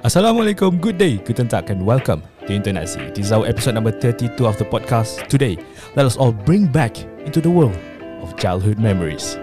Assalamualaikum, 0.00 0.80
good 0.80 0.96
day, 0.96 1.20
guten 1.28 1.44
tag 1.44 1.68
and 1.68 1.84
welcome 1.84 2.24
to 2.48 2.56
Internasi. 2.56 3.12
This 3.12 3.28
is 3.28 3.32
our 3.36 3.44
episode 3.44 3.76
number 3.76 3.92
32 3.92 4.32
of 4.48 4.56
the 4.56 4.64
podcast. 4.64 5.28
Today, 5.28 5.60
let 5.92 6.08
us 6.08 6.16
all 6.16 6.32
bring 6.32 6.64
back 6.64 6.96
into 7.28 7.36
the 7.36 7.52
world 7.52 7.76
of 8.24 8.32
childhood 8.40 8.80
memories. 8.80 9.36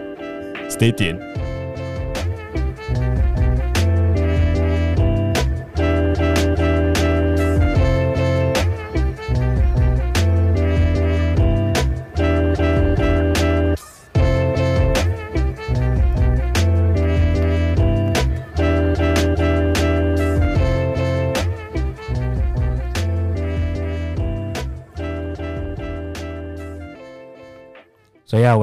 Stay 0.66 0.90
tuned. 0.90 1.22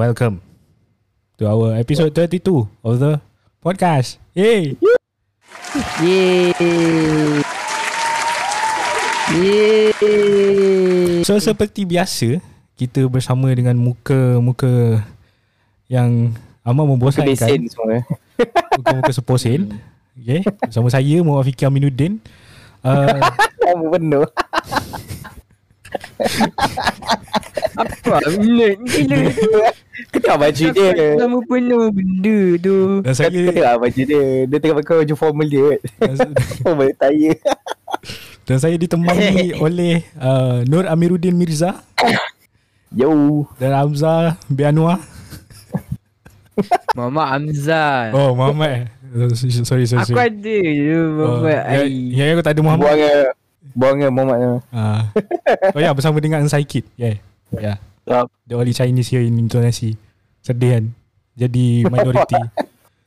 Welcome 0.05 0.37
to 1.33 1.49
our 1.49 1.73
episode 1.81 2.13
32 2.13 2.45
of 2.85 3.01
the 3.01 3.17
podcast. 3.57 4.21
Yay! 4.37 4.77
Yeay. 5.97 7.41
Yeay. 9.33 11.25
So 11.25 11.41
seperti 11.41 11.89
biasa, 11.89 12.37
kita 12.77 13.09
bersama 13.09 13.49
dengan 13.49 13.73
muka-muka 13.81 15.01
yang 15.89 16.37
amat 16.61 16.85
membosankan. 16.85 17.33
Besen 17.33 17.65
semua 17.65 18.05
Muka-muka 18.77 19.09
seposen. 19.09 19.81
Okay. 20.21 20.45
Bersama 20.69 20.93
saya 20.93 21.17
Muhammad 21.25 21.49
Fikir 21.49 21.65
Aminuddin. 21.65 22.21
Uh, 22.85 23.09
penuh 23.97 24.29
Apa 27.73 28.17
bila 28.37 28.69
gila 28.85 29.17
Kau 30.17 30.37
baju 30.37 30.65
dia 30.69 31.09
Lama 31.17 31.39
penuh 31.41 31.83
benda 31.89 32.37
tu. 32.57 32.77
dan 33.01 33.13
saya 33.13 33.29
tengok 33.29 33.75
baju 33.79 34.01
dia 34.01 34.23
Dia 34.45 34.57
tengah 34.57 34.75
pakai 34.79 34.95
baju 35.01 35.13
formal 35.13 35.47
dia 35.47 35.67
Formal 36.61 36.93
taya 36.95 37.33
dan 38.45 38.57
saya 38.57 38.77
ditemani 38.77 39.57
oleh 39.65 40.05
uh, 40.15 40.61
Nur 40.63 40.85
Amiruddin 40.85 41.33
Mirza 41.33 41.81
Yo 42.93 43.09
dan 43.57 43.73
Hamzah 43.73 44.37
Bianwar. 44.45 45.01
Mama 46.95 47.27
Hamzah. 47.27 48.15
Oh, 48.15 48.31
Muhammad. 48.31 48.87
eh. 49.11 49.27
Sorry, 49.65 49.83
sorry, 49.83 50.05
Aku 50.05 50.15
sorry. 50.15 50.31
ada 50.31 50.55
je 50.61 50.95
Oh, 50.95 51.39
Mama 51.41 51.49
ya, 51.49 51.61
Ai. 51.83 52.13
ya, 52.13 52.23
aku 52.31 52.39
tak 52.39 52.55
ada 52.55 52.61
Muhammad. 52.63 52.87
Buang 52.87 52.99
ke 53.01 53.13
Buang 53.75 53.95
ke 53.97 54.07
Muhammad 54.07 54.37
tu 54.37 54.53
Ah. 54.71 55.01
oh 55.73 55.81
ya, 55.81 55.91
bersama 55.91 56.19
dengan 56.19 56.45
Saikid. 56.45 56.87
Yeah. 56.95 57.19
Yeah. 57.51 57.77
Yup. 58.05 58.31
The 58.45 58.55
only 58.55 58.71
Chinese 58.71 59.09
here 59.09 59.19
in 59.19 59.35
Indonesia. 59.35 59.91
Sedih 60.45 60.77
kan? 60.77 60.85
Jadi 61.33 61.89
minority. 61.89 62.37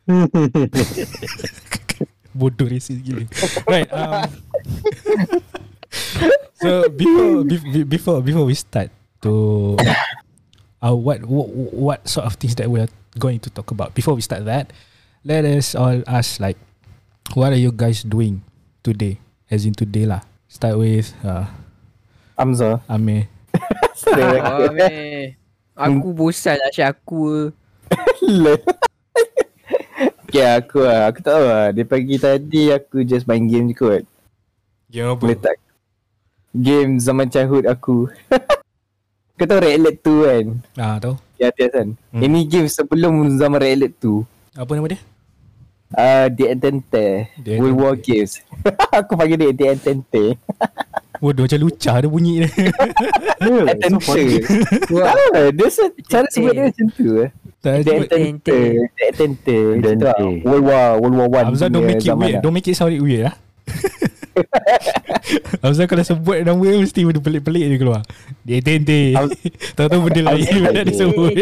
Bodoh 2.38 2.66
racist 2.66 2.98
gila. 3.06 3.22
Right. 3.70 3.86
Um, 3.94 4.26
so 6.60 6.90
before 6.90 7.46
be- 7.46 7.86
before 7.86 8.18
before 8.20 8.44
we 8.44 8.54
start 8.58 8.90
to 9.22 9.74
uh, 10.82 10.94
what, 10.94 11.22
what 11.26 11.48
what 11.74 12.00
sort 12.10 12.26
of 12.26 12.34
things 12.34 12.54
that 12.58 12.70
we 12.70 12.82
are 12.82 12.90
going 13.18 13.38
to 13.38 13.50
talk 13.50 13.70
about. 13.70 13.94
Before 13.94 14.14
we 14.14 14.22
start 14.22 14.44
that, 14.46 14.72
let 15.22 15.46
us 15.46 15.74
all 15.74 16.02
ask 16.06 16.42
like, 16.42 16.58
what 17.34 17.54
are 17.54 17.60
you 17.60 17.70
guys 17.70 18.02
doing 18.02 18.42
today? 18.82 19.18
As 19.50 19.64
in 19.64 19.72
today 19.72 20.04
lah. 20.04 20.26
Start 20.50 20.76
with 20.76 21.14
uh, 21.22 21.46
Hamzah 22.38 22.82
Amir. 22.90 23.30
Oh, 23.98 24.70
Aku 25.78 26.10
bosan 26.10 26.58
lah 26.58 26.70
Syed 26.74 26.90
aku. 26.90 27.54
Okay 30.28 30.44
aku 30.44 30.84
lah. 30.84 31.08
Aku 31.08 31.24
tak 31.24 31.32
tahu 31.32 31.44
lah. 31.48 31.66
Dari 31.72 31.88
pagi 31.88 32.20
tadi 32.20 32.68
Aku 32.68 33.00
just 33.00 33.24
main 33.24 33.48
game 33.48 33.72
je 33.72 33.74
kot. 33.80 34.04
Game 34.92 35.08
apa? 35.08 35.24
Boleh 35.24 35.38
tak 35.40 35.56
Game 36.52 37.00
zaman 37.00 37.32
childhood 37.32 37.64
aku. 37.64 38.12
Kau 39.40 39.46
tahu 39.46 39.62
Red 39.62 39.78
Alert 39.80 39.98
2 40.04 40.28
kan? 40.28 40.46
Ah, 40.76 40.96
tahu. 41.00 41.14
Di 41.38 41.46
atas 41.46 41.70
kan? 41.70 41.88
Hmm. 42.10 42.20
Ini 42.20 42.38
game 42.44 42.68
sebelum 42.68 43.38
zaman 43.38 43.56
Red 43.62 43.74
Alert 43.78 43.94
2 44.02 44.58
Apa 44.58 44.70
nama 44.74 44.86
dia? 44.90 45.00
uh, 45.96 46.26
The 46.28 46.44
Entente 46.52 47.06
World 47.56 47.76
War. 47.78 47.94
Games. 47.96 48.42
Aku 48.98 49.16
panggil 49.16 49.38
dia 49.40 49.52
The 49.54 49.66
Entente 49.72 50.36
Waduh 51.18 51.44
macam 51.44 51.58
lucah 51.60 51.96
dia 51.98 52.08
bunyi 52.08 52.32
dia. 52.38 52.48
Entente 53.40 54.22
Wah. 54.88 55.10
Ah, 55.34 55.48
Dia 55.50 55.66
se- 55.68 55.94
cara 56.04 56.26
sebut 56.28 56.52
dia 56.52 56.64
macam 56.66 56.86
tu 56.92 57.06
eh. 57.18 57.30
tak 57.58 57.72
The 57.80 57.90
sebut. 57.90 58.06
Entente 58.14 58.58
The 58.94 59.04
Entente 59.10 59.56
Entente. 59.56 59.56
Macam 59.74 59.96
tu 59.96 60.06
lah. 60.06 60.18
World 60.44 60.64
War 60.64 60.86
World 60.96 61.16
War 61.16 61.28
One 61.28 61.46
Hamzah 61.50 61.68
don't 61.68 61.82
make 61.84 61.98
it 62.00 62.12
weird. 62.12 62.38
lah. 62.38 62.40
Don't 62.40 62.54
make 62.54 62.64
it 62.64 62.74
sound 62.74 62.92
it 62.92 63.02
weird 63.02 63.24
lah. 63.26 63.34
Hamzah 65.60 65.84
kalau 65.84 66.00
sebut 66.00 66.38
nama 66.40 66.62
dia 66.62 66.78
mesti 66.78 67.00
benda 67.02 67.18
pelik-pelik 67.18 67.64
je 67.66 67.76
keluar. 67.76 68.02
Dia 68.42 68.62
tente. 68.62 69.12
Tahu-tahu 69.76 70.00
benda 70.06 70.20
lain 70.30 70.46
benda 70.62 70.80
dia 70.80 70.94
sebut. 70.94 71.34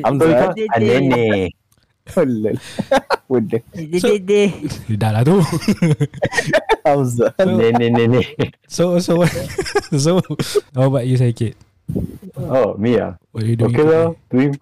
Hamzah 0.00 0.54
Nenek 0.78 1.55
Oh, 2.14 2.22
lol. 2.22 2.54
Bodoh 3.26 3.58
So- 3.98 4.14
Dah 4.94 5.10
lah 5.10 5.26
tu. 5.26 5.42
Hamzah 6.86 7.34
Nenek 7.42 7.90
nenek 7.90 8.26
So 8.70 9.02
so 9.02 9.18
what- 9.26 9.34
so 9.98 10.22
how 10.70 10.86
about 10.86 11.02
you 11.02 11.18
Saikid? 11.18 11.58
Oh 12.38 12.78
me 12.78 12.94
ah 13.02 13.18
What 13.34 13.42
are 13.42 13.50
you 13.50 13.58
doing? 13.58 13.74
Okay 13.74 13.82
lah 13.82 14.14
Doing 14.30 14.54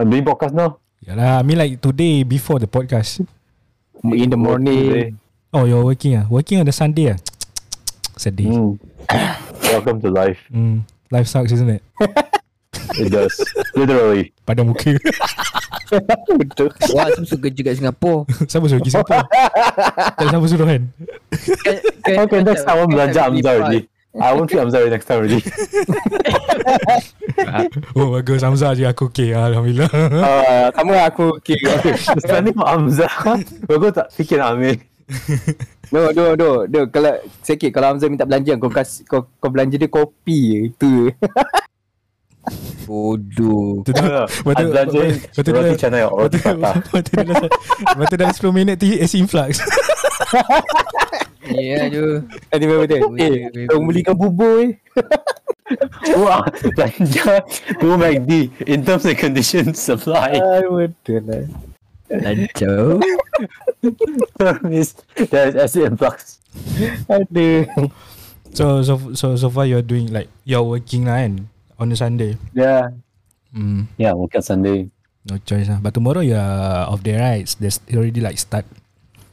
I'm 0.00 0.08
doing 0.08 0.24
podcast 0.24 0.56
now 0.56 0.80
Yalah, 1.04 1.40
I 1.40 1.44
mean 1.44 1.60
like 1.60 1.76
today 1.80 2.24
before 2.24 2.60
the 2.60 2.68
podcast. 2.68 3.24
In 4.04 4.28
the 4.32 4.40
morning 4.40 5.16
Oh, 5.52 5.64
you're 5.68 5.84
working 5.84 6.16
ah. 6.16 6.24
Working 6.32 6.60
on 6.60 6.66
the 6.68 6.72
Sunday 6.72 7.12
ah. 7.12 7.18
Sedih. 8.20 8.48
mm. 8.48 8.72
Welcome 9.68 10.00
to 10.00 10.08
life 10.08 10.40
Hmm. 10.48 10.88
Life 11.12 11.28
sucks, 11.28 11.52
isn't 11.52 11.68
it? 11.76 11.82
It 12.96 13.12
does 13.12 13.36
Literally 13.76 14.32
Pada 14.48 14.64
muka. 14.64 14.96
Betul. 16.38 16.68
Wah, 16.94 17.10
aku 17.10 17.26
suka 17.26 17.50
kerja 17.50 17.60
kat 17.66 17.74
Singapura. 17.82 18.22
siapa 18.50 18.64
suruh 18.70 18.78
pergi 18.78 18.92
Singapore? 18.94 19.24
tak 20.14 20.26
siapa 20.30 20.46
suruh 20.46 20.66
kan? 20.66 20.82
Okay 22.06 22.38
next 22.46 22.62
time 22.62 22.70
I 22.70 22.78
won't 22.78 22.90
belanja 22.94 23.20
Hamzah 23.26 23.52
already. 23.58 23.80
I 24.10 24.34
won't 24.34 24.50
treat 24.50 24.58
Hamzah 24.62 24.90
next 24.90 25.06
time 25.06 25.22
already. 25.22 25.40
Oh 27.96 28.12
bagus. 28.12 28.42
Hamzah 28.42 28.76
je 28.76 28.84
aku 28.84 29.08
okay. 29.08 29.32
Alhamdulillah. 29.32 29.90
Uh, 30.20 30.68
Kamu 30.74 30.92
aku 30.98 31.24
okay. 31.40 31.56
Spending 31.96 32.54
for 32.54 32.66
Hamzah. 32.68 33.10
Bagus 33.64 33.96
tak? 33.96 34.06
Fikir 34.12 34.42
nak 34.42 34.58
ambil. 34.58 34.76
No 35.90 36.10
no 36.14 36.24
no 36.36 36.48
no. 36.68 36.80
Kalau 36.90 37.16
Sikit. 37.42 37.70
Kalau 37.72 37.94
Hamzah 37.94 38.10
minta 38.10 38.26
belanja 38.26 38.54
Kau 38.58 38.70
kasih 38.70 39.02
kau, 39.06 39.26
kau 39.40 39.50
belanja 39.50 39.78
dia 39.78 39.88
kopi 39.88 40.38
je. 40.38 40.58
Itu 40.74 40.86
je 40.86 41.10
Bodoh. 42.90 43.86
Betul 43.86 44.26
Betul 44.42 44.66
belanja 44.74 45.00
Betul 45.38 45.52
Roti 45.54 45.70
Betul 45.70 45.78
canai 45.78 46.02
roti 46.02 46.38
dalam 46.42 46.74
Betul 47.94 48.16
dalam 48.18 48.34
10 48.34 48.50
minit 48.50 48.76
tu 48.82 48.86
AC 48.90 49.14
influx. 49.14 49.62
Ya 51.50 51.86
tu. 51.86 52.26
Nanti 52.50 52.64
betul 52.66 52.98
Eh 53.18 53.34
Kau 53.70 53.78
belikan 53.82 54.14
bubur 54.18 54.66
eh 54.66 54.70
Wah 56.18 56.42
Belanja 56.74 57.46
Go 57.78 57.94
McD 57.94 58.50
In 58.66 58.82
terms 58.82 59.06
and 59.06 59.14
conditions 59.14 59.78
Supply. 59.78 60.34
Betul 60.66 61.22
lah. 61.30 61.46
Lancar. 62.10 62.98
Term 64.42 64.66
is 64.74 64.98
acid 65.30 65.94
influx. 65.94 66.42
Aduh. 67.06 67.70
So 68.50 68.82
so 68.82 68.98
so 69.14 69.38
so 69.38 69.46
far 69.46 69.62
you're 69.62 69.86
doing 69.86 70.10
like 70.10 70.26
You're 70.42 70.66
working 70.66 71.06
lah 71.06 71.22
kan 71.22 71.46
On 71.80 71.88
a 71.88 71.96
Sunday 71.96 72.36
Yeah 72.52 72.92
Hmm 73.56 73.88
Yeah 73.96 74.12
work 74.12 74.36
on 74.36 74.44
Sunday 74.44 74.92
No 75.24 75.40
choice 75.40 75.66
lah 75.66 75.80
But 75.80 75.96
tomorrow 75.96 76.20
you're 76.20 76.38
off 76.86 77.00
day 77.00 77.16
right 77.16 77.48
There's 77.56 77.80
already 77.90 78.20
like 78.20 78.36
start 78.36 78.68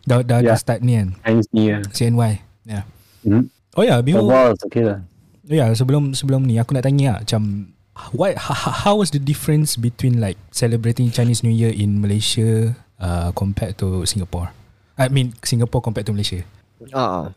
Dah 0.07 0.23
dah, 0.23 0.39
dah 0.39 0.55
Yeah. 0.55 0.59
start 0.59 0.79
ni 0.81 0.95
kan 0.95 1.19
Chinese 1.27 1.49
New 1.51 1.65
Year 1.67 1.81
CNY 1.91 2.31
Yeah 2.63 2.87
Hmm. 3.27 3.51
Oh 3.75 3.83
yeah 3.83 3.99
far 3.99 4.55
it's 4.55 4.63
okay 4.63 4.87
lah 4.87 5.03
Oh 5.47 5.55
yeah, 5.55 5.71
sebelum 5.71 6.11
sebelum 6.11 6.43
ni 6.43 6.59
aku 6.59 6.75
nak 6.75 6.83
tanya 6.83 7.15
lah, 7.15 7.17
macam 7.23 7.71
what 8.11 8.35
how, 8.35 8.71
how 8.83 8.93
was 8.99 9.15
the 9.15 9.19
difference 9.19 9.79
between 9.79 10.19
like 10.19 10.35
celebrating 10.51 11.07
Chinese 11.07 11.39
New 11.39 11.55
Year 11.55 11.71
in 11.71 12.03
Malaysia 12.03 12.75
uh, 12.99 13.31
compared 13.31 13.79
to 13.79 14.03
Singapore? 14.03 14.51
I 14.99 15.07
mean 15.07 15.31
Singapore 15.39 15.79
compared 15.79 16.03
to 16.03 16.11
Malaysia. 16.11 16.43
Ah. 16.91 17.31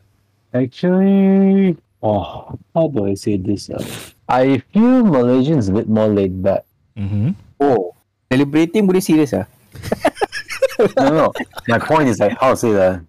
Actually, 0.51 1.79
oh, 2.03 2.59
how 2.75 2.91
do 2.91 3.07
I 3.07 3.15
say 3.15 3.39
this? 3.39 3.71
Uh, 3.71 3.79
I 4.31 4.63
feel 4.71 5.03
Malaysians 5.03 5.67
a 5.69 5.75
bit 5.75 5.91
more 5.91 6.07
laid 6.07 6.39
back. 6.39 6.63
Mhm. 6.95 7.35
Oh 7.59 7.99
Celebrating 8.31 8.87
boleh 8.87 9.03
serious, 9.03 9.35
ah 9.35 9.51
no, 10.97 11.11
no. 11.11 11.27
My 11.67 11.83
point 11.83 12.07
is 12.09 12.23
like 12.23 12.39
how 12.39 12.55
to 12.55 12.59
say 12.59 12.73
that. 12.73 13.03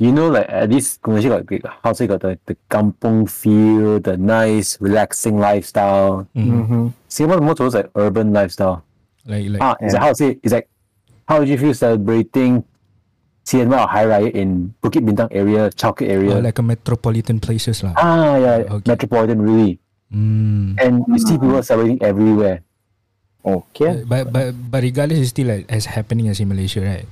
you 0.00 0.12
know, 0.16 0.32
like 0.32 0.48
at 0.48 0.72
least 0.72 1.00
Malaysia 1.04 1.28
got 1.28 1.44
like, 1.44 1.60
how 1.84 1.92
say 1.92 2.08
got 2.08 2.24
the, 2.24 2.36
the 2.48 2.56
kampung 2.72 3.28
feel, 3.28 4.00
the 4.00 4.16
nice, 4.16 4.80
relaxing 4.80 5.36
lifestyle. 5.36 6.24
Mm. 6.32 6.48
Mm-hmm. 6.48 6.84
Singapore 7.04 7.40
more 7.44 7.52
towards 7.56 7.76
like 7.76 7.88
urban 7.96 8.32
lifestyle. 8.32 8.80
Like 9.28 9.48
like 9.52 9.60
Ah, 9.60 9.76
it's 9.80 9.92
like 9.92 10.00
how 10.04 10.08
to 10.12 10.16
say 10.16 10.28
it's 10.40 10.52
like 10.56 10.68
how 11.28 11.40
would 11.40 11.48
you 11.52 11.60
feel 11.60 11.76
celebrating 11.76 12.64
CNY 13.44 13.76
or 13.76 13.84
Hari 13.88 14.08
Raya 14.08 14.30
in 14.32 14.72
Bukit 14.80 15.04
Bintang 15.04 15.28
area, 15.32 15.68
Chowkit 15.76 16.08
area? 16.08 16.32
oh, 16.36 16.40
like 16.40 16.56
a 16.56 16.64
metropolitan 16.64 17.36
places 17.40 17.84
lah. 17.84 17.92
ah, 18.00 18.36
yeah, 18.40 18.56
Okay. 18.80 18.84
metropolitan 18.88 19.40
really. 19.44 19.76
Mm. 20.12 20.74
And 20.82 21.04
you 21.08 21.18
see 21.18 21.38
people 21.38 21.62
celebrating 21.62 22.02
everywhere. 22.02 22.62
Okay. 23.44 24.02
But 24.04 24.32
but 24.34 24.52
but 24.52 24.82
regardless, 24.82 25.18
it's 25.22 25.30
still 25.30 25.48
like 25.48 25.64
as 25.70 25.86
happening 25.86 26.28
as 26.28 26.40
in 26.42 26.48
Malaysia, 26.50 26.82
right? 26.82 27.06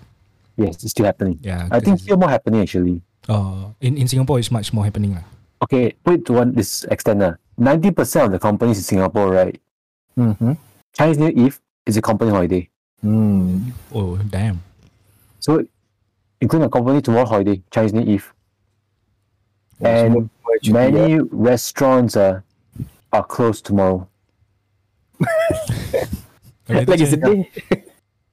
Yes, 0.59 0.83
it's 0.83 0.91
still 0.91 1.07
happening. 1.07 1.39
Yeah. 1.41 1.71
I 1.71 1.79
think 1.79 1.97
'cause- 1.97 2.03
still 2.05 2.19
more 2.19 2.29
happening 2.29 2.61
actually. 2.67 3.01
Oh, 3.31 3.73
in 3.81 3.97
in 3.97 4.09
Singapore, 4.09 4.39
it's 4.43 4.51
much 4.51 4.73
more 4.75 4.83
happening 4.85 5.15
lah. 5.15 5.25
Okay, 5.63 5.95
put 6.03 6.21
it 6.21 6.23
to 6.27 6.33
one 6.43 6.53
this 6.55 6.83
extent. 6.91 7.23
Uh, 7.23 7.35
90% 7.59 8.27
of 8.27 8.33
the 8.35 8.39
companies 8.43 8.79
in 8.79 8.87
Singapore, 8.87 9.31
right? 9.35 9.59
Mm-hmm. 10.19 10.55
Chinese 10.95 11.19
New 11.19 11.31
Year 11.31 11.51
Eve 11.51 11.57
is 11.87 11.97
a 11.99 12.03
company 12.03 12.31
holiday. 12.31 12.67
Hmm. 13.03 13.71
Oh 13.95 14.19
damn. 14.27 14.59
So, 15.39 15.63
including 16.43 16.67
a 16.67 16.73
company 16.73 16.99
tomorrow 17.03 17.27
holiday, 17.27 17.63
Chinese 17.71 17.95
New 17.95 18.03
Eve. 18.07 18.27
And 19.81 20.31
many 20.67 21.23
restaurants 21.31 22.17
uh, 22.19 22.43
are 23.11 23.25
closed 23.25 23.65
tomorrow. 23.65 24.05
Habis 26.69 26.85
tu 26.85 26.93
Lagi 26.93 26.95
macam- 27.05 27.11
sedih. 27.11 27.41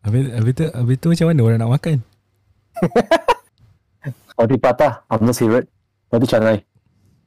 Habis, 0.05 0.23
habis 0.37 0.53
tu 0.53 0.63
habis 0.69 0.95
tu 0.99 1.07
macam 1.09 1.25
mana 1.31 1.41
orang 1.41 1.57
nak 1.57 1.71
makan? 1.71 1.97
Roti 4.37 4.55
prata, 4.59 5.01
I'm 5.07 5.23
not 5.23 5.33
favorite. 5.33 5.71
Roti 6.11 6.27
canai. 6.27 6.59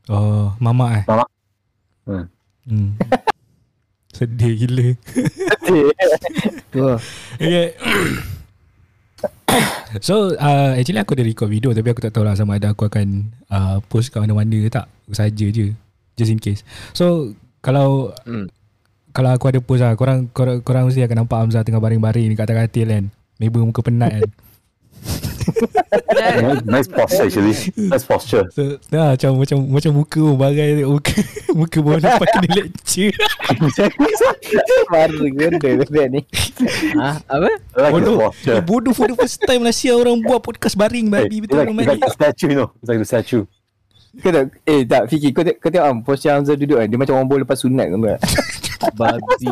Oh, 0.06 0.53
mamak 0.61 0.91
eh? 0.93 1.05
Mamak. 1.09 1.29
Hmm. 2.05 2.25
Hmm. 2.69 2.91
Sedih 4.17 4.53
gila. 4.56 4.89
Tu 5.65 5.77
lah. 6.81 7.00
Okay. 7.39 7.69
so 10.05 10.37
uh, 10.37 10.77
actually 10.77 11.00
aku 11.00 11.17
ada 11.17 11.25
record 11.25 11.49
video 11.49 11.73
tapi 11.73 11.89
aku 11.89 12.05
tak 12.05 12.12
tahu 12.12 12.29
lah 12.29 12.37
sama 12.37 12.61
ada 12.61 12.77
aku 12.77 12.85
akan 12.87 13.33
uh, 13.49 13.81
post 13.89 14.12
kat 14.12 14.21
mana-mana 14.21 14.61
ke 14.61 14.69
tak. 14.69 14.87
Saja 15.11 15.49
je. 15.49 15.73
Just 16.19 16.35
in 16.35 16.43
case. 16.43 16.67
So 16.93 17.32
kalau 17.62 18.11
Hmm. 18.26 18.50
kalau 19.15 19.31
aku 19.31 19.49
ada 19.49 19.62
post 19.62 19.82
lah 19.82 19.94
korang, 19.94 20.26
korang, 20.35 20.59
korang 20.61 20.91
mesti 20.91 21.03
akan 21.03 21.25
nampak 21.25 21.38
Hamzah 21.38 21.62
tengah 21.62 21.79
baring-baring 21.79 22.29
dekat 22.29 22.50
atas 22.50 22.69
katil 22.69 22.91
kan. 22.91 23.05
Maybe 23.38 23.62
muka 23.62 23.81
penat 23.81 24.19
kan. 24.19 24.31
nice, 25.49 26.62
nice 26.67 26.88
posture 26.91 27.25
actually. 27.26 27.55
Nice 27.88 28.05
posture. 28.05 28.44
So, 28.53 28.76
nah, 28.93 29.17
macam 29.17 29.41
macam 29.41 29.59
macam 29.65 29.91
muka 29.97 30.19
pun 30.20 30.37
bagai 30.37 30.85
muka 30.85 31.15
muka 31.59 31.79
pun 31.81 31.93
lepas 31.97 32.29
kena 32.29 32.49
lecture. 32.53 33.12
Baru 34.93 35.25
ganda 35.32 35.69
dia 35.87 36.05
ni. 36.11 36.21
Ha? 36.99 37.11
Apa? 37.32 37.50
Like 37.79 37.93
Bodoh. 37.94 38.19
Bodoh 38.67 38.93
for 38.93 39.09
the 39.09 39.17
first 39.17 39.41
time 39.43 39.64
lah 39.64 39.73
siapa 39.73 40.03
orang 40.05 40.21
buat 40.21 40.43
podcast 40.43 40.76
baring 40.76 41.09
babi 41.09 41.43
betul 41.43 41.64
like, 41.64 41.97
like 41.97 42.12
statue, 42.12 42.53
you 42.53 42.59
know. 42.59 42.69
It's 42.82 42.88
like 42.91 43.00
the 43.00 43.09
statue. 43.09 43.44
Kau 44.19 44.31
tak, 44.31 44.44
eh 44.64 44.82
tak 44.82 45.02
Fiki 45.06 45.31
kau, 45.31 45.44
kau 45.44 45.69
tengok 45.69 45.87
am 45.87 45.99
posture 46.00 46.32
Hamzah 46.32 46.56
duduk 46.56 46.76
kan 46.76 46.88
Dia 46.88 46.96
macam 46.96 47.14
orang 47.14 47.28
bola 47.28 47.40
lepas 47.44 47.58
sunat 47.58 47.87
kan 47.87 47.99
tak 48.00 48.20
Babi. 48.94 49.46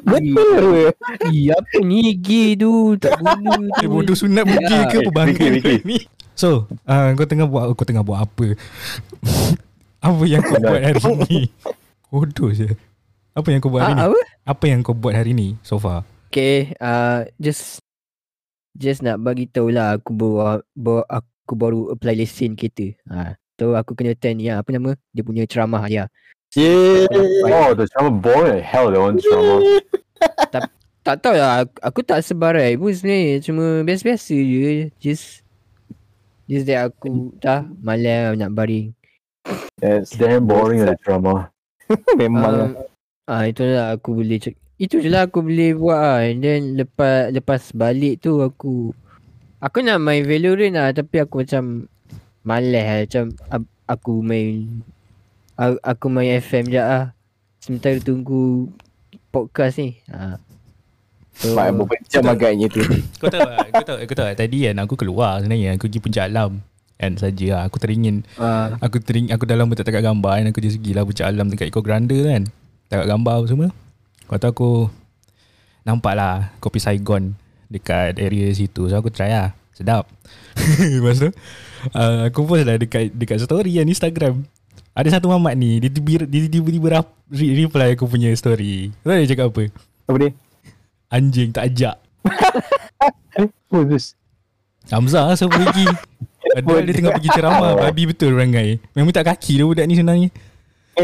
Betul 0.00 0.54
ke 0.62 1.28
Ih, 1.28 1.50
apa 1.50 1.76
ni 1.82 2.14
gay 2.14 2.54
tu? 2.54 2.94
Tak 2.96 3.18
bunuh 3.18 3.58
tu. 3.58 3.82
Eh 3.82 3.88
bodoh 3.90 4.14
sunat 4.14 4.46
pergi 4.46 4.70
Ya. 4.72 4.86
ke 4.86 4.96
apa 5.02 5.10
bangga 5.10 5.46
ni. 5.50 5.98
So, 6.32 6.64
uh, 6.86 7.10
kau 7.12 7.26
tengah 7.26 7.44
buat 7.44 7.74
kau 7.74 7.84
tengah 7.84 8.00
buat 8.00 8.22
apa? 8.22 8.54
apa 10.06 10.22
yang 10.24 10.40
kau 10.40 10.56
buat 10.56 10.80
hari 10.80 11.02
ni? 11.26 11.40
Bodoh 12.08 12.50
je. 12.50 12.70
Apa 13.34 13.50
yang 13.50 13.60
kau 13.60 13.68
buat 13.68 13.82
hari 13.82 13.92
Ah, 13.92 13.98
ni? 13.98 14.02
apa? 14.08 14.20
Apa 14.46 14.64
yang 14.66 14.80
kau 14.80 14.94
buat 14.94 15.12
hari 15.12 15.34
ni 15.34 15.58
so 15.60 15.76
far? 15.76 16.06
Okay, 16.30 16.70
uh, 16.78 17.26
just 17.36 17.82
just 18.72 19.02
nak 19.02 19.18
bagi 19.18 19.50
tahu 19.50 19.74
lah 19.74 19.98
aku 19.98 20.14
baru, 20.14 20.62
baru 20.72 21.02
aku 21.04 21.52
baru 21.52 21.80
apply 21.90 22.14
lesen 22.14 22.54
kereta. 22.54 22.94
Ha. 23.10 23.34
So 23.60 23.76
aku 23.76 23.92
kena 23.92 24.16
attend 24.16 24.40
ya 24.40 24.64
apa 24.64 24.72
nama? 24.72 24.96
Dia 25.12 25.20
punya 25.20 25.44
ceramah 25.44 25.84
ya. 25.84 26.08
Yeah 26.56 27.04
Oh, 27.44 27.76
the 27.76 27.84
drama 27.92 28.08
boring 28.16 28.64
hell, 28.64 28.88
that 28.88 28.96
one 28.96 29.20
drama. 29.20 29.60
Tak 31.00 31.24
tahu 31.24 31.32
lah 31.32 31.64
aku, 31.64 31.76
aku 31.80 32.00
tak 32.04 32.20
sebarai 32.20 32.76
pun 32.76 32.92
sebenarnya 32.92 33.40
cuma 33.40 33.80
biasa-biasa 33.88 34.36
je. 34.36 34.92
Just 35.00 35.40
just 36.44 36.68
that 36.68 36.92
aku 36.92 37.32
dah 37.40 37.64
malam 37.80 38.36
nak 38.36 38.52
baring. 38.52 38.92
It's 39.80 40.12
damn 40.12 40.44
boring, 40.44 40.84
the 40.84 40.92
drama. 41.00 41.48
Memang 42.20 42.44
lah 42.44 42.68
Ah, 43.24 43.32
uh, 43.32 43.44
itulah 43.48 43.96
aku 43.96 44.20
boleh 44.20 44.36
cek. 44.44 44.60
Itu 44.76 45.00
je 45.00 45.08
lah 45.08 45.24
aku 45.24 45.40
boleh 45.40 45.72
buat 45.72 46.00
lah. 46.00 46.20
And 46.28 46.44
then 46.44 46.60
lepas 46.76 47.32
lepas 47.32 47.72
balik 47.72 48.20
tu 48.20 48.44
aku 48.44 48.92
aku 49.56 49.78
nak 49.80 50.04
main 50.04 50.20
Valorant 50.28 50.76
lah 50.76 50.92
tapi 50.92 51.16
aku 51.24 51.48
macam 51.48 51.88
malas 52.42 52.72
lah 52.82 52.98
macam 53.00 53.24
ab- 53.48 53.72
aku 53.84 54.12
main 54.20 54.80
a- 55.54 55.82
aku 55.82 56.06
main 56.06 56.36
FM 56.36 56.68
je 56.68 56.78
lah. 56.78 57.12
Sementara 57.58 57.96
tunggu 57.98 58.72
podcast 59.28 59.76
ni. 59.76 60.00
Ha. 60.08 60.40
So, 61.30 61.52
Mak 61.52 61.72
berapa 61.72 61.94
jam 62.04 62.24
agaknya 62.26 62.68
tu 62.68 62.84
Kau 63.20 63.28
tahu 63.28 63.40
tak? 63.40 63.68
Kau 63.72 63.84
tahu, 63.86 63.96
kau 64.04 64.16
tahu? 64.18 64.28
Tadi 64.34 64.58
kan 64.64 64.76
aku 64.78 64.94
keluar 64.94 65.40
sebenarnya. 65.40 65.72
Aku 65.74 65.86
pergi 65.86 66.00
puncak 66.00 66.24
alam. 66.26 66.60
Kan 66.96 67.16
saja 67.16 67.46
lah. 67.56 67.62
Aku 67.64 67.80
teringin. 67.80 68.24
uh, 68.36 68.76
Aku 68.78 69.00
tering, 69.00 69.28
aku 69.28 69.44
dah 69.44 69.56
lama 69.56 69.72
tak 69.72 69.88
tengok 69.88 70.04
gambar 70.04 70.32
kan. 70.36 70.46
Aku 70.48 70.60
just 70.60 70.76
pergi 70.76 70.92
lah 70.92 71.04
puncak 71.04 71.26
alam 71.26 71.46
dekat 71.48 71.68
Eco 71.68 71.80
Grande 71.80 72.18
kan. 72.18 72.42
Tengok 72.88 73.06
gambar 73.06 73.34
apa 73.34 73.46
semua. 73.46 73.68
Kau 74.26 74.36
tahu 74.36 74.50
aku 74.50 74.70
nampak 75.80 76.12
lah 76.12 76.52
kopi 76.58 76.76
Saigon 76.76 77.32
dekat 77.68 78.16
area 78.16 78.48
situ. 78.50 78.88
So 78.88 78.96
aku 78.96 79.08
try 79.08 79.32
lah. 79.32 79.52
Sedap. 79.72 80.04
Lepas 80.96 81.20
tu 81.20 81.30
uh, 81.90 82.26
aku 82.26 82.44
post 82.44 82.64
lah 82.64 82.76
dekat 82.76 83.10
dekat 83.10 83.40
story 83.40 83.76
kan 83.76 83.86
Instagram. 83.86 84.34
Ada 84.90 85.16
satu 85.16 85.30
mamat 85.30 85.54
ni 85.54 85.78
dia 85.78 85.88
tiba- 85.88 86.26
dia 86.26 86.40
tiba-tiba 86.46 86.88
rap- 86.92 87.16
reply 87.30 87.94
aku 87.94 88.04
punya 88.04 88.28
story. 88.34 88.90
Tahu 89.00 89.14
dia 89.14 89.28
cakap 89.28 89.46
apa? 89.50 89.62
Apa 90.06 90.16
dia 90.18 90.30
Anjing 91.08 91.50
tak 91.50 91.66
ajak. 91.66 91.96
Is 93.38 93.86
this? 93.90 94.06
Hamzah 94.88 95.24
lah 95.24 95.36
siapa 95.36 95.54
pergi 95.54 95.86
Padahal 96.50 96.82
dia 96.82 96.94
tengah 96.94 97.12
pergi 97.12 97.30
ceramah 97.30 97.76
Babi 97.76 98.10
betul 98.10 98.32
rangai 98.32 98.80
Memang 98.92 99.12
tak 99.12 99.28
kaki 99.28 99.60
dia 99.60 99.66
budak 99.68 99.84
ni 99.84 99.94
sebenarnya 99.94 100.28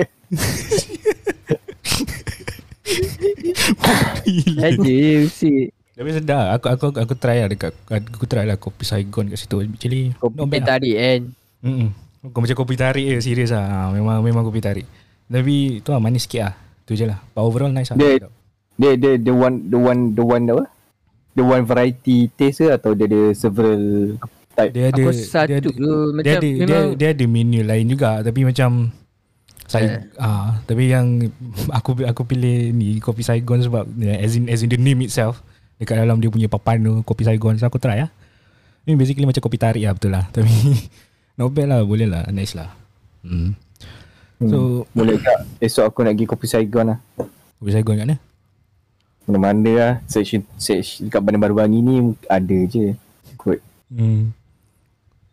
Gila. 4.26 4.60
aja 4.64 4.78
je 4.82 5.14
usik. 5.24 5.66
Tapi 5.96 6.08
sedap 6.12 6.60
aku, 6.60 6.66
aku 6.68 6.84
aku 6.92 6.98
aku 7.08 7.14
try 7.16 7.40
lah 7.40 7.48
dekat 7.48 7.72
Aku 7.88 8.28
try 8.28 8.44
lah 8.44 8.60
kopi 8.60 8.84
Saigon 8.84 9.32
kat 9.32 9.40
situ. 9.40 9.64
Actually 9.64 10.12
Kopi 10.20 10.44
bad 10.44 10.60
lah. 10.60 10.68
tarik 10.76 10.94
kan. 11.00 11.20
Mm-mm. 11.64 11.88
Kau 12.36 12.44
macam 12.44 12.56
kopi 12.58 12.76
tarik 12.76 13.06
je 13.16 13.24
Serius 13.24 13.56
lah. 13.56 13.64
Ha, 13.64 13.96
Memang 13.96 14.20
memang 14.20 14.44
kopi 14.44 14.60
tarik. 14.60 14.84
Tapi 15.26 15.80
tu 15.80 15.96
lah 15.96 16.00
manis 16.04 16.28
sikit 16.28 16.40
lah. 16.44 16.54
Tu 16.84 17.00
je 17.00 17.08
lah. 17.08 17.16
But 17.32 17.48
overall 17.48 17.72
nice 17.72 17.96
lah. 17.96 17.96
Dia-. 17.96 18.28
Dia 18.76 18.92
dia 19.00 19.16
the 19.16 19.32
one 19.32 19.72
the 19.72 19.78
one 19.80 20.12
the 20.12 20.20
one 20.20 20.44
apa? 20.52 20.64
The 21.32 21.44
one 21.44 21.64
variety 21.64 22.28
taste 22.36 22.60
ke 22.60 22.76
Atau 22.76 22.92
dia 22.92 23.08
ada 23.08 23.32
several 23.32 23.80
type? 24.52 24.76
Dia 24.76 24.92
ada 24.92 25.00
Aku 25.00 25.16
dia 25.16 25.24
satu 25.24 25.52
ada, 25.56 25.64
tu 25.64 25.72
macam 26.12 26.24
dia 26.28 26.34
ada, 26.36 26.44
dia, 26.44 26.64
memang 26.68 26.86
dia 26.92 27.08
ada 27.16 27.24
menu 27.24 27.60
lain 27.64 27.86
juga. 27.88 28.20
Tapi 28.20 28.40
macam 28.44 28.92
saya 29.66 30.06
ah 30.22 30.62
tapi 30.62 30.94
yang 30.94 31.26
aku 31.78 32.04
aku 32.06 32.22
pilih 32.22 32.70
ni 32.70 33.02
kopi 33.02 33.26
Saigon 33.26 33.64
sebab 33.64 33.88
yeah, 33.98 34.20
as 34.22 34.38
in 34.38 34.46
as 34.46 34.62
in 34.62 34.70
the 34.70 34.78
name 34.78 35.02
itself 35.02 35.42
dekat 35.76 35.96
dalam 36.00 36.20
dia 36.20 36.32
punya 36.32 36.48
papan 36.48 36.80
tu 36.80 36.92
kopi 37.04 37.24
Saigon 37.26 37.56
so 37.56 37.68
aku 37.68 37.80
try 37.80 38.04
lah. 38.06 38.10
Ni 38.86 38.94
basically 38.94 39.26
macam 39.26 39.42
kopi 39.42 39.58
tarik 39.58 39.82
lah 39.82 39.92
betul 39.96 40.10
lah 40.14 40.24
tapi 40.34 40.52
not 41.36 41.50
bad 41.52 41.66
lah 41.72 41.84
boleh 41.84 42.08
lah 42.08 42.24
nice 42.30 42.54
lah. 42.54 42.72
Hmm. 43.26 43.52
Hmm. 44.36 44.50
So 44.52 44.58
Boleh 44.92 45.16
tak 45.16 45.48
Esok 45.64 45.88
aku 45.88 46.04
nak 46.04 46.12
pergi 46.12 46.28
kopi 46.28 46.46
Saigon 46.46 46.92
lah 46.92 46.98
kopi 47.56 47.72
Saigon 47.72 47.96
kat 47.96 48.04
mana? 48.04 48.16
Mana-mana 49.26 49.70
lah 49.72 49.92
Search, 50.06 50.38
search 50.60 51.02
Dekat 51.02 51.24
Bandar 51.24 51.40
Baru 51.40 51.56
Bangi 51.58 51.80
ni 51.82 52.14
Ada 52.28 52.58
je 52.68 52.92
Kot 53.40 53.58
Hmm. 53.90 54.36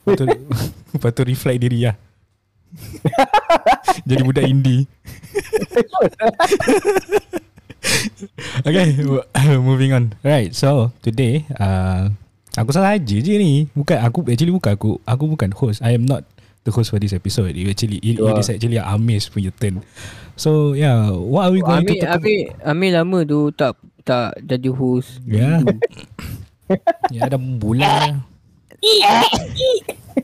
Lepas 0.03 0.19
tu, 0.19 0.25
lepas 0.93 1.11
tu 1.15 1.23
reflect 1.23 1.59
diri 1.63 1.87
lah. 1.87 1.95
Jadi 4.09 4.21
budak 4.21 4.43
indie. 4.43 4.83
okay, 8.67 8.97
moving 9.59 9.91
on. 9.93 10.15
Right, 10.23 10.55
so 10.55 10.91
today 11.03 11.43
uh, 11.59 12.09
aku 12.55 12.71
salah 12.71 12.95
aja 12.95 13.15
je 13.19 13.33
ni. 13.35 13.67
Bukan 13.75 13.99
aku 13.99 14.23
actually 14.27 14.53
bukan 14.53 14.71
aku. 14.75 14.91
Aku 15.03 15.23
bukan 15.27 15.51
host. 15.51 15.83
I 15.83 15.95
am 15.95 16.07
not 16.07 16.23
the 16.63 16.71
host 16.71 16.91
for 16.91 16.99
this 16.99 17.13
episode. 17.15 17.53
You 17.55 17.69
actually 17.69 17.99
it, 17.99 18.19
it 18.19 18.35
is 18.39 18.49
actually 18.49 18.79
Amis 18.79 19.27
punya 19.27 19.51
turn. 19.55 19.83
So 20.39 20.73
yeah, 20.73 21.11
what 21.13 21.49
are 21.49 21.53
we 21.53 21.61
going 21.61 21.85
Amir, 21.85 21.93
to 21.93 22.03
talk 22.03 22.11
Amir, 22.23 22.39
Amir 22.65 22.91
lama 22.97 23.17
tu 23.27 23.51
tak 23.53 23.77
tak 24.07 24.39
jadi 24.41 24.69
host. 24.71 25.21
Ya. 25.27 25.59
Ya 27.11 27.27
dah 27.27 27.37
bulan 27.37 27.85
lah. 27.85 28.15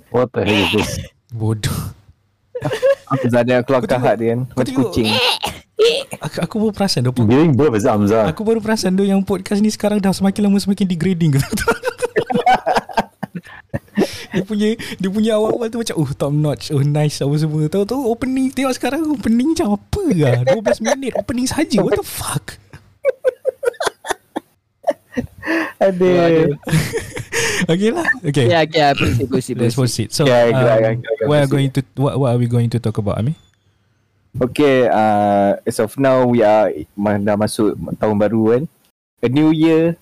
What 0.09 0.31
the 0.33 0.41
hell 0.47 0.55
is 0.65 0.71
this? 0.73 0.91
Bodoh. 1.29 1.93
Dia 3.45 3.61
keluarkan 3.61 3.85
tengok- 3.85 4.07
hak 4.07 4.15
dia 4.17 4.27
kan. 4.33 4.39
Macam 4.55 4.73
kucing. 4.81 5.13
Aku, 6.19 6.38
aku 6.43 6.55
baru 6.59 6.74
perasan 6.75 7.07
tu. 7.07 7.12
Giving 7.15 7.55
birth 7.55 7.75
is 7.79 7.88
Hamza. 7.88 8.27
Aku 8.27 8.43
baru 8.43 8.59
perasan 8.59 8.93
tu 9.00 9.07
yang 9.07 9.24
podcast 9.24 9.63
ni 9.63 9.71
sekarang 9.71 10.03
dah 10.03 10.12
semakin 10.12 10.51
lama 10.51 10.59
semakin 10.59 10.86
degrading 10.86 11.39
gitu. 11.39 11.48
dia 14.29 14.43
punya 14.45 14.67
dia 14.77 15.09
punya 15.09 15.31
awal-awal 15.39 15.67
tu 15.71 15.79
macam 15.81 15.95
oh 16.00 16.12
top 16.13 16.33
notch, 16.36 16.71
oh 16.75 16.83
nice 16.83 17.24
apa 17.24 17.36
semua. 17.39 17.65
Tahu-tahu 17.71 18.12
opening 18.12 18.51
tengok 18.51 18.75
sekarang 18.75 19.07
opening 19.07 19.55
macam 19.55 19.79
apa 19.79 20.03
lah. 20.12 20.43
12 20.43 20.83
minit 20.83 21.13
opening 21.15 21.48
saja. 21.48 21.79
What 21.79 21.95
the 21.95 22.05
fuck? 22.05 22.59
Ada. 25.79 26.12
Okay 27.67 27.91
lah. 27.91 28.07
Okay. 28.24 28.48
Yeah, 28.48 28.63
okay, 28.63 28.95
proceed, 28.95 29.27
proceed, 29.27 29.55
Let's 29.59 29.75
proceed. 29.75 30.09
So, 30.15 30.24
Yeah, 30.24 30.48
um, 30.50 30.63
gerak, 30.63 31.03
what 31.27 31.43
are 31.43 31.51
going 31.51 31.69
to 31.75 31.83
what 32.00 32.15
what 32.15 32.31
are 32.31 32.39
we 32.39 32.48
going 32.48 32.71
to 32.71 32.79
talk 32.79 32.95
about, 32.98 33.19
Ami? 33.19 33.36
Okay, 34.38 34.86
uh, 34.86 35.57
as 35.65 35.81
of 35.81 35.98
now 35.98 36.21
we 36.21 36.45
are 36.45 36.69
dah 36.93 37.33
masuk 37.33 37.74
tahun 37.98 38.17
baru 38.21 38.43
kan. 38.53 38.63
A 39.25 39.29
new 39.29 39.50
year. 39.50 39.98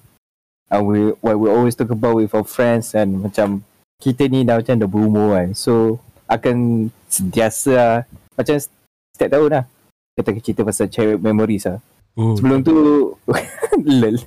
Uh, 0.68 0.84
we 0.84 1.16
what 1.24 1.40
we 1.40 1.48
always 1.48 1.80
talk 1.80 1.88
about 1.96 2.20
with 2.20 2.36
our 2.36 2.44
friends 2.44 2.92
and 2.92 3.24
macam 3.24 3.64
kita 4.04 4.28
ni 4.28 4.44
dah 4.44 4.60
macam 4.60 4.76
dah 4.76 4.90
berumur 4.90 5.40
kan. 5.40 5.56
So 5.56 6.04
akan 6.28 6.90
sentiasa 7.08 7.72
lah. 7.72 7.98
macam 8.36 8.60
setiap 9.16 9.30
tahun 9.32 9.50
lah. 9.50 9.64
Kita 10.20 10.28
akan 10.36 10.44
cerita 10.44 10.62
pasal 10.68 10.86
childhood 10.92 11.24
memories 11.24 11.64
lah. 11.64 11.80
Oh. 12.20 12.36
Sebelum 12.36 12.60
tu 12.68 12.76
lol. 14.04 14.18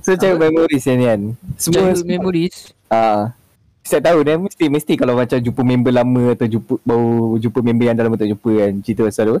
so 0.00 0.16
childhood 0.16 0.48
memories 0.48 0.88
ni 0.88 1.04
kan. 1.04 1.20
Semua 1.60 1.92
Childhood 1.92 2.08
memories. 2.08 2.56
Ah, 2.88 3.36
setiap 3.80 4.12
tahun 4.12 4.24
eh 4.28 4.38
mesti 4.38 4.64
mesti 4.68 4.92
kalau 4.94 5.16
macam 5.16 5.40
jumpa 5.40 5.60
member 5.64 5.92
lama 5.92 6.24
atau 6.36 6.46
jumpa 6.46 6.74
baru 6.84 7.40
jumpa 7.40 7.58
member 7.64 7.84
yang 7.88 7.96
dah 7.96 8.04
lama 8.06 8.16
tak 8.20 8.28
jumpa 8.28 8.50
kan 8.60 8.72
cerita 8.84 9.00
pasal 9.08 9.24
tu. 9.26 9.38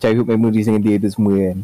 Childhood 0.00 0.28
memories 0.34 0.66
dengan 0.66 0.82
dia 0.82 0.96
tu 0.98 1.08
semua 1.12 1.34
kan. 1.36 1.58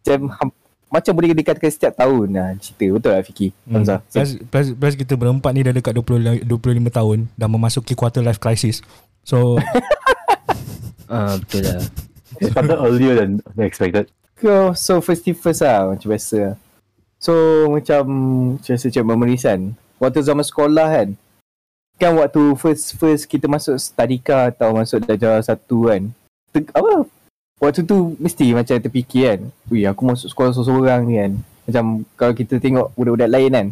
Macam 0.00 0.18
ham- 0.36 0.58
macam 0.90 1.12
boleh 1.14 1.30
dikatakan 1.32 1.70
setiap 1.70 1.94
tahun 1.96 2.26
lah 2.34 2.48
cerita. 2.58 2.86
Betul 2.92 3.10
lah 3.14 3.22
Fiki? 3.22 3.48
Hmm. 3.64 3.72
Hamzah. 3.78 3.98
Plus, 4.10 4.30
plus, 4.42 4.66
plus 4.74 4.94
kita 4.98 5.14
berempat 5.14 5.50
ni 5.54 5.62
dah 5.62 5.70
dekat 5.70 5.94
20, 5.94 6.42
25 6.46 6.50
tahun 6.90 7.18
Dah 7.38 7.46
memasuki 7.46 7.94
quarter 7.94 8.26
life 8.26 8.42
crisis 8.42 8.82
So 9.22 9.54
Ah, 11.10 11.34
betul 11.42 11.66
lah. 11.66 11.82
It 12.38 12.54
started 12.54 12.78
earlier 12.78 13.18
than 13.18 13.42
expected. 13.58 14.06
So, 14.38 14.72
so 14.72 14.92
first 15.02 15.26
thing 15.26 15.34
first 15.34 15.60
lah 15.60 15.90
macam 15.90 16.06
biasa. 16.06 16.54
So 17.18 17.32
macam 17.68 18.02
macam 18.56 18.74
macam 18.78 19.04
memories 19.04 19.42
kan. 19.42 19.74
Waktu 19.98 20.22
zaman 20.22 20.46
sekolah 20.46 20.86
kan. 20.86 21.08
Kan 22.00 22.16
waktu 22.16 22.56
first 22.56 22.96
first 22.96 23.28
kita 23.28 23.44
masuk 23.44 23.76
tadika 23.92 24.48
atau 24.48 24.72
masuk 24.72 25.04
darjah 25.04 25.36
satu 25.44 25.92
kan. 25.92 26.08
Ter, 26.48 26.64
apa? 26.72 27.04
Waktu 27.60 27.84
tu 27.84 28.16
mesti 28.16 28.56
macam 28.56 28.80
terfikir 28.80 29.36
kan. 29.36 29.40
Wih 29.68 29.84
aku 29.84 30.08
masuk 30.08 30.32
sekolah 30.32 30.56
seorang-seorang 30.56 31.00
ni 31.04 31.14
kan. 31.20 31.32
Macam 31.68 31.84
kalau 32.16 32.32
kita 32.32 32.56
tengok 32.56 32.96
budak-budak 32.96 33.28
lain 33.28 33.50
kan. 33.52 33.66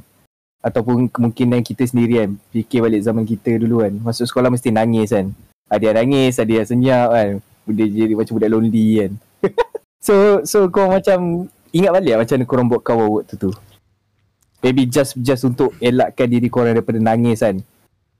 Ataupun 0.60 1.08
kemungkinan 1.08 1.64
kita 1.64 1.88
sendiri 1.88 2.20
kan. 2.20 2.30
Fikir 2.52 2.84
balik 2.84 3.00
zaman 3.00 3.24
kita 3.24 3.56
dulu 3.56 3.80
kan. 3.80 3.96
Masuk 3.96 4.28
sekolah 4.28 4.52
mesti 4.52 4.76
nangis 4.76 5.08
kan. 5.08 5.32
Ada 5.72 5.88
yang 5.88 5.96
nangis, 6.04 6.36
ada 6.36 6.52
yang 6.52 6.68
senyap 6.68 7.08
kan. 7.08 7.28
Dia 7.68 7.86
jadi 7.88 8.12
macam 8.12 8.32
budak 8.36 8.52
lonely 8.52 8.88
kan. 9.00 9.12
So 9.98 10.46
so 10.46 10.70
kau 10.70 10.86
macam 10.86 11.50
ingat 11.74 11.90
balik 11.90 12.14
lah 12.14 12.18
macam 12.22 12.38
korang 12.46 12.70
buat 12.70 12.86
kawan 12.86 13.08
waktu 13.18 13.34
tu. 13.34 13.50
Maybe 14.62 14.86
just 14.86 15.18
just 15.18 15.42
untuk 15.42 15.74
elakkan 15.82 16.30
diri 16.30 16.46
korang 16.46 16.78
daripada 16.78 17.02
nangis 17.02 17.42
kan. 17.42 17.58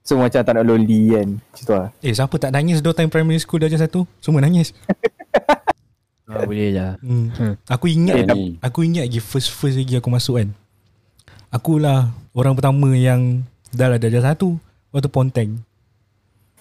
So 0.09 0.17
macam 0.17 0.41
tak 0.41 0.57
nak 0.57 0.65
lonely 0.65 1.13
kan. 1.13 1.29
Macam 1.37 1.63
tu 1.63 1.73
lah. 1.75 1.89
Eh 2.01 2.17
siapa 2.17 2.33
tak 2.35 2.49
nangis 2.49 2.81
dua 2.81 2.97
time 2.97 3.13
primary 3.13 3.37
school 3.37 3.61
darjah 3.61 3.77
satu 3.79 4.09
Semua 4.19 4.41
nangis 4.41 4.73
Ah, 6.25 6.45
boleh 6.45 6.73
lah. 6.73 6.97
hmm. 7.01 7.27
Hmm. 7.31 7.55
Aku 7.69 7.89
ingat 7.89 8.25
Eh. 8.25 8.57
Aku 8.61 8.85
ingat 8.85 9.05
lagi 9.05 9.17
first-first 9.17 9.77
lagi 9.77 9.97
aku 9.97 10.09
masuk 10.09 10.37
kan 10.37 10.49
Akulah 11.49 12.09
orang 12.33 12.53
pertama 12.53 12.93
yang 12.93 13.45
Dah 13.69 13.89
lah 13.89 13.97
darjah 13.97 14.21
satu 14.23 14.57
Waktu 14.89 15.09
ponteng 15.09 15.61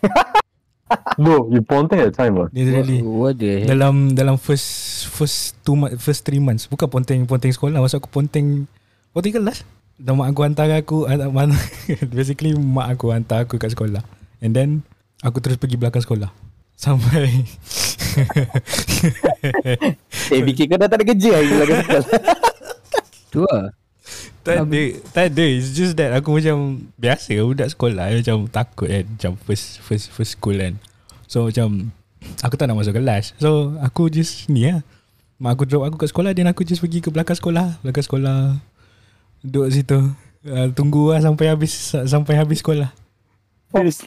No, 1.20 1.52
you 1.52 1.60
ponteng 1.60 2.00
at 2.00 2.16
time, 2.16 2.36
ah. 2.38 2.48
Literally 2.50 3.04
What, 3.04 3.12
what 3.12 3.34
the 3.36 3.52
hell? 3.60 3.68
dalam 3.72 3.94
dalam 4.12 4.36
first 4.36 4.68
first 5.08 5.60
two 5.62 5.76
month, 5.76 6.00
first 6.00 6.24
three 6.24 6.40
months 6.40 6.68
bukan 6.68 6.88
ponteng 6.88 7.24
ponteng 7.24 7.52
sekolah 7.52 7.80
masuk 7.80 8.00
aku 8.00 8.12
ponteng 8.14 8.68
ponteng 9.12 9.36
kelas 9.36 9.68
dan 9.98 10.14
mak 10.14 10.30
aku 10.30 10.42
hantar 10.46 10.70
aku 10.78 11.10
mana? 11.34 11.58
Basically 12.16 12.54
mak 12.54 12.94
aku 12.94 13.10
hantar 13.10 13.50
aku 13.50 13.58
kat 13.58 13.74
sekolah. 13.74 14.06
And 14.46 14.54
then 14.54 14.86
aku 15.26 15.42
terus 15.42 15.58
pergi 15.58 15.78
belakang 15.78 16.06
sekolah. 16.06 16.30
Sampai 16.78 17.26
Eh 20.34 20.42
fikir 20.46 20.70
kau 20.70 20.78
dah 20.78 20.86
tak 20.86 21.02
ada 21.02 21.06
kerja 21.10 21.32
lagi 21.34 21.50
belakang 21.50 21.82
sekolah. 21.82 22.10
Tu 23.34 23.42
lah. 23.42 23.66
tak 24.46 24.64
ada 24.64 24.82
tak 25.12 25.26
ada 25.36 25.44
it's 25.44 25.76
just 25.76 26.00
that 26.00 26.16
aku 26.16 26.40
macam 26.40 26.88
biasa 26.96 27.44
budak 27.44 27.68
sekolah 27.68 28.16
macam 28.16 28.48
takut 28.48 28.88
kan 28.88 29.04
macam 29.04 29.32
first 29.44 29.84
first 29.84 30.14
first 30.14 30.38
school 30.38 30.56
kan? 30.56 30.78
So 31.26 31.50
macam 31.50 31.90
aku 32.46 32.54
tak 32.54 32.70
nak 32.70 32.78
masuk 32.78 32.94
kelas. 32.96 33.34
So 33.42 33.74
aku 33.82 34.14
just 34.14 34.46
ni 34.46 34.70
lah. 34.70 34.86
Mak 35.42 35.58
aku 35.58 35.64
drop 35.66 35.90
aku 35.90 35.98
kat 35.98 36.14
sekolah 36.14 36.32
dan 36.38 36.50
aku 36.54 36.62
just 36.62 36.82
pergi 36.86 37.02
ke 37.02 37.10
belakang 37.10 37.36
sekolah. 37.38 37.82
Belakang 37.82 38.06
sekolah 38.06 38.62
duduk 39.48 39.72
situ 39.72 40.00
uh, 40.46 40.68
tunggu 40.72 41.12
lah 41.12 41.20
sampai 41.20 41.48
habis 41.48 41.72
sampai 42.04 42.36
habis 42.36 42.60
sekolah 42.60 42.92
That's 43.68 44.00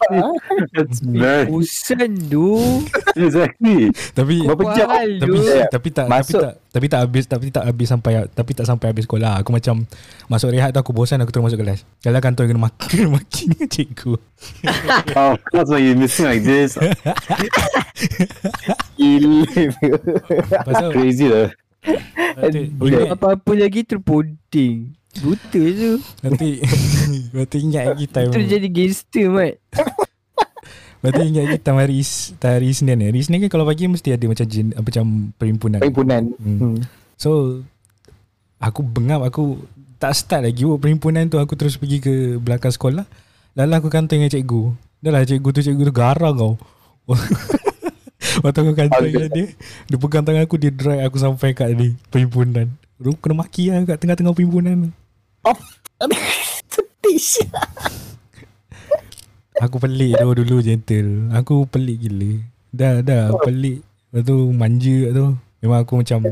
very 1.04 1.52
Usan 1.52 2.16
tu. 2.32 2.56
exactly. 3.12 3.92
tapi 4.16 4.40
Berapa 4.40 4.72
jam? 4.72 4.88
Tapi 5.20 5.36
tapi 5.68 5.88
tak 5.92 6.06
Masuk. 6.08 6.40
tapi 6.40 6.48
tak 6.48 6.54
tapi 6.72 6.86
tak 6.88 7.00
habis 7.04 7.24
tapi 7.28 7.46
tak 7.52 7.64
habis 7.68 7.86
sampai 7.86 8.12
tapi 8.26 8.50
tak 8.56 8.64
sampai 8.64 8.86
habis 8.88 9.04
sekolah 9.04 9.36
aku 9.36 9.52
macam 9.52 9.84
masuk 10.26 10.48
rehat 10.48 10.72
tu 10.72 10.80
aku 10.80 10.96
bosan 10.96 11.20
aku 11.20 11.28
terus 11.28 11.44
masuk 11.44 11.60
kelas 11.60 11.84
kalau 12.00 12.16
kantor 12.18 12.48
kena 12.48 12.60
maki 12.62 12.84
kena 12.88 13.12
maki 13.12 13.42
dengan 13.46 13.68
cikgu 13.76 14.14
Oh, 15.12 15.36
course, 15.52 15.68
when 15.68 15.84
you're 15.84 15.92
missing 15.94 16.24
like 16.24 16.40
this, 16.40 16.80
Gila. 18.96 19.44
pasal 20.64 20.88
crazy 20.94 21.28
lah. 21.28 21.52
Apa-apa 23.10 23.52
lagi 23.52 23.84
terpoding. 23.84 24.96
Buta 25.18 25.58
tu. 25.58 25.92
nanti 26.22 26.62
nanti 27.34 27.56
ingat 27.58 27.84
lagi 27.90 28.06
time 28.06 28.30
Terus 28.30 28.46
jadi 28.46 28.68
gangster, 28.70 29.26
Mat. 29.26 29.54
Berarti 31.02 31.20
ingat 31.26 31.42
lagi 31.50 31.58
time 31.58 31.78
hari, 31.82 31.98
hari 32.38 32.66
Isnin 32.70 32.94
ni. 32.94 33.04
Hari 33.10 33.18
Isnin 33.18 33.38
kan 33.42 33.50
kalau 33.50 33.66
pagi 33.66 33.90
mesti 33.90 34.14
ada 34.14 34.24
macam 34.30 34.46
jen, 34.46 34.70
macam 34.70 35.04
perhimpunan. 35.34 35.80
Perhimpunan. 35.82 36.22
Hmm. 36.38 36.58
Hmm. 36.62 36.78
So 37.18 37.60
aku 38.62 38.86
bengap 38.86 39.26
aku 39.26 39.58
tak 39.98 40.14
start 40.14 40.46
lagi 40.46 40.62
buat 40.62 40.78
perhimpunan 40.78 41.26
tu 41.26 41.42
aku 41.42 41.58
terus 41.58 41.74
pergi 41.74 41.98
ke 41.98 42.14
belakang 42.38 42.70
sekolah. 42.70 43.04
Lalu 43.58 43.72
aku 43.82 43.88
kantor 43.90 44.14
dengan 44.14 44.30
cikgu. 44.30 44.62
Dah 45.02 45.10
lah 45.10 45.26
cikgu 45.26 45.48
tu 45.50 45.60
cikgu 45.64 45.82
tu 45.90 45.94
garang 45.96 46.34
kau. 46.38 46.54
Waktu 48.44 48.58
aku 48.62 48.72
kantor 48.78 49.00
dengan 49.10 49.30
dia 49.32 49.46
Dia 49.90 49.96
pegang 49.98 50.22
tangan 50.22 50.46
aku 50.46 50.54
Dia 50.60 50.70
drag 50.70 51.02
aku 51.02 51.18
sampai 51.18 51.50
kat 51.50 51.74
ni 51.74 51.98
Perhimpunan 52.12 52.70
kena 53.00 53.34
maki 53.34 53.72
lah 53.72 53.82
Kat 53.88 53.96
tengah-tengah 53.98 54.36
perhimpunan 54.36 54.92
tu 55.40 55.52
Sedih. 56.72 57.48
Aku 59.60 59.76
pelik 59.76 60.16
tu 60.16 60.28
dulu 60.32 60.64
gentle. 60.64 61.28
Aku 61.36 61.68
pelik 61.68 62.08
gila. 62.08 62.40
Dah 62.72 63.04
dah 63.04 63.34
pelik. 63.44 63.84
Lepas 64.12 64.24
tu 64.24 64.36
manja 64.56 64.98
tu. 65.12 65.26
Memang 65.60 65.84
aku 65.84 66.00
macam 66.00 66.24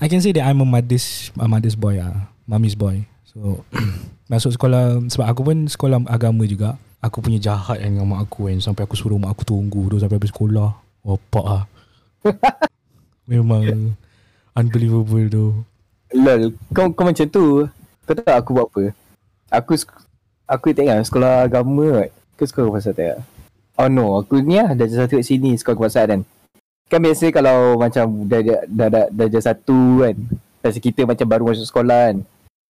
I 0.00 0.08
can 0.08 0.24
say 0.24 0.32
that 0.32 0.48
I'm 0.48 0.64
a 0.64 0.66
mother's 0.66 1.28
a 1.36 1.44
mother's 1.44 1.76
boy 1.76 2.00
ah, 2.00 2.28
Mommy's 2.48 2.76
boy. 2.76 3.04
So 3.28 3.64
Masuk 4.32 4.56
sekolah 4.56 5.04
Sebab 5.12 5.26
aku 5.28 5.40
pun 5.44 5.68
sekolah 5.68 6.00
agama 6.08 6.48
juga. 6.48 6.80
Aku 7.04 7.20
punya 7.20 7.36
jahat 7.36 7.84
dengan 7.84 8.08
mak 8.08 8.24
aku 8.24 8.48
kan 8.48 8.56
Sampai 8.64 8.88
aku 8.88 8.96
suruh 8.96 9.20
mak 9.20 9.36
aku 9.36 9.44
tunggu 9.44 9.92
tu 9.92 10.00
Sampai 10.00 10.16
habis 10.16 10.32
sekolah. 10.32 10.72
Opak 11.04 11.44
ah. 11.44 11.62
Memang 13.30 13.92
Unbelievable 14.54 15.26
tu. 15.28 15.46
Lol. 16.14 16.54
Kau, 16.70 16.94
kau 16.94 17.04
macam 17.04 17.26
tu. 17.26 17.66
Kau 18.04 18.12
tahu 18.12 18.36
aku 18.36 18.50
buat 18.52 18.68
apa? 18.68 18.82
Aku 19.48 19.72
aku 20.44 20.66
tak 20.76 20.84
ingat 20.84 21.08
sekolah 21.08 21.48
agama 21.48 22.04
right? 22.04 22.12
Ke 22.36 22.44
sekolah 22.44 22.68
pasal 22.76 22.92
tak? 22.92 23.24
Oh 23.80 23.88
no, 23.88 24.20
aku 24.20 24.44
ni 24.44 24.60
lah 24.60 24.76
dah 24.76 24.86
satu 24.86 25.18
kat 25.18 25.26
sini 25.26 25.56
sekolah 25.56 25.76
kebangsaan 25.80 26.08
kan. 26.12 26.20
Kan 26.92 27.00
biasa 27.00 27.32
kalau 27.32 27.80
macam 27.80 28.28
dah, 28.28 28.40
dah, 28.68 29.08
dah 29.08 29.42
satu 29.42 30.04
kan. 30.04 30.16
Biasa 30.60 30.78
kita 30.84 31.08
macam 31.08 31.26
baru 31.26 31.44
masuk 31.48 31.64
sekolah 31.64 32.12
kan. 32.12 32.16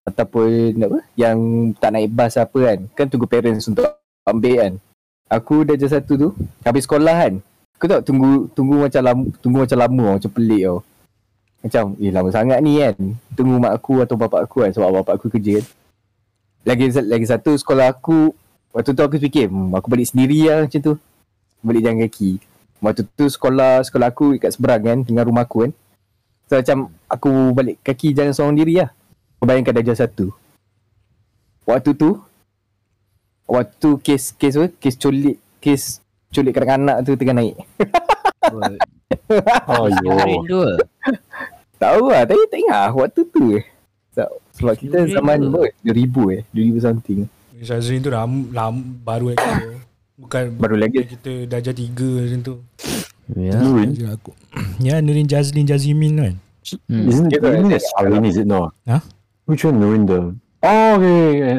Ataupun 0.06 0.78
apa? 0.86 0.98
Yang 1.18 1.38
tak 1.82 1.90
naik 1.90 2.14
bas 2.14 2.38
apa 2.38 2.58
kan. 2.62 2.78
Kan 2.94 3.06
tunggu 3.10 3.26
parents 3.26 3.66
untuk 3.66 3.90
ambil 4.24 4.54
kan. 4.54 4.72
Aku 5.28 5.66
dah 5.66 5.74
satu 5.90 6.12
tu. 6.14 6.28
Habis 6.62 6.86
sekolah 6.86 7.16
kan. 7.26 7.34
Kau 7.74 7.90
tahu 7.90 8.06
tunggu 8.06 8.30
tunggu 8.54 8.86
macam 8.86 9.02
lama, 9.02 9.24
tunggu 9.42 9.58
macam 9.66 9.78
lama 9.82 10.04
macam 10.14 10.30
pelik 10.30 10.62
tau. 10.62 10.78
Macam 11.64 11.96
eh 11.96 12.12
lama 12.12 12.28
sangat 12.28 12.60
ni 12.60 12.76
kan. 12.76 12.92
Tunggu 13.32 13.56
mak 13.56 13.72
aku 13.80 14.04
atau 14.04 14.20
bapak 14.20 14.44
aku 14.44 14.68
kan? 14.68 14.70
Sebab 14.76 15.00
bapak 15.00 15.16
aku 15.16 15.32
kerja 15.32 15.64
kan. 15.64 15.66
Lagi 16.68 16.92
lagi 17.08 17.24
satu 17.24 17.56
sekolah 17.56 17.92
aku 17.92 18.32
Waktu 18.72 18.96
tu 18.96 19.04
aku 19.04 19.20
fikir 19.20 19.52
hmm, 19.52 19.76
Aku 19.76 19.88
balik 19.88 20.08
sendiri 20.08 20.48
lah 20.48 20.68
macam 20.68 20.80
tu. 20.80 20.94
Balik 21.64 21.80
jalan 21.84 21.98
kaki. 22.04 22.30
Waktu 22.84 23.02
tu 23.16 23.24
sekolah 23.32 23.80
Sekolah 23.80 24.12
aku 24.12 24.36
kat 24.36 24.52
seberang 24.52 24.84
kan? 24.84 24.98
Dengan 25.08 25.24
rumah 25.24 25.48
aku 25.48 25.64
kan? 25.64 25.72
So 26.52 26.60
macam 26.60 26.92
Aku 27.08 27.56
balik 27.56 27.80
kaki 27.80 28.12
jalan 28.12 28.36
seorang 28.36 28.60
diri 28.60 28.84
lah. 28.84 28.92
Kau 29.40 29.48
bayangkan 29.48 29.72
darjah 29.72 30.04
satu. 30.04 30.28
Waktu 31.64 31.96
tu 31.96 32.20
Waktu 33.48 33.72
tu 33.80 33.90
kes 34.04 34.36
Kes 34.36 34.60
apa? 34.60 34.68
Kes 34.76 35.00
culik 35.00 35.40
Kes 35.64 36.04
culik 36.28 36.52
kanak-kanak 36.52 36.96
tu 37.08 37.16
tengah 37.16 37.40
naik. 37.40 37.56
Oh, 39.70 39.86
Nurin 40.02 40.42
yo. 40.50 40.62
Tahu 41.78 42.10
lah 42.10 42.22
Tapi 42.26 42.42
tak 42.50 42.58
ingat 42.60 42.78
lah 42.88 42.92
Waktu 42.94 43.20
tu 43.28 43.42
eh 43.58 43.64
So- 44.14 44.38
Sebab 44.54 44.74
kita 44.78 45.10
zaman 45.10 45.50
ber 45.50 45.74
2000 45.82 46.38
eh 46.38 46.42
2000 46.54 46.86
something 46.86 47.26
Syazrin 47.64 48.04
tu 48.04 48.12
dah 48.12 48.28
lam, 48.28 48.74
baru 49.00 49.32
lagi. 49.32 49.80
Bukan 50.20 50.60
Baru 50.60 50.76
lagi 50.76 51.00
kita 51.08 51.48
darjah 51.48 51.72
tiga 51.72 52.04
macam 52.20 52.40
tu. 52.44 52.54
Ya. 53.32 53.56
Nurin? 53.56 53.96
Aku. 54.12 54.36
Ya, 54.84 55.00
Nurin 55.00 55.24
Jazlin 55.24 55.64
Jazimin 55.64 56.12
kan. 56.20 56.34
Hmm. 56.92 57.08
Isn't 57.08 57.32
Yeah, 57.32 57.40
isn't 57.40 57.72
yeah, 57.72 57.80
it 57.80 57.84
Charlene, 57.96 58.26
is 58.28 58.36
it 58.36 58.44
no? 58.44 58.68
Huh? 58.84 59.00
Which 59.48 59.64
one 59.64 59.80
Nurin 59.80 60.04
the 60.04 60.36
Oh 60.64 60.96
okay, 60.96 61.20
okay. 61.40 61.56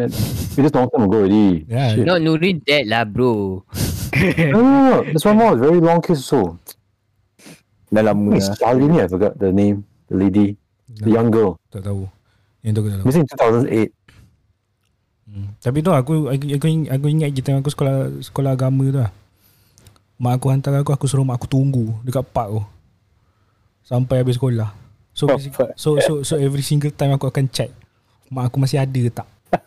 It 0.57 0.65
is 0.65 0.73
long 0.73 0.89
time 0.89 1.05
ago 1.05 1.25
already. 1.25 1.65
Yeah. 1.69 1.93
Shit. 1.93 2.05
Not 2.05 2.21
Nurin 2.21 2.61
dead 2.61 2.85
lah 2.85 3.05
bro. 3.05 3.65
No, 4.53 4.59
no, 4.63 4.79
no. 4.79 4.97
This 5.11 5.25
one 5.27 5.35
more 5.35 5.59
very 5.59 5.83
long 5.83 5.99
case 5.99 6.23
so. 6.23 6.55
Dah 7.91 8.01
lama 8.01 8.37
It's 8.37 8.47
lah 8.47 8.57
Charlene, 8.61 9.03
I 9.03 9.09
forgot 9.09 9.35
the 9.35 9.49
name. 9.51 9.83
The 10.05 10.15
lady, 10.15 10.47
the 10.87 11.09
young 11.09 11.29
girl. 11.29 11.57
Tak 11.67 11.83
tahu. 11.83 12.05
Yang 12.61 12.71
tu 12.71 12.79
aku 12.79 12.89
tak 12.89 12.97
tahu. 12.97 13.07
Missing 13.07 13.25
2008. 13.25 13.89
Hmm. 15.25 15.47
Tapi 15.57 15.77
tu 15.81 15.89
aku 15.89 16.13
aku, 16.29 16.45
aku, 16.47 16.65
ing- 16.67 16.87
aku 16.87 17.05
ingat 17.09 17.29
kita 17.31 17.57
aku 17.57 17.67
sekolah 17.67 17.95
sekolah 18.21 18.51
agama 18.53 18.83
tu 18.85 18.99
lah. 18.99 19.11
Mak 20.15 20.33
aku 20.37 20.47
hantar 20.47 20.71
aku 20.77 20.91
aku 20.91 21.05
suruh 21.05 21.25
mak 21.25 21.35
aku 21.35 21.49
tunggu 21.49 21.97
dekat 22.01 22.23
park 22.25 22.53
tu. 22.53 22.61
Sampai 23.81 24.21
habis 24.21 24.37
sekolah. 24.37 24.69
So 25.11 25.25
Oh, 25.25 25.39
fuck. 25.39 25.73
so 25.75 25.95
so 25.97 26.21
so 26.21 26.35
every 26.35 26.61
single 26.61 26.91
time 26.91 27.11
aku 27.11 27.25
akan 27.25 27.47
check 27.47 27.71
mak 28.27 28.47
aku 28.47 28.59
masih 28.59 28.77
ada 28.77 28.99
ke 28.99 29.11
tak. 29.11 29.27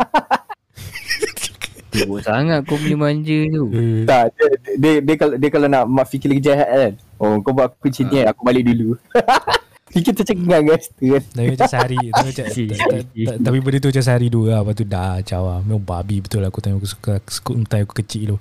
Teruk 1.88 2.20
sangat 2.20 2.62
kau 2.62 2.76
punya 2.76 3.00
manja 3.00 3.38
tu. 3.48 3.64
Eh, 3.72 4.04
Tak, 4.04 4.36
dia, 4.36 4.46
dia, 4.76 4.92
dia, 5.00 5.14
kalau 5.16 5.34
dia 5.34 5.48
kalau 5.48 5.66
nak 5.66 5.84
mak 5.84 6.06
fikir 6.06 6.28
lagi 6.28 6.44
jahat 6.44 6.68
kan. 6.68 6.92
Oh, 7.16 7.40
kau 7.40 7.50
buat 7.50 7.72
aku 7.72 7.88
macam 7.88 8.04
ni, 8.06 8.20
aku 8.22 8.40
balik 8.44 8.62
dulu. 8.62 8.88
fikir 9.92 10.12
tercengang 10.12 10.64
guys 10.68 10.88
tu 10.94 11.16
kan. 11.16 11.22
Tapi 11.32 11.48
macam 11.54 11.68
sehari 11.68 11.98
tapi, 12.12 12.30
macam, 13.24 13.52
benda 13.64 13.78
tu 13.80 13.88
macam 13.88 14.04
sehari 14.04 14.28
dua 14.28 14.46
lah. 14.50 14.60
Lepas 14.62 14.74
tu 14.76 14.84
dah 14.84 15.20
caw 15.24 15.42
lah 15.44 15.60
Memang 15.64 15.84
babi 15.84 16.16
betul 16.20 16.40
lah 16.44 16.48
Aku 16.52 16.60
tengok 16.60 16.80
aku 16.84 16.88
suka 16.88 17.12
time 17.68 17.84
aku 17.84 17.94
kecil 18.04 18.36
tu. 18.36 18.38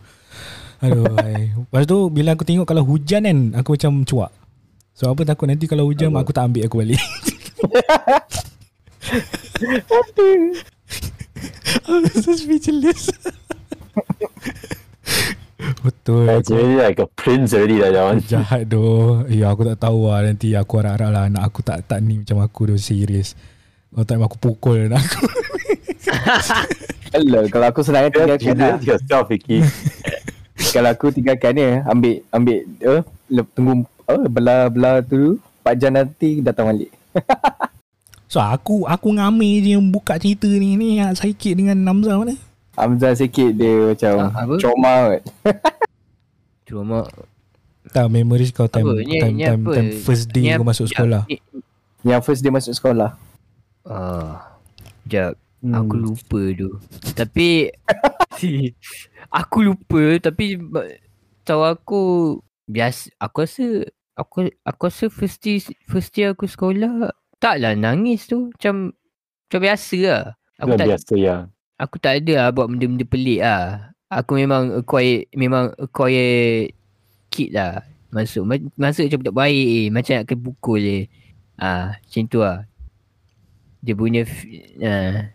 Aduh. 0.84 1.08
Lepas 1.72 1.84
tu 1.88 1.98
bila 2.12 2.36
aku 2.36 2.44
tengok 2.44 2.68
Kalau 2.68 2.84
hujan 2.86 3.24
kan 3.25 3.38
Aku 3.63 3.80
macam 3.80 4.04
cuak. 4.04 4.32
So 4.98 5.10
apa 5.13 5.22
takut 5.25 5.48
nanti 5.50 5.70
Kalau 5.70 5.86
hujan 5.88 6.13
aku 6.16 6.34
tak 6.36 6.51
ambil 6.51 6.66
aku 6.68 6.82
balik. 6.84 7.01
I'm 11.88 12.04
so 12.12 12.36
speechless 12.36 13.08
Betul 15.83 16.25
That's 16.27 16.50
really 16.51 16.79
like 16.79 17.00
a 17.00 17.07
prince 17.12 17.51
already, 17.51 17.83
that 17.83 17.93
one. 18.07 18.24
Jahat 18.24 18.71
tu 18.71 18.83
Ya 19.27 19.51
aku 19.51 19.67
tak 19.67 19.83
tahu 19.83 20.07
lah 20.07 20.24
Nanti 20.24 20.55
aku 20.55 20.79
harap-harap 20.79 21.09
lah 21.12 21.24
Anak 21.27 21.43
aku 21.43 21.59
tak 21.63 21.83
tak 21.86 22.00
ni 22.00 22.24
macam 22.24 22.39
aku 22.39 22.71
tu 22.71 22.75
Serius 22.79 23.36
Kalau 23.91 24.05
tak 24.07 24.17
aku 24.19 24.38
pukul 24.39 24.88
anak 24.88 25.03
aku 25.03 25.27
Hello, 27.15 27.39
kalau 27.47 27.71
aku 27.71 27.81
senang 27.88 28.12
You 28.12 28.19
tinggalkan 28.19 28.55
lah. 28.59 28.75
it 28.75 28.83
yourself, 28.83 29.31
Vicky. 29.31 29.63
Kalau 30.75 30.92
aku 30.92 31.07
tinggalkan 31.15 31.55
dia, 31.55 31.79
ambil 31.87 32.20
ambil 32.35 32.57
uh, 32.83 33.01
tunggu 33.55 33.74
uh, 34.11 34.27
belah-belah 34.27 35.00
tu 35.07 35.39
4 35.63 35.79
jam 35.79 35.92
nanti 35.96 36.44
datang 36.44 36.68
balik. 36.68 36.92
So 38.27 38.44
aku 38.44 38.83
aku 38.83 39.15
ngamil 39.15 39.63
je 39.63 39.70
yang 39.79 39.87
buka 39.87 40.20
cerita 40.20 40.51
ni 40.51 40.75
Ni 40.75 41.00
yang 41.00 41.15
Saikit 41.15 41.55
dengan 41.55 41.79
Namza 41.79 42.20
mana 42.20 42.35
Hamzah 42.77 43.13
sikit 43.13 43.51
dia 43.51 43.90
macam 43.90 44.13
Ah, 44.24 44.46
apa? 44.46 44.53
trauma 44.55 44.94
kot. 45.09 45.22
Cuma 46.68 47.00
Tak 47.87 48.05
memories 48.07 48.51
kau 48.51 48.68
time 48.68 48.85
Apa? 48.85 48.96
Ni- 49.00 49.18
time, 49.18 49.33
ni 49.33 49.44
time, 49.44 49.61
apa? 49.63 49.74
time 49.74 49.90
first 49.98 50.25
day 50.29 50.44
ni 50.44 50.53
kau 50.53 50.61
masuk 50.63 50.85
sekolah 50.85 51.24
Ni- 51.25 51.42
Yang 52.03 52.22
first 52.22 52.42
dia 52.42 52.51
masuk 52.51 52.72
sekolah. 52.72 53.18
Ah, 53.81 54.53
Jap, 55.03 55.33
Hmm. 55.57 55.74
aku 55.74 55.96
lupa 55.98 56.42
tu. 56.53 56.70
Tapi 57.13 57.74
si 58.37 58.75
aku 59.33 59.66
lupa 59.66 60.22
tapi 60.22 60.61
tahu 61.42 61.63
aku 61.63 62.01
biasa 62.63 63.09
aku 63.18 63.37
rasa 63.42 63.66
aku 64.13 64.37
aku 64.61 64.81
rasa 64.83 65.05
first 65.07 65.42
year, 65.42 65.57
first 65.85 66.13
year 66.13 66.31
aku 66.31 66.46
sekolah 66.46 67.09
taklah 67.37 67.74
nangis 67.74 68.27
tu 68.27 68.51
macam 68.51 68.94
macam 69.48 69.59
biasa 69.59 69.98
lah. 70.00 70.24
Aku 70.57 70.70
Dah 70.70 70.77
tak 70.77 70.87
biasa, 70.90 71.13
yeah. 71.16 71.42
Aku 71.77 72.01
tak 72.01 72.22
ada 72.22 72.33
lah 72.44 72.48
buat 72.50 72.68
benda-benda 72.68 73.05
pelik 73.05 73.42
lah. 73.42 73.94
Aku 74.09 74.40
memang 74.40 74.81
acquire 74.81 75.29
memang 75.37 75.72
acquire 75.77 76.74
kid 77.29 77.53
lah. 77.53 77.85
Masuk 78.09 78.44
ma- 78.44 78.74
masuk 78.75 79.07
macam 79.07 79.20
budak 79.22 79.37
baik 79.37 79.68
eh. 79.70 79.87
Macam 79.94 80.13
nak 80.18 80.25
kena 80.25 80.44
pukul 80.44 80.77
je. 80.81 81.00
Ah, 81.57 81.98
macam 82.01 82.24
tu 82.27 82.40
lah. 82.42 82.57
Dia 83.85 83.94
punya 83.94 84.22
ah, 84.81 85.29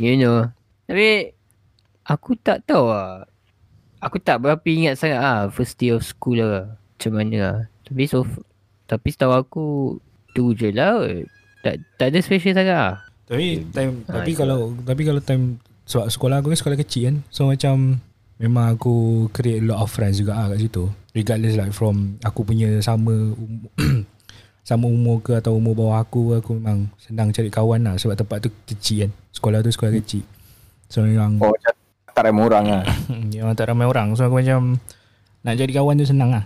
you 0.00 0.16
know. 0.16 0.48
Tapi 0.88 1.36
aku 2.06 2.38
tak 2.40 2.64
tahu 2.64 2.88
lah. 2.88 3.28
Aku 4.00 4.22
tak 4.22 4.40
berapa 4.40 4.62
ingat 4.62 4.96
sangat 4.96 5.20
ah 5.20 5.50
first 5.52 5.76
day 5.76 5.92
of 5.92 6.06
school 6.06 6.38
lah. 6.38 6.78
Macam 6.96 7.12
mana 7.12 7.36
lah. 7.36 7.56
Tapi 7.84 8.06
so 8.08 8.24
tapi 8.86 9.10
setahu 9.10 9.34
aku 9.34 9.66
tu 10.32 10.54
je 10.54 10.70
lah. 10.70 11.02
Tak 11.66 11.82
tak 11.98 12.14
ada 12.14 12.18
special 12.22 12.54
sangat 12.54 12.78
lah. 12.78 12.96
Tapi 13.26 13.66
time 13.74 14.06
Ah, 14.06 14.22
Tapi 14.22 14.32
kalau 14.32 14.70
Tapi 14.78 15.02
kalau 15.02 15.20
time 15.20 15.58
Sebab 15.82 16.06
sekolah 16.06 16.38
aku 16.38 16.54
kan 16.54 16.58
sekolah 16.58 16.78
kecil 16.78 17.02
kan 17.10 17.16
So 17.28 17.50
macam 17.50 17.98
Memang 18.36 18.76
aku 18.76 19.26
create 19.32 19.64
a 19.64 19.66
lot 19.66 19.80
of 19.80 19.88
friends 19.88 20.20
juga 20.20 20.36
lah 20.36 20.52
kat 20.52 20.60
situ. 20.60 20.92
Regardless 21.16 21.56
like 21.56 21.72
from 21.72 22.20
Aku 22.20 22.44
punya 22.44 22.68
sama 22.80 23.32
um, 23.32 23.64
Sama 24.66 24.90
umur 24.90 25.22
ke 25.22 25.32
atau 25.32 25.56
umur 25.56 25.72
bawah 25.72 26.02
aku 26.02 26.36
Aku 26.36 26.58
memang 26.58 26.90
senang 26.98 27.32
cari 27.32 27.48
kawan 27.48 27.86
lah 27.86 27.94
Sebab 27.96 28.14
tempat 28.14 28.44
tu 28.44 28.50
kecil 28.66 29.06
kan. 29.06 29.10
Sekolah 29.32 29.58
tu 29.62 29.70
sekolah 29.70 29.92
kecil. 29.96 30.22
So 30.86 31.02
memang 31.02 31.38
Oh, 31.40 31.50
macam 31.50 31.72
tak 32.12 32.24
ramai 32.24 32.42
orang 32.44 32.64
lah. 32.68 32.84
Memang 33.36 33.52
tak 33.52 33.68
ramai 33.68 33.84
orang. 33.84 34.12
So 34.16 34.24
aku 34.24 34.40
macam 34.40 34.80
Nak 35.42 35.54
jadi 35.56 35.72
kawan 35.76 35.96
tu 35.96 36.06
senang 36.08 36.30
lah. 36.32 36.44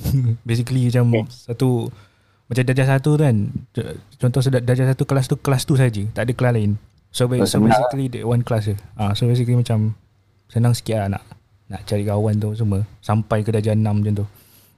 Basically 0.48 0.88
macam 0.88 1.24
Satu 1.28 1.88
Macam 2.50 2.62
darjah 2.66 2.88
satu 2.88 3.14
tu 3.14 3.22
kan 3.22 3.36
Contoh 4.18 4.42
sedar- 4.42 4.60
darjah 4.60 4.90
satu 4.90 5.06
kelas 5.06 5.24
tu 5.24 5.38
Kelas 5.38 5.62
tu 5.62 5.78
saja 5.78 6.02
Tak 6.10 6.26
ada 6.26 6.32
kelas 6.34 6.52
lain 6.52 6.72
So, 7.10 7.26
so 7.26 7.42
senang. 7.48 7.70
basically 7.70 8.06
that 8.08 8.22
one 8.22 8.42
class 8.42 8.66
je 8.66 8.74
ah, 8.94 9.14
So 9.14 9.24
basically 9.24 9.54
macam 9.54 9.94
Senang 10.46 10.74
sikit 10.74 10.98
lah 10.98 11.08
nak 11.14 11.22
Nak 11.66 11.86
cari 11.86 12.02
kawan 12.02 12.36
tu 12.36 12.50
semua 12.52 12.82
Sampai 12.98 13.40
ke 13.40 13.50
darjah 13.50 13.72
enam 13.72 13.98
macam 13.98 14.14
tu 14.16 14.26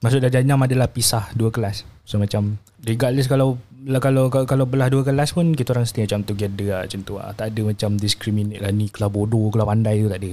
Maksud 0.01 0.21
darjah 0.21 0.41
enam 0.41 0.61
adalah 0.61 0.87
pisah 0.87 1.33
dua 1.33 1.49
kelas 1.49 1.89
So 2.05 2.17
macam 2.17 2.61
Regardless 2.83 3.27
kalau 3.27 3.57
kalau 3.99 4.31
kalau, 4.31 4.47
kalau 4.47 4.63
belah 4.63 4.87
dua 4.87 5.03
kelas 5.03 5.35
pun 5.35 5.55
kita 5.55 5.75
orang 5.75 5.87
stay 5.87 6.07
macam 6.07 6.23
together 6.23 6.71
lah 6.71 6.81
macam 6.87 7.01
tu 7.03 7.19
lah. 7.19 7.35
Tak 7.35 7.51
ada 7.51 7.61
macam 7.65 7.99
discriminate 7.99 8.59
lah 8.59 8.71
ni 8.71 8.87
kelas 8.87 9.11
bodoh 9.11 9.51
kelas 9.51 9.67
pandai 9.67 9.99
tu 9.99 10.07
tak 10.07 10.19
ada. 10.19 10.33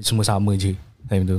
Semua 0.00 0.24
sama 0.24 0.56
je 0.56 0.72
time 1.04 1.24
tu. 1.26 1.38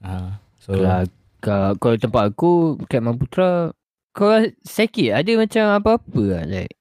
ha. 0.00 0.34
So 0.62 0.74
Kalau, 0.74 1.06
kalau, 1.38 1.70
kalau 1.74 1.96
tempat 1.96 2.22
aku 2.30 2.50
Kat 2.86 3.02
Mamputra 3.02 3.70
Kau 4.12 4.28
sakit 4.64 5.16
Ada 5.16 5.32
macam 5.40 5.64
apa-apa 5.76 6.22
lah 6.22 6.44
Like 6.44 6.76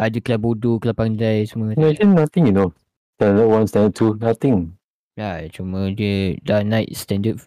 Ada 0.00 0.18
kelas 0.20 0.40
bodoh 0.40 0.80
Kelas 0.80 0.96
pandai 0.96 1.44
semua 1.44 1.76
No, 1.76 1.88
actually 1.88 2.16
nothing, 2.16 2.44
you 2.48 2.56
know. 2.56 2.72
Standard 3.20 3.48
one, 3.48 3.66
standard 3.68 3.92
two, 3.92 4.16
nothing. 4.16 4.72
Ya 5.14 5.44
cuma 5.52 5.92
dia 5.92 6.40
Dah 6.40 6.64
naik 6.64 6.92
standard 6.96 7.40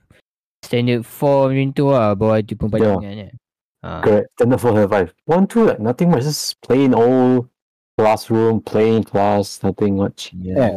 Standard 0.62 1.02
4 1.02 1.50
macam 1.50 1.68
tu 1.74 1.86
lah 1.90 2.14
Bawah 2.14 2.40
dia 2.40 2.56
pempanjangan 2.56 3.14
yeah. 3.30 3.34
ha. 3.84 4.00
Correct. 4.02 4.32
Standard 4.40 4.60
four, 4.64 4.72
standard 4.72 4.94
five. 4.94 5.10
One, 5.28 5.46
two, 5.46 5.68
like 5.68 5.82
nothing 5.84 6.10
much. 6.10 6.24
Just 6.24 6.58
plain 6.64 6.96
old 6.96 7.52
classroom, 8.00 8.64
plain 8.64 9.04
class, 9.04 9.60
nothing 9.62 10.00
much. 10.00 10.32
Ya. 10.40 10.72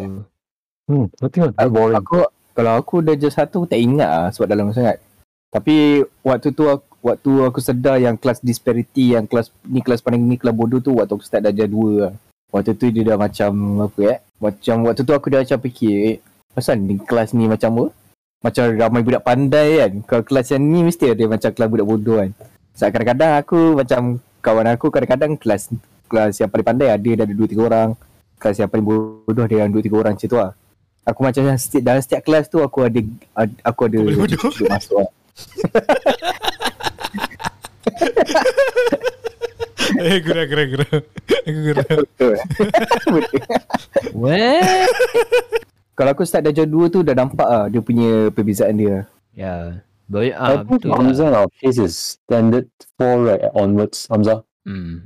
Hmm, 0.90 1.06
nothing 1.22 1.48
much. 1.48 1.54
Very 1.56 1.70
boring. 1.70 1.96
Aku 1.96 2.26
kalau 2.52 2.72
aku 2.80 3.04
darjah 3.04 3.32
satu 3.32 3.64
tak 3.68 3.80
ingat 3.80 4.08
lah 4.08 4.28
sebab 4.34 4.46
dah 4.50 4.56
lama 4.58 4.72
sangat. 4.74 4.98
Tapi 5.50 6.02
waktu 6.26 6.52
tu 6.52 6.66
aku, 6.66 6.86
waktu 7.06 7.30
aku 7.46 7.58
sedar 7.62 8.02
yang 8.02 8.18
kelas 8.18 8.42
disparity 8.42 9.14
yang 9.14 9.30
kelas 9.30 9.54
ni 9.62 9.80
kelas 9.80 10.02
paling 10.02 10.18
ni 10.18 10.36
kelas 10.36 10.54
bodoh 10.56 10.82
tu 10.82 10.98
waktu 10.98 11.14
aku 11.14 11.24
start 11.24 11.46
darjah 11.46 11.68
2 11.70 12.02
lah. 12.02 12.12
Waktu 12.50 12.72
tu 12.78 12.86
dia 12.90 13.02
dah 13.02 13.18
macam 13.18 13.52
apa 13.86 14.00
eh? 14.06 14.18
Macam 14.42 14.74
waktu 14.90 15.02
tu 15.06 15.12
aku 15.14 15.26
dah 15.30 15.40
macam 15.42 15.58
fikir 15.62 15.94
eh, 16.12 16.16
pasal 16.52 16.80
ni 16.82 16.98
kelas 16.98 17.32
ni 17.32 17.46
macam 17.46 17.70
apa? 17.72 17.86
Macam 18.44 18.64
ramai 18.78 19.02
budak 19.02 19.22
pandai 19.24 19.68
kan. 19.80 19.92
Kalau 20.06 20.22
kelas 20.26 20.46
yang 20.54 20.62
ni 20.62 20.80
mesti 20.86 21.04
ada 21.14 21.24
macam 21.26 21.50
kelas 21.50 21.68
budak 21.70 21.86
bodoh 21.88 22.16
kan. 22.20 22.30
Sebab 22.76 22.88
kadang-kadang 22.92 23.32
aku 23.40 23.58
macam 23.72 24.00
kawan 24.44 24.66
aku 24.76 24.86
kadang-kadang 24.92 25.32
kelas 25.40 25.72
kelas 26.06 26.38
yang 26.38 26.50
paling 26.52 26.66
pandai 26.66 26.88
ada 26.92 27.10
dah 27.18 27.24
ada 27.26 27.34
2 27.34 27.54
3 27.54 27.68
orang. 27.68 27.88
Kelas 28.36 28.56
yang 28.60 28.68
paling 28.68 28.86
bodoh 28.86 29.44
ada 29.48 29.56
yang 29.64 29.70
2 29.72 29.80
3 29.80 29.96
orang 29.96 30.12
macam 30.14 30.28
tu 30.28 30.38
lah. 30.38 30.52
Aku 31.06 31.22
macam 31.22 31.42
setiap, 31.54 31.82
dalam 31.86 32.02
setiap 32.02 32.20
kelas 32.26 32.50
tu 32.50 32.58
aku 32.58 32.82
ada 32.82 33.00
ad- 33.38 33.60
aku 33.62 33.80
ada 33.86 33.98
bodoh. 34.04 34.42
masuk 34.68 34.96
lah. 35.00 35.10
Eh, 39.96 40.18
gerang, 40.20 40.48
gerang, 40.50 40.68
gerang. 40.74 41.02
Aku 41.46 41.60
gerang. 41.72 41.88
Betul. 42.04 42.34
Betul. 43.14 43.42
What? 44.12 44.90
Kalau 45.96 46.10
aku 46.12 46.28
start 46.28 46.44
darjah 46.44 46.68
2 46.68 46.92
tu 46.92 47.00
dah 47.00 47.16
nampak 47.16 47.46
ah 47.48 47.64
dia 47.72 47.80
punya 47.80 48.28
perbezaan 48.34 48.76
dia. 48.76 49.08
Ya. 49.32 49.80
Boleh 50.06 50.36
I 50.36 50.38
ah 50.38 50.62
think 50.62 50.84
betul 50.84 50.88
lah. 50.92 50.96
Hamza 51.02 51.24
now 51.32 51.44
his 51.58 51.80
is 51.80 52.20
standard 52.20 52.68
four 53.00 53.26
right 53.26 53.42
onwards. 53.56 54.04
Hamza. 54.12 54.44
Hmm. 54.68 55.00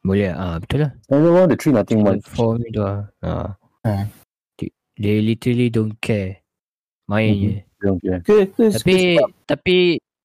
Boleh 0.00 0.32
ah 0.32 0.56
betul 0.58 0.88
lah. 0.88 0.90
Standard 1.04 1.32
one, 1.36 1.48
the 1.52 1.56
three 1.60 1.74
nothing 1.76 2.00
much. 2.00 2.24
For 2.24 2.56
me 2.56 2.72
tu 2.72 2.80
ah. 2.80 3.06
Ah. 3.20 3.54
Ah. 3.84 4.08
They, 4.56 4.72
they 4.96 5.20
literally 5.20 5.68
don't 5.68 6.00
care. 6.00 6.40
Main 7.10 7.34
je. 7.36 7.54
Care. 7.80 8.20
Ke 8.22 8.36
ke 8.46 8.64
Tapi 8.76 8.94
sebab- 9.16 9.32
tapi 9.48 9.76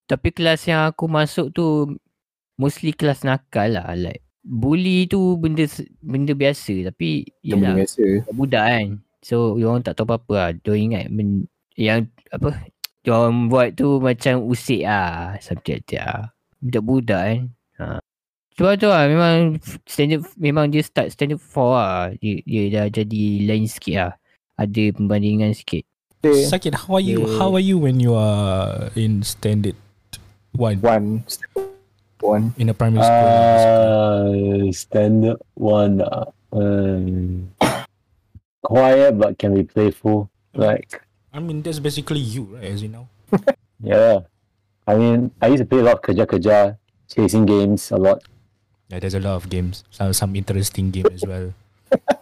tapi 0.05 0.27
kelas 0.29 0.67
yang 0.67 0.91
aku 0.91 1.07
masuk 1.07 1.49
tu 1.49 1.95
mostly 2.59 2.91
kelas 2.91 3.23
nakal 3.23 3.73
lah 3.73 3.95
like 3.95 4.21
bully 4.45 5.09
tu 5.09 5.39
benda 5.39 5.65
benda 5.99 6.37
biasa 6.37 6.93
tapi 6.93 7.25
yalah 7.41 7.73
biasa. 7.73 8.29
budak 8.29 8.63
kan. 8.63 8.87
So 9.25 9.57
orang 9.57 9.81
tak 9.81 9.97
tahu 9.97 10.05
apa-apa 10.05 10.33
lah. 10.37 10.49
Diorang 10.61 10.93
ingat 10.93 11.05
men, 11.09 11.49
yang 11.73 12.05
apa 12.29 12.53
diorang 13.01 13.49
buat 13.49 13.73
tu 13.73 13.97
macam 13.97 14.45
usik 14.45 14.85
ah 14.85 15.33
subjek 15.41 15.81
ah. 15.97 16.29
Budak-budak 16.61 17.21
kan. 17.25 17.39
Ha. 17.81 17.97
Sebab 18.55 18.73
tu 18.79 18.87
lah 18.87 19.03
memang 19.09 19.59
standard 19.83 20.23
memang 20.37 20.71
dia 20.71 20.85
start 20.85 21.11
standard 21.11 21.41
4 21.41 21.57
lah. 21.75 22.13
Dia, 22.21 22.39
dia 22.45 22.63
dah 22.69 22.85
jadi 22.87 23.23
lain 23.43 23.65
sikit 23.65 23.95
lah. 23.97 24.13
Ada 24.55 24.93
pembandingan 24.95 25.51
sikit. 25.51 25.83
Okay. 26.25 26.49
Sakit, 26.49 26.73
how 26.73 26.97
are 26.97 27.05
you? 27.05 27.21
Yeah. 27.21 27.37
How 27.37 27.53
are 27.53 27.61
you 27.61 27.77
when 27.77 28.01
you 28.01 28.17
are 28.17 28.89
in 28.97 29.21
standard 29.21 29.77
one 30.57 30.81
One 30.81 31.21
one. 32.17 32.57
in 32.57 32.69
a 32.69 32.73
primary 32.73 33.05
school? 33.05 33.29
Uh, 33.29 34.71
standard 34.73 35.37
one. 35.53 36.01
Uh, 36.01 36.25
um, 36.49 37.53
quiet 38.65 39.13
but 39.21 39.37
can 39.37 39.53
be 39.53 39.61
playful. 39.69 40.33
Like 40.57 40.97
I 41.29 41.37
mean, 41.37 41.61
that's 41.61 41.77
basically 41.77 42.25
you, 42.25 42.57
right? 42.57 42.73
As 42.73 42.81
you 42.81 42.89
know. 42.89 43.05
yeah. 43.83 44.25
I 44.89 44.95
mean, 44.97 45.29
I 45.41 45.53
used 45.53 45.61
to 45.61 45.69
play 45.69 45.81
a 45.81 45.83
lot 45.85 46.01
of 46.01 46.01
kerja 46.01 46.25
kerja, 46.25 46.77
chasing 47.05 47.45
games 47.45 47.91
a 47.93 47.97
lot, 48.01 48.25
Yeah, 48.89 48.97
there's 48.97 49.17
a 49.17 49.21
lot 49.21 49.37
of 49.37 49.49
games. 49.49 49.85
Some 49.93 50.13
some 50.13 50.33
interesting 50.33 50.89
game 50.89 51.05
as 51.13 51.21
well. 51.21 51.53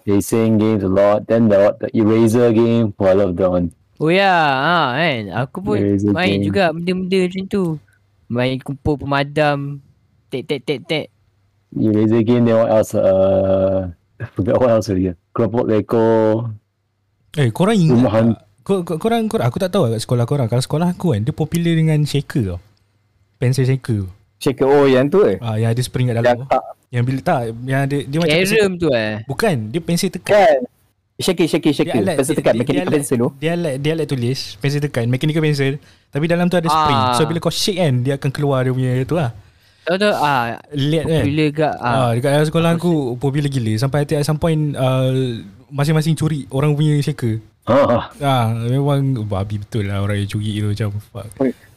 They 0.03 0.19
chasing 0.19 0.59
games 0.59 0.83
a 0.83 0.91
lot. 0.91 1.27
Then 1.31 1.47
the 1.47 1.75
the 1.79 1.87
eraser 1.95 2.51
game. 2.51 2.91
Oh, 2.99 3.07
I 3.07 3.15
love 3.15 3.39
that 3.39 3.47
one. 3.47 3.71
Oh 4.01 4.09
ya, 4.09 4.29
ha, 4.33 4.97
kan. 4.97 5.21
Aku 5.45 5.61
pun 5.61 5.77
Eraser 5.77 6.11
main 6.11 6.41
game. 6.41 6.45
juga 6.49 6.63
benda-benda 6.73 7.19
macam 7.29 7.43
tu. 7.45 7.63
Main 8.27 8.57
kumpul 8.59 8.95
pemadam. 8.97 9.77
Tek 10.33 10.43
tek 10.49 10.61
tek 10.65 10.79
tek. 10.85 11.05
Eraser 11.71 12.21
game. 12.25 12.43
Then 12.43 12.57
what 12.57 12.69
else? 12.73 12.97
Uh, 12.97 13.93
I 14.17 14.25
forgot 14.33 14.57
what 14.57 14.73
else 14.73 14.89
already. 14.89 15.13
Keropok 15.31 15.65
Leko. 15.69 16.07
Eh, 17.33 17.49
korang 17.49 17.73
ingat 17.73 17.97
Rumah 17.97 18.13
tak? 18.13 18.37
Kor, 18.63 18.79
kor, 18.87 18.95
korang, 18.95 19.27
korang, 19.27 19.43
aku 19.49 19.57
tak 19.59 19.75
tahu 19.75 19.91
kat 19.91 19.99
sekolah 19.99 20.23
korang. 20.23 20.47
Kalau 20.47 20.63
sekolah 20.63 20.95
aku 20.95 21.11
kan, 21.11 21.21
dia 21.25 21.35
popular 21.35 21.73
dengan 21.75 21.99
shaker 22.07 22.55
tau. 22.55 22.59
Pensel 23.35 23.67
shaker. 23.67 24.07
Shaker 24.39 24.63
oh 24.63 24.85
yang 24.87 25.11
tu 25.11 25.25
eh. 25.27 25.35
Ah, 25.43 25.59
yang 25.59 25.75
ada 25.75 25.81
spring 25.83 26.07
kat 26.07 26.15
Yang 26.15 26.25
dalam. 26.25 26.37
tu. 26.39 26.47
tak 26.47 26.63
Yang 26.87 27.03
bila 27.03 27.19
tak, 27.19 27.41
yang 27.65 27.79
ada 27.83 27.97
dia 27.99 28.17
macam 28.21 28.37
Carom 28.37 28.71
tu 28.77 28.87
eh. 28.93 29.13
bukan, 29.25 29.55
dia 29.67 29.81
pensel 29.81 30.09
tekan. 30.13 30.31
kan. 30.37 30.57
Shaker 31.13 31.45
shaker. 31.45 31.71
Dia 31.71 32.01
alat- 32.01 32.17
Pencil 32.17 32.35
tekan 32.35 32.51
dia- 32.51 32.59
mechanical 32.59 32.85
dia 32.85 32.95
pencil 32.95 33.15
tu. 33.15 33.29
Dia 33.37 33.51
alat, 33.53 33.73
dia 33.77 33.91
alat 33.93 34.07
tulis, 34.07 34.39
pensel 34.57 34.81
tekan, 34.81 35.05
mechanical 35.05 35.41
pencil. 35.41 35.73
Tapi 36.09 36.25
dalam 36.25 36.49
tu 36.49 36.57
ada 36.57 36.65
spring. 36.65 36.99
Ah. 36.99 37.13
So 37.13 37.25
bila 37.25 37.37
kau 37.37 37.53
shake 37.53 37.77
kan, 37.77 37.93
dia 38.01 38.17
akan 38.17 38.29
keluar 38.29 38.65
dia 38.65 38.73
punya 38.73 38.97
tu 39.03 39.13
lah. 39.13 39.29
Tahu 39.83 39.99
tu 39.99 40.09
ah 40.09 40.57
Lihat 40.71 41.05
kan. 41.05 41.21
popular 41.21 41.47
gak 41.51 41.73
ah. 41.75 41.93
Ah, 41.93 42.09
dekat 42.15 42.29
dalam 42.31 42.47
sekolah 42.47 42.69
aku 42.73 42.91
popular 43.19 43.45
gila 43.45 43.73
sampai 43.75 44.07
at 44.07 44.23
some 44.23 44.39
point 44.39 44.73
uh, 44.73 45.11
masing-masing 45.67 46.15
curi 46.15 46.47
orang 46.49 46.73
punya 46.73 46.97
shaker. 46.97 47.43
Ah, 47.63 48.11
Ah, 48.19 48.51
memang 48.67 49.23
babi 49.23 49.55
betul 49.55 49.87
lah 49.87 50.03
orang 50.03 50.19
yang 50.19 50.27
curi 50.27 50.59
tu 50.59 50.67
macam 50.75 50.89
fuck. 50.99 51.27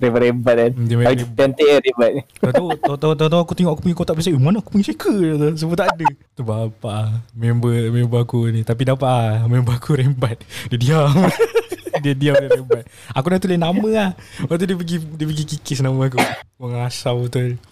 Rebat-rebat 0.02 0.54
kan. 0.58 0.72
Dia 0.82 0.94
memang 0.98 1.14
cantik 1.38 1.62
kan 1.62 1.78
rebat. 1.78 2.12
tahu 2.42 2.68
tahu 2.98 3.12
tahu 3.14 3.28
tahu 3.30 3.40
aku 3.46 3.54
tengok 3.54 3.72
aku 3.78 3.82
punya 3.86 3.94
kotak 3.94 4.14
pencil, 4.18 4.34
eh, 4.34 4.42
mana 4.42 4.58
aku 4.58 4.74
punya 4.74 4.90
shaker 4.90 5.14
tu. 5.14 5.48
Semua 5.54 5.78
tak 5.78 5.94
ada. 5.94 6.06
Tu 6.34 6.42
bapa 6.42 6.90
ah, 6.90 7.10
member 7.38 7.94
member 7.94 8.18
aku 8.18 8.50
ni 8.50 8.66
tapi 8.66 8.82
dapat 8.82 9.06
ah 9.06 9.46
member 9.46 9.78
aku 9.78 9.94
rembat. 9.94 10.42
Dia 10.74 10.78
diam. 10.78 11.14
dia 12.02 12.14
diam 12.18 12.34
dia 12.34 12.50
rembat. 12.50 12.84
Aku 13.14 13.26
dah 13.30 13.38
tulis 13.38 13.54
nama 13.54 13.86
lah. 13.86 14.10
Lepas 14.42 14.54
tu 14.58 14.64
dia 14.66 14.74
pergi 14.74 14.96
dia 14.98 15.26
pergi 15.30 15.44
kikis 15.54 15.86
nama 15.86 16.02
aku. 16.02 16.18
Mengasau 16.58 17.30
betul. 17.30 17.62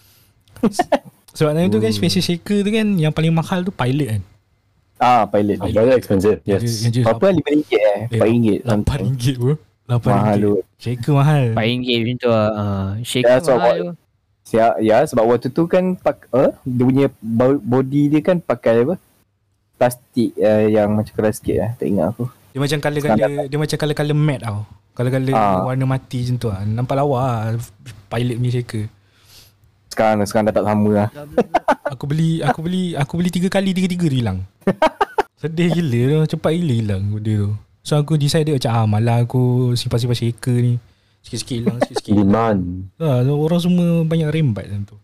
Sebab 1.35 1.51
time 1.51 1.67
tu 1.67 1.83
kan 1.83 1.91
special 1.91 2.23
shaker 2.23 2.63
tu 2.63 2.71
kan 2.71 2.95
yang 2.95 3.11
paling 3.11 3.35
mahal 3.35 3.59
tu 3.67 3.75
pilot 3.75 4.07
kan. 4.07 4.23
Ah 4.95 5.27
pilot. 5.27 5.59
oh, 5.59 5.67
very 5.67 5.93
expensive. 5.93 6.39
Yes. 6.43 6.87
Apa 7.03 7.29
RM5 7.29 7.67
eh? 7.69 7.99
Eh, 8.07 8.19
RM4. 8.19 8.63
Lapan 8.63 8.97
ringgit 9.03 9.35
bro. 9.35 9.55
Lapan 9.85 10.11
Mahal 10.11 10.23
ringgit. 10.33 10.41
tu. 10.41 10.53
Shaker 10.77 11.13
mahal. 11.13 11.43
RM4 11.51 11.87
macam 11.99 12.15
tu 12.17 12.29
ah. 12.29 12.49
ah. 12.49 12.87
Shaker 13.01 13.27
Ya, 13.29 13.35
so 13.39 13.51
mahal 13.53 13.75
tu. 13.75 13.89
Ya, 14.47 14.65
ya 14.77 14.97
sebab 15.01 15.25
waktu 15.25 15.49
tu 15.49 15.65
kan 15.65 15.97
pak, 15.97 16.29
uh, 16.29 16.53
dia 16.61 16.83
punya 16.85 17.07
bo- 17.17 17.57
body 17.59 18.07
dia 18.07 18.21
kan 18.21 18.37
pakai 18.37 18.85
apa? 18.85 18.95
Plastik 19.75 20.31
uh, 20.37 20.63
yang 20.65 20.93
macam 20.93 21.11
keras 21.11 21.37
sikit 21.37 21.55
lah. 21.57 21.71
Tak 21.75 21.85
ingat 21.85 22.05
aku. 22.09 22.25
Dia 22.53 22.59
macam 22.61 22.77
color-color 22.79 23.29
dia 23.45 23.57
macam 23.59 23.77
color-color 23.77 24.15
matte 24.15 24.43
tau. 24.43 24.59
Color-color 24.95 25.33
Ah. 25.33 25.59
warna 25.65 25.85
mati 25.85 26.23
macam 26.23 26.35
tu 26.37 26.47
lah. 26.47 26.61
Nampak 26.63 26.95
lawa 26.95 27.19
lah 27.19 27.59
pilot 28.07 28.35
punya 28.37 28.51
shaker. 28.53 28.85
Sekarang 29.91 30.23
sekarang 30.23 30.45
dah 30.47 30.55
tak 30.55 30.65
sama 30.65 30.89
lah. 30.93 31.09
Aku 31.89 32.05
beli 32.07 32.39
aku 32.39 32.59
beli 32.61 32.83
aku 32.93 33.13
beli 33.15 33.29
tiga 33.29 33.49
kali 33.49 33.71
tiga-tiga 33.71 34.07
dia 34.07 34.19
hilang. 34.21 34.39
Sedih 35.41 35.69
gila 35.71 35.99
tu. 36.25 36.37
Cepat 36.37 36.51
gila 36.55 36.73
hilang 36.73 37.03
benda 37.11 37.33
tu. 37.35 37.49
So 37.85 37.95
aku 37.95 38.17
decide 38.17 38.49
macam 38.49 38.71
ah 38.73 38.85
malah 38.85 39.21
aku 39.21 39.73
simpan-simpan 39.77 40.17
shaker 40.17 40.57
ni. 40.57 40.75
Sikit-sikit 41.21 41.55
hilang, 41.57 41.77
sikit-sikit 41.81 42.13
hilang. 42.17 42.57
Ha, 42.97 43.25
orang 43.25 43.61
semua 43.61 43.87
banyak 44.01 44.29
rembat 44.29 44.65
macam 44.67 44.93
tu. 44.93 44.97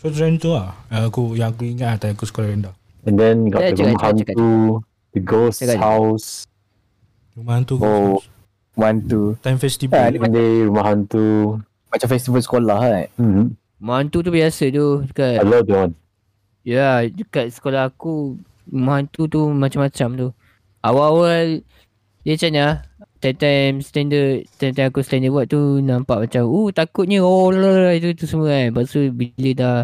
So 0.00 0.08
macam 0.08 0.36
tu 0.36 0.50
lah. 0.52 0.72
Aku 0.88 1.36
yang 1.36 1.52
aku 1.52 1.64
ingat 1.66 2.00
time 2.00 2.12
aku 2.12 2.24
sekolah 2.24 2.48
rendah. 2.48 2.74
And 3.04 3.16
then 3.16 3.48
got 3.48 3.60
Yeah, 3.60 3.72
the 3.74 3.82
room 3.82 3.98
cakap. 3.98 4.36
hantu, 4.36 4.50
the 5.10 5.20
ghost 5.20 5.58
Cakap, 5.58 5.76
cakap. 5.76 5.84
house, 5.84 6.28
Rumah 7.32 7.54
hantu 7.58 7.74
Oh. 7.80 8.20
One 8.72 9.04
two. 9.04 9.36
Time 9.44 9.60
festival. 9.60 10.00
Ah, 10.00 10.08
one 10.08 10.32
day 10.32 10.64
rumah 10.64 10.84
hantu. 10.88 11.60
Macam 11.92 12.08
festival 12.08 12.40
sekolah 12.40 12.78
kan. 12.80 13.06
Mm-hmm. 13.20 13.46
Mantu 13.76 14.24
tu 14.24 14.30
biasa 14.32 14.64
tu 14.68 15.02
I 15.02 15.06
dekat 15.10 15.44
love 15.44 15.66
that 15.66 15.76
one. 15.76 15.94
Ya, 16.62 17.04
dekat 17.04 17.52
sekolah 17.52 17.92
aku 17.92 18.38
mantu 18.68 19.26
tu 19.26 19.48
macam-macam 19.48 20.08
tu. 20.14 20.28
Awal-awal 20.80 21.62
dia 22.22 22.32
macam 22.34 22.50
ni 22.50 22.60
ah. 22.60 22.76
Time-time 23.18 23.78
standard 23.78 24.50
Time-time 24.58 24.90
aku 24.90 24.98
standard 24.98 25.30
buat 25.30 25.46
tu 25.46 25.78
Nampak 25.78 26.26
macam 26.26 26.42
Uh 26.42 26.74
takutnya 26.74 27.22
Oh 27.22 27.54
lah 27.54 27.94
Itu 27.94 28.18
tu 28.18 28.26
semua 28.26 28.50
kan. 28.50 28.74
Lepas 28.74 28.90
tu 28.90 29.14
bila 29.14 29.50
dah 29.54 29.76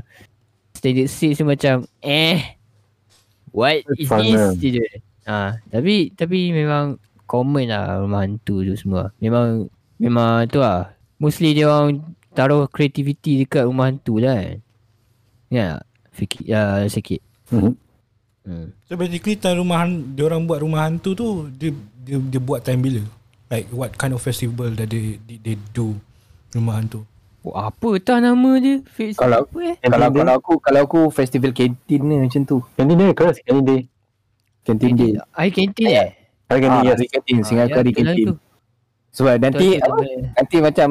Standard 0.74 1.06
6 1.06 1.38
tu 1.38 1.46
macam 1.46 1.86
Eh 2.02 2.58
What 3.54 3.86
is 3.94 4.10
Fun 4.10 4.26
this? 4.26 4.58
je. 4.58 4.82
Ha, 5.30 5.54
Tapi 5.70 6.10
Tapi 6.12 6.50
memang 6.50 6.98
Common 7.30 7.70
lah 7.70 8.02
Rumah 8.02 8.26
hantu 8.26 8.66
tu 8.66 8.74
semua. 8.74 9.14
Memang 9.22 9.70
Memang 10.02 10.50
tu 10.50 10.58
lah. 10.58 10.90
Mostly 11.22 11.54
dia 11.54 11.70
orang 11.70 12.02
Taruh 12.34 12.66
creativity 12.66 13.46
Dekat 13.46 13.70
rumah 13.70 13.86
hantu 13.86 14.18
lah 14.18 14.34
kan. 14.34 14.58
Ya 15.46 15.78
Fikir 16.10 16.42
uh, 16.50 16.90
Sikit 16.90 17.22
Mhm. 17.54 17.78
Hmm. 18.48 18.66
So 18.88 18.96
basically 18.96 19.36
time 19.36 19.60
rumah 19.60 19.84
dia 19.86 20.24
orang 20.24 20.48
buat 20.48 20.64
rumah 20.64 20.88
hantu 20.88 21.12
tu 21.12 21.26
dia 21.52 21.70
dia, 22.00 22.16
dia 22.16 22.40
buat 22.40 22.64
time 22.64 22.80
bila? 22.80 23.02
Like 23.48 23.68
what 23.70 23.92
kind 23.94 24.12
of 24.12 24.20
festival 24.20 24.72
that 24.72 24.88
they 24.88 25.20
they, 25.22 25.36
they 25.36 25.56
do 25.70 25.92
rumah 26.50 26.80
hantu? 26.80 27.04
Oh, 27.44 27.52
apa 27.54 27.96
tak 28.00 28.24
nama 28.24 28.56
dia? 28.56 28.80
Fix 28.88 29.14
Kalau- 29.14 29.44
apa 29.44 29.58
eh? 29.62 29.76
Kalau 29.80 30.08
kalau 30.10 30.32
aku 30.34 30.52
kalau 30.58 30.80
aku 30.82 31.00
festival 31.08 31.52
kantin 31.52 32.00
ni 32.02 32.16
macam 32.18 32.42
tu. 32.42 32.60
Canteen 32.74 32.98
day, 32.98 33.10
correct? 33.12 33.40
Canteen 33.40 33.64
day. 33.64 33.80
Kantin 34.64 34.92
day. 34.92 35.12
Air 35.32 35.50
kantin 35.52 35.86
eh? 35.86 36.08
I 36.48 36.56
can 36.58 36.72
Ah, 36.72 36.80
hari 36.80 37.04
kantin, 37.12 37.36
Ah, 37.40 37.44
Singapura 37.44 37.72
ya, 37.72 37.76
hari 37.76 37.90
betul 37.92 38.00
lah 38.00 38.12
kantin. 38.16 38.26
tu. 38.26 38.34
Sebab 39.12 39.34
nanti 39.36 39.66
Betul, 39.68 39.84
apa? 39.84 39.88
betul, 39.88 40.04
betul. 40.08 40.20
Nanti 40.32 40.56
macam 40.64 40.88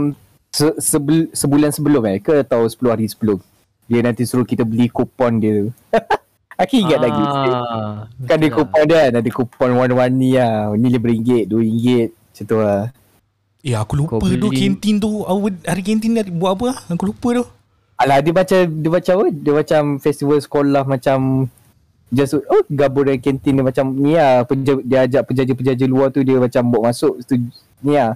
se, 0.54 0.66
sebel, 0.78 1.18
sebulan 1.34 1.72
sebelum 1.74 2.02
eh 2.06 2.18
ke 2.22 2.34
atau 2.42 2.62
10 2.66 2.94
hari 2.94 3.06
sebelum. 3.06 3.38
Dia 3.86 4.00
nanti 4.02 4.22
suruh 4.26 4.46
kita 4.46 4.62
beli 4.62 4.86
kupon 4.88 5.38
dia 5.38 5.52
tu. 5.62 5.68
Aku 6.58 6.74
ingat 6.82 7.00
lagi. 7.00 7.22
Ah, 7.22 8.10
Kan 8.26 8.42
ada 8.42 8.48
lah. 8.50 8.56
kupon 8.58 8.82
dia 8.90 8.98
kan. 8.98 9.12
Ada 9.22 9.30
kupon 9.30 9.70
warna-warni 9.78 10.30
lah. 10.42 10.74
Ni 10.74 10.90
RM5, 10.90 11.46
RM2. 11.54 11.56
Macam 12.10 12.44
tu 12.50 12.58
lah. 12.58 12.82
Eh 13.66 13.76
aku 13.76 13.94
lupa 14.00 14.22
Kau 14.22 14.30
tu 14.30 14.50
kantin 14.54 14.96
tu 15.02 15.10
hari 15.66 15.82
kantin 15.84 16.18
dia 16.18 16.24
buat 16.30 16.56
apa 16.58 16.64
lah? 16.74 16.78
Aku 16.94 17.14
lupa 17.14 17.42
tu. 17.42 17.46
Alah 17.98 18.22
dia 18.22 18.34
macam 18.34 18.58
dia 18.64 18.90
macam 18.90 19.14
apa? 19.18 19.28
Dia 19.34 19.52
macam 19.54 19.82
festival 19.98 20.38
sekolah 20.38 20.84
macam 20.86 21.50
just 22.14 22.40
oh 22.40 22.64
gabung 22.72 23.10
dengan 23.10 23.20
kantin 23.20 23.60
dia 23.60 23.66
macam 23.66 23.86
ni 23.92 24.16
lah 24.16 24.48
penja, 24.48 24.80
dia 24.80 25.04
ajak 25.04 25.28
penjaja-penjaja 25.28 25.86
luar 25.90 26.08
tu 26.08 26.24
dia 26.24 26.40
macam 26.40 26.64
bawa 26.72 26.96
masuk 26.96 27.20
tu 27.28 27.36
ni 27.84 28.00
lah 28.00 28.16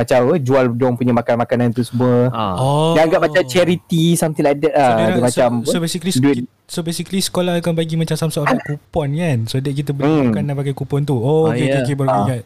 macam 0.00 0.18
oh, 0.26 0.36
jual 0.36 0.64
dia 0.70 0.88
punya 0.90 1.12
makan-makanan 1.12 1.70
tu 1.70 1.82
semua 1.82 2.28
Ah. 2.30 2.54
Oh. 2.54 2.92
dia 2.92 3.04
anggap 3.04 3.20
macam 3.22 3.42
charity 3.44 4.14
something 4.14 4.40
like 4.40 4.58
that 4.58 4.72
So, 4.72 4.80
lah 4.80 4.88
dia, 4.90 5.04
dia, 5.04 5.12
so, 5.12 5.20
macam 5.22 5.48
so, 5.62 5.76
basically 5.76 6.12
duit- 6.14 6.48
so 6.64 6.78
basically 6.80 7.20
sekolah 7.20 7.58
akan 7.58 7.72
bagi 7.72 7.94
macam 7.94 8.14
some 8.14 8.30
sort 8.30 8.46
of 8.46 8.58
kupon 8.60 9.12
kan 9.12 9.38
so 9.44 9.56
that 9.56 9.70
kita 9.70 9.90
beli 9.90 10.08
Hmm. 10.08 10.24
makanan 10.30 10.56
pakai 10.56 10.72
kupon 10.72 11.02
tu 11.02 11.14
oh 11.14 11.46
Ah, 11.46 11.52
okay, 11.52 11.66
okay, 11.66 11.74
ya. 11.74 11.82
okay, 11.82 11.94
baru 11.94 12.08
Ah. 12.08 12.20
ingat 12.22 12.42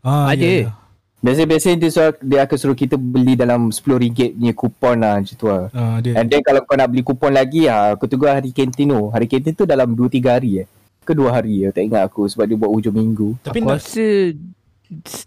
ah, 0.00 0.26
Ada. 0.26 0.40
ya, 0.40 0.52
ya. 0.60 0.70
biasa-biasa 1.18 1.74
dia, 1.74 1.90
suruh, 1.90 2.14
dia 2.16 2.38
akan 2.40 2.56
suruh 2.56 2.74
kita 2.74 2.94
beli 2.94 3.34
dalam 3.34 3.68
RM10 3.68 4.32
punya 4.32 4.52
kupon 4.52 4.96
lah 4.96 5.18
macam 5.18 5.34
tu 5.34 5.46
lah 5.46 5.66
Ah, 5.70 5.98
dia. 5.98 6.14
And 6.14 6.26
then 6.26 6.40
kalau 6.40 6.62
kau 6.62 6.74
nak 6.74 6.88
beli 6.88 7.02
kupon 7.02 7.30
lagi 7.30 7.66
ha, 7.66 7.92
Aku 7.92 8.06
tunggu 8.06 8.26
hari 8.26 8.48
kantin 8.48 8.86
tu 8.88 9.00
Hari 9.08 9.26
kantin 9.26 9.50
tu 9.52 9.64
dalam 9.64 9.90
2-3 9.92 10.06
hari 10.30 10.62
eh 10.62 10.66
Ke 11.02 11.12
2 11.12 11.26
hari 11.26 11.54
ya 11.60 11.68
Tak 11.68 11.82
ingat 11.82 12.02
aku 12.04 12.22
Sebab 12.24 12.44
dia 12.44 12.54
buat 12.54 12.70
hujung 12.70 12.94
minggu 12.94 13.34
tapi 13.40 13.58
Aku 13.58 13.66
not, 13.66 13.76
rasa 13.76 14.06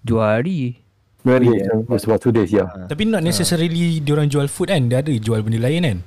dua 0.01 0.39
hari. 0.39 0.47
2 0.71 0.71
hari 0.71 0.80
Yeah, 1.21 1.37
yeah. 1.37 1.93
it's 1.93 2.09
about 2.09 2.21
two 2.21 2.33
days, 2.33 2.49
yeah. 2.49 2.65
tapi 2.89 3.05
not 3.05 3.21
necessarily 3.21 4.01
diorang 4.01 4.25
jual 4.25 4.49
food 4.49 4.73
kan? 4.73 4.89
Dia 4.89 5.05
ada 5.05 5.13
jual 5.13 5.45
benda 5.45 5.61
lain 5.61 5.85
kan? 5.85 5.97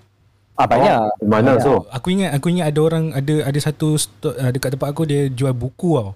Ah 0.55 0.67
banyak. 0.71 0.99
Mana 1.27 1.59
Banyak. 1.59 1.67
so? 1.67 1.83
aku 1.91 2.15
ingat 2.15 2.31
aku 2.35 2.47
ingat 2.51 2.71
ada 2.71 2.81
orang 2.83 3.11
ada 3.11 3.35
ada 3.43 3.59
satu 3.59 3.99
uh, 3.99 4.51
dekat 4.55 4.79
tempat 4.79 4.95
aku 4.95 5.03
dia 5.03 5.27
jual 5.27 5.51
buku 5.51 5.99
tau. 5.99 6.15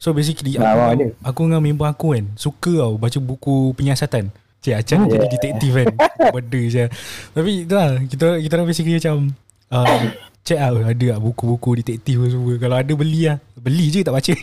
So 0.00 0.16
basically 0.16 0.56
Ah, 0.56 0.72
aku, 0.72 0.96
dengan, 0.96 1.10
aku 1.20 1.40
dengan 1.48 1.60
member 1.64 1.88
aku 1.88 2.06
kan 2.16 2.24
suka 2.36 2.72
tau 2.76 3.00
baca 3.00 3.18
buku 3.20 3.72
penyiasatan. 3.76 4.32
Cik 4.60 4.76
Acan 4.76 5.08
jadi 5.08 5.24
Yeah. 5.24 5.32
detektif 5.32 5.70
kan? 5.72 5.88
Benda 6.36 6.60
je. 6.68 6.84
Tapi 7.32 7.64
tu 7.64 7.72
lah 7.72 7.96
Kita, 8.04 8.26
kita 8.36 8.52
orang 8.60 8.68
basically 8.68 9.00
macam 9.00 9.32
uh, 9.72 10.00
Check 10.44 10.60
out 10.60 10.80
ada 10.84 11.16
tak 11.16 11.20
buku-buku 11.20 11.80
detektif 11.80 12.16
semua. 12.28 12.56
Kalau 12.60 12.76
ada 12.76 12.92
beli 12.92 13.28
lah. 13.28 13.40
Beli 13.56 13.88
je 13.92 14.00
tak 14.04 14.12
baca 14.12 14.32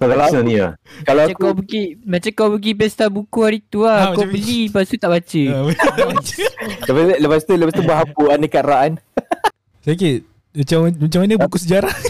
Collection 0.00 0.42
ni 0.42 0.56
lah. 0.56 0.72
Kalau 1.02 1.22
Macam 1.22 1.30
aku 1.30 1.42
kau 1.42 1.54
pergi 1.54 1.82
Macam 2.02 2.30
kau 2.32 2.48
pergi 2.50 2.72
pesta 2.72 3.04
buku 3.06 3.38
hari 3.38 3.60
tu 3.62 3.84
Ah, 3.84 3.84
lah 3.84 4.04
Kau 4.10 4.24
macam- 4.24 4.32
beli 4.32 4.60
Lepas 4.66 4.84
tu 4.86 4.96
tak 4.96 5.10
baca. 5.10 5.42
Ah, 5.44 5.62
tak 5.92 6.06
baca. 6.08 6.34
Lepas, 6.82 7.04
lepas 7.20 7.40
tu 7.42 7.52
Lepas 7.54 7.74
tu 7.74 7.82
berhapuan 7.82 8.38
dekat 8.38 8.64
Ra'an. 8.64 8.92
Sakit. 9.86 10.18
Macam, 10.52 10.78
macam 10.90 11.18
mana 11.20 11.34
buku 11.38 11.56
sejarah? 11.58 11.94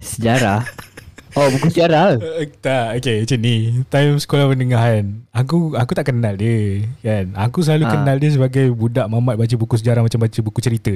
Sejarah? 0.00 0.62
Oh 1.34 1.50
buku 1.50 1.66
sejarah? 1.66 2.14
Uh, 2.14 2.46
tak, 2.56 2.94
okay 2.96 3.20
macam 3.20 3.38
ni. 3.40 3.56
Time 3.84 4.14
sekolah 4.16 4.46
menengahan 4.46 5.26
Aku 5.28 5.74
aku 5.74 5.90
tak 5.92 6.06
kenal 6.06 6.38
dia 6.38 6.86
kan. 7.02 7.34
Aku 7.36 7.58
selalu 7.58 7.84
Ah. 7.84 7.92
kenal 7.92 8.16
dia 8.16 8.30
sebagai 8.30 8.70
budak 8.70 9.10
mamat 9.10 9.34
baca 9.34 9.54
buku 9.54 9.74
sejarah 9.74 10.00
macam 10.00 10.22
baca 10.22 10.38
buku 10.40 10.62
cerita. 10.62 10.94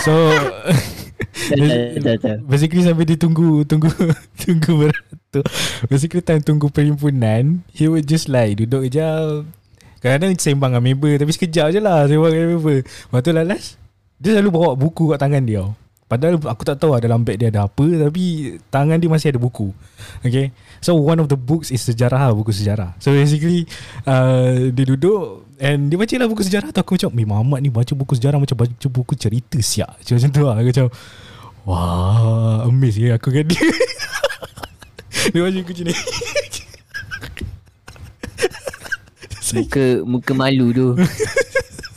So 0.00 0.32
Basically 2.44 2.82
sampai 2.84 3.04
dia 3.08 3.16
tunggu 3.16 3.64
Tunggu 3.64 3.88
Tunggu 4.40 4.72
beratur 4.76 5.44
Basically 5.88 6.22
time 6.24 6.42
tunggu 6.44 6.68
perhimpunan 6.68 7.64
He 7.72 7.88
would 7.88 8.04
just 8.04 8.28
like 8.28 8.56
Duduk 8.60 8.88
je 8.92 9.04
Kadang-kadang 10.00 10.36
sembang 10.36 10.76
dengan 10.76 10.84
member 10.84 11.12
Tapi 11.16 11.30
sekejap 11.32 11.66
je 11.72 11.80
lah 11.80 12.04
Sembang 12.04 12.32
dengan 12.32 12.48
member. 12.56 12.78
Lepas 12.84 13.20
tu 13.24 13.30
last 13.32 13.68
Dia 14.20 14.30
selalu 14.36 14.50
bawa 14.52 14.70
buku 14.76 15.12
kat 15.12 15.20
tangan 15.20 15.44
dia. 15.44 15.64
Padahal 16.06 16.38
aku 16.38 16.62
tak 16.62 16.78
tahu 16.78 16.96
lah 16.96 17.00
dalam 17.02 17.26
beg 17.26 17.36
dia 17.40 17.52
ada 17.52 17.68
apa 17.68 17.84
Tapi 17.84 18.56
tangan 18.72 18.96
dia 18.96 19.10
masih 19.10 19.34
ada 19.34 19.40
buku. 19.40 19.72
Okay 20.24 20.52
So 20.84 20.96
one 20.96 21.18
of 21.18 21.28
the 21.32 21.38
books 21.38 21.72
is 21.72 21.82
sejarah 21.82 22.30
lah 22.30 22.34
Buku 22.36 22.52
sejarah. 22.52 22.94
So 23.00 23.12
basically 23.12 23.64
uh, 24.04 24.70
Dia 24.70 24.84
duduk 24.84 25.48
And 25.56 25.88
dia 25.88 25.96
baca 25.96 26.14
lah 26.20 26.26
buku 26.28 26.44
sejarah. 26.44 26.68
Tu 26.72 26.80
Aku 26.80 27.00
macam 27.00 27.10
Eh 27.16 27.26
Muhammad 27.26 27.58
ni 27.64 27.70
baca 27.72 27.92
buku 27.96 28.14
sejarah 28.16 28.36
Macam 28.36 28.56
baca 28.56 28.86
buku 28.92 29.14
cerita 29.16 29.56
siap 29.60 29.96
Macam, 30.00 30.14
macam 30.20 30.30
tu 30.30 30.42
lah. 30.44 30.56
Aku 30.60 30.68
macam 30.72 30.86
Wah 31.66 32.62
Amazed 32.68 33.02
ya 33.02 33.18
aku 33.18 33.34
kan 33.34 33.44
dia. 33.48 33.58
Dia 35.34 35.40
baca 35.42 35.58
buku 35.58 35.82
ni. 35.82 35.94
Muka 39.54 39.84
Muka 40.02 40.32
malu 40.34 40.74
tu. 40.74 40.88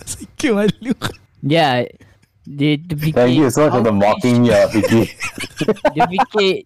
Sikit 0.05 0.51
malu. 0.53 0.93
Dia 1.41 1.85
Dia 2.45 2.71
terfikir 2.81 3.13
Thank 3.13 3.37
you 3.37 3.49
so 3.53 3.69
much 3.69 3.73
for 3.77 3.83
the 3.85 3.93
mocking 3.93 4.41
me, 4.41 4.49
uh, 4.49 4.65
Vicky. 4.73 5.13
Dia 5.93 6.05
fikir 6.09 6.65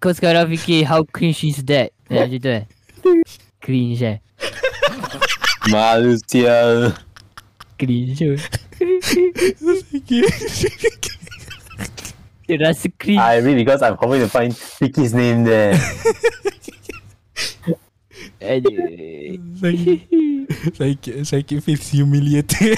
Kau 0.00 0.16
sekarang 0.16 0.48
fikir 0.48 0.88
How 0.88 1.04
cringe 1.04 1.44
is 1.44 1.60
that 1.68 1.92
Ya 2.08 2.24
macam 2.24 2.40
tu 2.40 2.48
eh. 2.48 2.64
Cringe 3.60 4.00
eh 4.00 4.18
Malu 5.68 6.16
sial. 6.24 6.96
Cringe 7.76 8.16
tu 8.16 8.32
Dia 12.48 12.56
rasa 12.64 12.88
cringe 12.96 13.20
I 13.20 13.44
mean 13.44 13.60
because 13.60 13.84
I'm 13.84 14.00
hoping 14.00 14.24
to 14.24 14.30
find 14.32 14.56
Vicky's 14.56 15.12
name 15.12 15.44
there. 15.44 15.76
Sakit 18.40 20.00
Sakit 20.72 21.14
Sakit 21.22 21.58
feels 21.60 21.84
humiliated. 21.92 22.74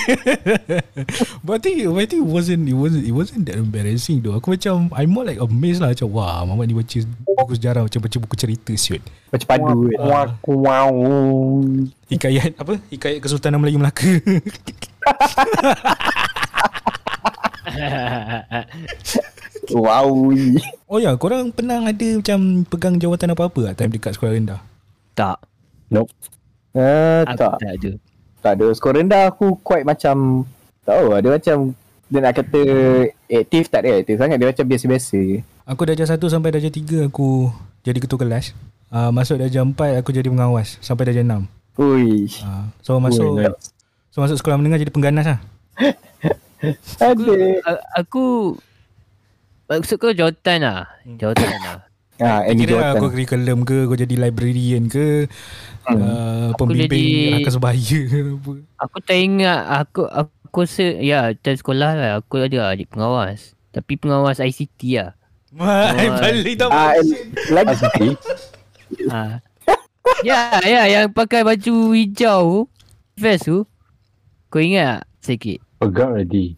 But 1.47 1.55
I 1.57 1.61
think 1.63 1.87
But 1.87 2.03
I 2.03 2.07
think 2.07 2.27
it 2.27 2.31
wasn't 2.31 2.67
It 2.67 2.75
wasn't 2.75 3.05
It 3.07 3.15
wasn't 3.15 3.43
that 3.47 3.57
embarrassing 3.57 4.21
though. 4.21 4.35
Aku 4.37 4.53
macam 4.53 4.91
I'm 4.93 5.09
more 5.09 5.23
like 5.23 5.39
amazed 5.39 5.81
lah. 5.81 5.95
Macam 5.95 6.11
wah 6.11 6.43
Muhammad 6.43 6.67
ni 6.67 6.77
baca 6.77 6.99
Buku 7.25 7.55
sejarah 7.55 7.87
Macam 7.87 8.01
baca 8.03 8.17
buku 8.19 8.35
cerita 8.37 8.73
siut 8.75 9.01
Macam 9.31 9.47
padu 9.47 9.89
kan 9.89 10.03
Ah. 10.03 10.29
wow. 10.45 10.93
Hikayat 12.11 12.59
apa? 12.59 12.75
Hikayat 12.91 13.19
Kesultanan 13.23 13.63
Melayu 13.63 13.79
Melaka. 13.79 14.11
Wow 19.73 20.11
Oh 20.91 20.99
ya 20.99 21.15
Korang 21.17 21.55
pernah 21.55 21.81
ada 21.81 22.09
macam 22.19 22.39
Pegang 22.67 22.97
jawatan 22.99 23.33
apa-apa 23.33 23.73
tak? 23.73 23.75
Time 23.81 23.93
dekat 23.95 24.13
sekolah 24.19 24.35
rendah? 24.35 24.61
Tak 25.15 25.39
uh, 25.95 27.23
Aku 27.27 27.37
Tak. 27.37 27.53
tak 27.59 27.73
ada. 27.77 27.91
Tak 28.39 28.53
ada. 28.57 28.67
Skor 28.73 28.97
rendah 28.97 29.29
aku 29.29 29.55
quite 29.59 29.85
macam 29.85 30.43
Tak 30.83 30.95
tahu 30.95 31.07
Dia 31.17 31.31
macam 31.31 31.57
Dia 32.07 32.19
nak 32.19 32.35
kata 32.35 32.61
Aktif 33.29 33.65
tak 33.69 33.81
ada 33.83 33.99
aktif 33.99 34.17
sangat. 34.17 34.37
Dia 34.37 34.49
macam 34.49 34.65
biasa-biasa. 34.65 35.19
Je 35.19 35.39
Aku 35.63 35.83
darjah 35.85 36.09
1 36.09 36.19
sampai 36.19 36.51
darjah 36.51 36.69
3 36.69 37.07
Aku 37.07 37.53
jadi 37.81 37.99
ketua 37.99 38.19
kelas. 38.19 38.51
Uh, 38.89 39.09
Masuk 39.09 39.39
darjah 39.39 39.63
4 39.63 39.73
Aku 40.01 40.11
jadi 40.11 40.27
pengawas 40.27 40.77
Sampai 40.79 41.07
darjah 41.07 41.23
6 41.23 41.47
Ui. 41.79 42.27
Uh, 42.41 42.65
So 42.81 42.99
masuk 42.99 43.29
Ui, 43.31 43.45
nice. 43.45 43.71
So 44.09 44.21
masuk 44.21 44.37
sekolah 44.37 44.57
menengah 44.57 44.77
Jadi 44.77 44.91
pengganas 44.91 45.25
lah. 45.25 45.39
Ada 47.01 47.35
A- 47.63 47.85
Aku 47.99 48.55
Maksud 49.65 49.97
kau 49.97 50.13
jawatan 50.13 50.59
lah. 50.61 50.85
Jawatan 51.07 51.49
lah 51.49 51.92
Ha, 52.23 52.47
any 52.47 52.63
Kira 52.63 52.71
lah, 52.71 52.79
jawatan 52.89 52.95
aku 52.95 53.07
curriculum 53.09 53.59
ke 53.63 53.77
Kau 53.85 53.97
jadi 53.97 54.15
librarian 54.17 54.87
ke 54.87 55.27
Hmm. 55.83 55.99
uh, 55.99 56.49
Pembimbing 56.55 56.87
jadi- 56.87 57.33
rakan 57.37 57.53
sebaya 57.53 57.99
ke 58.07 58.19
apa. 58.39 58.53
Aku 58.81 58.97
tak 59.03 59.19
ingat 59.19 59.61
Aku 59.83 60.07
Aku 60.07 60.63
rasa 60.63 60.95
Ya 60.95 61.35
time 61.35 61.59
sekolah 61.59 61.91
lah 61.93 62.11
Aku 62.17 62.39
ada 62.39 62.71
adik 62.71 62.87
pengawas 62.89 63.59
Tapi 63.69 63.97
pengawas 63.97 64.39
ICT 64.39 64.79
lah 64.95 65.19
Mai 65.51 66.07
Oh, 66.07 66.17
balik 66.17 66.55
tak 66.55 66.69
Ah, 66.71 66.95
lagi 67.51 68.09
ha. 69.11 69.43
Ya 70.23 70.39
ya 70.63 70.83
Yang 70.87 71.11
pakai 71.11 71.43
baju 71.43 71.75
hijau 71.93 72.71
Vest 73.15 73.45
tu 73.45 73.67
Kau 74.47 74.63
ingat 74.63 75.03
tak 75.19 75.35
sikit 75.35 75.59
Forgot 75.77 76.15
already. 76.15 76.55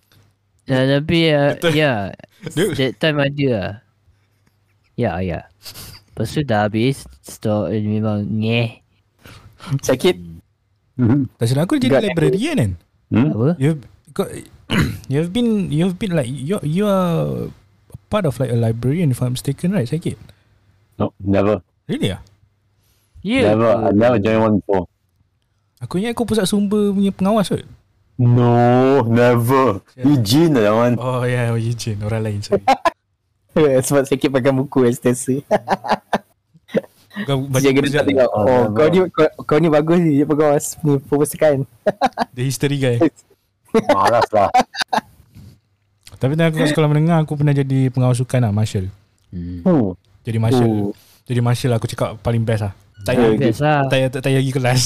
Nah, 0.65 0.85
tapi 0.91 1.29
uh, 1.29 1.57
ya 1.71 2.13
Dude. 2.51 2.73
that 2.75 2.93
time 2.99 3.17
ada 3.17 3.47
lah. 3.49 3.73
Ya 4.95 5.19
ya. 5.19 5.51
Lepas 6.15 6.31
tu 6.31 6.41
dah 6.43 6.67
habis 6.67 7.03
Stok 7.21 7.75
memang 7.75 8.23
ngeh 8.25 8.79
sakit 9.81 10.17
Hmm. 10.95 11.27
Tak 11.35 11.51
silap 11.51 11.67
aku 11.67 11.83
jadi 11.83 11.99
Got- 11.99 12.07
librarian 12.07 12.55
kan 12.55 12.71
Hmm? 13.11 13.29
Apa? 13.35 13.59
You've 13.59 13.83
got, 14.15 14.31
You've 15.13 15.35
been 15.35 15.67
You've 15.69 15.99
been 15.99 16.15
like 16.15 16.31
You 16.31 16.63
you 16.63 16.87
are 16.87 17.51
Part 18.07 18.25
of 18.25 18.39
like 18.39 18.49
a 18.49 18.59
librarian 18.59 19.11
If 19.11 19.19
I'm 19.19 19.35
mistaken 19.35 19.75
right 19.75 19.85
Sakit 19.85 20.15
No, 20.95 21.11
never. 21.19 21.67
Really 21.91 22.15
ah 22.15 22.23
Ya 23.27 23.51
Never. 23.51 23.75
I 23.75 23.91
never 23.91 24.17
joined 24.19 24.39
one 24.41 24.55
before. 24.63 24.87
Aku 25.83 25.99
ingat 25.99 26.15
aku 26.15 26.23
pusat 26.25 26.47
sumber 26.47 26.95
punya 26.95 27.11
pengawas 27.11 27.51
kot 27.51 27.67
No, 28.15 29.03
never. 29.03 29.83
Eugene 29.99 30.55
that 30.55 30.71
one. 30.71 30.95
Oh 30.97 31.27
ya 31.27 31.51
yeah, 31.51 31.59
Eugene 31.59 31.99
Orang 32.07 32.23
lain 32.23 32.39
sorry 32.39 32.63
Sebab 33.87 34.05
sakit 34.07 34.29
pakai 34.31 34.53
buku 34.53 34.87
Estesi 34.91 35.43
Kau 37.15 37.47
baca 37.47 37.63
kena 37.63 37.87
tak 37.95 38.11
tengok. 38.11 38.31
Oh, 38.35 38.43
Oh 38.43 38.63
kau 38.75 38.91
ni 38.91 38.99
kau, 39.07 39.29
kau 39.47 39.59
ni 39.63 39.71
bagus 39.71 40.03
ni. 40.03 40.19
Dia 40.19 40.27
pengawas 40.27 40.75
ni 40.83 40.99
Perpustakaan 40.99 41.63
The 42.35 42.43
history 42.43 42.83
guy. 42.83 42.99
Malas 43.95 44.27
lah. 44.35 44.51
Tapi 46.19 46.35
time 46.35 46.51
aku 46.51 46.63
kat 46.63 46.71
sekolah 46.75 46.91
menengah 46.91 47.23
Aku 47.23 47.35
pernah 47.35 47.55
jadi 47.55 47.91
pengawas 47.91 48.23
sukan 48.23 48.43
lah 48.47 48.55
Marshal 48.55 48.91
Hmm. 49.35 49.67
Jadi 50.23 50.39
marshal 50.39 50.71
Oh. 50.71 50.91
Jadi 51.27 51.41
marshal 51.43 51.75
aku 51.75 51.91
cakap 51.91 52.23
paling 52.23 52.47
best 52.47 52.71
lah. 52.71 52.73
Tak 53.03 53.19
Oh, 53.19 53.35
payah 53.35 53.39
Biasa 53.39 53.67
tak 53.67 53.91
payah, 53.91 54.09
tak 54.15 54.21
payah 54.23 54.39
pergi 54.39 54.53
kelas. 54.55 54.83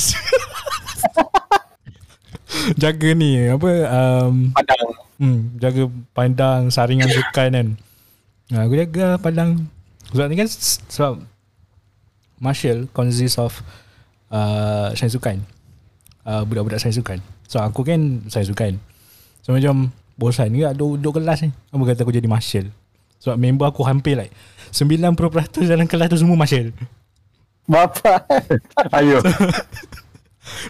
Jaga 2.80 3.10
ni 3.12 3.44
Apa 3.48 3.70
um, 3.92 4.52
Padang. 4.56 4.88
Hmm, 5.18 5.58
jaga 5.58 5.90
pandang 6.14 6.70
saringan 6.70 7.10
sukan 7.10 7.50
kan. 7.50 7.68
Ha, 8.48 8.64
aku 8.64 8.80
jaga 8.80 9.20
pandang. 9.20 9.68
Sebab 10.08 10.26
ni 10.32 10.40
kan 10.40 10.48
sebab 10.88 11.20
Marshall 12.40 12.88
consists 12.96 13.36
of 13.36 13.52
uh, 14.32 14.94
sains 14.96 15.12
sukan. 15.12 15.44
Uh, 16.24 16.48
budak-budak 16.48 16.80
sains 16.80 16.96
sukan. 16.96 17.20
So 17.44 17.60
aku 17.60 17.84
kan 17.84 18.24
sains 18.32 18.48
sukan. 18.48 18.80
So 19.44 19.52
macam 19.52 19.92
bosan 20.16 20.56
ke 20.56 20.64
duduk, 20.72 20.96
duduk 21.00 21.12
kelas 21.20 21.44
ni. 21.44 21.52
Apa 21.52 21.82
kata 21.92 22.08
aku 22.08 22.14
jadi 22.16 22.24
Marshall. 22.24 22.72
Sebab 23.20 23.36
member 23.36 23.68
aku 23.68 23.84
hampir 23.84 24.16
like 24.16 24.32
90% 24.72 25.68
dalam 25.68 25.84
kelas 25.84 26.08
tu 26.08 26.16
semua 26.16 26.38
Marshall. 26.38 26.72
Bapa. 27.68 28.24
Ayo. 28.96 29.20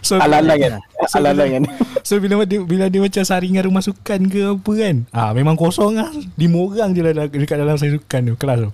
So 0.01 0.17
Alang-alang 0.17 0.59
kan. 0.59 0.71
So, 1.07 1.19
Alang-alang 1.19 1.49
kan. 1.49 1.63
So 2.03 2.17
bila 2.17 2.43
dia 2.43 2.59
bila 2.63 2.85
dia 2.87 2.99
macam 3.03 3.23
saringan 3.23 3.63
rumah 3.67 3.83
sukan 3.83 4.29
ke 4.29 4.41
apa 4.55 4.71
kan? 4.75 4.95
Ah 5.11 5.31
memang 5.31 5.59
kosong 5.59 5.99
lah. 5.99 6.09
Lima 6.39 6.59
orang 6.63 6.95
je 6.95 7.01
lah 7.03 7.27
dekat 7.27 7.57
dalam 7.57 7.75
sains 7.75 7.95
sukan 7.97 8.33
tu 8.33 8.35
Kelas 8.39 8.57
tu. 8.67 8.71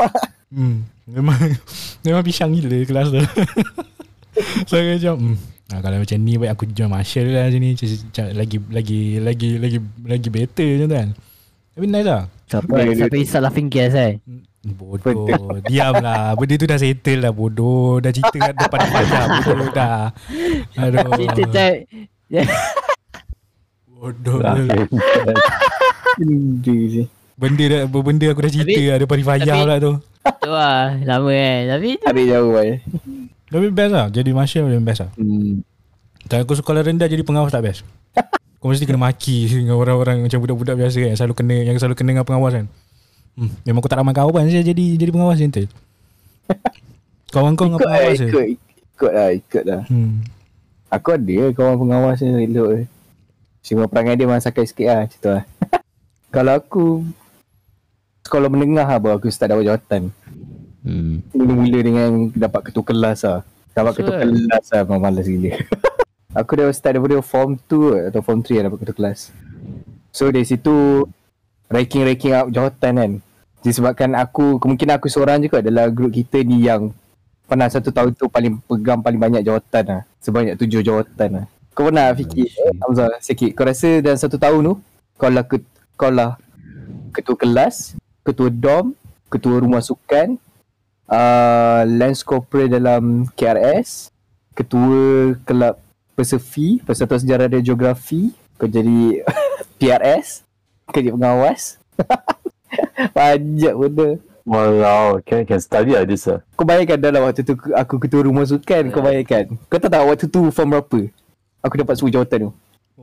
Hmm, 0.50 0.82
Memang 1.06 1.38
Memang 2.02 2.26
pisang 2.26 2.50
gila 2.50 2.82
kelas 2.82 3.14
tu. 3.14 3.22
So 4.66 4.82
aku 4.82 4.98
macam 4.98 5.14
hmm, 5.14 5.36
ah, 5.70 5.80
Kalau 5.84 5.96
macam 6.02 6.18
ni 6.26 6.34
baik 6.34 6.50
aku 6.58 6.64
join 6.74 6.90
Marshall 6.90 7.30
lah 7.30 7.46
macam 7.46 7.60
ni. 7.62 7.70
Macam, 7.78 8.24
Lagi 8.34 8.56
Lagi 8.66 9.00
Lagi 9.22 9.48
Lagi 9.62 9.78
Lagi 10.02 10.28
better 10.30 10.68
macam 10.74 10.86
tu 10.90 10.96
kan. 10.98 11.08
Tapi 11.70 11.86
nice 11.86 12.08
lah. 12.10 12.22
Siapa 12.50 12.76
siapa 12.98 13.38
laughing 13.46 13.68
gas 13.70 13.94
kan? 13.94 14.12
Bodoh 14.60 15.24
Diam 15.64 15.96
lah 15.98 16.36
Benda 16.36 16.54
tu 16.54 16.68
dah 16.68 16.76
settle 16.76 17.24
lah 17.24 17.32
bodoh 17.32 17.96
Dah 17.96 18.12
cerita 18.12 18.36
kat 18.36 18.54
depan 18.54 18.80
Fajar 18.92 19.24
Bodoh 19.40 19.68
dah 19.72 20.12
Aduh 20.76 21.08
Cerita 21.16 21.42
tak 21.48 21.74
Bodoh 23.88 24.38
Benda 27.40 27.64
dah, 27.64 27.80
benda 27.88 28.26
aku 28.28 28.40
dah 28.44 28.52
cerita 28.52 28.68
Tapi- 28.68 28.88
lah 28.88 28.98
depan 29.00 29.18
Fajar 29.24 29.54
tapi- 29.56 29.62
pula 29.64 29.76
tu. 29.80 29.92
tu 30.20 30.50
lah 30.52 30.92
Lama 31.08 31.30
kan 31.32 31.60
Tapi 31.72 31.88
Tarik 31.96 32.24
jauh 32.28 32.50
boy. 32.52 32.68
Tapi 33.50 33.66
best 33.74 33.92
lah. 33.92 34.06
Jadi 34.06 34.30
Marshall 34.30 34.68
paling 34.68 34.84
best 34.86 35.00
lah. 35.02 35.10
Hmm. 35.18 35.66
Tak 36.30 36.46
aku 36.46 36.54
sekolah 36.54 36.86
rendah 36.86 37.10
jadi 37.10 37.26
pengawas 37.26 37.50
tak 37.50 37.66
best. 37.66 37.82
Kau 38.62 38.70
mesti 38.70 38.86
kena 38.86 39.00
maki 39.00 39.50
dengan 39.50 39.74
orang-orang 39.74 40.22
macam 40.22 40.38
budak-budak 40.38 40.78
biasa 40.78 40.96
kan. 41.02 41.08
Yang 41.10 41.18
selalu 41.18 41.34
kena 41.34 41.56
yang 41.66 41.76
selalu 41.80 41.94
kena 41.98 42.08
dengan 42.14 42.26
pengawas 42.28 42.52
kan. 42.54 42.66
Hmm, 43.34 43.50
memang 43.62 43.80
aku 43.80 43.88
tak 43.88 44.00
ramai 44.02 44.12
kawan 44.12 44.50
saya 44.50 44.62
jadi 44.62 44.84
jadi 44.98 45.10
pengawas 45.10 45.38
je 45.38 45.48
Kawan 47.30 47.54
kau 47.54 47.70
dengan 47.70 47.78
Ikut 47.78 47.86
lah, 47.86 47.94
pengawas 47.94 48.18
je. 48.18 48.26
ikut, 48.26 48.46
ikut 48.58 49.12
lah, 49.14 49.28
ikut 49.30 49.64
lah. 49.64 49.82
Hmm. 49.86 50.12
Aku 50.90 51.08
ada 51.14 51.42
kawan 51.54 51.76
pengawas 51.78 52.18
yang 52.20 52.42
elok. 52.42 52.90
Cuma 53.62 53.86
perangai 53.86 54.18
dia 54.18 54.26
memang 54.26 54.42
sakai 54.42 54.66
sikit 54.66 54.86
lah, 54.90 54.98
macam 55.06 55.18
tu 55.18 55.30
lah. 55.30 55.42
Kalau 56.34 56.52
aku 56.58 56.84
sekolah 58.26 58.50
menengah 58.50 58.86
lah 58.86 58.98
baru 58.98 59.18
aku 59.18 59.30
start 59.30 59.54
dapat 59.54 59.66
jawatan. 59.66 60.02
hmm. 60.82 61.34
Mula-mula 61.34 61.78
dengan 61.80 62.08
dapat 62.34 62.70
ketua 62.70 62.82
kelas 62.82 63.22
lah. 63.22 63.40
Dapat 63.70 63.92
ketua 63.94 64.14
Sure. 64.18 64.22
kelas 64.26 64.64
lah 64.66 64.80
memang 64.82 65.00
malas 65.00 65.26
gila. 65.26 65.52
aku 66.40 66.50
dah 66.58 66.66
start 66.70 66.98
daripada 66.98 67.22
form 67.22 67.58
2 67.70 68.10
atau 68.10 68.20
form 68.22 68.42
3 68.42 68.58
lah 68.58 68.64
dapat 68.70 68.78
ketua 68.82 68.96
kelas. 68.98 69.30
So 70.10 70.26
dari 70.30 70.42
situ 70.42 71.06
ranking-ranking 71.70 72.34
up 72.34 72.50
jawatan 72.50 72.92
kan. 72.98 73.12
Disebabkan 73.62 74.10
aku, 74.18 74.58
kemungkinan 74.58 74.98
aku 74.98 75.06
seorang 75.06 75.40
je 75.40 75.48
kot 75.48 75.62
dalam 75.62 75.94
grup 75.94 76.10
kita 76.10 76.42
ni 76.42 76.66
yang 76.66 76.90
pernah 77.46 77.70
satu 77.70 77.94
tahun 77.94 78.12
tu 78.18 78.26
paling 78.26 78.58
pegang 78.66 79.00
paling 79.00 79.20
banyak 79.22 79.42
jawatan 79.46 79.84
lah. 79.86 80.02
Sebanyak 80.18 80.58
tujuh 80.58 80.82
jawatan 80.82 81.28
lah. 81.40 81.46
Kau 81.70 81.86
pernah 81.88 82.10
fikir, 82.12 82.50
eh, 82.50 82.74
Hamzah, 82.82 83.22
sikit. 83.22 83.54
Kau 83.54 83.64
rasa 83.64 84.02
dalam 84.02 84.18
satu 84.18 84.36
tahun 84.36 84.60
tu, 84.66 84.74
kau 85.16 85.30
lah, 85.30 85.44
ke, 85.46 85.62
kau 85.94 86.10
lah 86.10 86.36
ketua 87.14 87.36
kelas, 87.38 87.94
ketua 88.26 88.50
dom, 88.50 88.92
ketua 89.30 89.62
rumah 89.62 89.82
sukan, 89.82 90.38
uh, 91.10 91.82
lance 91.86 92.22
corporal 92.26 92.70
dalam 92.70 93.26
KRS, 93.34 94.10
ketua 94.54 95.34
kelab 95.46 95.78
Persefi, 96.14 96.82
Persatuan 96.84 97.22
Sejarah 97.22 97.48
dan 97.48 97.62
Geografi, 97.64 98.34
kau 98.60 98.68
jadi 98.68 99.24
PRS, 99.80 100.44
kerja 100.90 101.14
pengawas. 101.14 101.78
Banyak 103.16 103.74
benda. 103.74 104.08
Wow, 104.50 105.20
can 105.22 105.46
can 105.46 105.60
study 105.62 105.94
like 105.94 106.10
this 106.10 106.26
ah. 106.26 106.42
Kau 106.58 106.66
bayangkan 106.66 106.98
dalam 106.98 107.22
waktu 107.22 107.44
tu 107.44 107.54
aku 107.76 108.02
ketua 108.02 108.26
rumah 108.26 108.42
sukan, 108.48 108.90
kau 108.90 109.04
bayangkan. 109.04 109.46
Kau 109.70 109.78
tahu 109.78 109.92
tak 109.92 110.02
waktu 110.02 110.26
tu 110.26 110.50
form 110.50 110.74
berapa? 110.74 111.00
Aku 111.60 111.74
dapat 111.76 111.94
10 112.00 112.10
jawatan 112.10 112.38
tu. 112.48 112.50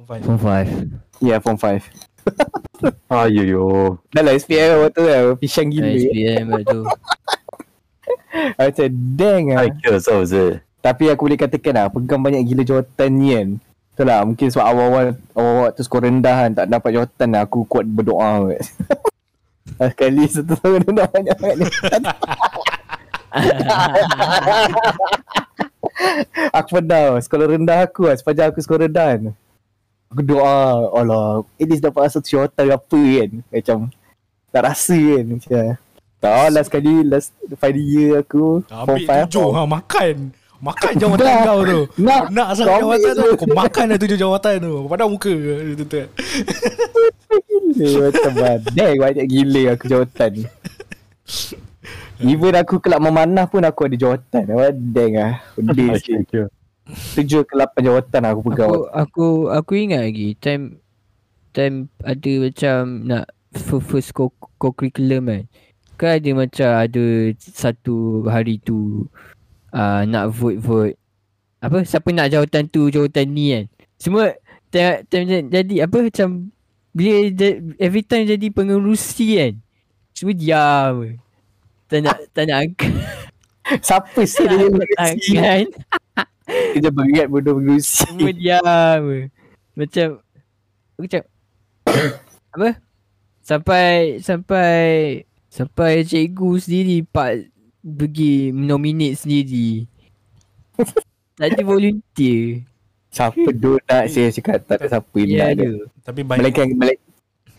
Form 0.07 0.39
5 0.39 1.23
Ya, 1.23 1.37
yeah, 1.37 1.39
form 1.39 1.55
5. 1.55 1.87
Ayo 3.07 3.43
yo. 3.47 3.65
Dah 4.11 4.23
lah 4.25 4.33
SPM 4.35 4.83
waktu 4.83 4.97
tu 4.97 5.03
lah, 5.07 5.21
pisang 5.39 5.69
gila. 5.71 5.87
SPM 5.87 6.45
tu 6.65 6.81
Macam 8.57 8.87
dang 9.15 9.43
lah. 9.53 9.65
I 9.65 9.69
kill 9.77 9.97
so 10.01 10.21
is 10.25 10.33
it? 10.33 10.61
Tapi 10.81 11.09
aku 11.11 11.27
boleh 11.27 11.39
katakan 11.39 11.73
lah, 11.73 11.87
pegang 11.89 12.21
banyak 12.21 12.43
gila 12.43 12.63
jawatan 12.63 13.09
ni 13.17 13.27
kan. 13.33 13.47
Betul 13.97 14.13
lah, 14.13 14.21
mungkin 14.29 14.53
sebab 14.53 14.61
awal-awal, 14.61 15.17
awal-awal 15.33 15.73
tu 15.73 15.81
skor 15.81 16.05
rendah 16.05 16.45
kan, 16.45 16.53
tak 16.53 16.69
dapat 16.69 16.93
jawatan 16.93 17.33
lah, 17.33 17.49
aku 17.49 17.65
kuat 17.65 17.89
berdoa 17.89 18.45
kot. 18.45 18.61
Sekali 19.89 20.21
satu 20.29 20.53
tahun 20.53 20.93
dah 20.93 21.09
banyak 21.09 21.33
banyak 21.33 21.65
jawatan. 21.65 22.05
aku 26.61 26.69
pernah, 26.77 27.17
sekolah 27.17 27.57
rendah 27.57 27.89
aku 27.89 28.05
lah, 28.05 28.13
sepanjang 28.21 28.53
aku 28.53 28.61
sekolah 28.61 28.85
rendah 28.85 29.17
kan. 29.17 29.33
Aku 30.13 30.21
doa, 30.21 30.93
Allah, 30.93 31.41
at 31.57 31.65
least 31.65 31.81
dapat 31.81 32.13
satu 32.13 32.29
jawatan 32.29 32.77
apa 32.77 33.01
kan. 33.01 33.31
Macam, 33.49 33.89
tak 34.53 34.61
rasa 34.61 34.93
kan. 34.93 35.25
Macam, 35.25 35.73
tak 36.21 36.53
last 36.53 36.69
kali, 36.69 37.01
last 37.01 37.33
final 37.57 37.81
year 37.81 38.21
aku, 38.21 38.61
Ambil 38.69 39.25
tujuh 39.25 39.49
ha, 39.57 39.65
makan. 39.65 40.37
Makan 40.57 40.91
jawatan 40.97 41.25
Dah. 41.25 41.45
kau 41.45 41.61
tu. 41.61 41.81
Nak. 42.01 42.23
Nak 42.33 42.47
sangat 42.57 42.81
jawatan 42.81 43.13
tu. 43.13 43.29
Kau 43.37 43.47
makan 43.53 43.83
dah 43.93 43.97
tujuh 44.01 44.17
jawatan 44.17 44.53
tu. 44.57 44.73
Padahal 44.89 45.09
muka. 45.13 45.33
Itu 45.73 45.85
tu. 45.85 46.03
Macam 47.77 48.33
badai 48.33 48.93
banyak 48.97 49.25
gila 49.29 49.63
aku 49.77 49.85
jawatan 49.85 50.29
ni. 50.33 50.43
Even 52.25 52.57
aku 52.57 52.81
kelab 52.81 53.05
memanah 53.05 53.45
pun 53.45 53.61
aku 53.61 53.85
ada 53.85 53.93
jawatan. 53.93 54.49
Badai 54.49 55.09
lah. 55.13 55.33
Pedih 55.53 55.93
I 55.93 56.01
sikit. 56.01 56.49
Tujuh 56.87 57.43
ke 57.45 57.53
lapan 57.53 57.81
jawatan 57.93 58.21
aku 58.25 58.39
pegang. 58.49 58.69
Aku 58.71 58.81
aku 58.89 59.27
aku 59.53 59.71
ingat 59.77 60.07
lagi 60.07 60.33
time 60.39 60.79
time 61.51 61.91
ada 62.01 62.31
macam 62.47 62.79
nak 63.05 63.25
first, 63.53 63.85
first 63.85 64.09
co, 64.15 64.33
co-curriculum 64.57 65.29
kan. 65.29 65.43
Kan 65.99 66.09
ada 66.17 66.29
macam 66.33 66.69
ada 66.81 67.05
satu 67.37 68.25
hari 68.25 68.57
tu 68.63 69.05
uh, 69.73 70.01
nak 70.07 70.31
vote-vote. 70.31 70.95
Apa 71.57 71.81
siapa 71.83 72.09
nak 72.13 72.29
jawatan 72.29 72.69
tu 72.69 72.87
jawatan 72.93 73.25
ni 73.33 73.45
kan. 73.51 73.65
Semua 73.97 74.35
time, 74.69 75.03
time 75.09 75.49
jadi 75.49 75.89
apa 75.89 75.97
macam 76.05 76.53
bila 76.93 77.13
every 77.81 78.05
time 78.05 78.29
jadi 78.29 78.47
pengerusi 78.53 79.27
kan. 79.41 79.53
Semua 80.13 80.33
diam. 80.33 80.95
Tak 81.87 81.99
nak 82.03 82.17
tak 82.35 82.51
nak 82.51 82.57
angkat 82.67 82.91
Siapa 83.87 84.21
sih 84.27 84.43
dia 84.43 84.67
mengurusi? 84.67 85.39
angkat. 85.39 85.71
Kerja 86.75 86.89
berat 86.91 87.27
bodoh 87.31 87.59
mengurusi. 87.59 88.03
Semua 88.03 88.31
diam 88.35 89.01
Macam 89.71 90.07
Aku 90.95 91.01
macam 91.07 91.21
Apa 92.55 92.69
Sampai 93.39 94.19
Sampai 94.19 94.79
Sampai 95.47 96.03
cikgu 96.03 96.59
sendiri 96.59 97.07
Pak 97.07 97.56
Pergi 97.87 98.51
nominate 98.51 99.15
sendiri 99.15 99.87
Tak 101.39 101.47
ada 101.55 101.61
volunteer 101.63 102.67
Siapa 103.07 103.49
tu 103.55 103.79
nak 103.87 104.03
saya 104.11 104.27
cakap 104.35 104.67
tak 104.67 104.83
ada 104.83 104.99
siapa 104.99 105.19
Ya 105.23 105.47
nak 105.47 105.49
ada. 105.55 105.69
Tapi 106.03 106.21
bayang, 106.27 106.43
Melainkan 106.43 106.67
Melainkan 106.75 107.07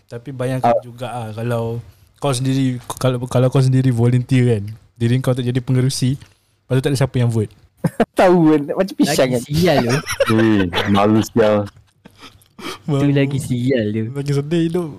tapi 0.09 0.33
bayangkan 0.33 0.73
juga 0.81 1.13
ah 1.13 1.29
kalau 1.37 1.85
kau 2.17 2.33
sendiri 2.33 2.81
kalau 2.97 3.21
kalau 3.29 3.53
kau 3.53 3.61
sendiri 3.61 3.93
volunteer 3.93 4.57
kan. 4.57 4.65
Diri 4.97 5.21
kau 5.21 5.37
tak 5.37 5.45
jadi 5.45 5.61
pengerusi. 5.61 6.17
Lepas 6.17 6.75
tu 6.81 6.83
tak 6.83 6.91
ada 6.97 6.99
siapa 7.05 7.17
yang 7.21 7.29
vote. 7.29 7.53
tahu 8.19 8.57
kan 8.57 8.63
macam 8.75 8.95
pisang 8.99 9.31
kan. 9.37 9.43
sial 9.45 9.85
tu 10.27 10.35
malu 10.97 11.21
sial. 11.21 11.69
Tu 12.89 13.09
lagi 13.15 13.39
sial 13.39 13.85
tu 13.95 14.03
Lagi 14.17 14.33
sedih 14.33 14.63
hidup. 14.67 14.91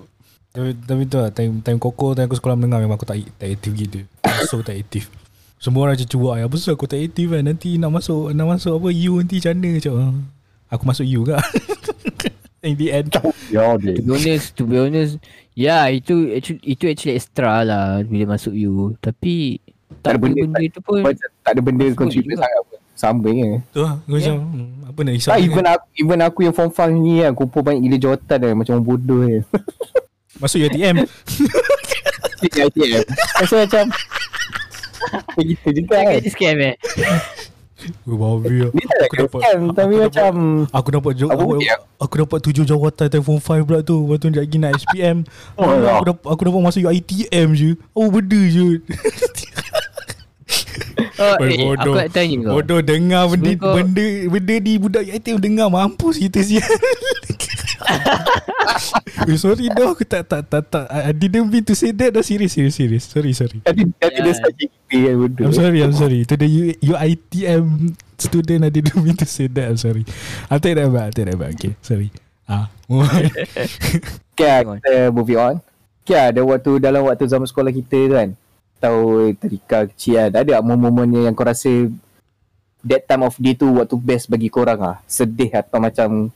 Tapi, 0.50 0.74
tapi 0.82 1.02
tu 1.06 1.14
lah, 1.20 1.30
time, 1.30 1.62
time 1.62 1.78
koko, 1.78 2.14
time 2.14 2.26
aku 2.26 2.34
sekolah 2.34 2.58
menengah 2.58 2.82
memang 2.82 2.98
aku 2.98 3.06
tak, 3.06 3.22
tak 3.38 3.54
aktif 3.54 3.70
gitu. 3.76 3.98
So 4.50 4.62
tak 4.62 4.78
aktif. 4.78 5.06
Semua 5.60 5.84
orang 5.84 5.94
macam 5.94 6.08
cuak, 6.08 6.34
apa 6.40 6.54
susah 6.56 6.72
aku 6.72 6.88
tak 6.88 6.98
aktif 6.98 7.28
kan. 7.28 7.44
Nanti 7.44 7.76
nak 7.76 7.92
masuk, 7.92 8.32
nak 8.32 8.48
masuk 8.48 8.72
apa, 8.74 8.88
U 8.88 9.20
nanti 9.20 9.36
macam 9.38 9.52
mana 9.54 9.68
macam. 9.76 9.92
ah. 9.94 10.12
Aku 10.70 10.82
masuk 10.84 11.04
U 11.04 11.20
ke? 11.22 11.36
In 12.64 12.76
the 12.76 12.88
end. 12.90 13.12
Y'all 13.48 13.76
To 13.76 13.82
did. 13.82 14.00
be 14.00 14.10
honest 14.10 14.52
To 14.54 14.62
be 14.62 14.76
honest 14.76 15.16
Ya 15.52 15.88
itu 15.88 16.28
actually, 16.30 16.60
Itu 16.62 16.86
actually 16.86 17.16
extra 17.16 17.64
lah 17.64 18.04
Bila 18.04 18.36
masuk 18.36 18.52
you 18.52 18.92
Tapi 18.98 19.56
Tak 19.98 20.12
ada 20.12 20.12
Tak 20.12 20.12
ada 20.12 20.18
benda- 20.20 20.44
benda 20.46 20.64
tu 20.68 20.80
pun 20.80 21.00
Macam 21.00 21.28
tak 21.40 21.50
ada 21.50 21.60
benda 21.60 21.84
Masuk 21.86 21.98
contribute 21.98 22.36
sangat 22.36 22.62
pun. 22.62 22.78
Sambing 22.94 23.36
je. 23.38 23.50
Tu 23.66 23.80
lah 23.80 23.94
Aku 23.98 24.12
macam 24.12 24.34
hmm, 24.36 24.68
Apa 24.86 24.98
nak 25.00 25.12
risau 25.16 25.30
Tak, 25.32 25.38
even 25.40 25.64
aku, 25.66 25.84
even 25.96 26.18
aku 26.20 26.38
yang 26.44 26.54
form 26.54 26.70
5 26.70 27.02
ni 27.02 27.14
kan, 27.18 27.32
kumpul 27.32 27.60
banyak 27.60 27.80
gila 27.80 27.96
jawatan 27.98 28.38
kan, 28.38 28.54
macam 28.54 28.72
orang 28.74 28.86
bodoh 28.86 29.20
je. 29.24 29.40
Masuk 30.36 30.58
UTM 30.62 30.96
Cik 32.38 32.52
ITM. 32.68 33.02
Rasa 33.36 33.54
macam, 33.58 33.84
Kayak 35.30 35.46
gitu 35.48 35.68
juga 35.76 35.96
kan. 35.98 36.14
Kan 36.14 36.22
scam 36.26 36.56
eh. 36.60 36.74
Oh 38.04 38.12
babi 38.12 38.68
Ni 38.70 38.84
tak 38.84 39.08
Aku 39.08 39.14
dapat 39.18 39.40
scam, 39.40 39.60
tapi 39.72 39.94
aku 39.96 40.04
macam, 40.04 40.34
Aku 40.68 40.88
dapat 40.90 41.12
aku, 41.16 41.32
bukti 41.48 41.66
aku? 41.66 41.84
aku 41.98 42.14
dapat 42.18 42.38
tujuh 42.42 42.64
jawatan 42.66 43.06
telefon 43.08 43.38
5 43.38 43.64
pula 43.64 43.80
tu 43.80 43.96
Lepas 43.98 44.16
tu 44.16 44.28
sekejap 44.28 44.42
lagi 44.42 44.56
nak 44.58 44.72
SPM 44.76 45.18
Oh, 45.54 45.64
aku, 45.64 45.72
ya. 45.72 45.88
aku, 45.90 46.04
dapat, 46.06 46.24
aku 46.28 46.42
dapat 46.44 46.60
masuk 46.62 46.80
UITM 46.84 47.48
je 47.52 47.70
Oh 47.90 48.06
benda 48.06 48.36
je 48.42 48.68
Oh, 51.16 51.36
Oi, 51.38 51.48
eh, 51.50 51.56
bodoh. 51.62 51.92
aku 51.92 51.98
nak 51.98 52.10
tanya 52.10 52.36
kau. 52.38 52.52
Bodoh 52.54 52.80
dengar 52.82 53.22
benda, 53.28 53.48
Sebelum 53.50 53.60
kau- 53.62 53.76
benda 53.76 54.04
benda 54.26 54.54
di 54.58 54.72
budak 54.74 55.02
UITM 55.06 55.36
dengar 55.38 55.68
mampus 55.68 56.16
kita 56.16 56.40
sial 56.42 56.64
eh, 59.28 59.38
sorry 59.40 59.72
dah 59.72 59.92
aku 59.92 60.04
tak 60.04 60.28
tak 60.28 60.42
tak 60.46 60.62
tak 60.68 60.86
I 60.88 61.12
didn't 61.16 61.48
mean 61.48 61.64
to 61.64 61.74
say 61.74 61.92
that 61.96 62.12
dah 62.12 62.24
serious 62.24 62.52
serious 62.52 62.76
serious 62.76 63.04
sorry 63.08 63.32
sorry 63.32 63.58
tadi 63.64 63.88
tadi 63.96 64.18
dia 64.90 65.00
kan 65.10 65.14
bodoh. 65.16 65.44
I'm 65.48 65.54
sorry 65.54 65.78
I'm 65.80 65.94
sorry 65.96 66.20
to 66.26 66.34
the 66.34 66.48
U, 66.48 66.62
UITM 66.82 67.94
student 68.20 68.60
I 68.66 68.70
didn't 68.74 69.00
mean 69.00 69.16
to 69.16 69.26
say 69.26 69.48
that 69.48 69.72
I'm 69.72 69.80
sorry 69.80 70.04
I'll 70.52 70.60
take 70.60 70.76
that 70.76 70.90
back 70.92 71.10
I'll 71.10 71.16
take 71.16 71.28
that 71.30 71.38
back 71.38 71.56
okay 71.56 71.74
sorry 71.80 72.12
ah 72.50 72.68
move 72.90 73.06
on. 73.06 73.24
Okay, 74.40 74.64
kita 74.64 75.12
moving 75.12 75.36
on. 75.36 75.54
Okay, 76.00 76.32
ada 76.32 76.40
waktu 76.40 76.80
dalam 76.80 77.04
waktu 77.04 77.28
zaman 77.28 77.44
sekolah 77.44 77.68
kita 77.76 77.98
tu 78.08 78.14
kan. 78.16 78.28
Tahu 78.80 79.36
tadika 79.36 79.84
kecil 79.84 80.16
kan. 80.16 80.30
Ada 80.32 80.50
tak 80.56 80.64
momen-momen 80.64 81.28
yang 81.28 81.36
kau 81.36 81.44
rasa 81.44 81.68
that 82.80 83.04
time 83.04 83.28
of 83.28 83.36
day 83.36 83.52
tu 83.52 83.68
waktu 83.76 84.00
best 84.00 84.32
bagi 84.32 84.48
korang 84.48 84.80
ah. 84.80 84.96
Sedih 85.04 85.52
atau 85.52 85.76
macam 85.76 86.32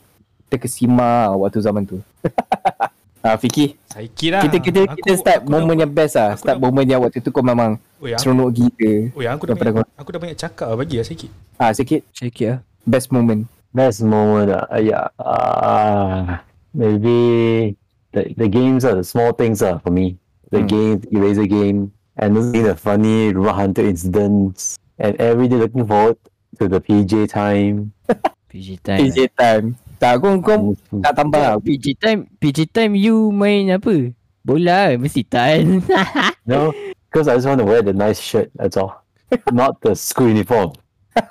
terkesima 0.46 1.32
waktu 1.32 1.58
zaman 1.58 1.84
tu. 1.84 1.98
ah 3.24 3.36
Fiki, 3.36 3.76
Saiki 3.86 4.28
lah 4.28 4.44
kita 4.44 4.56
kita 4.60 4.80
Aku- 4.84 4.96
kita 5.00 5.12
start 5.16 5.40
aku 5.40 5.50
momen 5.50 5.72
dah- 5.72 5.80
yang 5.80 5.92
best 5.92 6.14
ah. 6.14 6.32
Start 6.34 6.56
dah- 6.56 6.62
momen 6.62 6.84
yang 6.84 7.00
waktu 7.00 7.18
tu 7.18 7.28
kau 7.28 7.40
memang 7.40 7.80
Oh 7.96 8.04
ya, 8.04 8.16
seronok 8.16 8.52
gila. 8.52 8.92
oh 9.10 9.20
ya 9.20 9.30
aku 9.32 9.44
dah 9.46 9.54
banyak, 9.54 9.86
aku 9.94 10.08
dah 10.10 10.20
banyak 10.20 10.36
cakap 10.36 10.66
lah 10.66 10.76
bagi 10.76 10.96
lah 10.96 11.06
sikit. 11.06 11.30
Ah 11.54 11.72
sikit 11.72 12.04
Sikit 12.10 12.46
lah. 12.46 12.58
best 12.84 13.08
moment. 13.08 13.48
Best 13.70 14.00
moment, 14.00 14.52
uh, 14.52 14.76
yeah, 14.76 15.08
uh, 15.16 16.38
maybe 16.70 17.74
the, 18.12 18.30
the 18.36 18.46
games 18.46 18.84
are 18.84 18.94
the 18.94 19.02
small 19.02 19.32
things 19.32 19.58
uh, 19.60 19.78
for 19.78 19.90
me. 19.90 20.14
The 20.50 20.60
Hmm. 20.60 20.68
games, 20.68 21.00
eraser 21.10 21.48
game, 21.48 21.90
and 22.14 22.36
the 22.36 22.76
funny 22.76 23.32
Rumah 23.32 23.56
Hunter 23.56 23.82
incidents, 23.82 24.78
and 24.96 25.18
every 25.18 25.48
day 25.48 25.56
looking 25.56 25.82
forward 25.82 26.14
to 26.54 26.68
the 26.68 26.78
PJ 26.78 27.26
time. 27.26 27.90
PG 28.46 28.78
time. 28.80 28.98
PJ 29.00 29.18
time. 29.34 29.74
Tak 30.04 30.20
kau 30.20 30.36
kau 30.38 30.76
tak 31.00 31.16
tambah 31.16 31.40
lah. 31.40 31.56
PG 31.56 31.96
time, 31.96 32.28
PG 32.36 32.68
time 32.68 32.92
you 32.92 33.32
main 33.32 33.72
apa? 33.72 34.12
Bola 34.44 34.92
mesti 34.94 35.24
tan. 35.24 35.80
No, 36.44 36.76
because 37.08 37.24
I 37.24 37.40
just 37.40 37.48
want 37.48 37.56
to 37.56 37.64
wear 37.64 37.80
the 37.80 37.96
nice 37.96 38.20
shirt. 38.20 38.52
That's 38.52 38.76
all. 38.76 39.00
Not 39.48 39.80
the 39.80 39.96
school 39.96 40.28
uniform. 40.28 40.76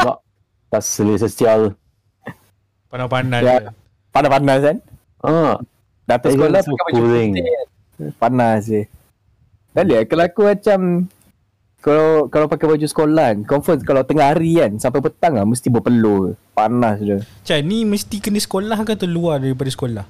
Not 0.01 0.26
silly 0.82 1.21
sosial. 1.21 1.78
Panas-panas 2.89 3.41
Ya. 3.41 3.53
je. 3.59 3.69
Panas-panas 4.09 4.57
kan? 4.59 4.78
Ah, 5.21 5.53
Datang 6.03 6.30
Eh, 6.30 6.36
sekolah 6.36 6.59
pakai 6.59 6.74
baju 6.89 7.01
putih 7.05 7.21
kan. 7.30 8.09
Panas 8.17 8.61
je. 8.65 8.82
Tak 9.69 9.86
boleh 9.86 10.01
kalau 10.03 10.24
aku 10.26 10.41
macam 10.43 10.80
kalau 11.84 12.32
kalau 12.32 12.48
pakai 12.48 12.64
baju 12.64 12.88
sekolah 12.88 13.36
kan, 13.36 13.38
confirm 13.44 13.84
kalau 13.84 14.08
tengah 14.08 14.32
hari 14.32 14.56
kan 14.56 14.72
sampai 14.80 15.04
petang 15.04 15.36
lah 15.36 15.44
mesti 15.44 15.68
berpeluh. 15.68 16.32
Panas 16.56 17.04
je. 17.04 17.20
Macam 17.20 17.58
ni 17.68 17.84
mesti 17.84 18.24
kena 18.24 18.40
sekolah 18.40 18.80
ke 18.88 18.96
atau 18.96 19.04
luar 19.04 19.44
daripada 19.44 19.68
sekolah? 19.68 20.08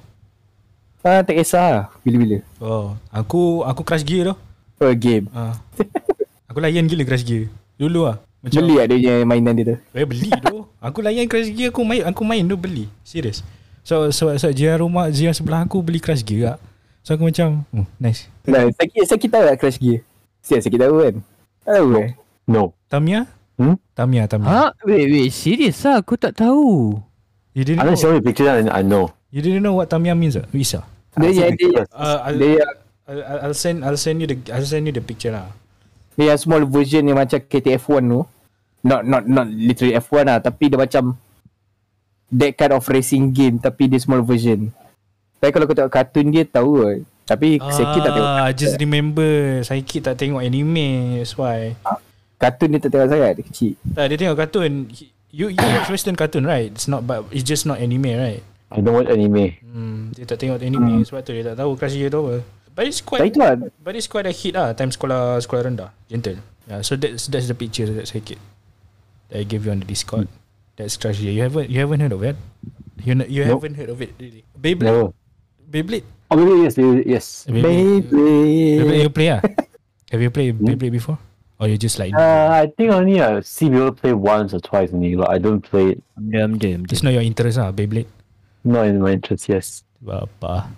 Ah 1.02 1.26
tak 1.26 1.34
kisah 1.34 1.66
lah 1.66 1.84
bila-bila. 2.06 2.38
Oh, 2.62 2.94
aku 3.10 3.66
aku 3.66 3.82
crush 3.82 4.06
gear 4.06 4.30
tu. 4.30 4.34
Oh 4.86 4.94
game. 4.94 5.26
Ah. 5.34 5.58
aku 6.48 6.62
layan 6.62 6.86
gila 6.86 7.02
crush 7.02 7.26
gear. 7.26 7.50
Dulu 7.74 8.06
lah. 8.06 8.22
Macam 8.38 8.62
Beli 8.62 8.76
ada 8.78 8.94
je 8.94 9.12
mainan 9.26 9.58
dia 9.58 9.74
tu. 9.74 9.76
Eh 9.98 10.06
beli 10.06 10.30
tu. 10.30 10.62
Aku 10.78 11.02
layan 11.02 11.26
crush 11.26 11.50
gear 11.50 11.74
aku 11.74 11.82
main 11.82 12.06
aku 12.06 12.22
main 12.22 12.46
tu 12.46 12.54
beli. 12.54 12.86
Serius. 13.02 13.42
So 13.82 14.14
so 14.14 14.30
so 14.38 14.46
jiran 14.54 14.86
rumah 14.86 15.10
jiran 15.10 15.34
sebelah 15.34 15.66
aku 15.66 15.82
beli 15.82 15.98
crush 15.98 16.22
gear 16.22 16.54
lah. 16.54 16.58
So 17.04 17.20
aku 17.20 17.28
macam, 17.28 17.68
oh, 17.76 17.84
nice. 18.00 18.32
Nah, 18.48 18.64
sakit 18.64 19.04
sakit 19.04 19.28
tahu 19.28 19.44
tak 19.44 19.60
Crash 19.60 19.76
Gear? 19.76 20.00
Siap 20.40 20.64
sakit 20.64 20.80
tahu 20.80 21.04
kan? 21.04 21.14
Tak 21.64 21.80
Tahu 21.80 21.88
eh? 21.96 22.12
no. 22.46 22.76
Tamia? 22.86 23.24
Hmm? 23.56 23.76
Tamia, 23.96 24.28
Tamia. 24.28 24.48
ha? 24.48 24.64
Wait, 24.84 25.08
wait. 25.08 25.30
Serius 25.32 25.80
lah. 25.82 26.04
Aku 26.04 26.14
tak 26.20 26.36
tahu. 26.36 27.00
You 27.54 27.62
didn't 27.62 27.86
Unless 27.86 28.02
know, 28.04 28.20
picture 28.20 28.50
and 28.50 28.68
I 28.68 28.82
know. 28.82 29.14
you 29.30 29.40
didn't 29.40 29.62
know 29.62 29.74
what 29.78 29.88
Tamia 29.88 30.12
means 30.12 30.36
ah? 30.36 30.44
Bisa. 30.50 30.82
Dia 31.14 31.30
I 31.30 31.32
see 31.32 31.40
yang 31.40 31.54
dia, 31.54 31.66
pictures. 31.70 31.88
Uh, 31.94 32.18
I'll, 32.26 32.36
dia, 32.38 32.66
I'll, 33.06 33.22
I'll, 33.22 33.40
I'll 33.50 33.56
send 33.56 33.76
I'll 33.86 33.98
send 33.98 34.18
you 34.18 34.26
the 34.26 34.36
I'll 34.50 34.66
send 34.66 34.84
you 34.90 34.94
the 34.94 35.02
picture 35.02 35.30
lah. 35.30 35.46
dia 36.14 36.30
yang 36.34 36.38
small 36.38 36.62
version 36.66 37.02
yang 37.06 37.18
macam 37.18 37.42
KTF1 37.42 38.02
tu. 38.06 38.22
Not 38.84 39.02
not 39.08 39.24
not 39.24 39.46
literally 39.48 39.96
F1 39.96 40.28
lah 40.28 40.38
tapi 40.38 40.68
dia 40.68 40.76
macam 40.76 41.16
that 42.30 42.52
kind 42.54 42.74
of 42.74 42.84
racing 42.86 43.32
game 43.32 43.56
tapi 43.56 43.88
dia 43.88 43.98
small 43.98 44.20
version. 44.20 44.68
Tapi 45.38 45.50
kalau 45.50 45.64
kau 45.64 45.74
tengok 45.74 45.94
kartun 45.94 46.28
dia 46.30 46.44
tahu 46.44 46.84
Tapi 47.24 47.56
Seki 47.56 47.98
tak 48.00 48.12
tengok. 48.12 48.32
Ah, 48.36 48.50
just 48.52 48.76
remember 48.76 49.28
Saiki 49.64 49.98
tak 49.98 50.20
tengok 50.20 50.44
anime 50.44 51.16
That's 51.16 51.32
why. 51.34 51.72
Kartun 52.36 52.76
dia 52.76 52.80
tak 52.84 52.90
tengok 52.92 53.08
sangat 53.08 53.32
Dia 53.40 53.44
kecil. 53.48 53.72
Tak 53.96 54.04
dia 54.12 54.16
tengok 54.20 54.36
kartun. 54.36 54.72
You 55.34 55.50
you 55.50 55.58
watch 55.58 55.88
western 55.88 56.14
cartoon 56.14 56.44
right? 56.44 56.68
It's 56.68 56.84
not 56.84 57.02
but 57.02 57.24
It's 57.32 57.42
just 57.42 57.64
not 57.64 57.80
anime 57.80 58.12
right? 58.12 58.44
I 58.68 58.78
don't 58.78 58.92
watch 58.92 59.08
anime. 59.08 59.56
hmm, 59.56 60.12
Dia 60.12 60.28
tak 60.28 60.36
tengok 60.36 60.60
anime 60.60 61.00
Sebab 61.02 61.20
tu 61.22 61.32
dia 61.32 61.42
tak 61.42 61.56
tahu 61.58 61.74
Crush 61.74 61.96
Gear 61.96 62.12
tu 62.12 62.20
apa. 62.22 62.36
But 62.74 62.84
it's 62.86 63.00
quite 63.00 63.22
itu 63.24 63.38
lah. 63.40 63.54
But 63.80 63.94
it's 63.94 64.06
quite 64.06 64.26
a 64.26 64.34
hit 64.34 64.52
lah 64.52 64.76
Time 64.76 64.92
sekolah 64.92 65.40
Sekolah 65.40 65.62
rendah 65.64 65.90
Gentle. 66.06 66.38
Yeah 66.68 66.84
so 66.84 66.94
that's 66.94 67.26
That's 67.26 67.48
the 67.48 67.56
picture 67.56 67.88
that 67.88 68.04
Saiki 68.04 68.36
That 69.32 69.40
I 69.40 69.46
gave 69.48 69.64
you 69.64 69.72
on 69.72 69.80
the 69.80 69.88
discord. 69.88 70.28
That's 70.76 71.00
Crush 71.00 71.18
You 71.18 71.32
haven't 71.40 71.72
You 71.72 71.80
haven't 71.80 72.04
heard 72.04 72.12
of 72.12 72.20
it? 72.20 72.36
You 73.00 73.16
know, 73.16 73.24
you 73.24 73.44
Nope. 73.44 73.64
haven't 73.64 73.76
heard 73.76 73.88
of 73.88 73.98
it 73.98 74.12
really? 74.18 74.44
Beyblade? 74.54 74.92
No. 74.92 75.14
Beyblade 75.64 76.04
Oh, 76.34 76.36
maybe 76.36 76.66
yes, 76.66 76.74
maybe 76.74 76.98
yes. 77.06 77.26
Beyblade 77.46 78.10
Beyblade 78.10 78.82
Baby 78.82 78.98
you 79.06 79.10
play 79.14 79.28
ah 79.30 79.40
Have 80.10 80.18
you 80.18 80.30
played 80.34 80.58
Beyblade 80.58 80.90
before 80.90 81.14
Or 81.62 81.70
you 81.70 81.78
just 81.78 82.02
like 82.02 82.10
Uh, 82.10 82.50
I 82.50 82.66
think 82.74 82.90
only 82.90 83.22
I 83.22 83.38
see 83.46 83.70
people 83.70 83.94
play 83.94 84.18
once 84.18 84.50
or 84.50 84.58
twice 84.58 84.90
only, 84.90 85.14
but 85.14 85.30
I 85.30 85.38
don't 85.38 85.62
play 85.62 85.94
it. 85.94 86.02
Diam, 86.18 86.58
diam. 86.58 86.90
It's 86.90 87.06
not 87.06 87.14
your 87.14 87.22
interest 87.22 87.62
ah 87.62 87.70
Beyblade 87.70 88.10
Not 88.66 88.90
in 88.90 88.98
my 88.98 89.14
interest, 89.14 89.46
yes. 89.46 89.86
Bapa 90.02 90.74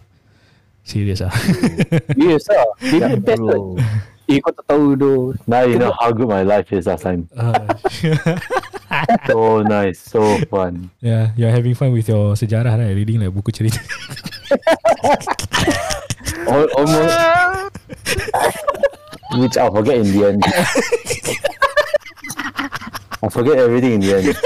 Serius 0.85 1.25
ah 1.25 1.33
Yes 2.21 2.53
Yeah, 2.85 3.17
best 3.17 3.41
lah 3.41 3.57
bro. 3.57 3.81
Eh 4.29 4.43
kau 4.45 4.53
tak 4.53 4.67
tahu 4.69 4.93
tu 4.93 5.13
Now 5.49 5.65
you 5.65 5.81
know 5.81 5.97
how 5.97 6.13
good 6.13 6.29
my 6.29 6.45
life 6.45 6.69
is 6.75 6.85
last 6.85 7.09
time. 7.09 7.31
Ah, 7.33 7.65
So 9.27 9.63
nice, 9.63 9.99
so 10.01 10.39
fun. 10.47 10.91
Yeah, 11.01 11.33
you're 11.37 11.51
having 11.51 11.75
fun 11.75 11.93
with 11.93 12.09
your 12.09 12.35
sejarah 12.35 12.79
right? 12.79 12.95
Reading 12.95 13.21
like 13.21 13.35
buku 13.35 13.51
cerita. 13.53 13.81
Al- 16.49 16.71
almost. 16.79 17.19
Which 19.37 19.57
I'll 19.59 19.75
forget 19.75 19.99
in 19.99 20.09
the 20.15 20.23
end. 20.31 20.43
I 23.23 23.29
forget 23.29 23.59
everything 23.59 23.93
in 23.99 24.01
the 24.01 24.13
end. 24.15 24.37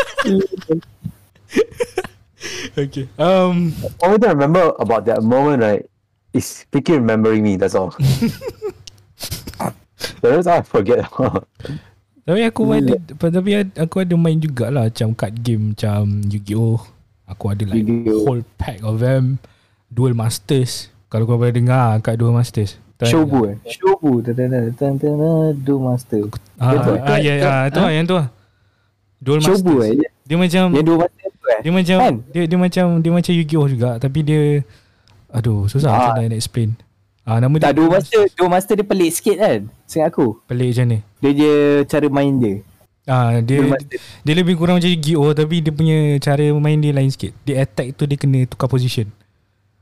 okay. 2.78 3.08
Um. 3.18 3.74
Only 4.02 4.18
thing 4.18 4.30
I 4.30 4.32
remember 4.32 4.72
about 4.80 5.04
that 5.06 5.22
moment, 5.22 5.62
right, 5.62 5.84
is 6.32 6.64
Vicky 6.72 6.94
remembering 6.94 7.42
me. 7.42 7.56
That's 7.56 7.74
all. 7.74 7.90
the 8.00 9.74
rest 10.22 10.48
I 10.48 10.62
forget. 10.62 11.04
Tapi 12.30 12.46
aku 12.46 12.62
ada 12.70 12.94
Tapi 13.18 13.50
aku 13.74 13.96
ada 13.98 14.14
main 14.14 14.38
jugalah 14.38 14.86
Macam 14.86 15.10
card 15.18 15.34
game 15.42 15.74
Macam 15.74 16.22
Yu-Gi-Oh. 16.30 16.78
Aku 17.26 17.44
ada 17.50 17.66
like 17.66 17.82
Yu-Gi-Oh. 17.82 18.22
Whole 18.22 18.46
pack 18.54 18.78
of 18.86 19.02
them. 19.02 19.42
Duel 19.90 20.14
Masters. 20.14 20.94
Kalau 21.10 21.26
kau 21.26 21.34
pernah 21.34 21.50
dengar 21.58 21.86
Kat 22.06 22.14
Duel 22.14 22.30
Masters? 22.30 22.78
Shobu 23.02 23.50
eh? 23.50 23.56
Shobu. 23.66 24.22
Tadadadadadadada 24.22 25.58
Do 25.58 25.82
Master 25.82 26.30
Ah, 26.60 26.76
ah, 27.02 27.18
ya, 27.18 27.34
ya, 27.40 27.52
tu 27.72 27.80
lah 27.80 27.90
yang 27.90 28.04
tu 28.06 28.14
lah. 28.14 28.30
Duel 29.18 29.42
Masters. 29.42 29.58
Shobu 29.58 29.74
eh? 29.82 29.98
Dia 30.22 30.38
macam 30.38 30.70
Yang 30.70 30.84
dua 30.86 30.96
master 31.02 31.28
tu 31.34 31.46
eh? 31.50 31.60
Dia 31.66 31.72
macam 31.74 31.96
Kan? 31.98 32.14
dia 32.30 32.42
dia 32.46 32.58
macam 32.60 32.84
dia 33.02 33.10
macam 33.10 33.32
Yu-Gi-Oh 33.34 33.66
juga 33.66 33.90
tapi 33.98 34.22
dia 34.22 34.62
aduh 35.30 35.66
susah 35.66 35.90
Ah. 35.90 36.14
nak 36.14 36.38
explain. 36.38 36.78
Ah 37.30 37.38
nama 37.38 37.54
dia 37.54 37.70
Tak 37.70 37.74
dua 37.78 37.86
master 37.88 38.22
Dua 38.34 38.48
master 38.50 38.74
dia 38.74 38.82
pelik 38.82 39.10
sikit 39.14 39.36
kan 39.38 39.60
Seingat 39.86 40.10
aku 40.10 40.42
pelik 40.50 40.74
macam 40.74 40.86
ni. 40.90 40.98
Dia 41.22 41.30
je 41.30 41.52
cara 41.86 42.06
main 42.10 42.34
dia 42.34 42.54
Ah 43.06 43.38
dia 43.38 43.62
dia 44.22 44.34
lebih 44.34 44.54
kurang 44.54 44.78
macam 44.78 44.90
Yu-Gi-Oh 44.90 45.30
tapi 45.30 45.62
dia 45.62 45.70
punya 45.70 45.98
cara 46.18 46.42
main 46.54 46.78
dia 46.78 46.90
lain 46.90 47.06
sikit. 47.06 47.30
Dia 47.42 47.62
attack 47.62 47.94
tu 47.94 48.02
dia 48.04 48.14
kena 48.14 48.46
tukar 48.46 48.66
position. 48.66 49.06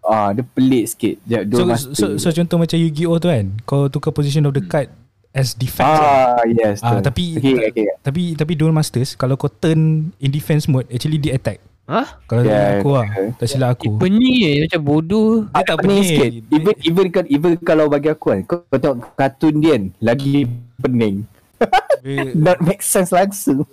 Ah, 0.00 0.32
dia 0.32 0.40
pelik 0.40 0.84
sikit. 0.88 1.14
Dua 1.44 1.56
So, 1.56 1.64
master. 1.64 1.92
so, 1.92 2.04
so, 2.16 2.28
contoh 2.32 2.56
macam 2.56 2.76
Yu-Gi-Oh 2.76 3.16
tu 3.16 3.28
kan 3.28 3.52
Kau 3.64 3.88
tukar 3.88 4.12
position 4.12 4.44
of 4.44 4.52
the 4.52 4.64
card 4.64 4.88
as 5.32 5.52
defense. 5.52 5.84
Ah, 5.84 6.40
Ah, 6.40 6.44
yes. 6.48 6.80
ah 6.80 7.04
tapi 7.04 7.36
okay, 7.36 7.68
okay. 7.68 7.86
tapi 8.00 8.32
tapi 8.32 8.52
Duel 8.56 8.72
Masters 8.72 9.12
kalau 9.12 9.36
kau 9.36 9.52
turn 9.52 10.08
in 10.16 10.30
defense 10.32 10.64
mode 10.64 10.88
actually 10.88 11.20
dia 11.20 11.36
attack. 11.36 11.60
Ha? 11.88 12.02
Kalau 12.28 12.44
yeah, 12.44 12.52
Yeah, 12.52 12.70
aku 12.78 12.88
lah, 12.92 13.06
yeah. 13.08 13.30
tak 13.34 13.46
silap 13.48 13.68
aku. 13.74 13.96
Pening 13.96 14.34
je 14.36 14.50
macam 14.68 14.80
bodoh. 14.84 15.48
Dia 15.48 15.64
tak 15.64 15.76
pening 15.80 15.96
pening. 15.96 16.04
sikit. 16.06 16.30
Even 16.52 16.74
even 16.84 17.06
kan- 17.08 17.30
even 17.32 17.52
kalau 17.58 17.88
bagi 17.88 18.12
aku 18.12 18.26
kan, 18.28 18.40
kau, 18.44 18.60
kau 18.62 18.76
tengok 18.76 19.16
kartun 19.16 19.56
dia 19.56 19.72
kan, 19.74 19.84
lagi 19.98 20.44
pening. 20.78 21.24
Not 22.36 22.60
make 22.60 22.84
sense 22.84 23.08
langsung. 23.08 23.64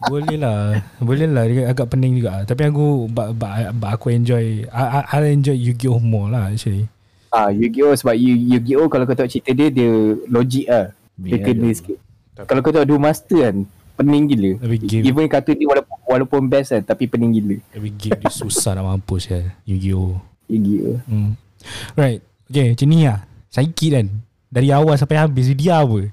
Boleh 0.00 0.34
lah 0.34 0.80
Boleh 0.98 1.28
lah 1.28 1.44
Dia 1.44 1.70
agak 1.70 1.86
pening 1.86 2.18
juga 2.18 2.42
Tapi 2.42 2.66
aku 2.66 3.06
but, 3.06 3.30
but, 3.32 3.52
but 3.72 3.94
aku 3.94 4.10
enjoy 4.10 4.66
I, 4.66 4.82
I, 5.06 5.22
I 5.22 5.30
enjoy 5.30 5.54
Yu-Gi-Oh 5.54 6.02
more 6.02 6.26
lah 6.26 6.50
actually 6.50 6.90
Ah, 7.30 7.52
Yu-Gi-Oh 7.52 7.94
sebab 7.94 8.16
Yu- 8.16 8.58
Yu-Gi-Oh 8.58 8.88
kalau 8.88 9.04
kau 9.04 9.14
tengok 9.14 9.30
cerita 9.30 9.50
dia 9.50 9.66
dia 9.66 9.90
logik 10.26 10.66
lah. 10.66 10.90
Dia 11.14 11.34
Ya, 11.34 11.38
kena 11.42 11.66
ya. 11.66 11.74
sikit. 11.74 11.98
Kalau 12.42 12.60
kau 12.62 12.70
tengok 12.70 12.86
Duel 12.86 13.02
Master 13.02 13.38
kan, 13.42 13.56
pening 13.94 14.26
gila. 14.26 14.50
Tapi 14.58 14.76
game 14.82 15.04
Even 15.06 15.26
kartun 15.30 15.54
ni 15.54 15.64
walaupun 15.64 15.96
walaupun 16.04 16.40
best 16.50 16.74
kan 16.74 16.82
tapi 16.82 17.06
pening 17.06 17.32
gila. 17.34 17.56
Tapi 17.70 17.88
game 17.94 18.18
dia 18.18 18.30
susah 18.30 18.74
nak 18.74 18.84
mampus 18.90 19.30
kan 19.30 19.54
Yu-Gi-Oh 19.64 20.18
Yu-Gi-Oh. 20.50 20.98
hmm. 21.08 21.30
Right 21.96 22.20
Okay 22.50 22.76
macam 22.76 22.86
ni 22.92 23.08
lah 23.08 23.24
Saiki 23.48 23.88
kan 23.88 24.06
Dari 24.52 24.68
awal 24.68 25.00
sampai 25.00 25.16
habis 25.16 25.48
Dia 25.56 25.80
apa 25.80 26.12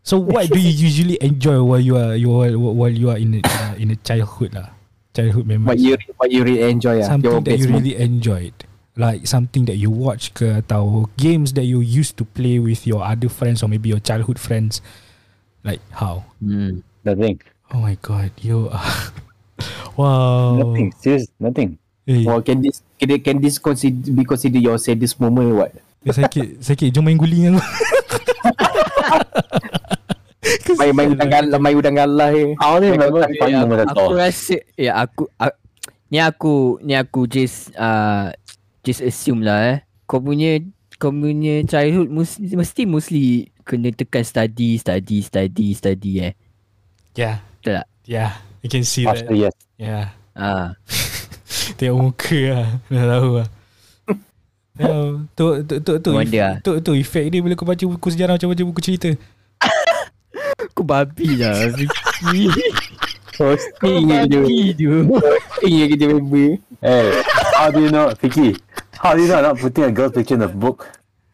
So 0.00 0.22
what 0.22 0.48
do 0.48 0.56
you 0.56 0.72
usually 0.72 1.20
enjoy 1.20 1.60
While 1.60 1.84
you 1.84 1.94
are 2.00 2.16
you 2.16 2.32
while, 2.32 2.56
while 2.56 2.94
you 2.94 3.12
are 3.12 3.20
in 3.20 3.36
a, 3.36 3.40
uh, 3.44 3.74
in 3.76 3.92
a 3.92 3.98
childhood 4.00 4.56
lah 4.56 4.72
Childhood 5.12 5.44
What 5.44 5.76
memories 5.76 5.84
you 5.84 5.94
what 6.16 6.32
you 6.32 6.40
really 6.46 6.64
enjoy 6.64 7.04
lah. 7.04 7.12
Something 7.12 7.44
that 7.44 7.58
you 7.60 7.68
really 7.68 7.96
enjoyed 8.00 8.56
Like 8.96 9.28
something 9.28 9.68
that 9.68 9.76
you 9.76 9.92
watch 9.92 10.32
ke 10.32 10.64
Atau 10.64 11.12
games 11.20 11.52
that 11.52 11.68
you 11.68 11.84
used 11.84 12.16
to 12.16 12.24
play 12.24 12.56
With 12.56 12.88
your 12.88 13.04
other 13.04 13.28
friends 13.28 13.60
Or 13.60 13.68
maybe 13.68 13.92
your 13.92 14.00
childhood 14.00 14.40
friends 14.40 14.80
Like 15.60 15.84
how 15.92 16.24
Hmm. 16.40 16.80
Nothing. 17.06 17.38
Oh 17.70 17.78
my 17.78 17.94
god 18.02 18.34
You 18.42 18.66
are 18.68 18.82
Wow 19.98 20.58
Nothing. 20.58 20.90
Serious. 20.98 21.30
Nothing. 21.38 21.78
Eh, 22.06 22.26
Or 22.26 22.42
can 22.42 22.62
this 22.62 22.82
can, 22.98 23.06
they- 23.08 23.22
can 23.22 23.38
this 23.38 23.58
consider, 23.58 23.98
be 24.10 24.22
considered 24.22 24.62
your 24.62 24.78
saddest 24.78 25.18
moment 25.18 25.50
or 25.50 25.56
what? 25.62 25.70
eh, 26.02 26.14
sakit 26.14 26.58
Sakit 26.58 26.90
Jom 26.90 27.06
main 27.06 27.18
guling 27.18 27.54
aku 27.54 27.62
Main 30.76 30.92
main 30.94 31.08
udang 31.10 31.30
galah, 31.30 31.58
main 31.58 31.74
udang 31.74 31.96
galah 31.96 32.30
eh. 32.30 32.54
I 32.54 32.66
only 32.70 32.94
remember 32.94 33.26
Main 33.26 33.34
fun 33.34 33.50
Ya, 33.50 33.58
moment 33.64 33.82
at 33.82 33.96
aku 33.96 34.12
rasa 34.14 34.56
ya 34.78 34.92
aku, 34.94 35.26
aku 35.34 35.56
ni 36.06 36.18
aku 36.22 36.54
ni 36.86 36.94
aku 36.94 37.26
just 37.26 37.74
uh, 37.74 38.30
just 38.86 39.02
assume 39.02 39.42
lah 39.42 39.58
eh. 39.74 39.78
Kau 40.06 40.22
punya 40.22 40.62
kau 41.02 41.10
punya 41.10 41.66
childhood 41.66 42.06
mesti, 42.14 42.54
mesti 42.54 42.82
mostly 42.86 43.24
kena 43.66 43.90
tekan 43.90 44.22
study 44.22 44.78
study 44.78 45.18
study 45.18 45.66
study 45.74 46.12
eh. 46.22 46.32
Yeah 47.16 47.40
Betul 47.58 47.72
tak? 47.80 47.86
Yeah 48.06 48.30
I 48.62 48.66
can 48.68 48.84
see 48.84 49.02
that 49.02 49.24
Partially, 49.24 49.48
yes. 49.48 49.54
Yeah 49.80 50.12
Ah. 50.36 50.76
Tengok 51.80 51.98
muka 52.12 52.40
lah 52.52 52.66
Dah 52.86 53.04
tahu 53.16 53.30
lah 53.40 53.48
tu 54.76 55.64
tu 55.64 55.74
tu 55.80 55.92
tu 56.04 56.10
Wonder 56.12 56.36
lah. 56.36 56.54
tu 56.60 56.76
tu 56.84 56.92
efek 56.92 57.32
dia 57.32 57.40
bila 57.40 57.56
kau 57.56 57.64
baca 57.64 57.80
buku 57.80 58.12
sejarah 58.12 58.36
macam 58.36 58.52
baca 58.52 58.60
buku 58.60 58.80
cerita. 58.84 59.08
Aku 60.68 60.84
babi 60.84 61.40
lah. 61.40 61.56
Hosting 63.40 64.04
je. 64.28 64.76
tu. 64.76 64.88
Hosting 65.08 65.72
je 65.80 65.84
kerja 65.92 66.06
member. 66.12 66.60
Hey, 66.84 67.08
how 67.56 67.68
do 67.72 67.80
you 67.84 67.88
know, 67.88 68.12
Vicky? 68.20 68.56
How 69.00 69.16
do 69.16 69.24
you 69.24 69.28
know 69.28 69.40
not 69.40 69.56
putting 69.56 69.84
a 69.84 69.92
girl's 69.92 70.12
picture 70.12 70.36
in 70.36 70.44
the 70.44 70.48
book? 70.52 70.88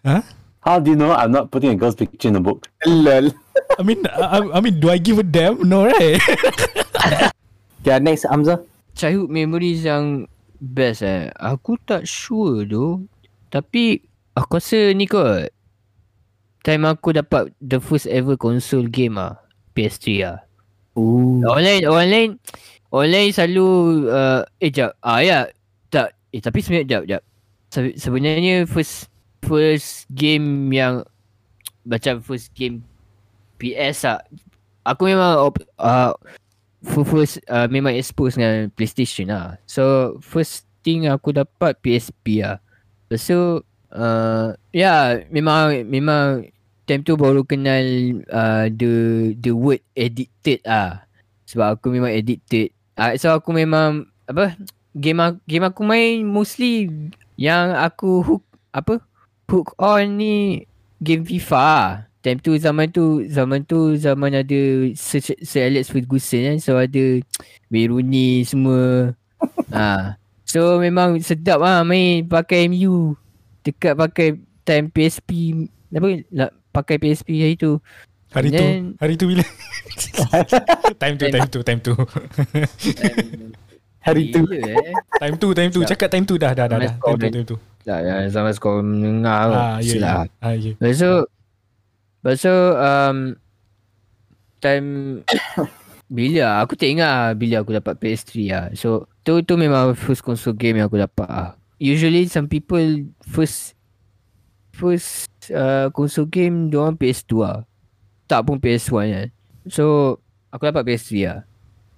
Huh? 0.06 0.22
How 0.62 0.78
do 0.78 0.94
you 0.94 0.98
know 0.98 1.10
I'm 1.10 1.34
not 1.34 1.50
putting 1.50 1.74
a 1.74 1.76
girl's 1.76 1.98
picture 1.98 2.30
in 2.30 2.38
the 2.38 2.44
book? 2.44 2.70
Lol. 2.86 3.34
I 3.78 3.82
mean 3.82 4.06
I, 4.06 4.46
I 4.54 4.58
mean 4.62 4.78
do 4.78 4.94
I 4.94 4.98
give 4.98 5.18
a 5.18 5.26
damn? 5.26 5.58
No 5.66 5.86
right? 5.90 6.22
Okay, 7.82 7.98
next 7.98 8.22
Hamzah. 8.30 8.62
Childhood 8.94 9.34
memories 9.34 9.82
yang 9.82 10.30
best 10.62 11.02
eh. 11.02 11.34
Aku 11.34 11.74
tak 11.82 12.06
sure 12.06 12.62
tu. 12.62 13.10
Tapi 13.50 14.06
aku 14.38 14.62
rasa 14.62 14.94
ni 14.94 15.10
kot. 15.10 15.50
Time 16.62 16.86
aku 16.86 17.10
dapat 17.10 17.50
the 17.58 17.82
first 17.82 18.06
ever 18.06 18.38
console 18.38 18.86
game 18.86 19.18
ah. 19.18 19.34
PS3 19.74 20.06
ah. 20.22 20.38
Ooh. 20.94 21.42
Online 21.42 21.82
online 21.90 22.30
online 22.94 23.34
selalu 23.34 23.66
uh, 24.06 24.46
eh 24.62 24.70
jap. 24.70 24.94
Ah 25.02 25.18
ya. 25.26 25.50
Tak 25.90 26.14
eh 26.30 26.38
tapi 26.38 26.62
sebenarnya 26.62 26.86
jap 26.86 27.02
jap. 27.10 27.22
Se- 27.74 27.98
sebenarnya 27.98 28.62
first 28.70 29.10
first 29.42 30.06
game 30.14 30.70
yang 30.70 31.02
macam 31.82 32.22
first 32.22 32.54
game 32.54 32.86
PS 33.58 34.06
ah. 34.06 34.22
Aku 34.82 35.06
memang 35.06 35.54
uh, 35.78 36.12
first 36.82 37.38
uh, 37.46 37.70
memang 37.70 37.94
expose 37.94 38.34
dengan 38.34 38.70
PlayStation 38.74 39.30
lah. 39.30 39.58
So 39.66 40.16
first 40.18 40.66
thing 40.82 41.06
aku 41.06 41.34
dapat 41.34 41.78
PSP. 41.78 42.42
Lepas 42.42 43.22
tu 43.22 43.62
uh, 43.94 44.48
ya 44.74 44.82
yeah, 44.82 45.02
memang 45.30 45.86
memang 45.86 46.50
time 46.86 47.06
tu 47.06 47.14
baru 47.14 47.46
kenal 47.46 47.82
uh, 48.34 48.66
the 48.74 48.90
the 49.38 49.54
word 49.54 49.82
addicted 49.94 50.58
ah. 50.66 51.06
Sebab 51.46 51.78
aku 51.78 51.94
memang 51.94 52.10
addicted. 52.10 52.74
Uh, 52.98 53.14
so 53.14 53.30
aku 53.30 53.54
memang 53.54 54.10
apa 54.26 54.58
game 54.98 55.38
game 55.46 55.66
aku 55.66 55.86
main 55.86 56.26
mostly 56.26 56.90
yang 57.38 57.72
aku 57.78 58.22
hook 58.22 58.44
apa 58.74 59.00
hook 59.52 59.76
on 59.76 60.16
ni 60.16 60.64
game 61.04 61.28
FIFA 61.28 61.60
lah. 61.60 61.88
Time 62.24 62.38
tu 62.40 62.56
zaman 62.56 62.88
tu 62.88 63.26
zaman 63.28 63.66
tu 63.68 63.98
zaman 63.98 64.30
ada 64.32 64.60
Sir, 64.96 65.20
Sir 65.42 65.68
Alex 65.68 65.90
Ferguson 65.92 66.40
kan 66.48 66.56
so 66.62 66.78
ada 66.80 67.20
Rooney 67.68 68.46
semua. 68.48 69.12
ah. 69.74 70.16
So 70.48 70.78
memang 70.80 71.20
sedap 71.20 71.60
lah 71.60 71.84
main 71.84 72.24
pakai 72.24 72.70
MU 72.72 73.18
dekat 73.66 73.98
pakai 73.98 74.38
time 74.62 74.88
PSP 74.88 75.30
apa 75.92 76.08
nak 76.30 76.50
pakai 76.70 76.96
PSP 76.96 77.42
hari 77.42 77.54
tu. 77.58 77.82
hari 78.32 78.48
tu 78.48 78.64
Then- 78.64 78.96
hari 78.96 79.14
tu 79.18 79.26
bila? 79.28 79.44
time 81.02 81.14
tu 81.20 81.26
time 81.28 81.48
tu 81.50 81.60
time 81.60 81.80
tu. 81.82 81.92
Hari 84.02 84.34
tu. 84.34 84.42
Eh. 84.50 84.94
time 85.22 85.34
tu 85.38 85.48
time 85.54 85.70
tu 85.70 85.80
cakap 85.86 86.08
time 86.10 86.26
tu 86.26 86.34
dah 86.34 86.50
dah 86.54 86.66
dah, 86.66 86.78
dah. 86.78 86.94
Time 87.02 87.18
tu 87.18 87.28
time 87.30 87.46
tu. 87.46 87.56
Tak 87.82 87.98
ya 88.06 88.14
zaman 88.30 88.52
sekolah 88.54 88.82
menengah 88.82 89.40
kot. 89.50 89.58
Ah 89.58 89.76
ya. 89.82 89.90
Silap. 89.90 90.26
ya. 90.26 90.26
Ah 90.38 90.54
ya. 90.54 90.70
Lepas 90.78 90.98
tu 91.02 91.12
Lepas 92.22 92.36
tu 92.38 92.56
um, 92.78 93.16
Time 94.62 94.88
Bila 96.16 96.62
Aku 96.62 96.78
tak 96.78 96.88
ingat 96.94 97.10
lah 97.10 97.30
Bila 97.34 97.54
aku 97.66 97.74
dapat 97.74 97.98
PS3 97.98 98.30
lah 98.54 98.64
So 98.78 99.10
Tu 99.26 99.42
tu 99.42 99.54
memang 99.58 99.98
first 99.98 100.22
console 100.22 100.54
game 100.54 100.78
yang 100.78 100.86
aku 100.86 101.02
dapat 101.02 101.26
lah 101.26 101.50
Usually 101.82 102.30
some 102.30 102.46
people 102.46 103.10
First 103.26 103.74
First 104.70 105.30
uh, 105.50 105.90
console 105.90 106.30
game 106.30 106.70
Diorang 106.70 106.94
PS2 106.94 107.32
lah 107.42 107.66
Tak 108.30 108.46
pun 108.46 108.62
PS1 108.62 109.02
kan 109.10 109.28
So 109.66 110.16
Aku 110.54 110.62
dapat 110.70 110.86
PS3 110.86 111.10
lah 111.26 111.40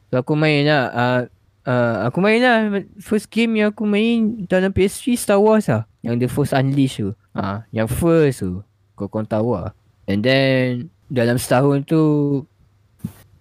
So 0.09 0.22
aku 0.22 0.32
main 0.39 0.64
lah 0.64 0.85
uh, 0.95 1.20
uh, 1.65 2.09
Aku 2.09 2.21
main 2.21 2.41
lah. 2.41 2.81
First 3.01 3.29
game 3.29 3.61
yang 3.61 3.73
aku 3.73 3.85
main 3.85 4.45
Dalam 4.47 4.71
PS3 4.71 5.17
Star 5.17 5.41
Wars 5.41 5.69
lah. 5.69 5.89
Yang 6.05 6.15
The 6.25 6.29
Force 6.31 6.53
Unleashed 6.53 7.01
tu. 7.01 7.11
Uh, 7.35 7.61
Yang 7.73 7.89
first 7.97 8.39
tu. 8.45 8.61
Kau 8.95 9.11
kau 9.11 9.25
tahu 9.27 9.59
lah. 9.59 9.73
And 10.07 10.21
then 10.23 10.89
Dalam 11.09 11.41
setahun 11.41 11.85
tu 11.89 12.03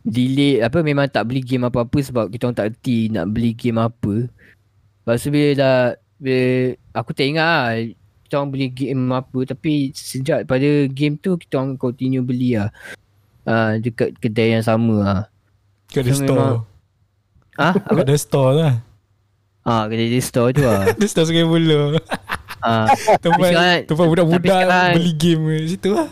Delay 0.03 0.59
Apa 0.59 0.83
memang 0.83 1.07
tak 1.07 1.31
beli 1.31 1.39
game 1.39 1.63
apa-apa 1.63 1.99
Sebab 2.03 2.27
kita 2.27 2.49
orang 2.49 2.57
tak 2.57 2.67
reti 2.75 3.07
Nak 3.11 3.25
beli 3.31 3.55
game 3.55 3.79
apa. 3.79 4.27
Lepas 5.03 5.19
tu 5.23 5.29
bila 5.31 5.47
dah 5.55 5.77
bila, 6.19 6.43
Aku 6.95 7.11
tak 7.15 7.27
ingat 7.27 7.47
lah 7.47 7.71
Kita 8.27 8.33
orang 8.39 8.51
beli 8.51 8.67
game 8.71 9.03
apa. 9.11 9.39
Tapi 9.47 9.91
sejak 9.95 10.43
pada 10.47 10.69
game 10.91 11.15
tu 11.15 11.39
Kita 11.39 11.63
orang 11.63 11.79
continue 11.79 12.23
beli 12.23 12.59
lah. 12.59 12.71
Uh, 13.43 13.79
Dekat 13.79 14.15
kedai 14.19 14.55
yang 14.55 14.63
sama 14.63 14.95
lah. 15.03 15.21
So, 15.91 16.01
store. 16.01 16.25
memang- 16.25 16.72
Ah, 17.53 17.73
apa? 17.73 18.01
Kat 18.01 18.05
the 18.05 18.17
store 18.17 18.51
lah. 18.55 18.73
Ah, 19.63 19.87
kedai 19.87 20.09
di 20.09 20.19
store 20.19 20.51
tu 20.51 20.59
lah. 20.59 20.91
The 20.99 21.07
store 21.07 21.23
Sungai 21.23 21.47
Buloh. 21.47 21.95
ah, 22.59 22.89
Tempat 23.23 23.47
sekarang- 23.47 23.83
tempat 23.87 24.05
budak-budak 24.09 24.43
sekarang- 24.59 24.93
beli 24.93 25.13
game 25.15 25.41
situ 25.63 25.89
lah. 25.95 26.09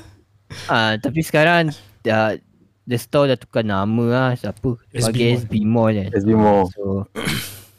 ah, 0.67 0.91
tapi 0.95 1.19
sekarang 1.19 1.61
dah 2.01 2.39
the 2.85 2.95
store 2.95 3.27
dah 3.27 3.35
tukar 3.35 3.61
nama 3.61 4.05
lah. 4.07 4.29
Siapa? 4.33 4.79
SB 4.89 5.03
Bagi 5.03 5.23
Mall. 5.25 5.35
SB 5.43 5.53
Mall 5.61 5.91
kan. 5.91 6.07
Let's 6.09 6.23
be 6.23 6.35
more. 6.35 6.65
So 6.71 6.83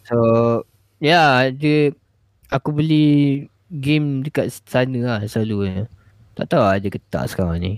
So 0.02 0.16
Ya 0.98 1.08
yeah, 1.08 1.32
dia 1.50 1.90
Aku 2.46 2.70
beli 2.70 3.46
Game 3.66 4.20
dekat 4.20 4.52
sana 4.62 4.98
lah 5.00 5.20
selalu 5.24 5.56
eh. 5.66 5.84
Tak 6.36 6.52
tahu 6.52 6.60
ada 6.60 6.84
ke 6.84 7.00
tak 7.08 7.26
sekarang 7.26 7.58
ni 7.58 7.72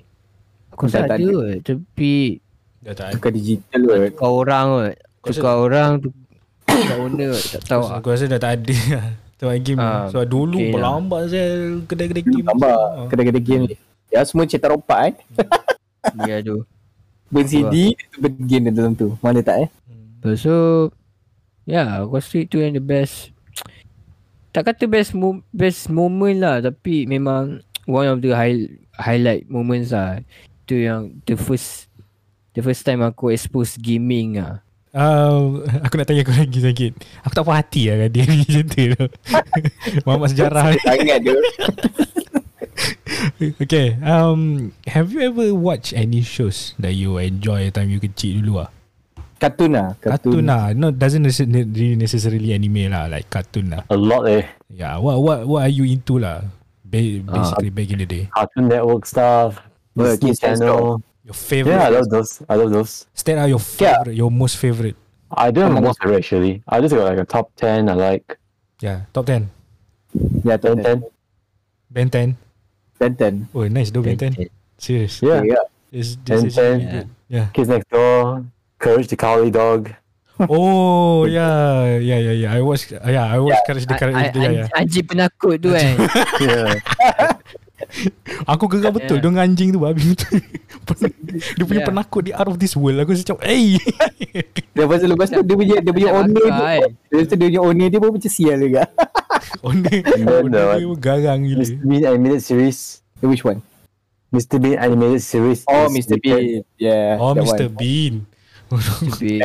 Aku 0.69 0.91
tak 0.91 1.07
ada 1.07 1.23
kot 1.23 1.63
Tapi 1.63 2.43
Dah 2.83 2.93
tak 2.93 3.15
Tukar 3.15 3.31
digital 3.31 3.81
kot. 3.87 3.99
Tukar 4.11 4.31
orang 4.31 4.67
kot 4.67 4.95
Tukar 5.27 5.55
orang 5.59 5.91
tu 5.99 6.09
Tukar 6.65 6.97
owner 6.99 7.33
Tak 7.33 7.63
tahu 7.65 7.83
lah 7.83 7.99
Aku 7.99 8.07
rasa 8.09 8.25
dah 8.27 8.39
tak 8.39 8.53
ada 8.59 8.77
lah. 8.93 9.07
Tempat 9.35 9.57
game 9.61 9.79
Ah, 9.79 10.07
Sebab 10.09 10.25
dulu 10.25 10.55
mungkin 10.55 10.67
lah. 10.67 10.75
berlambat 10.75 11.23
saya 11.27 11.47
kedai-kedai 11.83 12.25
game 12.25 12.47
Tambah 12.47 12.71
Ah. 12.71 13.07
kedai-kedai 13.07 13.43
game 13.43 13.63
ni. 13.67 13.77
Ya 14.09 14.23
semua 14.23 14.45
cetak 14.45 14.71
rompak 14.71 14.99
eh. 15.05 15.15
Ya 16.23 16.39
tu. 16.41 16.63
Ben 17.29 17.43
CD, 17.45 17.75
tu 18.09 18.17
ben 18.19 18.35
game 18.39 18.69
dalam 18.69 18.93
tu. 18.93 19.17
Mana 19.19 19.41
tak 19.41 19.57
eh? 19.61 19.69
Lepas 20.19 20.39
tu 20.41 20.59
Ya 21.65 21.99
aku 21.99 22.15
rasa 22.15 22.37
itu 22.39 22.57
yang 22.59 22.73
the 22.73 22.81
best 22.81 23.33
Tak 24.51 24.65
kata 24.67 24.87
best 24.87 25.13
mo- 25.13 25.45
best 25.51 25.89
moment 25.89 26.39
lah 26.39 26.57
Tapi 26.61 27.05
memang 27.05 27.59
One 27.85 28.07
of 28.07 28.19
the 28.19 28.31
high, 28.31 28.65
highlight 28.95 29.45
moments 29.47 29.91
lah 29.91 30.21
Itu 30.63 30.79
yang 30.79 31.03
the 31.23 31.35
first 31.35 31.89
The 32.53 32.63
first 32.63 32.81
time 32.83 33.01
aku 33.01 33.29
expose 33.29 33.75
gaming 33.75 34.39
lah 34.39 34.64
Uh, 34.95 35.67
aku 35.83 35.99
nak 35.99 36.07
tanya 36.07 36.23
kau 36.23 36.31
lagi 36.31 36.63
sakit. 36.63 36.93
Aku 37.27 37.33
tak 37.35 37.43
puas 37.43 37.59
hati 37.59 37.91
lah 37.91 38.07
dengan 38.07 38.11
dia 38.15 38.23
ni 38.31 38.47
cerita 38.47 38.81
tu. 38.95 39.07
Mamat 40.07 40.29
sejarah. 40.31 40.71
Sangat 40.81 41.19
tu. 41.27 41.35
Okay. 43.63 43.99
Um, 44.03 44.73
have 44.91 45.15
you 45.15 45.23
ever 45.23 45.55
watched 45.55 45.95
any 45.95 46.23
shows 46.23 46.75
that 46.79 46.95
you 46.95 47.19
enjoy 47.19 47.71
time 47.71 47.91
you 47.91 48.03
kecil 48.03 48.43
dulu 48.43 48.67
ah? 48.67 48.71
Kartun 49.39 49.75
lah. 49.75 49.95
Cartoon 49.99 50.47
lah. 50.47 50.73
No, 50.73 50.89
doesn't 50.95 51.23
necessarily 51.23 51.67
really 51.67 51.99
necessarily 51.99 52.51
anime 52.55 52.89
lah. 52.89 53.11
Like 53.11 53.29
cartoon 53.29 53.75
lah. 53.75 53.83
A 53.91 53.99
lot 53.99 54.27
eh. 54.31 54.47
Yeah. 54.73 54.99
What 55.03 55.21
what 55.21 55.39
what 55.45 55.61
are 55.67 55.73
you 55.73 55.85
into 55.85 56.23
lah? 56.23 56.47
Ba- 56.87 57.23
basically 57.23 57.71
back 57.75 57.91
in 57.91 57.99
the 58.01 58.09
day. 58.09 58.25
Cartoon 58.33 58.71
Network 58.71 59.05
stuff. 59.05 59.61
Disney 59.95 60.35
Next 60.35 60.41
Channel. 60.43 61.03
Your 61.25 61.33
favorite. 61.35 61.73
Yeah, 61.73 61.89
I 61.89 61.89
love 61.89 62.09
those. 62.13 62.43
I 62.49 62.55
love 62.55 62.71
those. 62.71 63.07
Stand 63.15 63.39
out 63.41 63.49
your 63.49 63.59
favorite. 63.59 64.13
yeah. 64.13 64.13
Your 64.13 64.31
most 64.31 64.57
favorite. 64.61 64.97
I 65.33 65.51
don't 65.51 65.65
have 65.65 65.73
a 65.73 65.81
Among 65.81 65.85
most 65.91 66.01
favorite 66.03 66.19
actually. 66.21 66.63
I 66.69 66.81
just 66.81 66.95
got 66.95 67.05
like 67.09 67.19
a 67.19 67.25
top 67.25 67.51
ten. 67.57 67.89
I 67.89 67.95
like 67.95 68.39
Yeah. 68.85 69.09
Top 69.17 69.25
10. 69.27 69.49
Ya, 70.45 70.57
ten 70.61 70.77
ten. 70.77 70.85
ten. 70.85 70.99
Ben 71.91 72.11
10. 72.11 72.37
Ten, 73.01 73.13
ten. 73.17 73.49
Oh, 73.55 73.65
nice 73.69 73.91
though 73.91 74.03
Ben 74.05 74.19
10. 74.21 74.37
Serious. 74.77 75.23
Yeah. 75.25 75.41
Ya. 75.43 75.57
It's, 75.91 76.15
Ben 76.21 76.45
is 76.45 76.55
10. 76.55 76.79
good. 76.91 77.09
Yeah. 77.33 77.47
Kids 77.57 77.69
Next 77.73 77.89
Door. 77.89 78.45
Courage 78.79 79.09
the 79.09 79.17
Cowardly 79.17 79.51
Dog. 79.51 79.95
Oh 80.51 81.25
yeah, 81.31 81.95
yeah, 82.03 82.19
yeah, 82.19 82.35
yeah. 82.35 82.53
I 82.53 82.61
watch. 82.61 82.91
Uh, 82.93 82.99
yeah, 83.07 83.31
I 83.33 83.39
watch 83.39 83.55
Courage 83.67 83.87
the 83.87 83.95
Courage. 83.95 84.19
An- 84.19 84.35
Yeah, 84.35 84.43
an- 84.51 84.55
yeah. 84.67 84.77
Anjing 84.77 85.07
penakut 85.07 85.63
tu 85.63 85.71
kan 85.71 85.95
Yeah. 86.43 86.75
Aku 88.45 88.67
gegar 88.67 88.91
betul 88.91 89.19
Yeah. 89.19 89.25
dengan 89.25 89.41
anjing 89.45 89.71
tu 89.71 89.81
babi 89.81 90.15
betul. 90.15 90.41
dia 91.57 91.65
punya 91.65 91.81
Yeah. 91.83 91.89
penakut 91.89 92.23
dia 92.25 92.35
out 92.37 92.49
of 92.49 92.57
this 92.59 92.75
world. 92.75 93.01
Aku 93.01 93.13
macam, 93.13 93.39
hey. 93.43 93.77
Lepas 94.79 94.99
tu, 95.01 95.07
lepas 95.07 95.29
tu 95.31 95.41
dia 95.41 95.57
punya, 95.57 95.77
dia 95.81 95.93
punya 95.95 96.11
owner 96.13 96.35
tu. 96.35 96.51
kan. 96.51 96.91
Lepas 97.13 97.27
tu 97.31 97.35
dia 97.39 97.47
punya 97.49 97.61
owner 97.63 97.87
dia 97.89 97.99
pun 97.99 98.11
macam 98.11 98.31
sial 98.31 98.59
juga. 98.59 98.83
Owner, 99.67 99.99
owner 100.25 100.67
dia 100.79 100.89
garang 100.97 101.41
gila. 101.45 101.63
Mr. 101.63 101.77
Bean 101.85 102.03
animated 102.05 102.43
series. 102.43 102.79
Which 103.21 103.45
one? 103.45 103.61
Mr. 104.33 104.57
Bean 104.59 104.77
animated 104.77 105.23
series. 105.23 105.63
Oh, 105.69 105.87
Mr. 105.89 106.19
Bean. 106.19 106.65
Yeah. 106.77 107.17
Oh, 107.21 107.33
Mr. 107.33 107.71
one. 107.71 107.77
Bean. 107.77 108.15
Bean. 109.21 109.41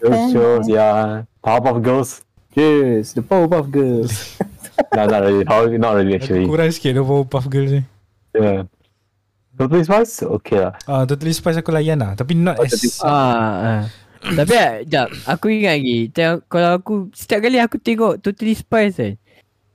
Those 0.00 0.32
shows, 0.32 0.68
yeah. 0.68 1.24
Powerpuff 1.42 1.80
Girls. 1.82 2.20
Yes, 2.54 3.12
the 3.12 3.22
Powerpuff 3.22 3.70
Girls. 3.70 4.38
No, 4.94 5.02
not 5.06 5.20
really. 5.22 5.44
How, 5.46 5.66
not 5.66 5.92
really 5.98 6.14
actually. 6.18 6.46
Kurang 6.46 6.70
sikit 6.74 6.98
tu 6.98 7.02
Powerpuff 7.06 7.46
Girls 7.50 7.72
ni. 7.74 7.82
Yeah. 8.34 8.66
Totally 9.54 9.86
Spice? 9.86 10.26
Okay 10.26 10.58
lah. 10.58 10.74
Ah, 10.90 11.06
Totally 11.06 11.30
Spice 11.30 11.62
aku 11.62 11.70
layan 11.70 12.02
lah. 12.02 12.18
Tapi 12.18 12.34
not 12.34 12.58
Oh, 12.58 12.66
as... 12.66 12.74
Ah, 13.06 13.54
ah. 13.62 13.82
Tapi 14.24 14.54
ah, 14.56 14.80
jap, 14.88 15.12
aku 15.28 15.52
ingat 15.52 15.76
lagi 15.78 15.98
tengok, 16.08 16.48
Kalau 16.48 16.70
aku 16.80 16.94
Setiap 17.12 17.44
kali 17.44 17.60
aku 17.60 17.76
tengok 17.76 18.24
Totally 18.24 18.56
Spice 18.56 18.96
kan 18.96 19.12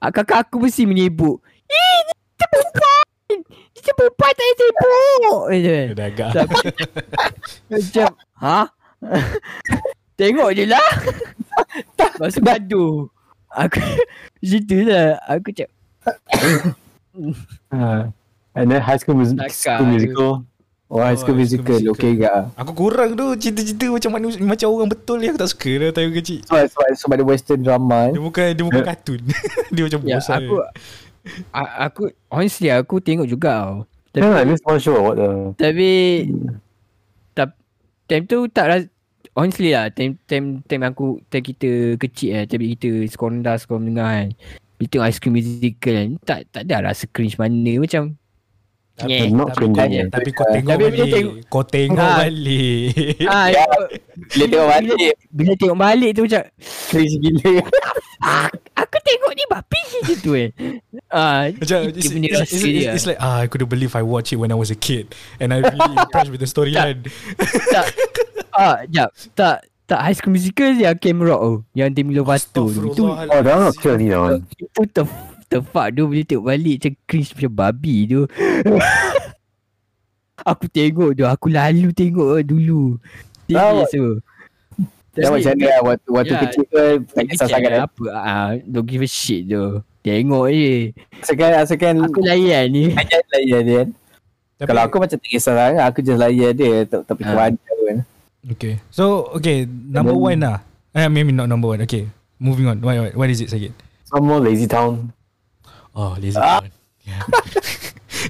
ah, 0.01 0.09
Kakak 0.09 0.49
aku 0.49 0.65
mesti 0.65 0.89
menyebut 0.89 1.37
Eh 1.69 1.97
dia 2.09 2.47
perempuan 2.49 3.05
Dia 3.77 3.93
perempuan 3.93 4.31
tak 4.33 4.47
sibuk 4.57 5.43
Macam 5.45 5.53
Dia 5.53 5.93
dah 5.93 6.49
Macam 7.69 8.09
Ha? 8.41 8.59
Tengok 10.19 10.49
je 10.57 10.65
lah 10.65 10.89
Masuk 12.17 12.41
gaduh 12.41 13.05
Aku 13.53 13.81
Situ 14.45 14.85
lah 14.85 15.17
Aku 15.25 15.49
cakap 15.51 15.73
Uh, 17.69 18.07
and 18.57 18.71
then 18.71 18.79
High 18.79 18.95
School, 18.97 19.17
Mus-. 19.19 19.35
School 19.51 19.89
Musical. 19.91 20.31
Oh, 20.89 21.03
High 21.03 21.19
School 21.19 21.37
High 21.37 21.45
School 21.45 21.67
Musical. 21.67 21.75
Musical. 21.77 21.93
Okay 21.93 22.11
juga. 22.17 22.49
Aku 22.57 22.71
kurang 22.73 23.13
tu 23.13 23.25
cerita-cerita 23.37 23.85
macam 23.93 24.09
mana 24.15 24.25
macam 24.41 24.67
orang 24.73 24.89
betul 24.89 25.17
ni 25.21 25.29
aku 25.29 25.37
tak 25.37 25.51
suka 25.51 25.71
dah 25.77 25.89
time 25.93 26.13
kecil. 26.15 26.39
Sebab, 26.47 26.63
sebab, 26.65 26.85
sebab 26.97 27.13
ada 27.19 27.25
western 27.27 27.61
drama. 27.61 28.09
Dia 28.09 28.17
eh. 28.17 28.23
bukan 28.23 28.45
dia 28.55 28.63
bukan 28.65 28.83
kartun. 28.87 29.19
dia 29.75 29.83
macam 29.85 29.99
Ya 30.07 30.17
bosan. 30.17 30.39
aku 30.39 30.55
a- 31.53 31.73
Aku 31.85 32.01
Honestly 32.31 32.69
aku 32.73 32.95
tengok 33.03 33.27
juga 33.29 33.51
tau 33.53 33.73
Tapi 34.09 34.23
Yeah, 34.23 34.41
I 34.41 34.45
missed 34.49 34.65
one 34.65 34.81
show. 34.81 34.97
What 34.97 35.21
the? 35.21 35.29
Tapi 35.59 35.89
tak, 37.37 37.53
Time 38.09 38.25
tu 38.25 38.49
tak 38.49 38.89
Honestly 39.31 39.71
lah 39.71 39.89
Time, 39.89 40.17
time, 40.23 40.61
time 40.63 40.83
aku 40.83 41.21
Time 41.27 41.43
kita 41.43 41.69
kecil 41.95 42.29
kan 42.33 42.45
Time 42.45 42.65
kita 42.73 42.89
sekolah 43.07 43.31
rendah 43.33 43.55
Sekolah 43.55 43.79
menengah 43.79 44.09
kan 44.15 44.29
Bila 44.75 44.87
tengok 44.87 45.05
Ice 45.05 45.17
Cream 45.17 45.33
Musical 45.33 45.93
kan 45.95 46.09
Tak 46.21 46.39
tak 46.49 46.61
ada 46.65 46.75
rasa 46.85 47.05
cringe 47.05 47.35
mana 47.35 47.73
Macam 47.77 48.03
Tapi- 48.95 49.15
Nyeh. 49.15 49.31
Not 49.31 49.55
tapi, 49.55 49.65
kau, 49.71 49.87
tapi 50.11 50.29
kau 50.29 50.45
tengok 50.45 50.69
Tapi 50.69 50.83
bila 50.83 50.91
balik. 50.99 51.13
tengok- 51.13 51.35
Kau 51.47 51.63
tengok 51.63 52.03
Ah. 52.03 52.17
balik. 52.19 52.91
ah, 53.25 53.47
Ya. 53.55 53.63
Bila 54.27 54.43
tengok 54.45 54.67
balik, 54.69 54.97
Bila 55.29 55.51
tengok 55.55 55.77
balik 55.79 56.09
tu 56.11 56.21
macam 56.27 56.43
cringe 56.91 57.15
gila. 57.17 57.53
ah, 58.19 58.47
Aku 58.81 58.95
tengok 58.99 59.31
ni 59.31 59.43
babi 59.45 59.79
je 60.01 60.15
tu 60.17 60.31
eh 60.33 60.51
ah, 61.07 61.47
Macam 61.47 61.79
it's, 61.89 62.11
punya 62.11 62.27
it's, 62.27 62.39
rasa 62.39 62.51
it's, 62.51 62.63
dia. 62.65 62.91
it's, 62.91 63.05
like 63.05 63.19
ah 63.19 63.39
I 63.39 63.47
couldn't 63.47 63.67
believe 63.67 63.91
I 63.93 64.03
watched 64.03 64.31
it 64.31 64.39
when 64.39 64.49
I 64.49 64.57
was 64.57 64.67
a 64.67 64.75
kid 64.75 65.11
and 65.37 65.51
I 65.51 65.61
really 65.61 65.95
impressed 65.97 66.27
with 66.29 66.39
the 66.39 66.49
storyline. 66.49 67.07
tak 67.71 67.85
ah, 68.59 68.77
jap, 68.91 69.09
tak 69.33 69.63
tak 69.89 69.99
High 70.05 70.15
School 70.19 70.37
Musical 70.37 70.77
je 70.77 70.85
Camp 71.01 71.25
Rock 71.25 71.41
tu 71.41 71.55
Yang 71.73 71.89
Demi 71.97 72.13
Lovato 72.13 72.69
tu 72.69 72.93
Itu 72.93 73.09
Oh, 73.09 73.41
one 73.41 73.57
not 73.65 73.73
clear 73.73 73.97
ni 73.97 74.13
one. 74.13 74.45
Itu 74.53 74.85
the 74.93 75.03
the 75.49 75.59
fuck 75.65 75.89
tu 75.97 76.05
boleh 76.05 76.21
tengok 76.21 76.45
balik 76.45 76.75
macam 76.77 76.93
cringe 77.09 77.33
macam 77.33 77.51
babi 77.57 77.95
tu. 78.05 78.21
aku 80.51 80.65
tengok 80.69 81.11
tu, 81.17 81.25
aku 81.25 81.47
lalu 81.49 81.89
tengok 81.91 82.45
dulu. 82.45 83.01
Tahu. 83.49 83.81
Serius 83.89 83.89
tu. 83.89 84.07
Dah 85.19 85.33
macam 85.33 85.51
mana 85.57 85.65
lah, 85.65 85.79
waktu, 85.83 86.09
waktu 86.13 86.33
Ya, 86.37 86.39
kecil 86.47 86.63
tu 86.69 86.77
tak 87.11 87.23
kisah 87.27 87.47
sangat 87.49 87.71
kan. 87.75 87.81
apa 87.89 88.03
ah 88.13 88.49
don't 88.69 88.85
give 88.85 89.01
a 89.01 89.09
shit 89.09 89.49
tu. 89.49 89.81
Tengok 90.05 90.47
je. 90.53 90.93
Asalkan, 91.19 91.49
asalkan 91.59 91.95
Aku 92.05 92.21
layan 92.23 92.69
ni. 92.71 92.93
layan 92.97 93.23
layan 93.33 93.61
dia 93.65 93.75
kan. 93.83 93.87
Tapi, 94.59 94.67
Kalau 94.69 94.81
aku 94.85 94.95
macam 95.01 95.17
tak 95.17 95.29
kisah 95.33 95.53
sangat, 95.57 95.83
aku 95.83 95.99
just 96.05 96.19
layan 96.21 96.53
dia. 96.53 96.85
Tak, 96.87 97.01
tak 97.09 97.13
fikir 97.19 97.35
wajar 97.35 97.73
pun. 97.73 97.97
Okay. 98.47 98.79
So 98.89 99.33
okay, 99.35 99.65
number 99.67 100.15
then- 100.15 100.23
one 100.23 100.39
lah. 100.41 100.57
Eh, 100.95 101.05
maybe 101.07 101.29
not 101.29 101.45
number 101.47 101.69
one. 101.69 101.81
Okay, 101.85 102.09
moving 102.37 102.65
on. 102.65 102.81
What 102.81 102.95
what, 102.97 103.11
what 103.15 103.29
is 103.29 103.41
it 103.41 103.53
again? 103.53 103.73
Some 104.09 104.25
more 104.25 104.41
Lazy 104.41 104.65
Town. 104.65 105.13
Oh, 105.93 106.15
lazy 106.17 106.37
Ah. 106.37 106.61
town. 106.63 106.71
Yeah. 107.05 107.21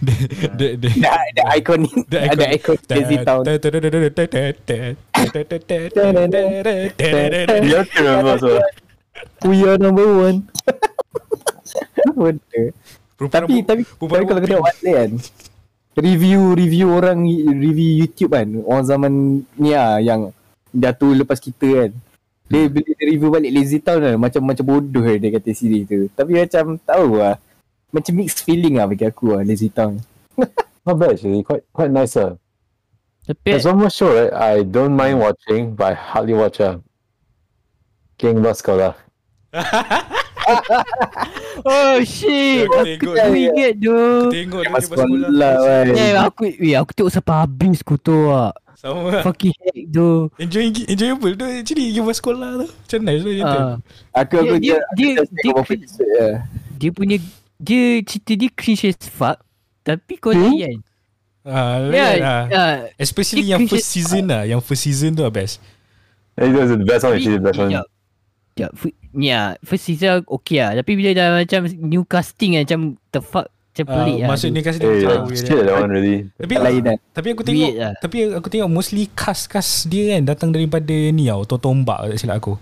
the, 0.04 0.16
the, 0.56 0.68
the, 0.80 0.90
Ada 1.04 1.12
ada 1.36 1.44
ikon 1.60 1.78
ni. 1.84 1.92
The 2.08 2.20
Ada 2.32 2.46
ikon 2.56 2.78
Lazy 2.88 3.18
Town. 3.24 3.44
You 7.64 7.76
have 7.76 7.90
to 7.92 8.00
remember 8.04 8.36
so. 8.40 8.60
We 9.44 9.64
are 9.68 9.78
number 9.78 10.08
one. 10.08 10.48
Benda. 12.16 12.64
Tapi 13.20 13.64
tapi 13.68 13.82
tapi 13.84 14.24
kalau 14.24 14.24
kau 14.24 14.40
tengok 14.40 14.64
balik 14.64 14.94
kan 14.96 15.12
review 16.00 16.56
review 16.56 16.88
orang 16.90 17.24
review 17.60 18.04
YouTube 18.06 18.32
kan 18.34 18.48
orang 18.66 18.84
zaman 18.88 19.12
ni 19.60 19.72
lah 19.76 20.00
yang 20.00 20.32
dah 20.72 20.96
tu 20.96 21.12
lepas 21.14 21.38
kita 21.38 21.68
kan 21.86 21.92
dia 22.50 22.66
bila 22.66 22.90
dia 22.90 23.06
review 23.06 23.30
balik 23.30 23.52
Lazy 23.54 23.80
Town 23.84 24.02
kan 24.02 24.16
macam 24.18 24.42
macam 24.42 24.66
bodoh 24.66 25.06
lah 25.06 25.18
dia 25.22 25.30
kata 25.36 25.54
series 25.54 25.86
tu 25.86 26.10
tapi 26.18 26.40
macam 26.40 26.82
tahu 26.82 27.22
lah 27.22 27.36
macam 27.94 28.14
mixed 28.18 28.42
feeling 28.46 28.78
lah 28.82 28.90
bagi 28.90 29.06
aku 29.06 29.38
lah 29.38 29.42
Lazy 29.46 29.70
Town 29.70 30.02
Not 30.86 31.00
bad 31.00 31.12
actually. 31.12 31.44
Quite 31.44 31.64
quite 31.74 31.92
nice. 31.92 32.18
Uh. 32.18 32.36
Tapi 33.28 33.54
There's 33.54 33.70
one 33.70 33.78
more 33.78 33.94
show 33.94 34.10
right. 34.10 34.34
I 34.34 34.64
don't 34.64 34.96
mind 34.96 35.20
watching, 35.20 35.76
but 35.76 35.92
I 35.92 35.96
hardly 35.96 36.34
watch. 36.34 36.58
Uh. 36.58 36.80
King 38.18 38.42
Baskola. 38.42 38.96
oh 41.64 41.96
shit. 42.02 42.66
Aku 42.66 42.84
tengok 42.84 43.16
tak 43.16 43.28
dia. 43.30 43.40
ingat 43.46 43.72
tu. 43.76 44.00
Tengok 44.30 44.62
dia 44.62 44.70
lepas 44.70 44.82
sekolah. 44.84 45.30
kan 45.60 45.86
Eh 45.92 46.14
aku 46.16 46.42
eh, 46.48 46.76
aku 46.76 46.92
tengok 46.94 47.12
sampai 47.12 47.36
habis 47.38 47.80
aku 47.80 47.96
tu 47.96 48.18
ah. 48.28 48.52
Sama 48.74 49.12
lah. 49.12 49.24
Fucking 49.24 49.52
heck 49.52 49.80
tu. 49.92 50.32
Enjoy, 50.40 50.64
enjoyable 50.88 51.34
tu 51.36 51.44
actually 51.44 51.92
you 51.92 52.00
buat 52.00 52.16
sekolah 52.16 52.64
tu. 52.64 52.68
Macam 52.70 53.00
nice 53.04 53.22
lah 53.22 53.34
cerita. 53.34 53.58
Ah. 53.60 53.74
aku 54.16 54.34
aku 54.40 54.56
Dia- 54.58 54.80
dia- 54.96 55.20
dia- 55.20 55.28
dia- 55.28 55.84
je. 55.84 56.28
Dia 56.80 56.90
punya 56.90 57.18
dia 57.60 57.84
cerita 58.02 58.32
dia 58.34 58.50
cringe 58.50 58.88
as 58.88 59.00
fuck. 59.04 59.36
Tapi 59.84 60.16
kau 60.16 60.32
Hmm? 60.32 60.56
layan. 60.56 60.80
Ah, 61.44 61.82
Ya, 61.82 61.84
layan 61.84 62.18
lah. 62.20 62.42
ah, 62.48 62.76
Especially 62.96 63.44
yang 63.44 63.68
first 63.68 63.84
as 63.84 63.92
season 63.92 64.24
lah. 64.28 64.44
Yang 64.44 64.62
first 64.64 64.84
season 64.86 65.12
tu 65.12 65.24
lah 65.24 65.34
best. 65.34 65.60
Hey, 66.40 66.56
that's 66.56 66.72
the 66.72 66.80
best 66.80 67.04
one. 67.04 67.20
Actually, 67.20 67.36
the 67.36 67.44
best 67.44 67.60
one. 67.60 67.72
Ya, 68.60 68.66
ya, 68.66 68.68
fu- 68.72 68.98
ya, 69.16 69.40
first 69.62 69.86
season 69.86 70.22
okay 70.26 70.60
lah. 70.60 70.72
Tapi 70.76 70.92
bila 70.94 71.10
dah 71.12 71.28
macam 71.38 71.60
new 71.80 72.04
casting 72.04 72.54
kan, 72.54 72.64
macam 72.64 72.82
the 73.10 73.22
fuck, 73.22 73.48
Macam 73.70 73.86
Ah, 73.86 73.94
pelik 73.96 74.18
lah 74.18 74.28
Maksud 74.28 74.48
tu. 74.50 74.52
ni 74.52 74.62
kasi 74.62 74.78
dia 74.78 74.84
Hey, 74.84 74.92
macam 74.92 75.08
that 75.08 75.22
weird. 75.24 75.40
shit, 75.42 75.62
that 75.62 75.76
one 75.78 75.90
really. 75.90 76.18
Tapi 76.36 76.54
lain 76.54 76.82
kan. 76.84 76.98
tapi 77.10 77.28
aku 77.30 77.42
tengok 77.42 77.72
lah. 77.72 77.94
tapi 77.96 78.18
aku 78.28 78.48
tengok 78.50 78.70
mostly 78.70 79.04
cast-cast 79.10 79.88
dia 79.88 80.04
kan 80.12 80.22
datang 80.26 80.50
daripada 80.50 80.92
ni 80.92 81.24
tau, 81.26 81.48
Totombak 81.48 82.00
tak 82.06 82.18
silap 82.18 82.38
aku. 82.38 82.54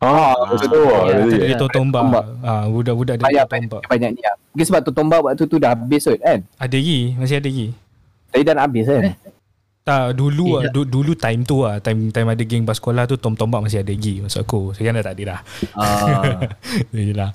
Ah, 0.00 0.32
betul 0.48 0.88
ah, 0.88 1.04
ya. 1.04 1.20
really. 1.20 1.36
Dari 1.36 1.52
ya. 1.52 1.58
Totombak. 1.58 2.00
Totombak. 2.00 2.24
Ah, 2.40 2.64
budak-budak 2.66 3.14
dari 3.14 3.26
Banyak, 3.28 3.44
Totombak. 3.44 3.80
banyak, 3.82 3.90
banyak 3.92 4.10
ni 4.16 4.22
lah. 4.24 4.36
Mungkin 4.48 4.66
sebab 4.66 4.80
tu 4.80 4.90
tombak 4.90 5.20
waktu 5.20 5.44
tu 5.44 5.56
dah 5.60 5.70
habis 5.70 6.02
kot 6.02 6.16
kan. 6.18 6.38
Ada 6.56 6.72
lagi, 6.72 7.00
masih 7.14 7.36
ada 7.36 7.46
lagi. 7.46 7.66
Tadi 8.30 8.42
dah 8.42 8.54
nak 8.54 8.64
habis 8.64 8.84
kan. 8.86 9.02
Tak, 9.90 10.14
dulu 10.14 10.62
Eh, 10.62 10.62
ah, 10.62 10.70
du, 10.70 10.86
dulu 10.86 11.12
time 11.18 11.42
tu 11.42 11.66
ah, 11.66 11.82
time 11.82 12.14
time 12.14 12.30
ada 12.30 12.42
geng 12.46 12.62
bas 12.62 12.78
sekolah 12.78 13.10
tu 13.10 13.18
Tom 13.18 13.34
Tombak 13.34 13.66
masih 13.66 13.82
ada 13.82 13.90
lagi 13.90 14.22
maksud 14.22 14.40
aku. 14.40 14.70
Sekarang 14.70 15.02
dah 15.02 15.10
tak 15.10 15.18
ada 15.18 15.24
dah. 15.26 15.40
Ah, 15.74 16.46
je 16.94 17.10
lah. 17.10 17.30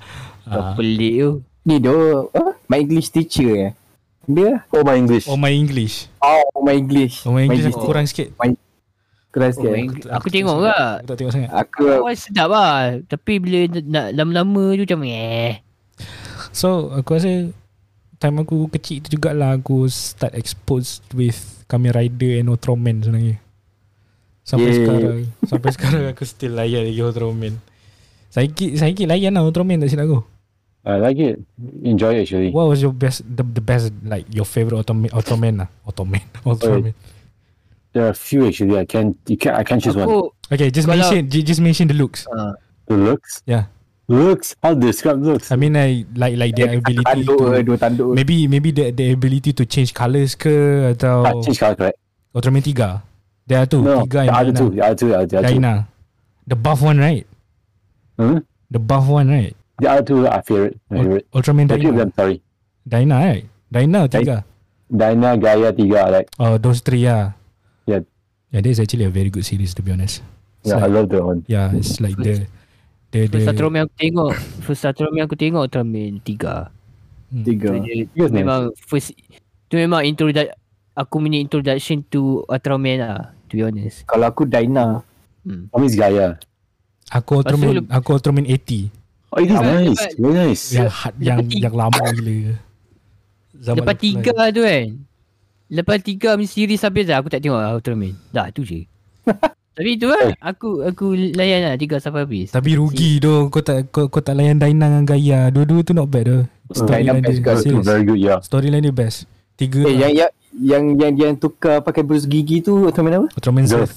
Ah. 0.48 0.72
pelik 0.72 1.14
tu. 1.20 1.30
Ni 1.66 1.82
uh, 1.82 2.30
my 2.66 2.78
English 2.78 3.10
teacher 3.10 3.50
eh. 3.52 3.72
Dia, 4.26 4.62
Oh, 4.74 4.82
my 4.82 4.96
English. 4.96 5.26
Oh 5.26 5.38
my 5.38 5.50
English. 5.50 6.10
oh 6.18 6.62
my 6.62 6.74
English. 6.74 7.22
Oh 7.22 7.30
my 7.30 7.46
English 7.46 7.70
aku 7.70 7.78
kurang 7.84 8.06
sikit. 8.06 8.34
Keras 9.30 9.54
Oh, 9.54 9.62
sikit. 9.62 9.70
my 9.70 9.80
Eng- 9.82 10.10
aku 10.10 10.26
tengok 10.30 10.56
ke? 10.62 10.70
Aku 10.72 11.06
tak 11.06 11.16
tengok 11.18 11.32
sangat. 11.32 11.50
Aku, 11.52 11.84
Awal 12.02 12.14
sedap 12.16 12.48
lah. 12.50 12.98
Tapi 13.04 13.32
bila 13.38 13.58
nak 13.82 14.06
lama-lama 14.14 14.74
tu 14.74 14.82
macam 14.82 15.00
eh. 15.06 15.62
So 16.50 16.90
aku 16.90 17.20
rasa 17.20 17.52
time 18.16 18.36
aku 18.40 18.66
kecil 18.72 19.04
tu 19.04 19.14
jugalah 19.14 19.54
aku 19.54 19.86
start 19.86 20.32
exposed 20.34 21.04
with 21.12 21.36
Kamen 21.66 21.90
Rider 21.90 22.38
and 22.38 22.48
Ultraman 22.50 23.02
sebenarnya. 23.02 23.36
Sampai 24.46 24.70
Yay. 24.70 24.76
sekarang 24.78 25.18
Sampai 25.42 25.70
sekarang 25.74 26.02
aku 26.14 26.22
still 26.22 26.54
layan 26.54 26.86
lagi 26.86 27.02
Ultraman 27.02 27.58
Saiki 28.30 28.78
Saiki 28.78 29.02
layan 29.02 29.34
lah 29.34 29.42
Ultraman 29.42 29.82
tak 29.82 29.90
silap 29.90 30.06
aku 30.06 30.20
I 30.86 31.02
like 31.02 31.18
it. 31.18 31.42
Enjoy 31.82 32.14
it 32.14 32.30
actually. 32.30 32.54
What 32.54 32.70
was 32.70 32.78
your 32.78 32.94
best 32.94 33.26
The, 33.26 33.42
the 33.42 33.58
best 33.58 33.90
like 34.06 34.22
Your 34.30 34.46
favourite 34.46 34.86
Ultraman 34.86 35.10
Ultraman 35.10 35.66
lah 35.66 35.68
Ultraman 35.82 36.22
Ultraman 36.46 36.94
There 37.90 38.06
are 38.06 38.14
a 38.14 38.18
few 38.18 38.46
actually. 38.46 38.78
I 38.78 38.86
can 38.86 39.18
you 39.26 39.34
can 39.34 39.58
I 39.58 39.66
can't 39.66 39.82
choose 39.82 39.98
one. 39.98 40.06
Aku 40.06 40.30
Okay 40.46 40.70
just 40.70 40.86
mention 40.86 41.26
ju- 41.26 41.42
Just 41.42 41.58
mention 41.58 41.90
the 41.90 41.98
looks 41.98 42.30
ah, 42.30 42.54
The 42.86 42.94
looks. 42.94 43.42
Yeah 43.50 43.66
Looks. 44.06 44.54
How 44.62 44.70
to 44.74 44.78
describe 44.78 45.18
looks? 45.18 45.50
I 45.50 45.56
mean 45.58 45.74
I 45.74 46.06
like 46.14 46.38
like 46.38 46.54
their 46.54 46.78
ability 46.78 47.02
tanduk 47.02 47.38
to 47.42 47.62
dua 47.66 47.76
tanduk. 47.78 48.14
Maybe 48.14 48.46
maybe 48.46 48.70
the, 48.70 48.94
the 48.94 49.10
ability 49.10 49.50
to 49.58 49.66
change 49.66 49.90
colours 49.90 50.38
ke 50.38 50.94
Atau 50.94 51.26
Ah, 51.26 51.34
change 51.42 51.58
color 51.58 51.74
correct. 51.74 51.98
Ultraman 52.30 52.62
3 52.62 53.02
There 53.50 53.58
are 53.58 53.66
two 53.66 53.82
No, 53.82 54.06
Tiga 54.06 54.22
the 54.22 54.30
and 54.30 54.30
other 54.30 54.52
Dyna. 54.54 54.58
two. 54.62 54.68
The 54.74 54.82
other 54.82 54.94
two. 54.94 55.84
The 56.46 56.54
buff 56.54 56.78
one 56.82 56.98
right 57.02 57.26
Hmm? 58.14 58.38
The 58.70 58.78
buff 58.78 59.06
one 59.10 59.26
right 59.28 59.54
The 59.82 59.88
other 59.90 60.04
two 60.06 60.22
are 60.30 60.42
favorite. 60.46 60.78
Favorite. 60.86 61.26
Ultraman 61.34 61.66
Dyna 61.66 61.90
them. 61.98 62.10
Sorry. 62.14 62.38
Dyna 62.86 63.16
right 63.18 63.44
Dyna 63.74 64.06
tiga 64.06 64.46
Dyna, 64.86 65.34
Gaia, 65.34 65.74
Tiga. 65.74 65.98
I 66.06 66.10
Like. 66.22 66.28
Oh 66.38 66.54
those 66.62 66.78
three 66.78 67.02
yeah 67.10 67.34
Yeah. 67.90 68.06
Yeah 68.54 68.62
that 68.62 68.70
is 68.70 68.78
actually 68.78 69.02
a 69.02 69.10
very 69.10 69.34
good 69.34 69.42
series 69.42 69.74
to 69.74 69.82
be 69.82 69.90
honest 69.90 70.22
It's 70.62 70.70
Yeah, 70.70 70.78
I 70.78 70.86
like, 70.86 70.94
love 70.94 71.08
that 71.10 71.22
one. 71.26 71.42
yeah 71.50 71.74
it's 71.74 71.98
like 71.98 72.14
the 72.14 72.46
The 73.08 73.26
First 73.26 73.38
the 73.38 73.50
Ultraman 73.52 73.80
aku 73.82 73.94
tengok 73.96 74.30
First 74.60 74.82
Ultraman 74.84 75.20
aku 75.22 75.34
tengok 75.34 75.62
Ultraman 75.62 76.12
3 76.18 76.26
Tiga. 77.42 77.70
Dia, 77.76 78.06
Yes, 78.08 78.28
nice. 78.28 78.34
memang 78.34 78.60
first 78.80 79.10
Tu 79.66 79.74
memang 79.76 80.02
introduction 80.02 80.54
Aku 80.92 81.18
punya 81.18 81.36
introduction 81.36 82.00
to 82.06 82.20
Ultraman 82.44 82.96
lah 82.98 83.18
To 83.46 83.52
be 83.52 83.62
honest 83.62 84.02
Kalau 84.04 84.26
aku 84.26 84.42
Dyna. 84.42 85.02
hmm. 85.42 85.70
It's 85.76 85.94
Gaia. 85.94 86.38
Aku 87.08 87.40
Ultraman 87.40 87.68
lep- 87.76 87.90
Aku 87.90 88.08
Ultraman 88.12 88.44
80 88.44 88.90
Oh, 89.28 89.38
it 89.38 89.46
is 89.46 89.54
Lepas- 89.54 89.66
nice. 89.76 90.04
Very 90.14 90.34
nice. 90.36 90.64
Yang 90.70 90.90
hard 90.92 91.14
Yang 91.18 91.38
tiga- 91.46 91.62
yang 91.62 91.74
lama 91.76 92.02
gila 92.12 92.38
Zaman 93.56 93.76
Lepas 93.78 93.96
tiga 93.96 94.32
tu 94.50 94.62
kan 94.62 94.86
Lepas 95.66 95.98
tiga 96.00 96.28
punya 96.32 96.46
series 96.46 96.78
habis 96.80 97.04
dah 97.04 97.18
Aku 97.18 97.26
tak 97.26 97.40
tengok 97.40 97.58
lah 97.58 97.72
Ultraman 97.72 98.14
Dah 98.28 98.50
tu 98.50 98.62
je 98.62 98.86
Tapi 99.76 99.90
tu 99.94 100.08
lah 100.08 100.32
Aku 100.40 100.80
aku 100.80 101.06
layan 101.12 101.60
lah 101.62 101.76
Tiga 101.76 102.00
sampai 102.00 102.24
habis 102.24 102.48
Tapi 102.48 102.74
rugi 102.74 103.20
tu 103.20 103.46
Kau 103.46 103.60
tak 103.60 103.92
kau, 103.92 104.08
kau 104.08 104.18
tak 104.18 104.32
layan 104.32 104.56
Dyna 104.56 104.88
dengan 104.88 105.04
Gaia 105.04 105.40
Dua-dua 105.48 105.84
tu 105.84 105.92
not 105.92 106.08
bad 106.08 106.24
tu 106.24 106.38
Storyline 106.72 107.20
best 107.20 107.38
dia 107.38 107.54
serious. 107.54 107.84
very 107.84 108.02
good, 108.02 108.16
yeah. 108.16 108.40
Storyline 108.40 108.80
dia 108.80 108.90
best 108.90 109.28
Tiga 109.54 109.80
Eh, 109.80 109.92
lah. 109.92 109.92
yang, 110.00 110.12
yang, 110.12 110.30
yang, 110.56 110.84
yang, 110.96 111.12
yang 111.14 111.32
tukar 111.34 111.80
pakai 111.80 112.00
brus 112.00 112.24
gigi 112.24 112.60
tu, 112.60 112.72
Ultraman 112.82 113.20
apa? 113.22 113.28
Ultraman 113.30 113.64
Zerf. 113.64 113.92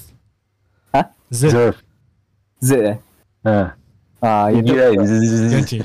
Ha? 0.92 1.08
Zerf 1.28 1.52
Zerf. 1.52 1.76
Z 2.60 2.70
eh? 2.76 2.96
Ah, 3.40 3.72
Ah, 4.20 4.52
tu. 4.52 4.76
right. 4.76 5.00
Yang 5.48 5.64
cik 5.72 5.80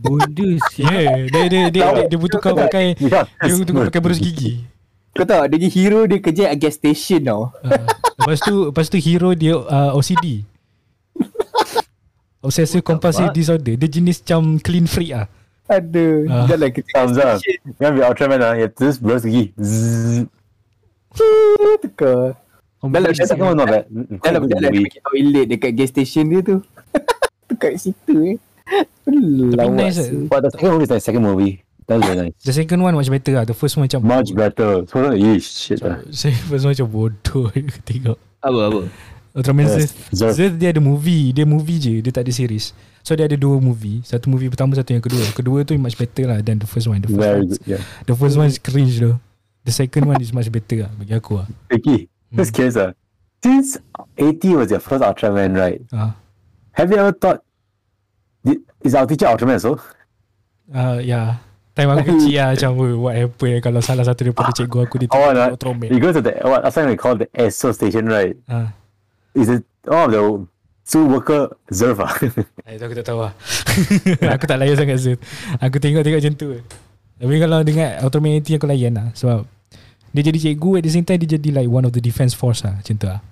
Bondus 0.00 0.64
Yeah 0.74 1.28
Dia 1.28 1.42
dia 1.46 1.62
dia, 1.68 1.84
dia, 1.92 2.04
dia 2.08 2.18
butuh 2.18 2.38
kau 2.38 2.56
pakai 2.56 2.96
Yeah. 2.96 3.28
Dia 3.38 3.52
butuh 3.54 3.72
kau 3.72 3.84
pakai 3.86 4.00
berus 4.00 4.18
gigi 4.18 4.64
Kau 5.12 5.28
tahu, 5.28 5.44
dia 5.46 5.68
hero 5.68 6.08
dia 6.08 6.18
kerja 6.18 6.44
at 6.48 6.56
gas 6.56 6.80
station 6.80 7.20
tau. 7.20 7.42
uh, 7.60 7.84
Lepas 8.16 8.38
tu 8.40 8.54
Lepas 8.72 8.86
tu 8.88 8.96
hero 8.96 9.36
dia 9.36 9.54
uh, 9.56 9.92
OCD 9.92 10.44
Obsessive 12.44 12.80
compulsive 12.82 13.28
fuck? 13.28 13.36
disorder 13.36 13.74
Dia 13.76 13.88
jenis 13.88 14.24
macam 14.24 14.56
clean 14.58 14.88
freak 14.88 15.12
ah. 15.14 15.26
Ah. 15.68 16.44
lah 16.58 16.68
kerja 16.68 16.96
be 17.94 18.00
Ultraman, 18.02 18.40
ah? 18.42 18.52
Just 18.76 18.98
brush 19.00 19.22
gigi. 19.22 19.54
Zzz. 19.56 20.26
Tukar. 21.80 22.36
Dah 22.82 22.98
lah, 22.98 23.10
The 23.14 23.24
second 23.24 23.46
one 23.46 23.56
not 23.56 23.68
bad. 23.70 23.84
Dah 23.86 24.18
Quite 24.18 24.32
lah, 24.34 24.40
good 24.42 24.50
dah 24.50 24.58
lah 24.58 24.70
movie. 24.74 24.84
pergi 24.84 25.00
toilet 25.00 25.46
dekat 25.48 25.70
gas 25.78 25.88
station 25.94 26.24
dia 26.28 26.40
tu. 26.42 26.56
Tukar 27.48 27.70
kat 27.72 27.80
situ 27.80 28.14
eh. 28.26 28.36
Lawas. 29.54 29.72
nice, 29.72 29.98
eh. 30.02 30.26
But 30.26 30.40
the 30.44 30.50
second 30.50 30.70
movie 30.74 30.84
is 30.84 30.90
the 30.90 30.98
second 30.98 31.22
movie. 31.22 31.54
That's 31.92 32.06
very 32.08 32.18
nice. 32.28 32.34
The 32.40 32.52
second 32.56 32.80
one 32.80 32.94
much 32.96 33.10
better 33.12 33.32
lah 33.36 33.44
The 33.44 33.52
first 33.52 33.76
one 33.76 33.84
macam 33.84 34.00
Much 34.00 34.32
better. 34.32 34.82
So, 34.88 35.12
yeesh, 35.12 35.48
shit. 35.52 35.80
ah. 35.86 36.00
Saya 36.08 36.32
first 36.48 36.64
one 36.64 36.72
macam 36.72 36.88
bodoh 36.88 37.46
tengok 37.88 38.16
Apa 38.40 38.60
apa 38.72 38.80
Ultraman 39.32 39.64
Yes, 39.64 39.92
Zerf. 40.12 40.34
Zerf 40.36 40.52
dia 40.60 40.72
ada 40.72 40.80
movie 40.80 41.32
Dia 41.32 41.48
movie 41.48 41.80
je 41.80 41.94
Dia 42.00 42.12
tak 42.12 42.28
ada 42.28 42.32
series 42.32 42.76
So 43.00 43.16
dia 43.16 43.24
ada 43.24 43.36
dua 43.36 43.56
movie 43.60 44.04
Satu 44.04 44.28
movie 44.28 44.52
pertama 44.52 44.76
Satu 44.76 44.92
yang 44.92 45.00
kedua 45.00 45.24
Kedua 45.32 45.64
tu 45.64 45.72
much 45.80 45.96
better 45.96 46.28
lah 46.28 46.38
Than 46.44 46.60
the 46.60 46.68
first 46.68 46.84
one 46.84 47.00
The 47.00 47.08
first, 47.08 47.20
Very 47.20 47.40
one, 47.40 47.48
good, 47.48 47.62
yeah. 47.64 47.80
the 48.04 48.12
first 48.12 48.36
one 48.36 48.48
is 48.48 48.60
cringe 48.60 49.00
though 49.00 49.16
The 49.64 49.72
second 49.72 50.04
one 50.04 50.20
is 50.20 50.36
much 50.36 50.52
better 50.52 50.84
lah 50.84 50.92
Bagi 51.00 51.16
aku 51.16 51.40
lah 51.40 51.46
Vicky, 51.72 52.12
just 52.36 52.52
curious, 52.52 52.76
ah. 52.76 52.92
Since 53.40 53.80
80 54.20 54.54
was 54.54 54.68
your 54.70 54.78
first 54.84 55.00
Ultraman, 55.02 55.56
right? 55.56 55.80
Ah, 55.90 56.14
Have 56.76 56.92
you 56.92 57.00
ever 57.00 57.10
thought, 57.10 57.40
did, 58.44 58.62
is 58.84 58.92
our 58.94 59.08
teacher 59.08 59.26
Ultraman 59.26 59.58
so? 59.58 59.80
uh, 60.70 61.00
Ya 61.02 61.40
Time 61.72 61.88
aku 61.88 62.04
kecil 62.12 62.36
lah 62.36 62.48
Macam 62.52 62.70
"Oh, 62.76 63.08
what 63.08 63.14
happen 63.16 63.52
Kalau 63.64 63.80
salah 63.80 64.04
satu 64.04 64.28
daripada 64.28 64.52
cikgu 64.52 64.78
aku 64.84 64.96
Dia 65.00 65.08
Oh, 65.08 65.16
tengok 65.16 65.32
nah. 65.32 65.48
Ultraman 65.56 65.88
You 65.88 66.00
go 66.00 66.12
to 66.12 66.20
the, 66.20 66.32
what, 66.44 66.60
last 66.60 66.76
time 66.76 66.92
we 66.92 67.00
called 67.00 67.24
the 67.24 67.28
ESO 67.32 67.72
station, 67.72 68.12
right? 68.12 68.36
Ah, 68.44 68.76
Is 69.32 69.48
it, 69.48 69.64
oh, 69.88 70.04
the 70.04 70.20
zoo 70.84 71.08
worker 71.08 71.48
Zerf, 71.72 71.96
ah. 72.04 72.12
Eh, 72.68 72.76
tu 72.76 72.84
aku 72.84 72.92
tak 72.92 73.06
tahu 73.08 73.24
lah. 73.24 73.32
Aku 74.36 74.44
tak 74.44 74.60
layan 74.60 74.76
sangat 74.76 75.00
Zerf 75.00 75.18
Aku 75.58 75.80
tengok-tengok 75.80 76.20
macam 76.20 76.34
tu. 76.36 76.48
Tapi 77.16 77.34
kalau 77.40 77.58
dengan 77.64 77.88
Ultraman 78.04 78.36
80 78.44 78.60
aku 78.60 78.68
layan 78.68 78.92
lah 78.92 79.06
Sebab 79.16 79.48
Dia 80.12 80.22
jadi 80.28 80.38
cikgu 80.38 80.70
At 80.76 80.84
the 80.84 80.92
same 80.92 81.06
time 81.08 81.24
Dia 81.24 81.40
jadi 81.40 81.48
like 81.56 81.70
One 81.72 81.88
of 81.88 81.96
the 81.96 82.04
defense 82.04 82.36
force 82.36 82.60
lah 82.68 82.76
Macam 82.76 82.94
tu 83.00 83.08
lah. 83.08 83.24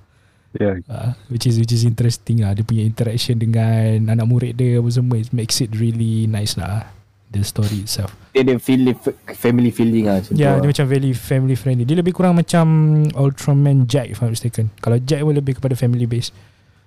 Yeah. 0.57 0.80
uh, 0.88 1.12
Which 1.28 1.45
is 1.45 1.61
which 1.61 1.70
is 1.70 1.84
interesting 1.84 2.41
lah. 2.41 2.57
Dia 2.57 2.64
punya 2.64 2.82
interaction 2.82 3.36
dengan 3.36 4.09
Anak 4.09 4.26
murid 4.26 4.57
dia 4.57 4.80
Apa 4.80 4.88
semua 4.88 5.20
It 5.20 5.30
makes 5.30 5.61
it 5.61 5.70
really 5.76 6.24
nice 6.24 6.57
lah 6.57 6.88
The 7.31 7.47
story 7.47 7.87
itself 7.87 8.11
Dia 8.35 8.43
ada 8.43 8.59
feel, 8.59 8.91
family 9.39 9.70
feeling 9.70 10.11
lah 10.11 10.18
macam 10.18 10.35
Ya 10.35 10.43
yeah, 10.43 10.53
tu. 10.59 10.66
dia 10.66 10.68
macam 10.74 10.87
very 10.91 11.12
family 11.14 11.55
friendly 11.55 11.87
Dia 11.87 11.95
lebih 11.95 12.11
kurang 12.11 12.35
macam 12.35 12.66
Ultraman 13.14 13.87
Jack 13.87 14.11
If 14.11 14.18
I'm 14.18 14.31
not 14.31 14.35
mistaken 14.35 14.74
Kalau 14.83 14.99
Jack 14.99 15.22
pun 15.22 15.39
lebih 15.39 15.62
kepada 15.62 15.78
family 15.78 16.11
base 16.11 16.35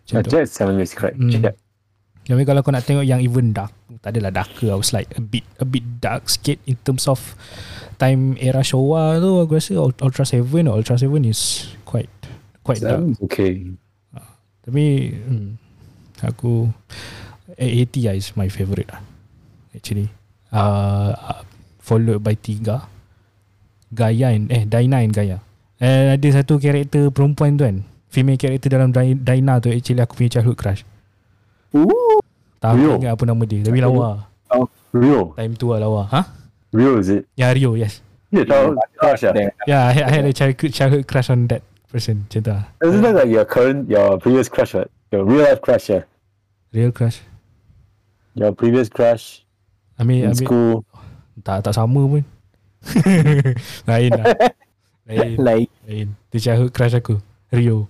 Macam 0.03 0.19
Uh, 0.19 0.23
tu 0.27 0.29
Jet 0.35 0.51
seven 0.51 0.75
minutes, 0.75 0.99
correct. 0.99 1.15
Hmm. 1.15 1.31
Yeah. 1.31 1.55
Tapi 2.27 2.43
kalau 2.43 2.59
kau 2.59 2.75
nak 2.75 2.83
tengok 2.83 3.07
yang 3.07 3.23
even 3.23 3.55
dark 3.55 3.71
Tak 4.03 4.11
adalah 4.11 4.35
darker 4.35 4.67
I 4.67 4.75
was 4.75 4.91
like 4.91 5.07
a 5.15 5.23
bit 5.23 5.47
A 5.59 5.65
bit 5.67 6.03
dark 6.03 6.27
sikit 6.27 6.59
In 6.67 6.75
terms 6.83 7.07
of 7.07 7.23
Time 7.95 8.35
era 8.35 8.59
Showa 8.59 9.23
tu 9.23 9.39
Aku 9.39 9.55
rasa 9.55 9.79
Ul- 9.79 9.95
Ultra 10.03 10.27
7 10.27 10.43
or 10.67 10.75
Ultra 10.75 10.99
7 10.99 11.07
is 11.23 11.71
Quite 11.87 12.11
Quite 12.67 12.83
dark 12.83 13.15
okay. 13.23 13.63
Tapi 14.59 14.83
hmm, 15.07 15.55
Aku 16.19 16.67
A80 17.55 17.95
lah 18.03 18.15
is 18.15 18.35
my 18.35 18.51
favourite 18.51 18.91
lah 18.91 18.99
Actually 19.71 20.11
uh, 20.53 21.11
uh, 21.11 21.41
Followed 21.83 22.23
by 22.23 22.37
Tiga 22.37 22.87
Gaia 23.91 24.31
and 24.31 24.47
Eh 24.47 24.63
Dyna 24.63 25.03
and 25.03 25.11
Gaia 25.11 25.37
Eh 25.83 26.15
ada 26.15 26.27
satu 26.31 26.61
karakter 26.61 27.11
perempuan 27.11 27.57
tu 27.59 27.67
kan 27.67 27.77
Female 28.07 28.39
karakter 28.39 28.69
dalam 28.71 28.93
Dyna 28.95 29.59
tu 29.59 29.73
Actually 29.73 29.99
aku 29.99 30.13
punya 30.15 30.39
childhood 30.39 30.55
crush 30.55 30.81
Ooh. 31.75 32.21
Tak 32.61 32.77
Rio. 32.79 33.01
ingat 33.01 33.17
apa 33.17 33.23
nama 33.27 33.43
dia 33.43 33.65
Tapi 33.65 33.81
lawa 33.83 34.29
Rio. 34.93 35.33
Time 35.35 35.53
tu 35.57 35.73
lah 35.73 35.81
lawa 35.81 36.05
Ha? 36.13 36.21
Rio, 36.71 37.01
is 37.01 37.09
it? 37.11 37.25
Ya 37.35 37.51
Rio 37.51 37.73
yes 37.75 37.99
Yeah, 38.33 38.49
yeah. 38.49 38.73
Crush, 38.97 39.21
yeah. 39.21 39.33
Then, 39.35 39.49
Yeah 39.69 39.81
I 39.85 39.93
had, 39.93 40.05
I 40.09 40.11
had 40.17 40.25
a 40.25 40.33
childhood, 40.33 40.71
childhood 40.73 41.05
crush 41.05 41.29
on 41.29 41.45
that 41.53 41.61
person 41.93 42.25
Macam 42.25 42.39
tu 42.41 42.49
lah 42.49 42.63
Isn't 42.81 43.03
that 43.05 43.13
like 43.13 43.29
your 43.29 43.45
current, 43.45 43.85
your 43.85 44.17
previous 44.17 44.49
crush, 44.49 44.73
right? 44.73 44.89
Your 45.13 45.21
real 45.21 45.45
life 45.45 45.61
crush, 45.61 45.93
yeah. 45.93 46.07
Real 46.73 46.89
crush 46.89 47.21
Your 48.33 48.49
previous 48.49 48.89
crush. 48.89 49.42
Ambil, 49.97 50.33
ambil 50.33 50.47
school. 50.47 50.73
tak 51.45 51.61
tak 51.65 51.73
sama 51.73 52.01
pun. 52.07 52.23
lain 53.89 54.11
lah. 54.11 54.25
Lain, 55.07 55.35
Like 55.39 55.69
lain. 55.87 56.07
Dia 56.31 56.39
childhood 56.39 56.71
crush 56.71 56.95
aku. 56.95 57.19
Rio. 57.51 57.87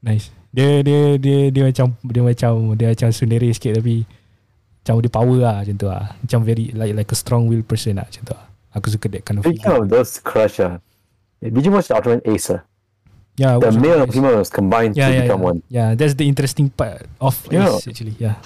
Nice. 0.00 0.30
Dia 0.54 0.80
dia 0.80 1.20
dia 1.20 1.52
dia 1.52 1.62
macam 1.68 1.92
dia 2.00 2.22
macam 2.24 2.52
dia 2.78 2.86
macam 2.94 3.08
sundere 3.12 3.50
sikit 3.52 3.76
tapi 3.76 4.08
macam 4.80 4.94
dia 5.02 5.10
power 5.12 5.38
lah 5.42 5.56
macam 5.62 5.76
tu 5.76 5.86
lah. 5.90 6.14
Macam 6.22 6.38
very 6.46 6.72
like 6.72 6.94
like 6.96 7.10
a 7.12 7.16
strong 7.18 7.50
will 7.50 7.62
person 7.66 7.98
lah 8.00 8.06
macam 8.08 8.22
tu 8.24 8.32
lah. 8.32 8.46
Aku 8.76 8.86
suka 8.92 9.08
that 9.12 9.24
kind 9.24 9.40
of 9.40 9.44
Speaking 9.44 9.64
figure. 9.64 9.82
of 9.82 9.88
those 9.88 10.20
crush, 10.20 10.60
uh, 10.60 10.76
did 11.40 11.64
you 11.64 11.72
watch 11.72 11.88
the 11.88 11.96
Ultraman 11.96 12.20
Ace? 12.28 12.52
Uh? 12.52 12.60
Yeah, 13.36 13.60
The 13.60 13.68
male 13.72 14.00
and 14.04 14.12
female 14.12 14.40
was 14.40 14.48
combined 14.48 14.96
yeah, 14.96 15.08
to 15.08 15.12
yeah, 15.12 15.22
become 15.28 15.40
yeah. 15.40 15.48
one. 15.52 15.58
Yeah, 15.68 15.88
that's 15.92 16.16
the 16.16 16.24
interesting 16.24 16.72
part 16.72 17.04
of 17.20 17.36
Yeah. 17.52 17.72
Ace 17.76 17.84
actually. 17.88 18.16
Yeah. 18.16 18.40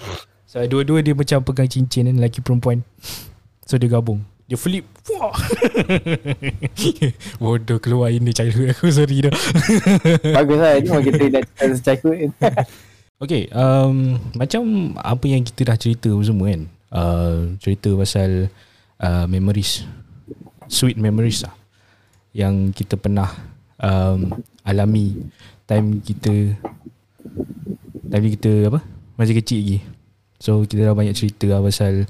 So 0.51 0.59
dua-dua 0.67 0.99
dia 0.99 1.15
macam 1.15 1.47
pegang 1.47 1.71
cincin 1.71 2.11
kan 2.11 2.19
lelaki 2.19 2.43
perempuan. 2.43 2.83
So 3.63 3.79
dia 3.79 3.87
gabung. 3.87 4.27
Dia 4.51 4.59
flip. 4.59 4.83
Wah. 5.15 5.31
Bodoh 7.43 7.79
keluar 7.79 8.11
ini 8.11 8.35
childhood 8.35 8.75
aku 8.75 8.91
sorry 8.91 9.31
dah. 9.31 9.31
Bagus 10.43 10.59
lah 10.59 10.75
Ni 10.83 10.91
memang 10.91 11.07
kita 11.07 11.23
nak 11.31 11.45
cerita 11.55 12.11
Okay, 13.23 13.47
um, 13.55 14.19
macam 14.35 14.91
apa 14.99 15.23
yang 15.31 15.47
kita 15.47 15.71
dah 15.71 15.79
cerita 15.79 16.11
semua 16.19 16.51
kan. 16.51 16.63
Uh, 16.91 17.55
cerita 17.63 17.95
pasal 17.95 18.51
uh, 18.99 19.31
memories. 19.31 19.87
Sweet 20.67 20.99
memories 20.99 21.47
lah. 21.47 21.55
Yang 22.35 22.75
kita 22.75 22.99
pernah 22.99 23.31
um, 23.79 24.35
alami 24.67 25.31
time 25.71 26.03
kita 26.03 26.59
time 28.11 28.27
kita 28.35 28.67
apa? 28.67 28.83
Masih 29.15 29.39
kecil 29.39 29.63
lagi. 29.63 30.00
So 30.41 30.65
kita 30.65 30.91
dah 30.91 30.97
banyak 30.97 31.13
cerita 31.13 31.45
lah 31.53 31.61
pasal 31.61 32.09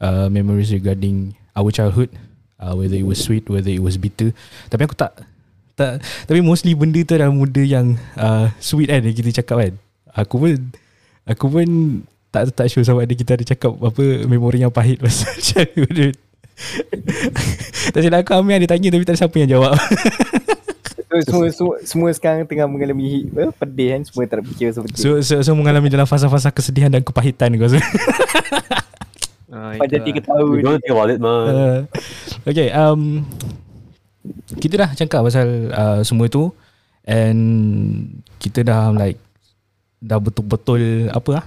uh, 0.00 0.26
memories 0.32 0.72
regarding 0.72 1.36
our 1.52 1.68
childhood. 1.68 2.08
Uh, 2.56 2.72
whether 2.72 2.96
it 2.96 3.04
was 3.04 3.20
sweet, 3.20 3.44
whether 3.52 3.68
it 3.68 3.84
was 3.84 4.00
bitter. 4.00 4.32
Tapi 4.72 4.88
aku 4.88 4.96
tak 4.96 5.12
tak 5.76 6.00
tapi 6.24 6.40
mostly 6.40 6.72
benda 6.72 7.04
tu 7.04 7.12
adalah 7.12 7.28
benda 7.28 7.60
yang 7.60 8.00
uh, 8.16 8.48
sweet 8.56 8.88
kan 8.88 9.04
yang 9.04 9.12
kita 9.12 9.44
cakap 9.44 9.56
kan. 9.60 9.72
Aku 10.16 10.40
pun 10.40 10.56
aku 11.28 11.46
pun 11.52 11.68
tak 12.32 12.48
tak 12.56 12.72
sure 12.72 12.80
sama 12.80 13.04
ada 13.04 13.12
kita 13.12 13.36
ada 13.36 13.44
cakap 13.44 13.76
apa 13.76 14.24
memori 14.24 14.64
yang 14.64 14.72
pahit 14.72 14.96
pasal 15.04 15.36
childhood. 15.52 16.16
tak 17.92 18.00
silap 18.00 18.24
aku 18.24 18.32
Amir 18.32 18.56
ada 18.56 18.72
tanya 18.72 18.88
tapi 18.88 19.04
tak 19.04 19.20
ada 19.20 19.20
siapa 19.20 19.36
yang 19.36 19.50
jawab. 19.52 19.76
so, 21.22 21.30
semua, 21.30 21.46
semua, 21.52 21.74
semua 21.84 22.10
sekarang 22.12 22.44
tengah 22.44 22.66
mengalami 22.66 23.30
apa, 23.32 23.54
Pedih 23.64 23.88
kan 23.96 24.00
Semua 24.04 24.24
tak 24.26 24.44
fikir 24.44 24.72
seperti 24.74 24.96
So, 24.98 25.20
so, 25.20 25.34
so 25.40 25.52
mengalami 25.54 25.88
dalam 25.88 26.08
fasa-fasa 26.08 26.50
kesedihan 26.50 26.90
dan 26.92 27.04
kepahitan 27.04 27.54
kau. 27.56 27.70
So. 27.70 27.80
Ah, 29.56 29.78
Pada 29.78 29.96
tiga 30.02 30.20
lah. 30.20 30.26
tahun 30.36 30.58
don't 30.60 30.82
think 30.82 30.92
about 30.92 31.08
it, 31.08 31.22
man. 31.22 31.46
Uh, 31.48 31.80
okay, 32.44 32.68
um, 32.74 33.22
kita 34.58 34.74
dah 34.84 34.90
cakap 34.92 35.22
pasal 35.22 35.70
uh, 35.70 36.00
semua 36.02 36.26
tu 36.26 36.50
and 37.06 37.40
kita 38.42 38.66
dah 38.66 38.90
like 38.90 39.16
dah 40.02 40.18
betul-betul 40.18 41.08
apa 41.14 41.40
ah 41.40 41.44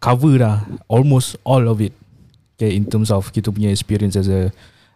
cover 0.00 0.38
dah 0.38 0.62
almost 0.86 1.36
all 1.42 1.66
of 1.66 1.82
it. 1.82 1.92
Okay, 2.56 2.72
in 2.72 2.88
terms 2.88 3.12
of 3.12 3.28
kita 3.34 3.52
punya 3.52 3.68
experience 3.68 4.16
as 4.16 4.30
a 4.32 4.48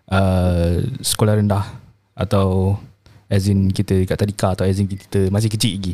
uh, 0.08 0.80
sekolah 1.04 1.36
rendah 1.36 1.68
atau 2.16 2.78
as 3.30 3.46
in 3.46 3.70
kita 3.70 4.04
dekat 4.04 4.18
tadika 4.18 4.58
atau 4.58 4.66
as 4.66 4.82
in 4.82 4.90
kita 4.90 5.30
masih 5.30 5.48
kecil 5.48 5.78
lagi. 5.78 5.92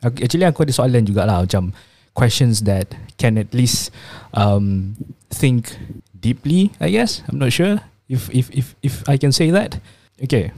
Actually 0.00 0.46
aku 0.48 0.64
ada 0.64 0.72
soalan 0.72 1.04
jugalah 1.04 1.44
macam 1.44 1.70
questions 2.16 2.66
that 2.66 2.90
can 3.20 3.38
at 3.38 3.52
least 3.54 3.94
um, 4.34 4.96
think 5.30 5.76
deeply, 6.18 6.74
I 6.82 6.90
guess. 6.90 7.22
I'm 7.28 7.38
not 7.38 7.54
sure 7.54 7.78
if 8.08 8.26
if 8.34 8.50
if 8.50 8.74
if 8.82 9.04
I 9.06 9.20
can 9.20 9.30
say 9.30 9.54
that. 9.54 9.78
Okay. 10.18 10.50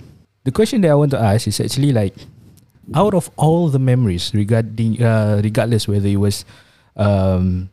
The 0.49 0.55
question 0.55 0.81
that 0.87 0.95
I 0.95 0.97
want 0.97 1.13
to 1.13 1.21
ask 1.21 1.45
is 1.45 1.61
actually 1.61 1.93
like 1.93 2.17
out 2.97 3.13
of 3.13 3.29
all 3.37 3.69
the 3.69 3.83
memories 3.83 4.33
regarding 4.33 4.97
uh, 5.03 5.45
regardless 5.45 5.85
whether 5.85 6.09
it 6.09 6.17
was 6.17 6.49
um 6.97 7.69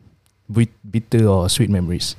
bit- 0.52 0.76
bitter 0.84 1.24
or 1.24 1.48
sweet 1.48 1.72
memories, 1.72 2.12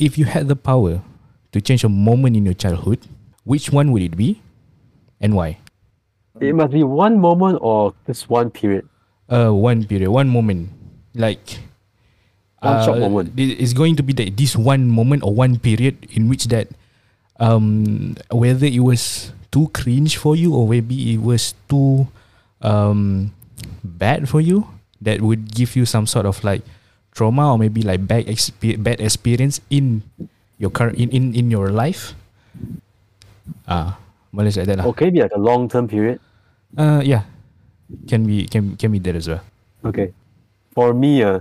if 0.00 0.16
you 0.16 0.24
had 0.24 0.48
the 0.48 0.56
power 0.56 1.04
to 1.52 1.60
change 1.60 1.84
a 1.84 1.92
moment 1.92 2.40
in 2.40 2.48
your 2.48 2.56
childhood, 2.56 3.04
which 3.44 3.68
one 3.68 3.92
would 3.92 4.00
it 4.00 4.16
be 4.16 4.40
and 5.20 5.36
why? 5.36 5.60
It 6.42 6.54
must 6.58 6.72
be 6.74 6.82
one 6.82 7.22
moment 7.22 7.62
or 7.62 7.94
just 8.06 8.26
one 8.28 8.50
period. 8.50 8.88
Uh, 9.30 9.54
one 9.54 9.86
period, 9.86 10.10
one 10.10 10.28
moment, 10.28 10.68
like 11.14 11.62
One 12.62 12.78
short 12.86 12.98
moment. 13.02 13.34
It's 13.36 13.74
going 13.74 13.96
to 13.98 14.02
be 14.06 14.12
that 14.22 14.36
this 14.38 14.54
one 14.54 14.86
moment 14.86 15.26
or 15.26 15.34
one 15.34 15.58
period 15.58 16.06
in 16.14 16.30
which 16.30 16.46
that, 16.54 16.70
um, 17.42 18.14
whether 18.30 18.66
it 18.66 18.78
was 18.86 19.32
too 19.50 19.66
cringe 19.74 20.16
for 20.16 20.36
you 20.38 20.54
or 20.54 20.68
maybe 20.70 21.14
it 21.14 21.20
was 21.20 21.54
too, 21.66 22.06
um, 22.62 23.34
bad 23.82 24.28
for 24.30 24.40
you, 24.40 24.66
that 25.02 25.20
would 25.22 25.50
give 25.50 25.74
you 25.74 25.84
some 25.86 26.06
sort 26.06 26.26
of 26.26 26.38
like 26.46 26.62
trauma 27.10 27.50
or 27.50 27.58
maybe 27.58 27.82
like 27.82 28.06
bad 28.06 28.26
expe- 28.30 28.78
bad 28.78 29.00
experience 29.00 29.60
in 29.70 30.02
your 30.58 30.70
current 30.70 30.98
in, 30.98 31.10
in 31.10 31.34
in 31.34 31.50
your 31.50 31.74
life. 31.74 32.14
Ah, 33.66 33.98
boleh 34.30 34.54
like 34.54 34.66
that 34.70 34.78
lah. 34.78 34.86
Okay, 34.94 35.10
be 35.10 35.18
like 35.18 35.34
a 35.34 35.40
long 35.42 35.66
term 35.66 35.90
period. 35.90 36.22
Uh, 36.76 37.02
yeah, 37.04 37.24
can 38.08 38.24
be 38.24 38.46
can 38.46 38.76
can 38.76 38.92
be 38.92 38.98
that 38.98 39.16
as 39.16 39.28
well. 39.28 39.40
Okay. 39.84 40.12
For 40.74 40.94
me, 40.94 41.22
uh, 41.22 41.40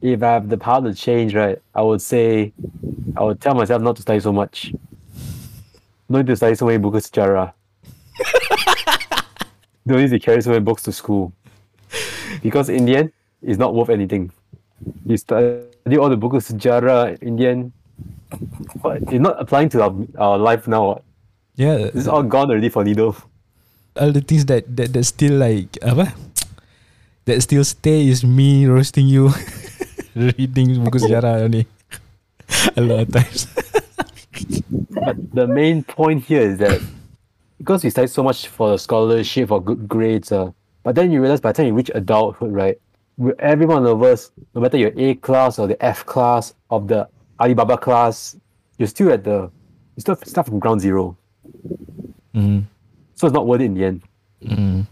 if 0.00 0.22
I 0.22 0.32
have 0.32 0.48
the 0.48 0.56
power 0.56 0.82
to 0.82 0.94
change, 0.94 1.34
right, 1.34 1.60
I 1.74 1.82
would 1.82 2.00
say 2.00 2.52
I 3.16 3.22
would 3.22 3.40
tell 3.40 3.54
myself 3.54 3.82
not 3.82 3.96
to 3.96 4.02
study 4.02 4.20
so 4.20 4.32
much. 4.32 4.72
Need 6.08 6.26
to 6.26 6.36
study 6.36 6.54
so 6.54 6.66
many 6.66 6.78
books 6.78 7.08
sejarah. 7.08 7.52
Don't 9.86 9.98
need 9.98 10.10
to 10.10 10.18
carry 10.18 10.42
so 10.42 10.50
many 10.50 10.60
books 10.60 10.82
to 10.84 10.92
school. 10.92 11.32
Because 12.42 12.68
in 12.68 12.84
the 12.84 12.96
end, 12.96 13.12
it's 13.42 13.58
not 13.58 13.74
worth 13.74 13.88
anything. 13.88 14.30
You 15.06 15.16
study 15.16 15.96
all 15.98 16.08
the 16.08 16.16
books 16.16 16.50
sejarah 16.50 17.22
in 17.22 17.36
the 17.36 17.48
end, 17.48 17.72
but 18.82 19.02
it's 19.02 19.12
not 19.12 19.40
applying 19.40 19.68
to 19.70 19.82
our, 19.82 19.94
our 20.18 20.38
life 20.38 20.68
now. 20.68 21.02
Yeah, 21.56 21.90
it's 21.94 22.06
all 22.06 22.22
gone 22.22 22.50
already 22.50 22.68
for 22.68 22.84
Nido. 22.84 23.16
All 23.96 24.12
the 24.12 24.20
things 24.20 24.46
that 24.46 24.64
that 24.76 24.92
that 24.92 25.04
still 25.04 25.36
like 25.36 25.76
apa 25.82 26.14
that 27.26 27.40
still 27.42 27.64
stay 27.64 28.08
is 28.08 28.24
me 28.24 28.66
roasting 28.66 29.06
you 29.08 29.30
reading 30.16 30.76
buku 30.80 30.98
sejarah 31.00 31.48
ni 31.48 31.64
a 32.78 32.80
lot 32.80 33.04
of 33.04 33.10
times 33.12 33.48
But 34.92 35.16
the 35.34 35.46
main 35.46 35.82
point 35.82 36.24
here 36.24 36.42
is 36.42 36.58
that 36.58 36.80
because 37.58 37.84
we 37.84 37.90
study 37.90 38.06
so 38.06 38.22
much 38.22 38.48
for 38.48 38.70
the 38.70 38.78
scholarship 38.78 39.48
for 39.48 39.62
good 39.62 39.88
grades, 39.88 40.32
uh, 40.32 40.50
but 40.82 40.94
then 40.94 41.10
you 41.10 41.20
realize 41.20 41.40
by 41.40 41.52
the 41.52 41.56
time 41.58 41.66
you 41.66 41.74
reach 41.74 41.90
adulthood, 41.94 42.52
right, 42.52 42.78
every 43.38 43.66
one 43.66 43.86
of 43.86 44.02
us, 44.02 44.30
no 44.54 44.60
matter 44.60 44.76
your 44.76 44.92
A 44.96 45.14
class 45.16 45.58
or 45.58 45.66
the 45.66 45.82
F 45.84 46.04
class 46.06 46.54
of 46.70 46.88
the 46.88 47.08
Alibaba 47.40 47.78
class, 47.78 48.36
you're 48.78 48.88
still 48.88 49.12
at 49.12 49.24
the 49.24 49.50
you 49.96 50.00
still 50.00 50.16
start 50.16 50.46
from 50.46 50.58
ground 50.58 50.80
zero. 50.80 51.16
mm. 52.34 52.64
So 53.22 53.30
it's 53.30 53.38
not 53.38 53.46
worth 53.46 53.62
it 53.62 53.70
in 53.70 53.74
the 53.78 53.84
end. 53.86 54.02
Mm. 54.42 54.82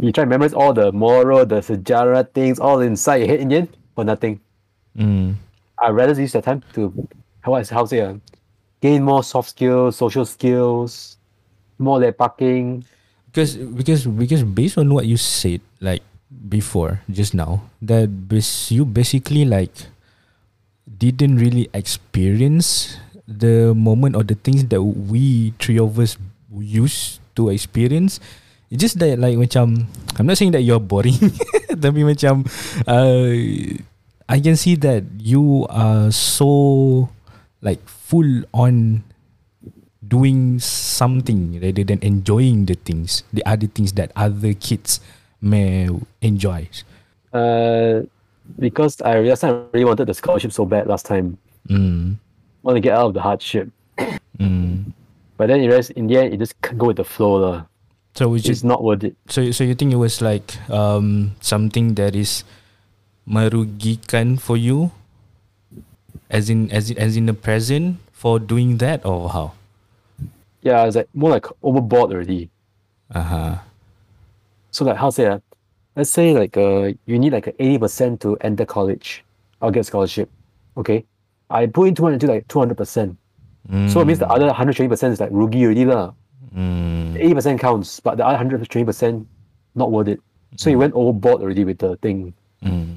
You 0.00 0.08
try 0.08 0.24
to 0.24 0.30
memorize 0.32 0.56
all 0.56 0.72
the 0.72 0.88
moral, 0.88 1.44
the 1.44 1.60
sejarah 1.60 2.24
things, 2.32 2.56
all 2.56 2.80
inside 2.80 3.16
your 3.20 3.28
head 3.28 3.40
in 3.44 3.48
the 3.52 3.56
end 3.60 3.76
for 3.92 4.08
nothing. 4.08 4.40
Mm. 4.96 5.36
I'd 5.76 5.92
rather 5.92 6.16
use 6.16 6.32
that 6.32 6.48
time 6.48 6.64
to 6.72 6.88
how 7.44 7.52
I 7.52 7.68
how 7.68 7.84
say 7.84 8.00
uh, 8.00 8.16
gain 8.80 9.04
more 9.04 9.20
soft 9.20 9.52
skills, 9.52 10.00
social 10.00 10.24
skills, 10.24 11.20
more 11.76 12.00
like 12.00 12.16
parking. 12.16 12.88
because 13.28 13.60
because 13.60 14.08
because 14.08 14.48
based 14.48 14.80
on 14.80 14.88
what 14.88 15.04
you 15.04 15.20
said 15.20 15.60
like 15.84 16.00
before 16.48 17.04
just 17.12 17.36
now 17.36 17.68
that 17.84 18.08
you 18.72 18.88
basically 18.88 19.44
like 19.44 19.92
didn't 20.88 21.36
really 21.36 21.68
experience 21.76 22.96
the 23.28 23.76
moment 23.76 24.16
or 24.16 24.24
the 24.24 24.40
things 24.40 24.64
that 24.72 24.80
we 24.80 25.52
three 25.60 25.76
of 25.76 26.00
us 26.00 26.16
used 26.48 27.20
to 27.38 27.54
experience 27.54 28.18
it's 28.68 28.82
just 28.82 28.98
that 28.98 29.16
like 29.22 29.38
macam 29.38 29.86
I'm 30.18 30.26
not 30.26 30.36
saying 30.36 30.52
that 30.58 30.66
you're 30.66 30.82
boring 30.82 31.16
tapi 31.84 32.02
macam 32.02 32.42
uh, 32.84 33.32
I 34.28 34.42
can 34.44 34.60
see 34.60 34.76
that 34.84 35.08
you 35.16 35.64
are 35.70 36.12
so 36.12 37.08
like 37.62 37.80
full 37.88 38.44
on 38.52 39.04
doing 40.08 40.58
something 40.58 41.60
rather 41.60 41.84
than 41.84 41.98
enjoying 42.02 42.66
the 42.66 42.74
things, 42.74 43.24
the 43.32 43.44
other 43.44 43.66
things 43.66 43.92
that 43.94 44.12
other 44.16 44.52
kids 44.52 45.00
may 45.40 45.88
enjoy. 46.20 46.68
Uh, 47.32 48.02
because 48.58 49.00
I 49.02 49.16
realized 49.16 49.44
I 49.44 49.64
really 49.72 49.84
wanted 49.84 50.08
the 50.08 50.14
scholarship 50.14 50.52
so 50.52 50.64
bad 50.64 50.86
last 50.86 51.04
time. 51.04 51.36
Mm. 51.68 52.16
Want 52.62 52.76
to 52.76 52.80
get 52.80 52.96
out 52.96 53.08
of 53.08 53.14
the 53.14 53.20
hardship. 53.20 53.70
Mm. 54.38 54.92
But 55.38 55.46
then 55.46 55.62
you 55.62 55.70
realize 55.70 55.88
in 55.94 56.10
the 56.10 56.18
end, 56.18 56.34
you 56.34 56.38
just 56.38 56.60
can't 56.60 56.76
go 56.76 56.90
with 56.90 56.98
the 56.98 57.06
flow. 57.06 57.38
lah. 57.38 57.70
So 58.18 58.26
which 58.28 58.50
is 58.50 58.66
not 58.66 58.82
worth 58.82 59.06
it. 59.06 59.14
so 59.30 59.46
so 59.54 59.62
you 59.62 59.78
think 59.78 59.94
it 59.94 60.00
was 60.02 60.18
like 60.18 60.58
um 60.74 61.38
something 61.38 61.94
that 61.94 62.18
is 62.18 62.42
marugikan 63.22 64.42
for 64.42 64.58
you? 64.58 64.90
As 66.26 66.50
in 66.50 66.66
as 66.74 66.90
in 66.90 66.98
as 66.98 67.14
in 67.14 67.30
the 67.30 67.36
present 67.38 68.02
for 68.10 68.42
doing 68.42 68.82
that 68.82 69.06
or 69.06 69.30
how? 69.30 69.54
Yeah, 70.66 70.82
it's 70.90 70.98
like 70.98 71.06
more 71.14 71.30
like 71.30 71.46
overboard 71.62 72.10
already. 72.10 72.50
Uh 73.14 73.22
huh. 73.22 73.54
So 74.74 74.82
like 74.84 74.98
how 74.98 75.14
say 75.14 75.30
that? 75.30 75.46
Let's 75.94 76.10
say 76.10 76.34
like 76.34 76.58
uh 76.58 76.98
you 77.06 77.22
need 77.22 77.30
like 77.30 77.54
eighty 77.62 77.78
percent 77.78 78.18
to 78.26 78.34
enter 78.42 78.66
college. 78.66 79.22
I'll 79.62 79.70
get 79.70 79.86
scholarship. 79.86 80.26
Okay. 80.74 81.06
I 81.46 81.70
put 81.70 81.86
in 81.86 81.94
two 81.94 82.02
hundred 82.02 82.26
to 82.26 82.26
like 82.26 82.50
two 82.50 82.58
hundred 82.58 82.76
percent. 82.82 83.14
So 83.68 84.00
it 84.00 84.06
means 84.06 84.18
the 84.18 84.28
other 84.28 84.52
hundred 84.52 84.76
twenty 84.76 84.88
percent 84.88 85.12
is 85.12 85.20
like 85.20 85.30
rugi 85.30 85.64
already 85.64 85.84
lah. 85.84 86.12
Mm. 86.56 87.16
Eighty 87.20 87.34
percent 87.34 87.60
counts, 87.60 88.00
but 88.00 88.16
the 88.16 88.24
other 88.24 88.36
hundred 88.36 88.64
twenty 88.68 88.84
percent 88.84 89.28
not 89.74 89.92
worth 89.92 90.08
it. 90.08 90.20
So 90.56 90.70
you 90.70 90.78
went 90.78 90.94
overboard 90.94 91.42
already 91.42 91.64
with 91.64 91.78
the 91.78 91.96
thing. 92.00 92.32
Mm. 92.64 92.96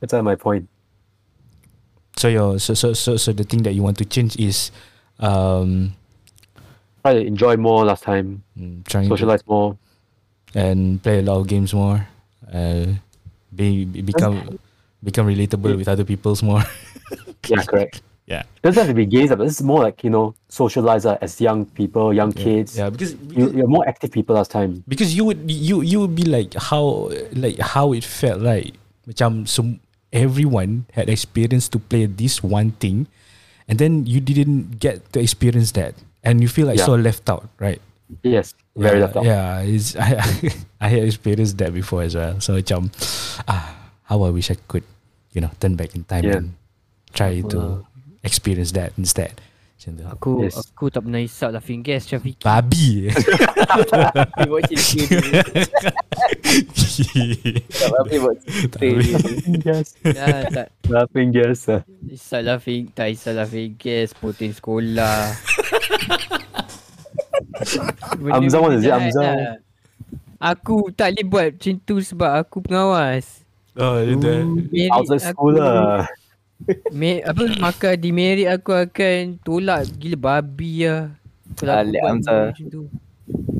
That's 0.00 0.12
my 0.12 0.34
point. 0.34 0.68
So 2.18 2.28
your 2.28 2.58
so 2.58 2.74
so 2.74 2.92
so 2.94 3.16
so 3.16 3.32
the 3.32 3.44
thing 3.44 3.62
that 3.62 3.74
you 3.74 3.82
want 3.82 3.98
to 3.98 4.04
change 4.04 4.36
is 4.36 4.72
um 5.20 5.94
Try 7.06 7.14
to 7.14 7.22
enjoy 7.22 7.56
more 7.56 7.84
last 7.84 8.02
time, 8.02 8.42
mm, 8.58 8.82
trying 8.88 9.04
to 9.04 9.14
socialize 9.14 9.46
more. 9.46 9.78
and 10.56 11.02
play 11.02 11.20
a 11.20 11.22
lot 11.22 11.38
of 11.38 11.46
games 11.46 11.74
more. 11.74 12.08
Uh, 12.52 12.86
be, 13.54 13.84
be 13.84 14.02
become 14.02 14.58
become 15.04 15.26
relatable 15.26 15.76
with 15.76 15.86
other 15.86 16.04
people's 16.04 16.42
more. 16.42 16.62
Yeah, 17.46 17.62
correct. 17.62 18.02
Yeah. 18.26 18.42
doesn't 18.62 18.74
have 18.82 18.90
to 18.90 18.94
be 18.94 19.06
games, 19.06 19.30
but 19.30 19.38
this 19.46 19.54
is 19.58 19.62
more 19.62 19.86
like 19.86 20.02
you 20.02 20.10
know 20.10 20.34
socialize 20.50 21.06
uh, 21.06 21.14
as 21.22 21.38
young 21.40 21.62
people, 21.78 22.10
young 22.10 22.34
kids. 22.34 22.74
Yeah, 22.74 22.90
because, 22.90 23.14
You, 23.30 23.54
you're 23.54 23.70
more 23.70 23.86
active 23.86 24.10
people 24.10 24.34
last 24.34 24.50
time. 24.50 24.82
because 24.90 25.14
you 25.14 25.22
would 25.24 25.46
you 25.46 25.78
you 25.86 26.02
would 26.02 26.18
be 26.18 26.26
like 26.26 26.50
how 26.58 27.14
like 27.38 27.54
how 27.62 27.94
it 27.94 28.02
felt 28.02 28.42
like 28.42 28.74
macam 29.06 29.46
some 29.46 29.78
everyone 30.10 30.90
had 30.98 31.06
experience 31.06 31.70
to 31.70 31.78
play 31.78 32.06
this 32.10 32.42
one 32.42 32.74
thing 32.82 33.06
and 33.70 33.78
then 33.78 34.06
you 34.10 34.18
didn't 34.18 34.82
get 34.82 35.06
to 35.14 35.22
experience 35.22 35.70
that 35.78 35.94
and 36.26 36.42
you 36.42 36.50
feel 36.50 36.66
like 36.66 36.82
Yeah. 36.82 36.90
so 36.90 36.98
left 36.98 37.30
out 37.30 37.46
right 37.62 37.78
Yes, 38.22 38.54
very 38.74 38.98
yeah, 38.98 39.04
left 39.06 39.16
out. 39.18 39.24
yeah 39.26 39.62
it's, 39.66 39.94
I, 40.02 40.18
I 40.82 40.88
had 40.90 41.02
experienced 41.06 41.58
that 41.62 41.74
before 41.74 42.02
as 42.02 42.14
well 42.18 42.38
so 42.42 42.54
macam 42.58 42.90
ah 43.46 43.70
how 44.10 44.22
I 44.26 44.30
wish 44.34 44.50
I 44.50 44.58
could 44.66 44.86
you 45.34 45.42
know 45.42 45.50
turn 45.62 45.74
back 45.78 45.94
in 45.94 46.02
time 46.06 46.26
and 46.26 46.46
try 47.14 47.42
to 47.54 47.86
experience 48.26 48.74
that 48.74 48.90
instead 48.98 49.32
macam 49.76 49.90
tu. 49.92 50.04
Aku 50.08 50.30
Yes. 50.42 50.56
aku 50.58 50.88
tak 50.88 51.04
pernah 51.04 51.20
hisap 51.20 51.52
laughing 51.52 51.80
gas 51.80 52.08
macam 52.08 52.20
Vicky. 52.24 52.42
babi 52.42 52.88
Dia 54.36 54.46
buat 54.48 54.62
cerita 54.66 55.14
dia. 55.20 55.42
Tak 57.68 57.88
apa 57.92 58.14
buat 58.16 58.36
cerita 58.40 58.76
dia. 58.80 59.16
yes, 59.62 59.86
Dah 60.00 60.40
tak 60.48 60.66
laughing 60.88 61.28
yes. 61.30 61.68
Uh. 61.68 61.84
hisap 62.08 62.40
laughing, 62.42 62.88
tak 62.90 63.12
hisap 63.12 63.36
laughing 63.36 63.76
gas, 63.76 64.10
poten 64.12 64.50
sekolah. 64.50 65.36
Benda 68.16 68.58
mana, 68.60 68.76
Hamzah? 68.76 69.22
lah. 69.22 69.56
Aku 70.36 70.92
tak 70.92 71.16
boleh 71.16 71.26
buat 71.26 71.46
macam 71.52 71.74
tu 71.80 71.96
sebab 72.00 72.30
aku 72.38 72.60
pengawas. 72.60 73.40
oh 73.74 74.00
itu 74.00 74.28
Merit 74.68 74.92
Outside 74.92 75.32
school 75.32 75.56
lah. 75.56 76.04
Me, 76.88 77.20
apa 77.20 77.42
makan 77.62 77.94
di 77.96 78.10
merit 78.10 78.48
aku 78.48 78.72
akan 78.72 79.36
tolak 79.40 79.86
gila 79.94 80.16
babi 80.16 80.84
lah. 80.84 81.12
Kalau 81.54 81.72
aku 81.74 81.82
Alik 81.84 82.00
buat 82.00 82.10
Hamzah. 82.10 82.42
macam 82.50 82.66
tu. 82.66 82.82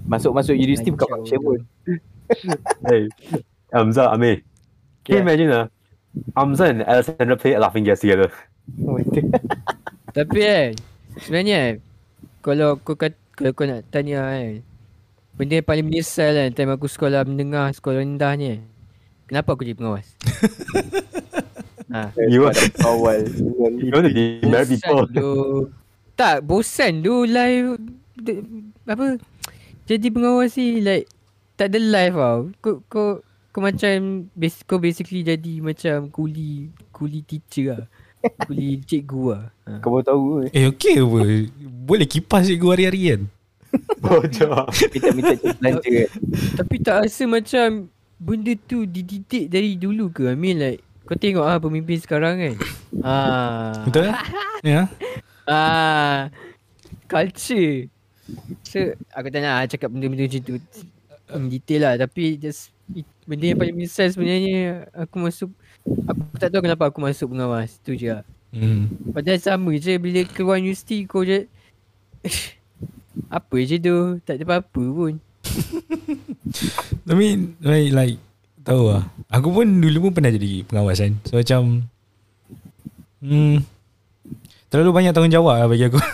Masuk-masuk 0.07 0.55
universiti 0.55 0.89
bukan 0.89 1.05
Kacau. 1.05 1.15
function 1.19 1.39
pun. 1.41 1.61
hey, 2.85 3.03
Hamza, 3.71 4.11
Amir. 4.11 4.43
Can 5.03 5.13
you 5.13 5.15
Yeah. 5.15 5.23
imagine 5.23 5.51
uh, 5.51 5.67
Hamza 6.35 6.65
and 6.67 6.83
Alexander 6.83 7.37
play 7.37 7.55
laughing 7.55 7.85
gas 7.85 8.01
together? 8.01 8.33
Tapi 10.11 10.39
kan 10.43 10.71
Sebenarnya 11.17 11.57
kan 11.57 11.75
Kalau 12.43 12.75
kau 12.77 12.99
kat, 12.99 13.15
Kalau 13.31 13.55
kau 13.55 13.63
nak 13.63 13.87
tanya 13.89 14.27
kan 14.27 14.59
Benda 15.39 15.61
yang 15.61 15.69
paling 15.69 15.87
menyesal 15.87 16.35
kan 16.35 16.51
Time 16.51 16.75
aku 16.75 16.91
sekolah 16.91 17.23
menengah 17.23 17.71
Sekolah 17.71 18.03
rendah 18.03 18.35
ni 18.35 18.59
Kenapa 19.31 19.55
aku 19.55 19.63
jadi 19.63 19.79
pengawas 19.79 20.11
ha. 21.93 22.11
You 22.33 22.47
Pada 22.49 22.63
awal. 22.87 23.23
You 23.79 23.93
want 23.93 24.07
to 24.09 24.13
demerit 24.13 24.69
people? 24.81 25.07
tu 25.11 25.31
Tak 26.17 26.43
bosan 26.43 27.05
tu 27.05 27.29
live 27.29 27.77
de, 28.17 28.43
Apa 28.89 29.21
Jadi 29.85 30.07
pengawas 30.11 30.57
ni 30.57 30.81
like 30.81 31.07
Tak 31.55 31.71
ada 31.75 31.79
live 31.79 32.17
tau 32.17 32.41
Kau 32.59 32.75
Kau 32.89 33.09
kau 33.53 33.61
macam 33.65 34.29
bas, 34.37 34.55
Kau 34.65 34.81
basically 34.81 35.25
jadi 35.25 35.61
macam 35.61 36.13
Kuli 36.13 36.73
Kuli 36.93 37.21
teacher 37.25 37.77
lah 37.77 37.85
Kuli 38.45 38.81
cikgu 38.89 39.25
lah 39.33 39.45
ha. 39.69 39.81
Kau 39.81 39.93
baru 39.93 40.05
tahu 40.05 40.23
eh. 40.49 40.51
eh 40.53 40.65
okey 40.73 41.01
apa 41.05 41.21
boleh 41.87 42.07
kipas 42.09 42.51
cikgu 42.51 42.69
hari-hari 42.75 43.03
kan 43.15 43.23
Bocor. 44.03 44.71
Minta-minta 44.93 45.35
cik 45.37 45.57
belanja 45.61 45.89
kan. 45.91 46.11
Tapi 46.63 46.75
tak 46.81 46.97
rasa 47.05 47.23
macam 47.29 47.69
benda 48.17 48.53
tu 48.65 48.89
dididik 48.89 49.53
dari 49.53 49.77
dulu 49.77 50.09
ke? 50.09 50.33
I 50.33 50.37
mean 50.39 50.57
like 50.61 50.81
kau 51.07 51.15
tengok 51.15 51.47
ah 51.47 51.63
pemimpin 51.63 51.99
sekarang 52.03 52.35
kan. 52.37 52.55
Ah. 53.01 53.73
betul 53.87 54.11
ya 54.67 54.91
Ah. 55.47 56.27
Culture. 57.07 57.87
So 58.67 58.99
aku 59.15 59.31
tak 59.31 59.41
nak 59.47 59.55
ah 59.63 59.65
cakap 59.71 59.95
benda-benda 59.95 60.27
macam 60.27 60.43
tu 60.43 60.59
in 61.31 61.47
detail 61.51 61.81
lah 61.87 61.95
tapi 61.99 62.35
just 62.39 62.75
it, 62.95 63.07
benda 63.27 63.55
yang 63.55 63.59
paling 63.59 63.75
menyesal 63.75 64.11
sebenarnya 64.11 64.91
aku 64.95 65.17
masuk 65.23 65.51
aku 66.07 66.23
tak 66.39 66.51
tahu 66.51 66.63
kenapa 66.67 66.91
aku 66.91 66.99
masuk 66.99 67.31
pengawas 67.35 67.79
tu 67.83 67.95
je 67.95 68.11
lah. 68.11 68.23
hmm. 68.51 69.15
Padahal 69.15 69.39
sama 69.39 69.71
je 69.79 69.95
bila 69.99 70.27
keluar 70.27 70.59
universiti 70.59 71.07
kau 71.07 71.23
je 71.23 71.47
apa 73.39 73.57
je 73.63 73.79
tu 73.79 74.19
tak 74.27 74.43
ada 74.43 74.45
apa-apa 74.47 74.83
pun. 74.83 75.15
I 77.11 77.15
mean 77.15 77.55
like, 77.63 77.95
like 77.95 78.19
tahu 78.67 78.83
lah 78.89 79.03
aku 79.29 79.49
pun 79.53 79.67
dulu 79.79 79.99
pun 80.03 80.13
pernah 80.13 80.29
jadi 80.29 80.63
pengawas 80.63 80.99
kan 80.99 81.15
so 81.23 81.39
macam 81.39 81.87
hmm 83.21 83.63
terlalu 84.67 84.91
banyak 84.93 85.13
tanggungjawab 85.13 85.55
lah 85.57 85.67
bagi 85.67 85.87
aku 85.87 85.99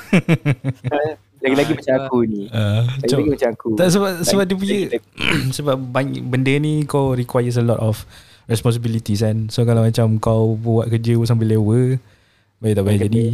Lagi-lagi 1.42 1.74
macam 1.74 1.94
aku 1.98 2.18
ni. 2.22 2.46
uh, 2.46 2.86
Lagi-lagi 3.03 3.18
macam, 3.26 3.34
macam 3.34 3.50
aku. 3.50 3.68
tak 3.74 3.88
sebab 3.90 4.11
sebab 4.22 4.44
dia 4.46 4.55
punya 4.55 4.76
Lagi- 4.86 5.03
sebab 5.59 5.74
banyak 5.74 6.22
benda 6.22 6.55
ni 6.55 6.86
kau 6.86 7.11
requires 7.12 7.59
a 7.59 7.64
lot 7.64 7.82
of 7.82 8.07
responsibilities 8.46 9.18
kan 9.20 9.50
so 9.50 9.66
kalau 9.66 9.82
macam 9.82 10.22
kau 10.22 10.55
buat 10.55 10.86
kerja 10.86 11.18
pun 11.18 11.26
sambil 11.26 11.50
lewa 11.50 11.98
baik 12.61 12.74
tak 12.76 12.84
baik 12.84 12.98
jadi 13.03 13.24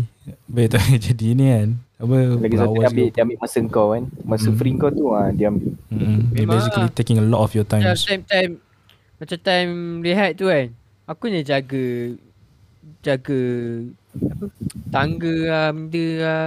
baik 0.46 0.68
tak 0.70 0.80
baik 0.80 1.00
jadi 1.12 1.26
ni 1.30 1.46
kan 1.46 1.68
apa 1.98 2.16
Lagi 2.38 2.56
satu 2.56 2.72
dia 2.72 2.88
ambil, 2.88 3.06
dia 3.10 3.22
ambil 3.26 3.36
masa 3.36 3.58
kau 3.66 3.86
kan. 3.90 4.02
Masa 4.22 4.48
Hmm. 4.48 4.56
free 4.56 4.72
kau 4.72 4.86
tu 4.88 5.04
ah 5.10 5.28
dia 5.28 5.50
ambil. 5.50 5.74
Memang 6.30 6.46
basically 6.48 6.86
lah. 6.86 6.94
taking 6.94 7.18
a 7.18 7.26
lot 7.26 7.42
of 7.42 7.50
your 7.52 7.66
time. 7.66 7.82
time 7.82 8.22
time 8.22 8.52
macam 9.18 9.38
time 9.38 9.72
rehat 10.00 10.34
tu 10.34 10.46
kan. 10.46 10.70
Aku 11.04 11.26
ni 11.26 11.42
jaga 11.42 12.14
jaga 13.00 13.42
apa 14.14 14.44
tangga 14.88 15.36
lah 15.44 15.66
benda 15.70 16.06
lah. 16.18 16.46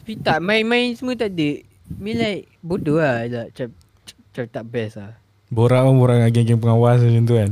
Tapi 0.00 0.12
tak 0.18 0.38
main-main 0.40 0.92
semua 0.92 1.14
tak 1.14 1.30
ada. 1.30 1.50
Me 1.92 2.12
like 2.12 2.48
bodoh 2.60 2.98
lah 2.98 3.26
tak 3.26 3.46
macam 3.50 3.68
macam 4.22 4.44
tak 4.46 4.64
best 4.66 4.94
lah. 4.96 5.12
Borak 5.48 5.82
pun 5.82 5.96
borak 5.96 6.16
dengan 6.16 6.30
geng-geng 6.30 6.60
pengawas 6.60 7.00
macam 7.00 7.24
tu 7.24 7.34
kan. 7.34 7.50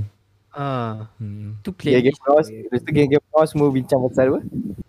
Ah, 0.50 1.06
Hmm. 1.18 1.54
tu 1.60 1.70
play. 1.70 1.98
Geng-geng 1.98 2.16
pengawas, 2.16 2.46
lepas 2.46 2.80
tu 2.80 2.90
geng-geng 2.90 3.22
pengawas 3.24 3.48
semua 3.50 3.68
bincang 3.68 4.00
pasal 4.00 4.24
apa? 4.28 4.40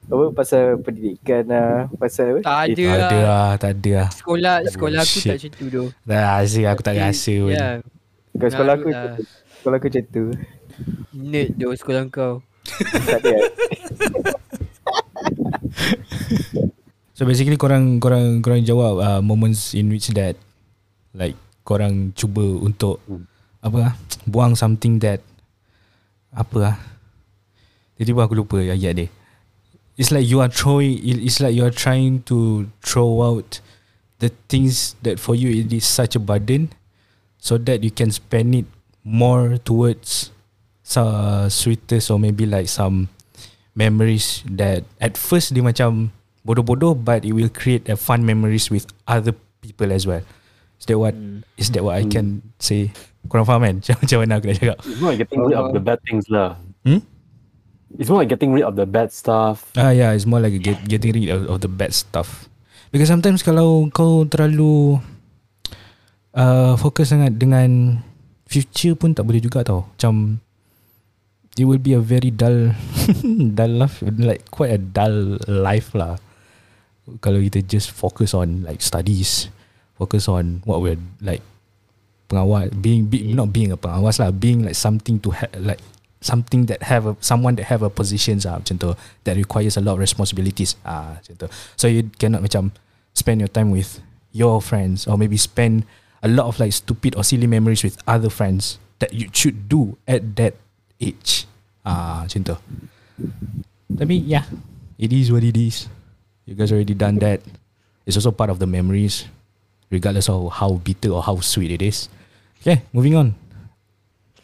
Apa 0.10 0.26
pasal 0.34 0.64
pendidikan 0.80 1.44
lah, 1.46 1.86
pasal 1.94 2.26
apa? 2.32 2.40
Tak 2.42 2.58
ada 2.68 2.86
Tak 2.86 2.98
ada 2.98 3.18
lah. 3.18 3.22
lah, 3.22 3.50
tak 3.58 3.72
ada 3.76 3.92
lah. 3.96 4.10
Sekolah 4.10 4.56
sekolah 4.66 5.00
aku 5.00 5.18
Shit. 5.18 5.26
tak 5.26 5.36
macam 5.36 5.52
tu 5.52 5.66
tu. 5.68 5.86
Tak 6.04 6.22
rasa 6.26 6.60
aku 6.66 6.82
tak 6.82 6.96
rasa 6.96 7.34
pun. 7.36 7.54
Kau 8.36 8.48
sekolah 8.48 8.74
aku, 8.76 8.90
lah. 8.90 9.16
sekolah 9.60 9.78
aku 9.78 9.88
macam 9.90 10.04
tu. 10.06 10.24
nerd 11.12 11.50
tu 11.54 11.68
sekolah 11.74 12.02
kau. 12.08 12.34
Tak 13.08 13.20
ada. 13.20 13.36
So 17.14 17.28
basically 17.28 17.60
korang 17.60 18.00
korang 18.00 18.40
korang 18.40 18.64
jawab 18.64 19.04
uh, 19.04 19.20
moments 19.20 19.76
in 19.76 19.92
which 19.92 20.08
that 20.16 20.40
like 21.12 21.36
korang 21.68 22.16
cuba 22.16 22.44
untuk 22.64 23.04
Hmm. 23.04 23.28
apa 23.60 23.92
ah 23.92 23.94
buang 24.24 24.56
something 24.56 25.04
that 25.04 25.20
apa 26.32 26.60
ah 26.64 26.78
tiba-tiba 28.00 28.24
aku 28.24 28.40
lupa 28.40 28.64
ayat 28.64 28.94
dia. 28.96 29.08
It's 30.00 30.16
like 30.16 30.24
you 30.24 30.40
are 30.40 30.48
throwing 30.48 30.96
it- 30.96 31.20
it's 31.20 31.44
like 31.44 31.52
you 31.52 31.68
are 31.68 31.76
trying 31.76 32.24
to 32.32 32.72
throw 32.80 33.20
out 33.20 33.60
the 34.24 34.32
things 34.48 34.96
that 35.04 35.20
for 35.20 35.36
you 35.36 35.52
it 35.52 35.68
is 35.76 35.84
such 35.84 36.16
a 36.16 36.24
burden 36.24 36.72
so 37.40 37.56
that 37.58 37.82
you 37.82 37.90
can 37.90 38.12
spend 38.12 38.54
it 38.54 38.68
more 39.02 39.58
towards 39.58 40.30
some 40.84 41.48
sweetest 41.48 42.12
or 42.12 42.20
maybe 42.20 42.44
like 42.46 42.68
some 42.68 43.08
memories 43.74 44.44
that 44.46 44.84
at 45.00 45.16
first 45.16 45.56
dia 45.56 45.64
macam 45.64 46.12
bodoh-bodoh 46.44 46.94
but 46.94 47.24
it 47.24 47.32
will 47.32 47.50
create 47.50 47.88
a 47.88 47.96
fun 47.96 48.28
memories 48.28 48.68
with 48.68 48.86
other 49.08 49.32
people 49.64 49.88
as 49.92 50.04
well. 50.04 50.24
Is 50.80 50.88
that 50.88 51.00
what 51.00 51.16
Hmm. 51.16 51.44
is 51.60 51.68
that 51.76 51.84
what 51.84 52.00
I 52.00 52.08
can 52.08 52.40
say? 52.60 52.92
Korang 53.28 53.44
faham 53.44 53.64
kan? 53.64 53.76
Macam, 53.84 53.96
macam 54.04 54.18
mana 54.24 54.34
aku 54.40 54.46
nak 54.48 54.56
cakap? 54.60 54.78
It's 54.88 55.02
not 55.04 55.16
getting 55.20 55.40
rid 55.44 55.56
of 55.56 55.68
the 55.76 55.84
bad 55.84 56.00
things 56.08 56.26
lah. 56.32 56.56
Hmm? 56.88 57.04
It's 58.00 58.08
more 58.08 58.24
like 58.24 58.32
getting 58.32 58.56
rid 58.56 58.64
of 58.64 58.80
the 58.80 58.88
bad 58.88 59.12
stuff. 59.12 59.76
Ah 59.76 59.92
yeah, 59.92 60.16
it's 60.16 60.24
more 60.24 60.40
like 60.40 60.56
get, 60.64 60.80
getting 60.88 61.12
rid 61.12 61.28
of, 61.34 61.52
of 61.52 61.58
the 61.60 61.68
bad 61.68 61.92
stuff. 61.92 62.48
Because 62.90 63.12
sometimes 63.12 63.44
kalau 63.44 63.92
kau 63.92 64.24
terlalu 64.26 64.98
uh, 66.36 66.74
fokus 66.78 67.10
sangat 67.14 67.38
dengan 67.38 68.02
future 68.50 68.98
pun 68.98 69.14
tak 69.14 69.26
boleh 69.26 69.42
juga 69.42 69.62
tau. 69.66 69.86
Macam 69.90 70.42
it 71.58 71.66
will 71.68 71.82
be 71.82 71.94
a 71.94 72.02
very 72.02 72.32
dull 72.32 72.72
dull 73.58 73.74
life 73.76 74.00
like 74.18 74.48
quite 74.50 74.74
a 74.74 74.82
dull 74.82 75.38
life 75.48 75.94
lah. 75.98 76.18
Kalau 77.26 77.42
kita 77.42 77.66
just 77.66 77.90
focus 77.90 78.38
on 78.38 78.66
like 78.66 78.86
studies, 78.86 79.50
focus 79.98 80.30
on 80.30 80.62
what 80.66 80.82
we're 80.82 81.00
like 81.22 81.42
pengawas 82.30 82.70
being, 82.78 83.10
be, 83.10 83.34
not 83.34 83.50
being 83.50 83.74
a 83.74 83.78
pengawas 83.78 84.22
lah, 84.22 84.30
being 84.30 84.62
like 84.62 84.78
something 84.78 85.18
to 85.18 85.34
ha- 85.34 85.50
like 85.58 85.82
something 86.22 86.70
that 86.70 86.86
have 86.86 87.10
a, 87.10 87.18
someone 87.24 87.58
that 87.58 87.66
have 87.66 87.82
a 87.82 87.90
positions 87.90 88.46
ah 88.46 88.62
macam 88.62 88.76
tu 88.78 88.92
that 89.26 89.34
requires 89.40 89.80
a 89.80 89.82
lot 89.82 89.98
of 89.98 90.02
responsibilities 90.04 90.78
ah 90.86 91.18
macam 91.18 91.34
tu. 91.46 91.48
So 91.74 91.90
you 91.90 92.14
cannot 92.22 92.46
macam 92.46 92.70
spend 93.18 93.42
your 93.42 93.50
time 93.50 93.74
with 93.74 94.00
your 94.30 94.62
friends 94.62 95.10
or 95.10 95.18
maybe 95.18 95.36
spend 95.36 95.90
a 96.24 96.28
lot 96.28 96.48
of 96.48 96.60
like 96.60 96.74
stupid 96.74 97.16
or 97.16 97.24
silly 97.24 97.48
memories 97.48 97.84
with 97.84 97.98
other 98.08 98.30
friends 98.30 98.80
that 99.00 99.14
you 99.14 99.30
should 99.32 99.68
do 99.68 99.98
at 100.08 100.36
that 100.36 100.56
age. 101.00 101.48
Ah 101.86 102.28
macam 102.28 102.44
tu. 102.44 102.56
Tapi 103.96 104.16
yeah, 104.24 104.46
it 105.00 105.12
is 105.12 105.32
what 105.32 105.44
it 105.44 105.56
is. 105.56 105.88
You 106.46 106.56
guys 106.56 106.72
already 106.72 106.96
done 106.96 107.20
that. 107.24 107.42
It's 108.06 108.18
also 108.18 108.34
part 108.34 108.50
of 108.50 108.58
the 108.58 108.66
memories, 108.68 109.30
regardless 109.94 110.28
of 110.28 110.50
how 110.50 110.82
bitter 110.82 111.14
or 111.14 111.22
how 111.22 111.40
sweet 111.46 111.70
it 111.72 111.82
is. 111.86 112.10
Okay, 112.62 112.82
moving 112.92 113.16
on. 113.16 113.38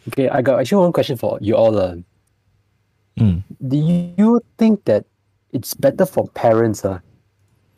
Okay, 0.08 0.30
I 0.30 0.42
got 0.42 0.62
actually 0.62 0.86
one 0.86 0.94
question 0.94 1.18
for 1.18 1.38
you 1.42 1.58
all. 1.58 1.76
Uh. 1.76 1.98
Hmm. 3.18 3.42
Do 3.64 3.78
you 3.80 4.44
think 4.60 4.86
that 4.86 5.06
it's 5.52 5.74
better 5.74 6.06
for 6.06 6.28
parents 6.36 6.84
uh, 6.86 7.00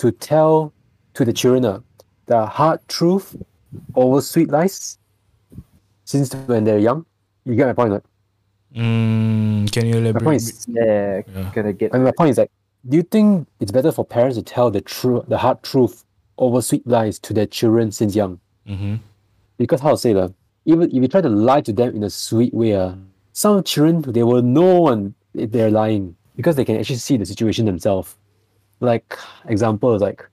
to 0.02 0.12
tell 0.12 0.74
to 1.14 1.24
the 1.24 1.32
children 1.32 1.64
uh, 1.64 1.80
the 2.26 2.46
hard 2.46 2.82
truth 2.90 3.38
over 3.96 4.22
sweet 4.22 4.50
lies 4.50 4.98
since 6.06 6.34
when 6.48 6.64
they're 6.64 6.80
young? 6.80 7.06
You 7.46 7.56
get 7.56 7.68
my 7.68 7.74
point? 7.74 7.92
Right? 7.94 8.04
Mm, 8.76 9.72
can 9.72 9.86
you 9.86 9.98
elaborate? 9.98 10.04
My 10.04 10.20
elaborate? 10.20 10.24
point 10.24 10.36
is, 10.42 10.66
Yeah, 10.68 11.22
Yeah. 11.36 11.52
gonna 11.54 11.74
get. 11.74 11.94
I 11.94 11.98
mean, 11.98 12.06
my 12.06 12.12
point 12.12 12.32
is 12.32 12.38
like, 12.38 12.52
do 12.88 12.98
you 12.98 13.04
think 13.04 13.48
it's 13.60 13.72
better 13.72 13.92
for 13.92 14.06
parents 14.06 14.38
to 14.38 14.44
tell 14.44 14.70
the 14.72 14.82
true, 14.82 15.24
the 15.28 15.38
hard 15.38 15.64
truth 15.64 16.06
over 16.38 16.62
sweet 16.62 16.86
lies 16.88 17.20
to 17.20 17.34
their 17.34 17.46
children 17.48 17.92
since 17.92 18.16
young? 18.16 18.40
mm-hmm. 18.68 18.96
Because 19.58 19.82
how 19.82 19.92
to 19.92 19.98
say 19.98 20.14
that 20.14 20.34
even 20.66 20.88
if 20.90 20.94
you 20.94 21.08
try 21.08 21.22
to 21.22 21.30
lie 21.30 21.62
to 21.62 21.74
them 21.74 21.96
in 21.96 22.04
a 22.04 22.10
sweet 22.10 22.54
way, 22.54 22.76
uh, 22.76 22.94
some 23.34 23.64
children 23.64 24.02
they 24.02 24.24
will 24.24 24.42
know 24.42 24.82
when 24.82 25.16
they're 25.34 25.72
lying 25.72 26.16
because 26.36 26.56
they 26.56 26.66
can 26.66 26.78
actually 26.78 26.98
see 26.98 27.18
the 27.18 27.26
situation 27.26 27.66
themselves. 27.66 28.16
Like 28.80 29.18
example 29.46 29.96
is 29.96 30.02
like 30.02 30.24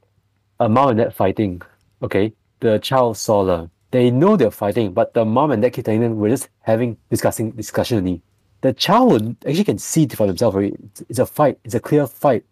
a 0.60 0.68
mom 0.68 0.88
and 0.90 0.98
dad 0.98 1.14
fighting. 1.14 1.62
Okay, 2.02 2.32
the 2.64 2.78
child 2.78 3.18
saw 3.18 3.44
the 3.44 3.70
they 3.90 4.10
know 4.10 4.36
they're 4.36 4.50
fighting, 4.50 4.92
but 4.92 5.14
the 5.14 5.24
mom 5.24 5.52
and 5.52 5.62
keep 5.72 5.84
telling 5.84 6.00
them 6.00 6.16
we're 6.16 6.30
just 6.30 6.48
having 6.62 6.96
discussing 7.10 7.52
discussion 7.52 7.98
only. 7.98 8.22
The 8.62 8.72
child 8.72 9.12
would 9.12 9.36
actually 9.46 9.64
can 9.64 9.78
see 9.78 10.02
it 10.04 10.16
for 10.16 10.26
themselves. 10.26 10.56
Right? 10.56 10.74
It's, 11.08 11.20
a 11.20 11.26
fight. 11.26 11.58
It's 11.62 11.74
a 11.74 11.80
clear 11.80 12.06
fight. 12.08 12.44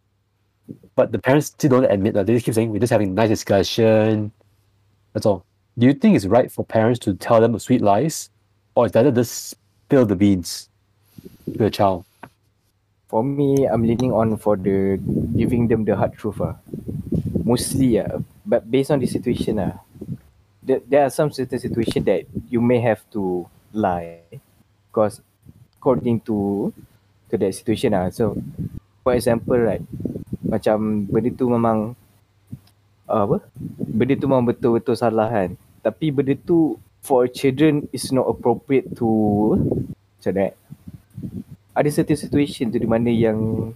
But 0.95 1.11
the 1.11 1.19
parents 1.19 1.49
still 1.49 1.71
don't 1.71 1.91
admit 1.91 2.15
that. 2.15 2.27
They 2.27 2.35
just 2.35 2.45
keep 2.45 2.55
saying 2.55 2.71
we're 2.71 2.79
just 2.79 2.93
having 2.93 3.09
a 3.09 3.13
nice 3.13 3.31
discussion. 3.31 4.31
That's 5.15 5.27
all. 5.27 5.45
Do 5.79 5.87
you 5.87 5.95
think 5.95 6.15
it's 6.15 6.27
right 6.27 6.53
for 6.53 6.65
parents 6.65 7.01
to 7.01 7.15
tell 7.15 7.41
them 7.41 7.59
sweet 7.59 7.81
lies, 7.81 8.31
or 8.77 8.87
is 8.87 8.93
better 8.93 9.11
just 9.11 9.57
spill 9.57 10.07
the 10.07 10.15
beans 10.15 10.69
to 11.51 11.59
the 11.59 11.71
child? 11.71 12.05
For 13.09 13.25
me, 13.25 13.65
I'm 13.67 13.83
leaning 13.83 14.13
on 14.13 14.37
for 14.37 14.57
the 14.57 15.01
giving 15.35 15.67
them 15.67 15.85
the 15.87 15.97
hard 15.97 16.13
truth. 16.13 16.41
Ah, 16.41 16.57
Mostly, 17.43 17.99
ah, 17.99 18.23
but 18.47 18.63
based 18.63 18.95
on 18.95 19.03
the 19.03 19.07
situation, 19.11 19.59
ah, 19.59 19.83
there, 20.63 20.79
there 20.87 21.03
are 21.03 21.11
some 21.11 21.35
certain 21.35 21.59
situation 21.59 22.03
that 22.07 22.23
you 22.47 22.63
may 22.63 22.79
have 22.79 23.03
to 23.11 23.47
lie, 23.75 24.23
because 24.89 25.19
according 25.79 26.23
to 26.23 26.71
to 27.27 27.35
that 27.35 27.51
situation 27.51 27.99
ah. 27.99 28.07
So, 28.15 28.39
for 29.03 29.19
example, 29.19 29.59
right, 29.59 29.83
macam 30.47 31.11
benda 31.11 31.35
tu 31.35 31.51
memang 31.51 31.99
uh, 33.11 33.23
apa? 33.27 33.39
Benda 33.91 34.15
tu 34.15 34.31
memang 34.31 34.47
betul-betul 34.47 34.95
salah 34.95 35.27
kan. 35.27 35.59
Tapi 35.83 36.15
benda 36.15 36.39
tu 36.39 36.79
for 37.03 37.27
children 37.27 37.91
is 37.91 38.15
not 38.15 38.31
appropriate 38.31 38.95
to 38.95 39.11
macam 40.23 40.33
that 40.39 40.55
ada 41.75 41.89
certain 41.91 42.15
situation 42.15 42.71
tu 42.71 42.79
di 42.79 42.87
mana 42.87 43.11
yang 43.11 43.73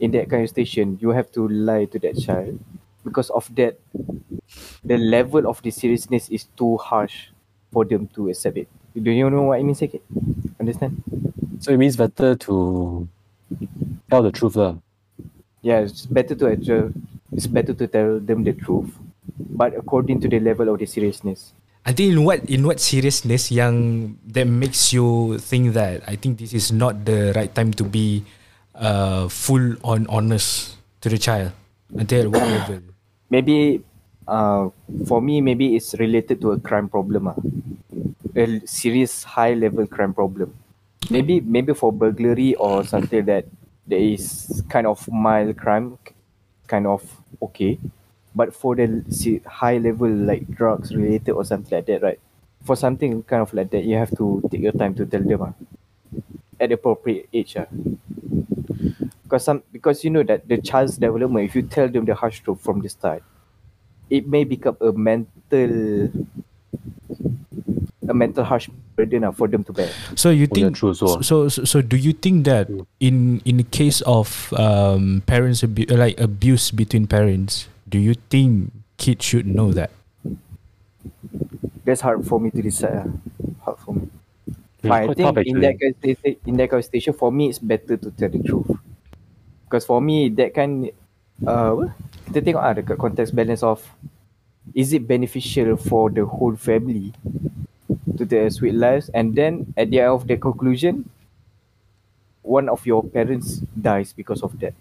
in 0.00 0.10
that 0.12 0.28
kind 0.28 0.42
of 0.44 0.50
station 0.50 0.98
you 1.00 1.10
have 1.10 1.30
to 1.32 1.48
lie 1.48 1.84
to 1.86 1.98
that 1.98 2.18
child 2.18 2.58
because 3.04 3.30
of 3.30 3.48
that 3.54 3.78
the 4.84 4.98
level 4.98 5.46
of 5.46 5.62
the 5.62 5.70
seriousness 5.70 6.28
is 6.28 6.44
too 6.56 6.76
harsh 6.76 7.30
for 7.72 7.84
them 7.84 8.08
to 8.14 8.28
accept 8.28 8.56
it. 8.56 8.68
Do 8.96 9.10
you 9.10 9.28
know 9.28 9.52
what 9.52 9.60
I 9.60 9.62
mean 9.62 9.74
sikit? 9.74 10.00
Understand? 10.58 11.02
So 11.60 11.72
it 11.72 11.78
means 11.78 11.96
better 11.96 12.34
to 12.48 12.54
tell 14.08 14.22
the 14.22 14.32
truth 14.32 14.56
lah. 14.56 14.80
Yeah, 15.60 15.84
it's 15.84 16.06
better 16.06 16.34
to 16.38 16.56
actual, 16.56 16.94
it's 17.32 17.46
better 17.46 17.74
to 17.74 17.84
tell 17.86 18.20
them 18.20 18.44
the 18.46 18.54
truth, 18.54 18.94
but 19.38 19.74
according 19.76 20.22
to 20.24 20.28
the 20.28 20.40
level 20.40 20.72
of 20.72 20.78
the 20.78 20.86
seriousness. 20.86 21.52
I 21.86 21.92
think 21.94 22.14
in 22.14 22.24
what 22.26 22.42
in 22.50 22.66
what 22.66 22.82
seriousness 22.82 23.52
yang 23.54 24.18
that 24.26 24.46
makes 24.50 24.90
you 24.90 25.38
think 25.38 25.74
that 25.78 26.02
I 26.06 26.18
think 26.18 26.42
this 26.42 26.50
is 26.50 26.74
not 26.74 27.06
the 27.06 27.30
right 27.36 27.50
time 27.52 27.70
to 27.78 27.84
be 27.86 28.26
uh, 28.78 29.28
full 29.28 29.76
on 29.82 30.06
honest 30.08 30.76
to 31.00 31.08
the 31.08 31.18
child 31.18 31.52
until 31.96 32.22
at 32.22 32.30
what 32.30 32.42
level? 32.56 32.80
Maybe 33.30 33.82
uh, 34.28 34.70
for 35.06 35.20
me, 35.22 35.40
maybe 35.40 35.76
it's 35.76 35.94
related 35.94 36.40
to 36.40 36.52
a 36.52 36.58
crime 36.58 36.88
problem. 36.88 37.28
Ah. 37.28 37.36
A 38.36 38.60
serious 38.66 39.24
high 39.24 39.54
level 39.54 39.86
crime 39.86 40.12
problem. 40.12 40.54
Maybe 41.10 41.40
maybe 41.40 41.72
for 41.72 41.92
burglary 41.92 42.54
or 42.56 42.84
something 42.84 43.24
that 43.26 43.46
there 43.86 43.98
is 43.98 44.62
kind 44.68 44.86
of 44.86 45.08
mild 45.10 45.56
crime, 45.56 45.98
kind 46.66 46.86
of 46.86 47.02
okay. 47.40 47.78
But 48.34 48.54
for 48.54 48.76
the 48.76 49.40
high 49.46 49.78
level 49.78 50.10
like 50.10 50.46
drugs 50.50 50.94
related 50.94 51.32
or 51.32 51.44
something 51.44 51.74
like 51.78 51.86
that, 51.86 52.02
right? 52.02 52.20
For 52.64 52.76
something 52.76 53.22
kind 53.22 53.40
of 53.40 53.54
like 53.54 53.70
that, 53.70 53.84
you 53.84 53.96
have 53.96 54.14
to 54.18 54.42
take 54.50 54.60
your 54.60 54.72
time 54.72 54.94
to 54.96 55.06
tell 55.06 55.22
them 55.22 55.42
ah, 55.42 55.52
at 56.60 56.68
the 56.68 56.74
appropriate 56.74 57.28
age. 57.32 57.56
Ah. 57.56 57.66
Because 59.22 59.44
some 59.44 59.62
because 59.72 60.04
you 60.04 60.10
know 60.10 60.22
that 60.22 60.46
the 60.48 60.58
child's 60.58 60.96
development, 60.98 61.46
if 61.48 61.54
you 61.56 61.62
tell 61.62 61.88
them 61.88 62.04
the 62.04 62.14
harsh 62.14 62.40
truth 62.40 62.60
from 62.60 62.80
the 62.80 62.88
start, 62.88 63.22
it 64.10 64.26
may 64.28 64.44
become 64.44 64.76
a 64.80 64.92
mental 64.92 66.10
a 68.08 68.14
mental 68.14 68.44
harsh 68.44 68.68
burden 68.94 69.24
ah, 69.24 69.32
for 69.32 69.48
them 69.48 69.64
to 69.64 69.72
bear. 69.72 69.90
So 70.14 70.30
you 70.30 70.46
Oh, 70.46 70.56
yeah, 70.58 70.70
think 70.70 70.76
so- 70.76 70.92
so, 70.92 71.20
so 71.20 71.48
so 71.48 71.82
do 71.82 71.96
you 71.96 72.12
think 72.12 72.44
that 72.46 72.70
in 73.00 73.42
in 73.44 73.56
the 73.58 73.66
case 73.66 74.00
of 74.06 74.52
um, 74.54 75.22
parents 75.26 75.64
abu- 75.64 75.90
like 75.90 76.14
abuse 76.20 76.70
between 76.70 77.06
parents, 77.06 77.66
do 77.88 77.98
you 77.98 78.14
think 78.30 78.70
kids 78.96 79.24
should 79.24 79.46
know 79.46 79.72
that? 79.72 79.90
That's 81.84 82.00
hard 82.00 82.26
for 82.26 82.38
me 82.40 82.50
to 82.50 82.62
decide. 82.62 83.06
ah. 83.06 83.10
Hard 83.62 83.78
for 83.78 83.94
me. 83.94 84.06
Yeah, 84.82 84.90
But 84.90 84.92
I 84.92 85.04
quite 85.06 85.16
think 85.16 85.36
in 85.46 85.60
that 85.60 85.74
kind 85.80 85.94
in 86.46 86.56
that 86.56 86.68
kind 86.70 86.80
of 86.80 86.84
station, 86.84 87.12
for 87.14 87.32
me 87.32 87.48
it's 87.48 87.58
better 87.58 87.96
to 87.96 88.10
tell 88.12 88.28
the 88.28 88.42
truth. 88.42 88.70
Because 89.64 89.84
for 89.84 90.00
me 90.00 90.28
that 90.36 90.54
kind 90.54 90.90
uh, 91.46 91.90
kita 92.28 92.44
tengok 92.44 92.62
ah 92.62 92.72
dekat 92.76 92.96
context 93.00 93.32
balance 93.34 93.64
of 93.64 93.82
is 94.74 94.92
it 94.92 95.08
beneficial 95.08 95.74
for 95.78 96.10
the 96.12 96.26
whole 96.26 96.54
family 96.54 97.14
to 98.16 98.22
their 98.24 98.50
sweet 98.52 98.76
lives? 98.76 99.08
And 99.16 99.34
then 99.34 99.72
at 99.76 99.90
the 99.90 100.04
end 100.04 100.12
of 100.12 100.28
the 100.28 100.36
conclusion 100.36 101.08
one 102.46 102.68
of 102.68 102.86
your 102.86 103.02
parents 103.02 103.64
dies 103.74 104.12
because 104.12 104.42
of 104.42 104.54
that. 104.60 104.74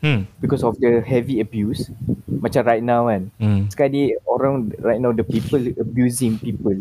Hmm. 0.00 0.24
because 0.40 0.64
of 0.64 0.80
the 0.80 1.04
heavy 1.04 1.44
abuse. 1.44 1.92
Macam 2.24 2.64
right 2.64 2.80
now 2.80 3.12
kan. 3.12 3.28
Hmm. 3.36 3.68
sekarang 3.68 3.92
ni 3.92 4.04
orang 4.24 4.72
right 4.80 4.96
now 4.96 5.12
the 5.12 5.20
people 5.20 5.60
abusing 5.76 6.40
people 6.40 6.72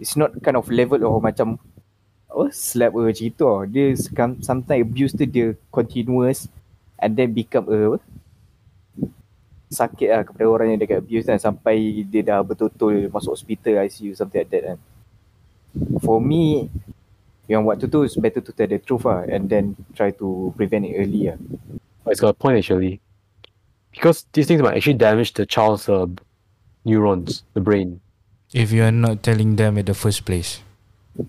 it's 0.00 0.16
not 0.16 0.32
kind 0.42 0.56
of 0.56 0.68
level 0.70 1.00
or 1.04 1.20
macam 1.20 1.60
oh 2.32 2.50
slap 2.50 2.92
or 2.96 3.06
macam 3.08 3.26
itu 3.30 3.46
dia 3.70 3.84
sometimes 4.42 4.82
abuse 4.82 5.12
tu 5.14 5.24
dia 5.28 5.54
continuous 5.70 6.48
and 6.98 7.14
then 7.14 7.30
become 7.30 7.68
a 7.68 8.00
sakit 9.74 10.08
lah 10.08 10.22
kepada 10.22 10.46
orang 10.46 10.66
yang 10.74 10.80
dekat 10.80 11.02
abuse 11.02 11.26
kan. 11.26 11.36
Sampai 11.36 12.06
dia 12.06 12.22
dah 12.22 12.40
betul-betul 12.46 13.10
masuk 13.10 13.34
hospital 13.34 13.82
ICU 13.82 14.14
something 14.14 14.46
like 14.46 14.50
that 14.54 14.62
kan. 14.62 14.78
For 16.00 16.22
me 16.22 16.70
yang 17.50 17.66
waktu 17.66 17.90
tu 17.90 18.06
is 18.06 18.14
better 18.16 18.40
to 18.40 18.54
tell 18.54 18.70
the 18.70 18.78
truth 18.78 19.04
lah 19.04 19.26
and 19.26 19.50
then 19.50 19.74
try 19.92 20.14
to 20.14 20.54
prevent 20.54 20.86
it 20.86 20.94
early 20.96 21.28
lah. 21.28 21.38
It's 22.06 22.22
got 22.22 22.36
a 22.36 22.38
point 22.38 22.60
actually, 22.60 23.00
because 23.90 24.28
these 24.36 24.46
things 24.46 24.60
might 24.60 24.76
actually 24.76 25.00
damage 25.00 25.32
the 25.34 25.48
child's 25.48 25.88
uh, 25.88 26.06
neurons, 26.84 27.42
the 27.56 27.64
brain. 27.64 28.03
If 28.54 28.70
you 28.70 28.86
are 28.86 28.94
not 28.94 29.26
telling 29.26 29.58
them 29.58 29.76
in 29.76 29.84
the 29.84 29.98
first 29.98 30.22
place. 30.24 30.62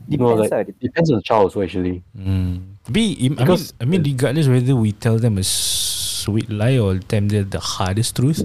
Depends 0.10 0.46
like- 0.46 0.54
lah. 0.54 0.62
depends. 0.62 0.82
Depends 0.82 1.08
on 1.10 1.16
the 1.22 1.26
child 1.26 1.42
also 1.50 1.62
actually. 1.66 2.06
Hmm. 2.14 2.78
Tapi 2.86 3.18
I 3.18 3.34
mean, 3.34 3.38
Because- 3.42 3.74
I 3.82 3.86
mean 3.90 4.02
regardless 4.06 4.46
whether 4.46 4.78
we 4.78 4.94
tell 4.94 5.18
them 5.18 5.42
a 5.42 5.46
sweet 5.46 6.50
lie 6.50 6.78
or 6.78 6.98
tell 7.02 7.26
them 7.26 7.50
the 7.50 7.62
hardest 7.62 8.14
truth, 8.18 8.42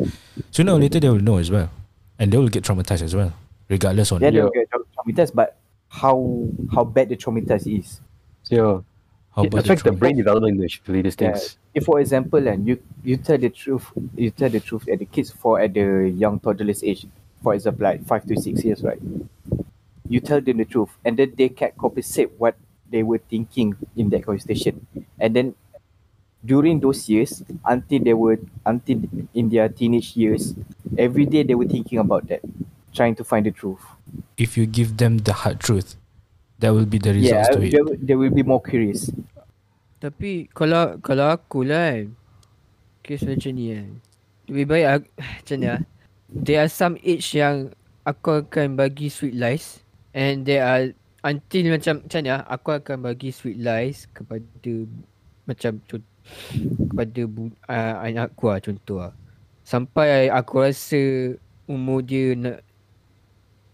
sooner 0.52 0.72
or 0.72 0.80
later 0.80 1.00
they 1.00 1.08
will 1.12 1.20
know 1.20 1.36
as 1.36 1.52
well, 1.52 1.68
and 2.20 2.32
they 2.32 2.40
will 2.40 2.48
get 2.52 2.64
traumatized 2.64 3.04
as 3.04 3.12
well, 3.16 3.32
regardless 3.68 4.12
on 4.12 4.20
Yeah, 4.24 4.32
they 4.32 4.40
Yeah. 4.40 4.48
will 4.48 4.56
get 4.56 4.68
traumatized, 4.72 5.32
but 5.36 5.56
how 5.88 6.16
how 6.72 6.84
bad 6.84 7.08
the 7.12 7.16
traumatized 7.20 7.68
is. 7.68 8.00
So 8.44 8.52
yeah, 8.56 8.76
how 9.36 9.44
it 9.44 9.52
affects 9.52 9.84
the 9.84 9.92
trauma. 9.92 10.00
brain 10.00 10.16
development 10.20 10.60
actually. 10.60 11.04
These 11.04 11.16
Yeah. 11.20 11.36
things. 11.36 11.56
If 11.76 11.84
for 11.88 12.00
example, 12.00 12.40
and 12.48 12.64
you 12.68 12.80
you 13.04 13.16
tell 13.16 13.36
the 13.40 13.48
truth, 13.52 13.88
you 14.16 14.28
tell 14.32 14.48
the 14.52 14.60
truth 14.60 14.88
at 14.88 15.00
the 15.00 15.08
kids 15.08 15.32
for 15.32 15.60
at 15.60 15.72
the 15.76 16.08
young 16.12 16.40
toddlers 16.40 16.80
age, 16.84 17.08
for 17.42 17.54
example, 17.54 17.84
like 17.84 18.04
five 18.06 18.24
to 18.26 18.36
six 18.36 18.64
years, 18.64 18.82
right? 18.82 19.00
You 20.08 20.20
tell 20.20 20.40
them 20.40 20.58
the 20.58 20.64
truth, 20.66 20.90
and 21.04 21.16
then 21.16 21.34
they 21.36 21.48
can 21.48 21.70
compensate 21.78 22.32
what 22.38 22.56
they 22.90 23.02
were 23.02 23.18
thinking 23.22 23.76
in 23.94 24.10
that 24.10 24.26
conversation, 24.26 24.86
and 25.18 25.34
then 25.36 25.54
during 26.42 26.80
those 26.80 27.08
years, 27.08 27.42
until 27.64 28.00
they 28.02 28.14
were 28.14 28.38
until 28.66 28.98
in 29.34 29.48
their 29.50 29.68
teenage 29.68 30.16
years, 30.16 30.54
every 30.98 31.26
day 31.26 31.42
they 31.44 31.54
were 31.54 31.68
thinking 31.68 31.98
about 31.98 32.26
that, 32.28 32.40
trying 32.92 33.14
to 33.14 33.24
find 33.24 33.46
the 33.46 33.52
truth. 33.54 33.80
If 34.36 34.56
you 34.56 34.66
give 34.66 34.96
them 34.96 35.18
the 35.22 35.44
hard 35.44 35.60
truth, 35.60 35.94
that 36.58 36.72
will 36.74 36.86
be 36.88 36.98
the 36.98 37.12
Yeah, 37.14 37.44
results 37.44 37.54
to 37.54 37.60
it. 37.62 37.70
they, 37.72 37.82
will- 37.82 38.00
they 38.00 38.16
will 38.16 38.34
be 38.34 38.42
more 38.42 38.60
curious. 38.60 39.12
Tapi 40.00 40.48
kalau 40.48 40.96
kalau 41.04 41.28
aku 41.28 41.60
lah 41.60 41.92
kan 41.92 42.16
Kes 43.04 43.20
macam 43.28 43.52
ni 43.52 43.68
kan 43.76 44.00
Lebih 44.48 44.64
baik 44.64 44.86
aku, 44.88 45.08
Macam 45.36 45.56
ni 45.60 45.66
lah 45.68 45.80
There 46.30 46.62
are 46.62 46.70
some 46.70 46.94
age 47.02 47.34
yang 47.34 47.74
Aku 48.06 48.46
akan 48.46 48.78
bagi 48.78 49.10
sweet 49.10 49.34
lies. 49.34 49.82
And 50.14 50.46
there 50.46 50.62
are 50.62 50.94
Until 51.26 51.74
macam 51.74 52.06
Macam 52.06 52.20
ni 52.22 52.30
lah 52.30 52.42
Aku 52.46 52.70
akan 52.70 52.96
bagi 53.02 53.34
sweet 53.34 53.58
lies 53.58 54.06
Kepada 54.14 54.72
Macam 55.44 55.82
Kepada 55.82 57.20
bu, 57.26 57.50
uh, 57.66 57.94
anak 58.06 58.34
aku 58.34 58.44
lah 58.50 58.58
contoh 58.62 58.98
lah 59.02 59.12
Sampai 59.66 60.30
aku 60.30 60.62
rasa 60.62 61.34
Umur 61.66 62.02
dia 62.02 62.38
nak 62.38 62.62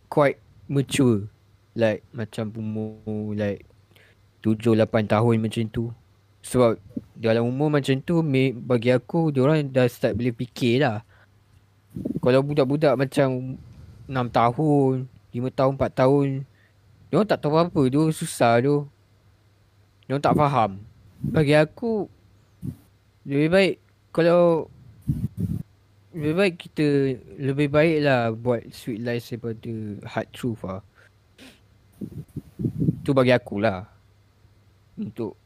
Quite 0.09 0.41
mature. 0.67 1.29
Like 1.77 2.09
macam 2.17 2.51
umur 2.57 3.37
Like 3.37 3.69
7-8 4.47 5.11
tahun 5.11 5.43
macam 5.43 5.65
tu. 5.75 5.85
Sebab 6.47 6.79
dalam 7.19 7.51
umur 7.51 7.75
macam 7.75 7.99
tu 7.99 8.23
bagi 8.63 8.95
aku 8.95 9.35
diorang 9.35 9.67
dah 9.67 9.91
start 9.91 10.15
boleh 10.15 10.31
fikir 10.31 10.87
lah. 10.87 11.03
Kalau 12.21 12.41
budak-budak 12.43 12.95
macam 12.99 13.59
6 14.07 14.13
tahun, 14.31 14.93
5 15.35 15.59
tahun, 15.59 15.73
4 15.79 16.01
tahun, 16.01 16.27
diorang 17.09 17.29
tak 17.29 17.39
tahu 17.43 17.53
apa-apa, 17.55 17.83
tu 17.89 18.03
susah 18.11 18.59
tu. 18.63 18.77
Diorang 20.07 20.25
tak 20.25 20.37
faham. 20.37 20.71
Bagi 21.23 21.55
aku 21.57 22.11
lebih 23.27 23.49
baik 23.51 23.75
kalau 24.15 24.71
lebih 26.15 26.35
baik 26.35 26.55
kita 26.57 26.87
lebih 27.37 27.69
baik 27.69 27.97
lah 28.07 28.31
buat 28.33 28.63
sweet 28.71 29.03
lies 29.03 29.27
daripada 29.29 29.73
hard 30.07 30.29
truth 30.33 30.63
lah. 30.63 30.81
Tu 33.03 33.11
bagi 33.15 33.35
aku 33.35 33.61
lah. 33.61 33.87
Untuk 34.97 35.37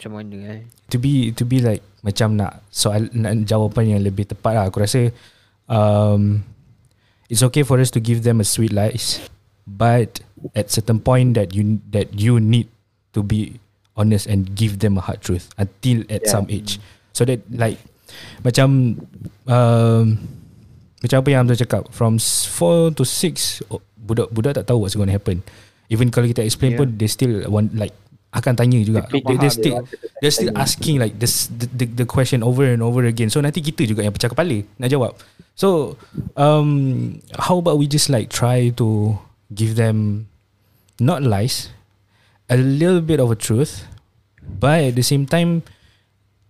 macam 0.00 0.16
mana 0.16 0.38
eh. 0.56 0.60
to 0.88 0.96
be 0.96 1.28
to 1.36 1.44
be 1.44 1.60
like 1.60 1.84
macam 2.00 2.32
nak 2.32 2.64
soal 2.72 3.04
nak 3.12 3.44
jawapan 3.44 3.84
yang 3.84 4.00
lebih 4.00 4.24
tepat 4.24 4.56
lah 4.56 4.64
aku 4.64 4.80
rasa 4.80 5.12
um, 5.70 6.42
it's 7.30 7.40
okay 7.46 7.62
for 7.62 7.78
us 7.78 7.88
to 7.94 8.02
give 8.02 8.26
them 8.26 8.42
a 8.42 8.46
sweet 8.46 8.74
lies 8.74 9.22
but 9.64 10.20
at 10.58 10.68
certain 10.68 10.98
point 10.98 11.38
that 11.38 11.54
you 11.54 11.78
that 11.94 12.10
you 12.18 12.42
need 12.42 12.66
to 13.14 13.22
be 13.22 13.62
honest 13.94 14.26
and 14.26 14.58
give 14.58 14.82
them 14.82 14.98
a 14.98 15.02
hard 15.02 15.22
truth 15.22 15.48
until 15.56 16.02
at 16.10 16.26
Yeah. 16.26 16.32
some 16.34 16.46
age 16.50 16.82
so 17.14 17.22
that 17.24 17.38
like 17.48 17.78
macam 18.42 18.98
um, 19.46 20.18
macam 21.00 21.16
apa 21.22 21.28
yang 21.30 21.40
Hamzah 21.46 21.62
cakap 21.64 21.88
from 21.94 22.18
4 22.18 22.92
to 22.98 23.06
6 23.06 23.70
oh, 23.70 23.80
budak-budak 23.96 24.58
tak 24.60 24.66
tahu 24.68 24.84
what's 24.84 24.98
going 24.98 25.08
to 25.08 25.16
happen 25.16 25.40
even 25.88 26.10
kalau 26.10 26.26
kita 26.26 26.42
explain 26.42 26.74
Yeah. 26.74 26.80
pun 26.82 26.88
they 26.98 27.08
still 27.08 27.46
want 27.46 27.72
like 27.78 27.94
akan 28.30 28.54
tanya 28.54 28.78
juga. 28.78 29.02
They 29.10 29.22
they, 29.26 29.50
still 29.50 29.82
they 29.82 29.98
they're 30.22 30.34
still 30.34 30.54
asking 30.54 31.02
like 31.02 31.18
this 31.18 31.50
the, 31.50 31.66
the 31.74 31.86
the 32.02 32.06
question 32.06 32.46
over 32.46 32.62
and 32.62 32.78
over 32.78 33.02
again. 33.02 33.26
So 33.26 33.42
nanti 33.42 33.58
kita 33.58 33.90
juga 33.90 34.06
yang 34.06 34.14
pecah 34.14 34.30
kepala 34.30 34.62
nak 34.78 34.88
jawab. 34.90 35.18
So 35.58 35.98
um 36.38 37.18
how 37.42 37.58
about 37.58 37.82
we 37.82 37.90
just 37.90 38.06
like 38.06 38.30
try 38.30 38.70
to 38.78 39.18
give 39.50 39.74
them 39.74 40.30
not 41.02 41.26
lies 41.26 41.74
a 42.46 42.54
little 42.54 43.02
bit 43.02 43.18
of 43.18 43.34
a 43.34 43.38
truth 43.38 43.82
but 44.38 44.94
at 44.94 44.94
the 44.94 45.02
same 45.02 45.26
time 45.26 45.66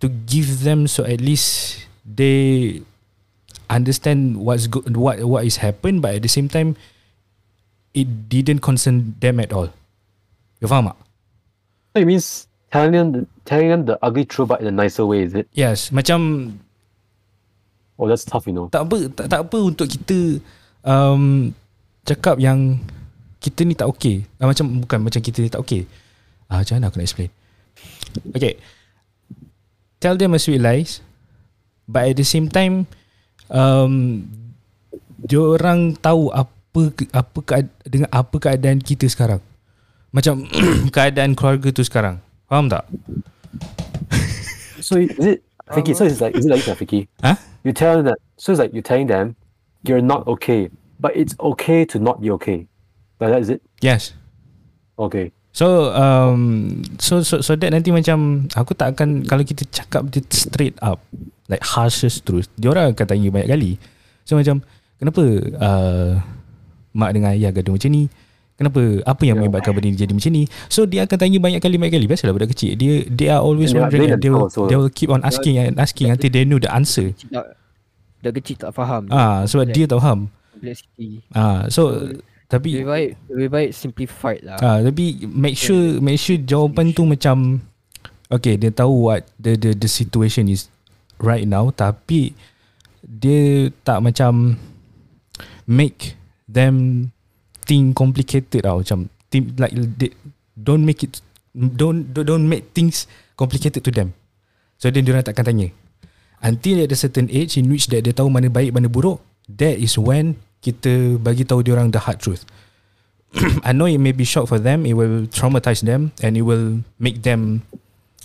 to 0.01 0.09
give 0.29 0.61
them 0.61 0.85
so 0.85 1.01
at 1.05 1.17
least 1.17 1.81
they 2.05 2.81
understand 3.73 4.37
what's 4.37 4.69
go- 4.69 4.85
what 4.93 5.17
what 5.25 5.41
is 5.49 5.65
happened 5.65 6.05
but 6.05 6.13
at 6.13 6.21
the 6.21 6.29
same 6.29 6.45
time 6.45 6.77
it 7.97 8.29
didn't 8.29 8.61
concern 8.61 9.17
them 9.17 9.41
at 9.41 9.49
all. 9.49 9.73
You 10.61 10.69
faham 10.69 10.93
tak 10.93 11.10
So 11.91 11.99
it 11.99 12.07
means 12.07 12.47
telling 12.71 12.93
them 12.93 13.07
the, 13.11 13.21
telling 13.43 13.67
them 13.67 13.81
the 13.83 13.99
ugly 13.99 14.23
truth 14.23 14.47
but 14.47 14.63
in 14.63 14.67
a 14.67 14.71
nicer 14.71 15.03
way, 15.03 15.23
is 15.23 15.35
it? 15.35 15.47
yes 15.51 15.91
macam 15.91 16.53
Oh, 18.01 18.09
that's 18.09 18.25
tough, 18.25 18.49
you 18.49 18.55
know. 18.55 18.65
tak 18.65 18.89
apa 18.89 18.97
tak, 19.13 19.29
tak 19.29 19.41
apa 19.45 19.57
untuk 19.61 19.85
kita 19.85 20.41
um, 20.81 21.53
cakap 22.01 22.41
yang 22.41 22.81
kita 23.37 23.61
ni 23.61 23.77
tak 23.77 23.89
okey. 23.93 24.25
Ah, 24.37 24.49
macam 24.49 24.81
bukan 24.81 25.01
macam 25.01 25.21
kita 25.21 25.37
ni 25.37 25.49
tak 25.49 25.61
okey. 25.61 25.85
Ah 26.49 26.65
macam 26.65 26.73
mana 26.77 26.89
aku 26.89 26.97
nak 26.97 27.05
explain? 27.05 27.29
Okay. 28.33 28.57
Tell 30.01 30.17
them 30.17 30.33
a 30.33 30.41
sweet 30.41 30.57
lies 30.57 31.05
but 31.85 32.09
at 32.09 32.17
the 32.17 32.25
same 32.25 32.49
time 32.49 32.89
um, 33.53 34.25
diorang 35.21 35.93
tahu 35.93 36.33
apa 36.33 36.81
apa 37.13 37.39
kead- 37.45 37.75
dengan 37.85 38.09
apa 38.09 38.33
keadaan 38.33 38.81
kita 38.81 39.05
sekarang. 39.05 39.45
Macam 40.11 40.47
keadaan 40.95 41.35
keluarga 41.35 41.71
tu 41.71 41.83
sekarang. 41.83 42.19
Faham 42.51 42.67
tak? 42.67 42.83
So 44.83 44.99
is 44.99 45.15
it, 45.23 45.39
Vicky? 45.71 45.95
So 45.95 46.03
it's 46.03 46.19
like, 46.19 46.35
is 46.35 46.45
it 46.45 46.51
like 46.51 46.67
that, 46.67 46.75
Vicky? 46.75 47.07
Huh? 47.23 47.39
You 47.63 47.71
tell 47.71 47.95
them 47.99 48.11
that. 48.11 48.19
So 48.35 48.51
it's 48.51 48.59
like 48.59 48.75
you're 48.75 48.83
telling 48.83 49.07
them 49.07 49.39
you're 49.87 50.03
not 50.03 50.27
okay, 50.27 50.69
but 50.99 51.15
it's 51.15 51.37
okay 51.39 51.85
to 51.89 51.97
not 52.01 52.19
be 52.19 52.29
okay. 52.41 52.67
Like 53.21 53.31
that 53.31 53.41
is 53.41 53.49
it? 53.49 53.61
Yes. 53.79 54.13
Okay. 54.99 55.31
So 55.51 55.91
um 55.91 56.79
so 56.97 57.23
so 57.23 57.43
so 57.43 57.59
that 57.59 57.71
nanti 57.75 57.91
macam 57.91 58.47
aku 58.55 58.71
tak 58.71 58.95
akan 58.95 59.27
kalau 59.27 59.43
kita 59.43 59.67
cakap 59.67 60.07
dia 60.07 60.23
straight 60.31 60.79
up 60.79 61.03
like 61.51 61.59
harshest 61.59 62.23
truth 62.23 62.47
dia 62.55 62.71
orang 62.71 62.95
akan 62.95 63.05
tanya 63.05 63.29
banyak 63.29 63.49
kali. 63.51 63.71
So 64.23 64.39
macam 64.39 64.63
kenapa 64.95 65.21
uh, 65.59 66.11
mak 66.95 67.11
dengan 67.11 67.35
ayah 67.35 67.51
gaduh 67.51 67.75
macam 67.75 67.91
ni? 67.91 68.07
Kenapa 68.61 68.81
apa 69.09 69.23
yang 69.25 69.37
Ya. 69.37 69.41
menyebabkan 69.41 69.73
benda 69.73 69.89
ni 69.89 69.97
jadi 69.97 70.13
macam 70.13 70.31
ni? 70.37 70.43
So 70.69 70.85
dia 70.85 71.09
akan 71.09 71.17
tanya 71.17 71.37
banyak 71.41 71.57
kali 71.57 71.81
banyak 71.81 71.93
kali. 71.97 72.05
Biasalah 72.05 72.33
budak 72.37 72.53
kecil. 72.53 72.77
Dia 72.77 73.09
they 73.09 73.33
are 73.33 73.41
always 73.41 73.73
they 73.73 73.81
are 73.81 73.89
wondering 73.89 74.13
and 74.13 74.21
they 74.21 74.29
will, 74.29 74.45
themselves 74.45 74.61
also. 74.61 74.69
they 74.69 74.77
will 74.77 74.93
keep 74.93 75.09
on 75.09 75.25
asking 75.25 75.57
and 75.57 75.81
asking 75.81 76.13
until 76.13 76.29
they 76.29 76.45
know 76.45 76.61
the 76.61 76.69
answer. 76.69 77.09
Dah 78.21 78.29
kecil 78.29 78.61
tak 78.61 78.77
faham. 78.77 79.09
Ah 79.09 79.49
sebab 79.49 79.73
dia 79.73 79.89
tak 79.89 79.97
faham. 79.97 80.29
Complexity. 80.53 81.25
Ah 81.33 81.65
so 81.73 81.89
tapi 82.51 82.83
Lebih 82.83 82.89
baik 82.91 83.09
lebih 83.31 83.49
baik 83.49 83.69
simplified 83.71 84.41
lah. 84.45 84.57
Ah, 84.59 84.77
tapi 84.83 85.23
make 85.25 85.55
sure 85.55 85.97
make 86.03 86.19
sure 86.21 86.35
jawapan 86.37 86.91
tu 86.93 87.07
macam 87.07 87.63
okay 88.29 88.59
dia 88.59 88.69
tahu 88.69 89.09
what 89.09 89.25
the 89.39 89.57
the 89.57 89.71
the 89.73 89.89
situation 89.89 90.51
is 90.51 90.67
right 91.17 91.47
now 91.47 91.71
tapi 91.71 92.35
dia 93.01 93.71
tak 93.87 94.03
macam 94.03 94.59
make 95.63 96.19
them 96.45 97.07
think 97.71 97.95
complicated 97.95 98.59
tau 98.59 98.83
macam 98.83 99.07
think 99.31 99.55
like 99.55 99.71
they, 99.95 100.11
don't 100.59 100.83
make 100.83 100.99
it 101.07 101.23
don't 101.55 102.11
don't 102.11 102.43
make 102.43 102.75
things 102.75 103.07
complicated 103.39 103.79
to 103.79 103.91
them 103.95 104.11
so 104.75 104.91
then 104.91 105.07
dia 105.07 105.23
takkan 105.23 105.47
tanya 105.47 105.71
until 106.43 106.83
at 106.83 106.91
a 106.91 106.99
certain 106.99 107.31
age 107.31 107.55
in 107.55 107.71
which 107.71 107.87
that 107.87 108.03
dia 108.03 108.11
tahu 108.11 108.27
mana 108.27 108.51
baik 108.51 108.75
mana 108.75 108.91
buruk 108.91 109.23
that 109.47 109.79
is 109.79 109.95
when 109.95 110.35
kita 110.59 111.15
bagi 111.23 111.47
tahu 111.47 111.63
dia 111.63 111.71
orang 111.71 111.87
the 111.95 112.03
hard 112.03 112.19
truth 112.19 112.43
I 113.63 113.71
know 113.71 113.87
it 113.87 113.97
may 113.97 114.11
be 114.11 114.23
shock 114.23 114.47
for 114.47 114.59
them. 114.59 114.85
It 114.85 114.93
will 114.93 115.27
traumatize 115.27 115.81
them 115.81 116.11
and 116.21 116.35
it 116.35 116.43
will 116.43 116.83
make 116.99 117.23
them, 117.23 117.63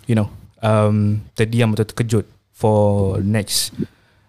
you 0.06 0.14
know, 0.14 0.30
um, 0.62 1.22
terdiam 1.38 1.78
atau 1.78 1.86
terkejut 1.86 2.26
for 2.50 3.18
next 3.22 3.70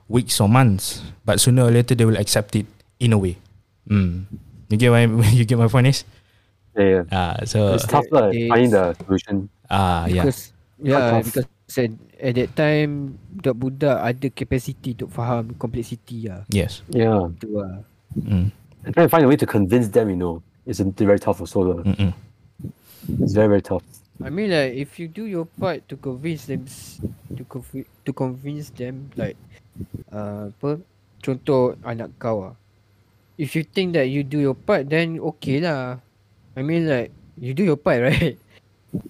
weeks 0.06 0.38
or 0.38 0.46
months. 0.46 1.02
But 1.26 1.42
sooner 1.42 1.66
or 1.66 1.74
later 1.74 1.98
they 1.98 2.06
will 2.06 2.20
accept 2.20 2.54
it 2.54 2.70
in 3.02 3.14
a 3.14 3.20
way. 3.20 3.42
Mm. 3.90 4.30
You 4.70 4.78
get 4.78 4.92
my 4.92 5.08
you 5.38 5.46
get 5.46 5.58
my 5.58 5.68
point 5.68 5.88
is? 5.88 6.04
Yeah. 6.78 7.02
yeah. 7.02 7.04
Ah, 7.10 7.36
so 7.48 7.74
It's 7.74 7.88
tough 7.90 8.06
lah, 8.14 8.30
it's- 8.30 8.50
finding 8.52 8.72
the 8.72 8.94
solution. 9.02 9.50
ah 9.72 10.06
yeah. 10.06 10.24
Because 10.28 10.54
yeah, 10.80 11.20
because 11.24 11.48
at, 11.78 11.92
at 12.22 12.34
that 12.38 12.50
time 12.56 13.18
budak-budak 13.34 13.98
ada 13.98 14.28
capacity 14.32 14.94
untuk 14.94 15.10
faham 15.10 15.52
complexity 15.58 16.30
lah. 16.30 16.46
Yes. 16.54 16.86
Yeah. 16.92 17.34
Tu 17.42 17.50
lah. 17.50 17.82
Mm. 18.14 18.54
And 18.86 18.90
trying 18.94 19.08
to 19.08 19.12
find 19.12 19.26
a 19.26 19.30
way 19.30 19.36
to 19.42 19.50
convince 19.50 19.90
them, 19.92 20.08
you 20.14 20.16
know, 20.20 20.40
is 20.70 20.80
very 20.80 21.20
tough 21.20 21.42
also. 21.44 21.60
lah. 21.66 21.80
Mm-mm. 21.84 22.12
It's 23.24 23.34
very 23.34 23.48
very 23.52 23.64
tough. 23.66 23.84
I 24.22 24.30
mean 24.34 24.50
like 24.50 24.74
if 24.74 24.98
you 24.98 25.06
do 25.10 25.30
your 25.30 25.46
part 25.46 25.86
to 25.94 25.96
convince 25.98 26.50
them 26.50 26.66
to 27.38 27.42
conv- 27.46 27.86
to 28.06 28.12
convince 28.14 28.74
them 28.74 29.14
like 29.14 29.38
uh, 30.10 30.50
apa 30.50 30.82
contoh 31.22 31.78
anak 31.86 32.10
kau 32.18 32.50
ah. 32.50 32.54
If 33.38 33.54
you 33.54 33.64
think 33.64 33.94
that 33.94 34.10
you 34.10 34.26
do 34.26 34.42
your 34.42 34.58
part 34.58 34.90
then 34.90 35.22
okay 35.38 35.62
lah. 35.62 36.02
I 36.58 36.66
mean 36.66 36.90
like 36.90 37.14
you 37.38 37.54
do 37.54 37.62
your 37.64 37.78
part 37.78 38.02
right. 38.10 38.38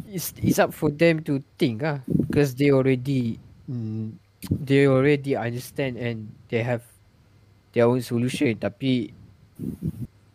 It's 0.08 0.36
it's 0.44 0.60
up 0.60 0.76
for 0.76 0.92
them 0.92 1.24
to 1.28 1.40
think 1.56 1.84
ah 1.84 2.04
because 2.28 2.60
they 2.60 2.76
already 2.76 3.40
mm, 3.72 4.20
they 4.52 4.88
already 4.88 5.40
understand 5.40 5.96
and 5.96 6.28
they 6.52 6.60
have 6.60 6.84
their 7.72 7.88
own 7.88 8.04
solution 8.04 8.58
tapi 8.60 9.16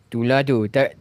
itulah 0.09 0.45
tu 0.45 0.69
tak 0.69 0.97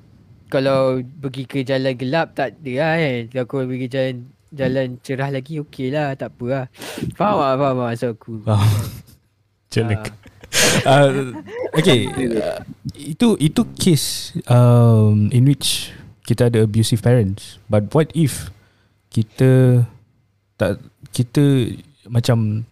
kalau 0.52 1.00
pergi 1.00 1.44
ke 1.48 1.60
jalan 1.64 1.96
gelap 1.96 2.36
tak 2.36 2.60
ada 2.60 2.72
lah 2.76 2.94
kan 3.00 3.20
kalau 3.32 3.46
kau 3.48 3.64
pergi 3.64 3.88
jalan 3.88 4.16
jalan 4.52 4.88
cerah 5.00 5.30
lagi 5.32 5.64
okey 5.64 5.96
lah 5.96 6.12
tak 6.20 6.36
apa 6.36 6.46
lah 6.48 6.66
faham 7.16 7.40
tak 7.40 7.56
faham 7.56 7.76
tak 7.80 7.88
maksud 7.88 8.10
aku 8.12 8.34
Faham. 8.44 8.72
Jelek. 9.72 10.12
Uh, 10.82 11.38
okay, 11.78 12.10
uh, 12.10 12.62
itu 12.98 13.38
itu 13.38 13.62
case 13.78 14.34
um, 14.50 15.30
in 15.30 15.46
which 15.46 15.94
kita 16.26 16.50
ada 16.50 16.66
abusive 16.66 17.02
parents. 17.02 17.62
But 17.70 17.92
what 17.94 18.10
if 18.18 18.50
kita 19.14 19.84
tak 20.58 20.82
kita 21.12 21.76
macam 22.08 22.66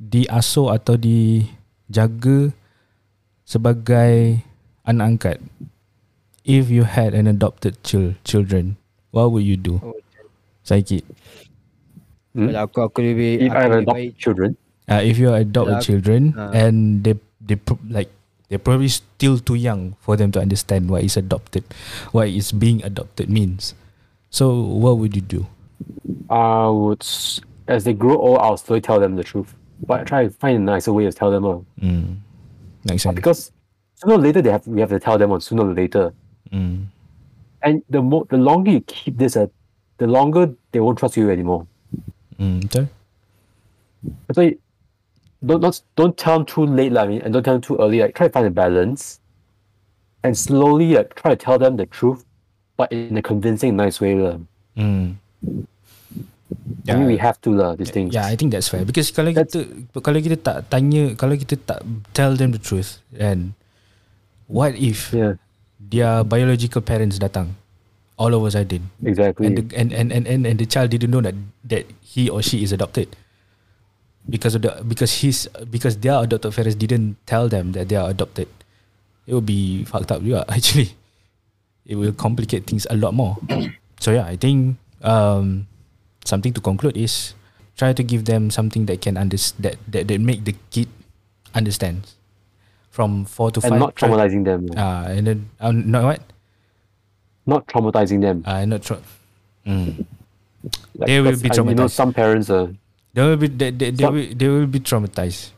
diasuh 0.00 0.74
atau 0.74 0.98
dijaga 0.98 2.50
sebagai 3.46 4.42
anak 4.86 5.06
angkat? 5.18 5.38
If 6.42 6.74
you 6.74 6.82
had 6.82 7.14
an 7.14 7.30
adopted 7.30 7.78
chil- 7.86 8.18
children, 8.26 8.74
what 9.14 9.30
would 9.30 9.46
you 9.46 9.54
do? 9.54 9.78
Oh, 9.78 9.94
Saiki. 10.66 11.06
Hmm? 12.34 12.50
kalau 12.50 12.60
aku 12.66 12.78
aku 12.82 12.98
lebih 13.04 13.46
If 13.46 13.50
aku 13.52 13.54
I 13.54 13.62
have 13.62 13.70
lebih 13.70 13.84
adopted 13.86 13.94
baik 13.94 14.12
children, 14.18 14.50
Uh, 14.90 15.00
if 15.00 15.16
you 15.18 15.30
adopt 15.32 15.68
Kalau 15.68 15.74
a 15.74 15.78
aku- 15.78 15.86
children 15.86 16.34
ah. 16.36 16.50
and 16.50 17.04
they 17.06 17.14
they 17.38 17.54
pro- 17.54 17.78
like 17.88 18.10
they're 18.50 18.58
probably 18.62 18.90
still 18.90 19.38
too 19.38 19.54
young 19.54 19.94
for 20.02 20.18
them 20.18 20.30
to 20.34 20.40
understand 20.42 20.90
what 20.90 21.02
is 21.06 21.16
adopted, 21.16 21.62
what 22.10 22.28
is 22.28 22.50
being 22.52 22.82
adopted 22.84 23.30
means. 23.30 23.72
So 24.28 24.58
what 24.60 24.98
would 24.98 25.14
you 25.14 25.22
do? 25.22 25.46
I 26.28 26.66
would, 26.68 27.04
as 27.68 27.84
they 27.84 27.92
grow 27.94 28.16
old, 28.18 28.38
I'll 28.42 28.56
slowly 28.56 28.80
tell 28.80 28.98
them 29.00 29.16
the 29.16 29.24
truth. 29.24 29.54
But 29.86 30.00
I 30.00 30.04
try 30.04 30.20
to 30.26 30.30
find 30.30 30.56
a 30.56 30.64
nicer 30.64 30.92
way 30.92 31.04
to 31.06 31.12
tell 31.12 31.30
them. 31.30 31.44
Uh, 31.46 31.62
Mm. 31.80 32.20
Makes 32.84 33.02
sense. 33.06 33.14
because 33.14 33.40
sooner 33.94 34.14
or 34.14 34.22
later 34.22 34.42
they 34.42 34.50
have 34.50 34.66
we 34.66 34.80
have 34.82 34.90
to 34.90 34.98
tell 34.98 35.16
them 35.16 35.30
on 35.30 35.40
sooner 35.40 35.62
or 35.62 35.72
later. 35.72 36.10
Mm. 36.50 36.90
And 37.62 37.82
the 37.88 38.02
more 38.02 38.26
the 38.26 38.36
longer 38.38 38.70
you 38.74 38.82
keep 38.82 39.16
this, 39.16 39.38
uh, 39.38 39.46
the 40.02 40.06
longer 40.10 40.50
they 40.74 40.80
won't 40.82 40.98
trust 40.98 41.16
you 41.16 41.30
anymore. 41.30 41.66
Mm. 42.36 42.66
Betul? 42.66 42.90
That's 44.26 44.38
don't 45.44 45.60
not 45.60 45.80
don't 45.96 46.16
tell 46.16 46.38
them 46.38 46.46
too 46.46 46.64
late, 46.64 46.92
lah, 46.92 47.04
I 47.04 47.06
mean, 47.06 47.20
and 47.22 47.32
don't 47.34 47.42
tell 47.42 47.54
them 47.54 47.62
too 47.62 47.76
early. 47.78 48.00
Like 48.00 48.14
try 48.14 48.26
to 48.28 48.32
find 48.32 48.46
a 48.46 48.54
balance, 48.54 49.20
and 50.22 50.38
slowly 50.38 50.94
like 50.94 51.14
try 51.14 51.34
to 51.34 51.40
tell 51.40 51.58
them 51.58 51.76
the 51.76 51.86
truth, 51.86 52.24
but 52.76 52.90
in 52.92 53.16
a 53.16 53.22
convincing, 53.22 53.76
nice 53.76 54.00
way. 54.00 54.14
lah. 54.14 54.38
Mm. 54.76 55.18
I 56.88 56.98
mean, 56.98 57.06
we 57.06 57.16
have 57.16 57.40
to 57.46 57.50
lah 57.54 57.78
these 57.78 57.90
things. 57.94 58.12
Yeah, 58.12 58.26
I 58.26 58.34
think 58.34 58.50
that's 58.52 58.68
fair 58.68 58.84
because 58.84 59.14
kalau 59.14 59.30
That's- 59.32 59.54
kita 59.54 60.02
kalau 60.02 60.18
kita 60.18 60.36
tak 60.36 60.66
tanya, 60.68 61.14
kalau 61.14 61.38
kita 61.38 61.56
tak 61.58 61.80
tell 62.12 62.34
them 62.34 62.50
the 62.50 62.60
truth, 62.60 62.98
and 63.14 63.54
what 64.50 64.74
if 64.76 65.14
yeah, 65.14 65.38
their 65.78 66.26
biological 66.26 66.82
parents 66.82 67.22
datang 67.22 67.54
all 68.20 68.34
of 68.34 68.44
us 68.44 68.54
a 68.54 68.62
sudden 68.62 68.90
exactly. 69.02 69.48
and 69.48 69.54
the, 69.58 69.64
and, 69.74 69.90
and, 69.92 70.12
and, 70.12 70.24
and, 70.28 70.46
and 70.46 70.56
the 70.60 70.68
child 70.68 70.92
didn't 70.92 71.10
know 71.10 71.24
that 71.24 71.34
that 71.64 71.88
he 72.04 72.28
or 72.28 72.44
she 72.44 72.62
is 72.62 72.70
adopted 72.70 73.08
because 74.28 74.54
of 74.54 74.62
the 74.62 74.70
because 74.86 75.20
his 75.22 75.48
because 75.70 75.98
their 75.98 76.22
adopted 76.22 76.52
parents 76.54 76.78
didn't 76.78 77.16
tell 77.26 77.48
them 77.48 77.72
that 77.72 77.88
they 77.90 77.96
are 77.98 78.10
adopted 78.10 78.46
it 79.26 79.32
will 79.34 79.42
be 79.44 79.82
fucked 79.84 80.10
up 80.14 80.22
juga 80.22 80.46
actually 80.56 80.94
it 81.86 81.98
will 81.98 82.14
complicate 82.14 82.62
things 82.66 82.86
a 82.90 82.96
lot 82.96 83.10
more 83.14 83.34
so 83.98 84.14
yeah 84.14 84.22
i 84.26 84.38
think 84.38 84.78
um 85.02 85.66
something 86.22 86.54
to 86.54 86.62
conclude 86.62 86.94
is 86.96 87.34
try 87.74 87.90
to 87.90 88.02
give 88.06 88.24
them 88.30 88.46
something 88.50 88.86
that 88.86 89.02
can 89.02 89.18
understand 89.18 89.58
that, 89.66 89.76
that 89.90 90.02
that 90.06 90.20
make 90.22 90.46
the 90.46 90.54
kid 90.70 90.86
understand 91.54 92.06
from 92.94 93.24
four 93.26 93.50
to 93.50 93.58
and 93.64 93.74
five 93.74 93.80
not 93.80 93.96
traumatizing 93.98 94.44
them. 94.46 94.68
uh, 94.78 95.10
and 95.10 95.26
then 95.26 95.38
uh, 95.58 95.72
not 95.74 96.02
what 96.04 96.20
not 97.42 97.66
traumatizing 97.66 98.20
them. 98.22 98.44
uh, 98.46 98.62
not 98.64 98.82
tra- 98.86 99.02
mm. 99.66 100.06
Like, 100.94 101.10
they 101.10 101.18
will 101.18 101.34
be 101.34 101.50
I- 101.50 101.58
You 101.58 101.74
know, 101.74 101.90
some 101.90 102.12
parents 102.14 102.46
are. 102.54 102.70
They 103.12 103.20
will 103.22 103.36
be 103.36 103.48
they, 103.48 103.70
they, 103.70 103.90
they, 103.90 104.08
will, 104.08 104.28
they 104.34 104.48
will 104.48 104.66
be 104.66 104.80
traumatized 104.80 105.52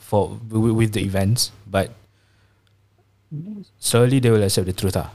for 0.00 0.40
with, 0.48 0.92
the 0.92 1.04
events, 1.04 1.52
but 1.68 1.92
slowly 3.78 4.20
they 4.20 4.30
will 4.30 4.42
accept 4.42 4.66
the 4.66 4.72
truth. 4.72 4.96
Ah, 4.96 5.12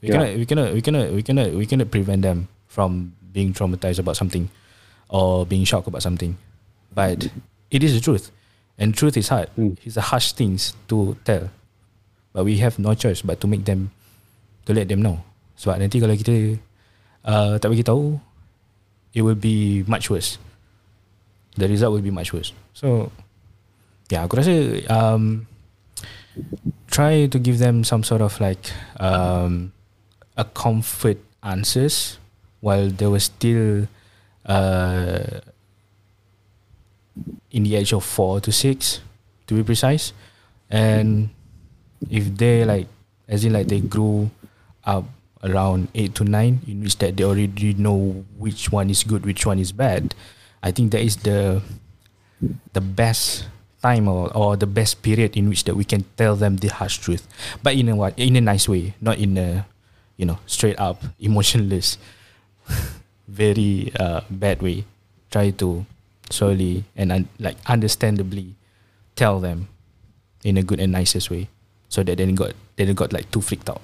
we 0.00 0.08
Yeah. 0.08 0.14
cannot 0.14 0.30
we 0.38 0.46
cannot 0.46 0.68
we 0.74 0.82
cannot 0.82 1.06
we 1.10 1.22
cannot 1.22 1.48
we 1.58 1.66
cannot 1.66 1.90
prevent 1.90 2.22
them 2.22 2.46
from 2.70 3.18
being 3.34 3.50
traumatized 3.50 3.98
about 3.98 4.14
something 4.14 4.46
or 5.10 5.42
being 5.42 5.66
shocked 5.66 5.90
about 5.90 6.06
something, 6.06 6.38
but 6.94 7.26
it 7.74 7.82
is 7.82 7.98
the 7.98 8.02
truth, 8.02 8.30
and 8.78 8.94
truth 8.94 9.18
is 9.18 9.26
hard. 9.26 9.50
Mm. 9.58 9.74
It's 9.82 9.98
a 9.98 10.14
harsh 10.14 10.38
things 10.38 10.78
to 10.86 11.18
tell, 11.26 11.50
but 12.30 12.46
we 12.46 12.62
have 12.62 12.78
no 12.78 12.94
choice 12.94 13.26
but 13.26 13.42
to 13.42 13.50
make 13.50 13.66
them 13.66 13.90
to 14.66 14.74
let 14.74 14.86
them 14.86 15.02
know. 15.02 15.26
Sebab 15.58 15.82
nanti 15.82 15.98
kalau 15.98 16.14
kita 16.14 16.62
uh, 17.26 17.58
tak 17.58 17.74
bagi 17.74 17.82
tahu, 17.82 18.22
it 19.18 19.26
will 19.26 19.34
be 19.34 19.82
much 19.90 20.06
worse 20.06 20.38
the 21.58 21.68
result 21.68 21.92
will 21.92 22.06
be 22.06 22.14
much 22.14 22.32
worse. 22.32 22.52
So, 22.72 23.10
yeah, 24.08 24.24
aku 24.24 24.38
rasa 24.38 24.54
um, 24.88 25.46
try 26.86 27.26
to 27.26 27.38
give 27.38 27.58
them 27.58 27.82
some 27.82 28.06
sort 28.06 28.22
of 28.22 28.38
like 28.40 28.70
um, 29.02 29.72
a 30.36 30.44
comfort 30.46 31.18
answers 31.42 32.18
while 32.60 32.88
they 32.88 33.06
were 33.06 33.22
still 33.22 33.86
uh, 34.46 35.42
in 37.50 37.62
the 37.64 37.74
age 37.74 37.92
of 37.92 38.04
four 38.04 38.40
to 38.40 38.52
six, 38.52 39.00
to 39.46 39.54
be 39.54 39.62
precise. 39.62 40.12
And 40.70 41.30
if 42.10 42.36
they 42.36 42.64
like, 42.64 42.86
as 43.26 43.44
in 43.44 43.52
like 43.52 43.68
they 43.68 43.80
grew 43.80 44.30
up 44.84 45.04
around 45.42 45.88
eight 45.94 46.14
to 46.16 46.24
nine, 46.24 46.60
in 46.66 46.82
which 46.82 46.98
that 46.98 47.16
they 47.16 47.24
already 47.24 47.74
know 47.74 48.24
which 48.38 48.70
one 48.70 48.90
is 48.90 49.04
good, 49.04 49.26
which 49.26 49.46
one 49.46 49.58
is 49.58 49.72
bad. 49.72 50.14
I 50.62 50.70
think 50.70 50.92
that 50.92 51.00
is 51.00 51.16
the 51.22 51.62
the 52.72 52.80
best 52.80 53.46
time 53.82 54.08
or, 54.08 54.30
or 54.34 54.56
the 54.56 54.66
best 54.66 55.02
period 55.02 55.36
in 55.36 55.48
which 55.48 55.64
that 55.64 55.74
we 55.74 55.84
can 55.84 56.04
tell 56.16 56.34
them 56.34 56.58
the 56.58 56.68
harsh 56.68 56.98
truth, 56.98 57.26
but 57.62 57.74
in 57.74 57.88
a 57.88 57.96
what 57.96 58.18
in 58.18 58.36
a 58.36 58.40
nice 58.40 58.68
way, 58.68 58.94
not 59.00 59.18
in 59.18 59.38
a 59.38 59.66
you 60.16 60.26
know 60.26 60.38
straight 60.46 60.78
up 60.78 61.02
emotionless, 61.20 61.98
very 63.28 63.92
uh, 63.98 64.22
bad 64.30 64.62
way. 64.62 64.84
Try 65.30 65.50
to 65.60 65.84
slowly 66.30 66.84
and 66.96 67.12
un- 67.12 67.28
like 67.38 67.56
understandably 67.66 68.56
tell 69.14 69.40
them 69.40 69.68
in 70.42 70.56
a 70.56 70.62
good 70.62 70.80
and 70.80 70.92
nicest 70.92 71.30
way, 71.30 71.48
so 71.88 72.02
that 72.02 72.18
they 72.18 72.24
don't 72.26 72.34
got 72.34 72.52
they 72.76 72.84
don't 72.84 72.98
got 72.98 73.12
like 73.12 73.30
too 73.30 73.40
freaked 73.40 73.68
out. 73.70 73.82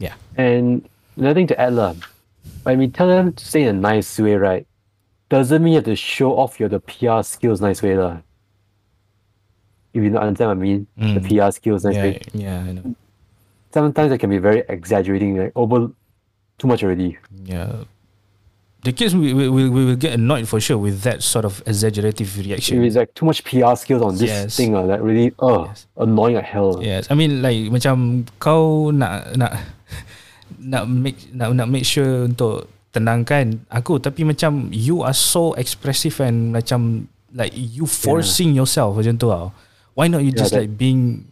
Yeah. 0.00 0.14
And 0.36 0.88
another 1.16 1.34
thing 1.34 1.46
to 1.48 1.60
add, 1.60 1.74
lah, 1.74 1.94
when 2.64 2.78
we 2.78 2.88
tell 2.88 3.06
them 3.06 3.32
to 3.36 3.44
say 3.44 3.62
in 3.62 3.68
a 3.68 3.78
nice 3.78 4.18
way, 4.18 4.34
right, 4.34 4.66
doesn't 5.30 5.62
mean 5.62 5.72
you 5.72 5.78
have 5.78 5.84
to 5.86 5.96
show 5.96 6.36
off 6.36 6.58
your 6.60 6.68
the 6.68 6.80
PR 6.80 7.22
skills 7.22 7.60
nice 7.62 7.80
way, 7.80 7.96
lah. 7.96 8.18
If 9.94 10.02
you 10.04 10.10
don't 10.10 10.22
understand 10.22 10.50
what 10.54 10.58
I 10.58 10.60
mean, 10.60 10.86
the 10.98 11.18
Mm. 11.22 11.26
PR 11.30 11.50
skills 11.50 11.82
nice 11.86 11.96
yeah, 11.96 12.02
way. 12.04 12.20
yeah, 12.34 12.58
I 12.66 12.70
know. 12.74 12.94
Sometimes 13.72 14.10
it 14.12 14.18
can 14.18 14.30
be 14.30 14.38
very 14.38 14.62
exaggerating, 14.68 15.38
like 15.38 15.52
over 15.54 15.90
too 16.58 16.66
much 16.68 16.82
already. 16.82 17.18
Yeah. 17.46 17.86
The 18.82 18.92
kids 18.96 19.14
will, 19.14 19.34
will, 19.34 19.50
will, 19.52 19.70
will 19.70 19.96
get 19.96 20.14
annoyed 20.14 20.48
for 20.48 20.58
sure 20.58 20.78
with 20.78 21.02
that 21.02 21.22
sort 21.22 21.44
of 21.44 21.62
exaggerative 21.66 22.32
If 22.38 22.46
reaction. 22.46 22.82
it's 22.82 22.96
like 22.96 23.12
too 23.14 23.26
much 23.26 23.44
PR 23.44 23.74
skills 23.76 24.00
on 24.02 24.16
this 24.16 24.30
Yes. 24.30 24.56
thing, 24.56 24.74
uh, 24.74 24.82
like 24.82 25.02
really 25.02 25.34
uh 25.38 25.68
Yes. 25.68 25.86
annoying 25.98 26.34
like 26.40 26.46
hell. 26.48 26.80
Yes, 26.82 27.06
I 27.10 27.14
mean 27.14 27.42
like 27.42 27.68
macam 27.70 28.24
kau 28.40 28.88
nak 28.90 29.36
nak 29.36 29.52
nak 30.72 30.88
make 30.88 31.18
nak 31.34 31.52
nak 31.54 31.68
make 31.68 31.84
sure 31.84 32.24
untuk 32.24 32.66
tenangkan 32.90 33.62
aku 33.70 34.02
tapi 34.02 34.26
macam 34.26 34.66
you 34.74 35.02
are 35.06 35.14
so 35.14 35.54
expressive 35.54 36.18
and 36.20 36.50
macam 36.50 37.06
like 37.30 37.54
you 37.54 37.86
forcing 37.86 38.50
yourself 38.54 38.98
macam 38.98 39.14
tu 39.14 39.30
tau. 39.30 39.54
Why 39.94 40.06
not 40.10 40.22
you 40.26 40.34
Yeah, 40.34 40.40
just 40.42 40.52
that- 40.54 40.66
like 40.66 40.74
being 40.74 41.26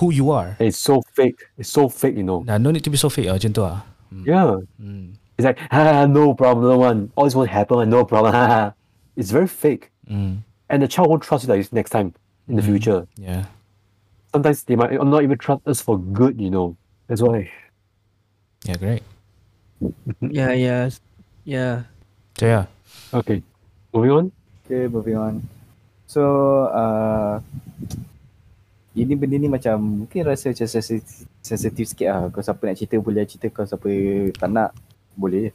who 0.00 0.12
you 0.12 0.30
are? 0.32 0.56
It's 0.60 0.78
so 0.78 1.02
fake. 1.12 1.42
It's 1.58 1.68
so 1.68 1.88
fake, 1.88 2.16
you 2.16 2.24
know. 2.24 2.40
Nah, 2.46 2.56
no 2.56 2.70
need 2.70 2.84
to 2.84 2.92
be 2.92 2.96
so 2.96 3.08
fake 3.12 3.28
ah 3.28 3.36
macam 3.36 3.50
tu 3.52 3.62
ah. 3.64 3.84
Yeah. 4.24 4.62
Hmm. 4.80 5.18
It's 5.36 5.44
like, 5.44 5.60
ah, 5.68 6.08
no 6.08 6.32
problem, 6.32 6.80
one. 6.80 6.98
All 7.12 7.28
this 7.28 7.36
won't 7.36 7.52
happen, 7.52 7.84
no 7.92 8.08
problem. 8.08 8.32
it's 9.20 9.28
very 9.28 9.48
fake. 9.50 9.92
Mm. 10.08 10.40
And 10.72 10.78
the 10.80 10.88
child 10.88 11.12
won't 11.12 11.20
trust 11.20 11.44
you 11.44 11.52
like 11.52 11.60
this 11.60 11.74
next 11.76 11.92
time 11.92 12.16
in 12.48 12.56
the 12.56 12.64
Mm. 12.64 12.70
future. 12.72 13.00
Yeah. 13.20 13.44
Sometimes 14.32 14.64
they 14.64 14.80
might 14.80 14.96
not 14.96 15.20
even 15.20 15.36
trust 15.36 15.60
us 15.68 15.84
for 15.84 16.00
good, 16.00 16.40
you 16.40 16.48
know. 16.48 16.80
That's 17.04 17.20
why. 17.20 17.52
Yeah, 18.64 18.80
correct. 18.80 19.04
Yeah, 20.20 20.52
yeah. 20.56 20.90
Yeah. 21.44 21.86
So 22.38 22.44
yeah. 22.46 22.64
Okay. 23.12 23.42
Moving 23.92 24.12
on. 24.12 24.26
Okay, 24.66 24.90
moving 24.90 25.16
on. 25.16 25.34
So, 26.06 26.22
uh, 26.70 27.42
ini 28.96 29.12
benda 29.14 29.36
ni 29.36 29.48
macam 29.50 30.06
mungkin 30.06 30.26
rasa 30.26 30.50
macam 30.50 30.66
sensitif, 30.66 31.26
sensitif 31.42 31.84
sikit 31.92 32.08
lah. 32.08 32.20
Kau 32.32 32.42
siapa 32.42 32.62
nak 32.66 32.78
cerita 32.78 32.96
boleh 32.98 33.26
cerita, 33.28 33.46
kau 33.52 33.66
siapa 33.66 33.88
tak 34.34 34.50
nak 34.50 34.70
boleh 35.14 35.48
je. 35.48 35.52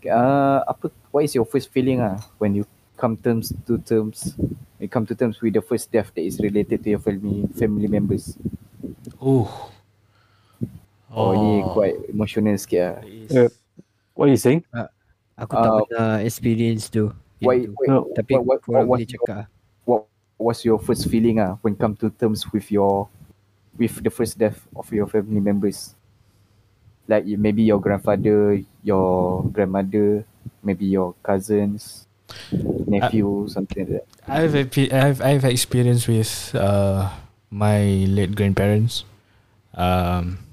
Okay, 0.00 0.10
uh, 0.12 0.64
apa, 0.64 0.88
what 1.12 1.24
is 1.24 1.36
your 1.36 1.44
first 1.44 1.68
feeling 1.68 2.00
ah 2.00 2.16
when 2.40 2.56
you 2.56 2.64
come 2.96 3.16
terms 3.16 3.52
to 3.68 3.76
terms, 3.84 4.32
you 4.80 4.88
come 4.88 5.04
to 5.04 5.12
terms 5.12 5.40
with 5.44 5.52
the 5.52 5.64
first 5.64 5.92
death 5.92 6.08
that 6.16 6.24
is 6.24 6.40
related 6.40 6.80
to 6.80 6.96
your 6.96 7.02
family 7.02 7.44
family 7.56 7.88
members? 7.88 8.36
Oh. 9.20 9.48
Oh, 11.10 11.34
ni 11.34 11.60
quite 11.74 12.06
emotional 12.06 12.54
sikit 12.54 12.80
lah. 12.80 12.96
Uh, 13.28 13.50
what 14.20 14.28
are 14.28 14.36
you 14.36 14.44
saying? 14.44 14.60
Aku 15.40 15.56
tak 15.56 15.64
Uh, 15.64 15.80
pernah 15.88 16.20
experience 16.20 16.92
tu. 16.92 17.08
Itu. 17.40 17.72
what, 17.72 17.88
No, 17.88 18.04
Tapi 18.12 18.36
what, 18.36 18.44
what, 18.44 18.58
korang 18.60 18.84
what, 18.84 19.00
boleh 19.00 19.08
was 19.08 19.08
your, 19.08 19.24
cakap. 19.24 19.44
what 19.88 20.00
was 20.36 20.58
your 20.60 20.76
first 20.76 21.08
feeling 21.08 21.40
ah 21.40 21.56
when 21.64 21.72
come 21.72 21.96
to 21.96 22.12
terms 22.20 22.44
with 22.52 22.68
your 22.68 23.08
with 23.80 23.96
the 24.04 24.12
first 24.12 24.36
death 24.36 24.60
of 24.76 24.84
your 24.92 25.08
family 25.08 25.40
members? 25.40 25.96
Like 27.08 27.24
you- 27.24 27.40
maybe 27.40 27.64
your 27.64 27.80
grandfather, 27.80 28.60
your 28.84 29.40
grandmother, 29.48 30.28
maybe 30.60 30.84
your 30.84 31.16
cousins, 31.24 32.04
nephew, 32.84 33.48
something 33.48 33.88
like 33.88 34.04
that. 34.04 34.06
I've 34.28 34.52
I've 34.92 35.20
I've 35.24 35.46
experience 35.48 36.04
with 36.04 36.52
uh 36.52 37.08
my 37.48 38.04
late 38.04 38.36
grandparents. 38.36 39.08
Um 39.72 40.44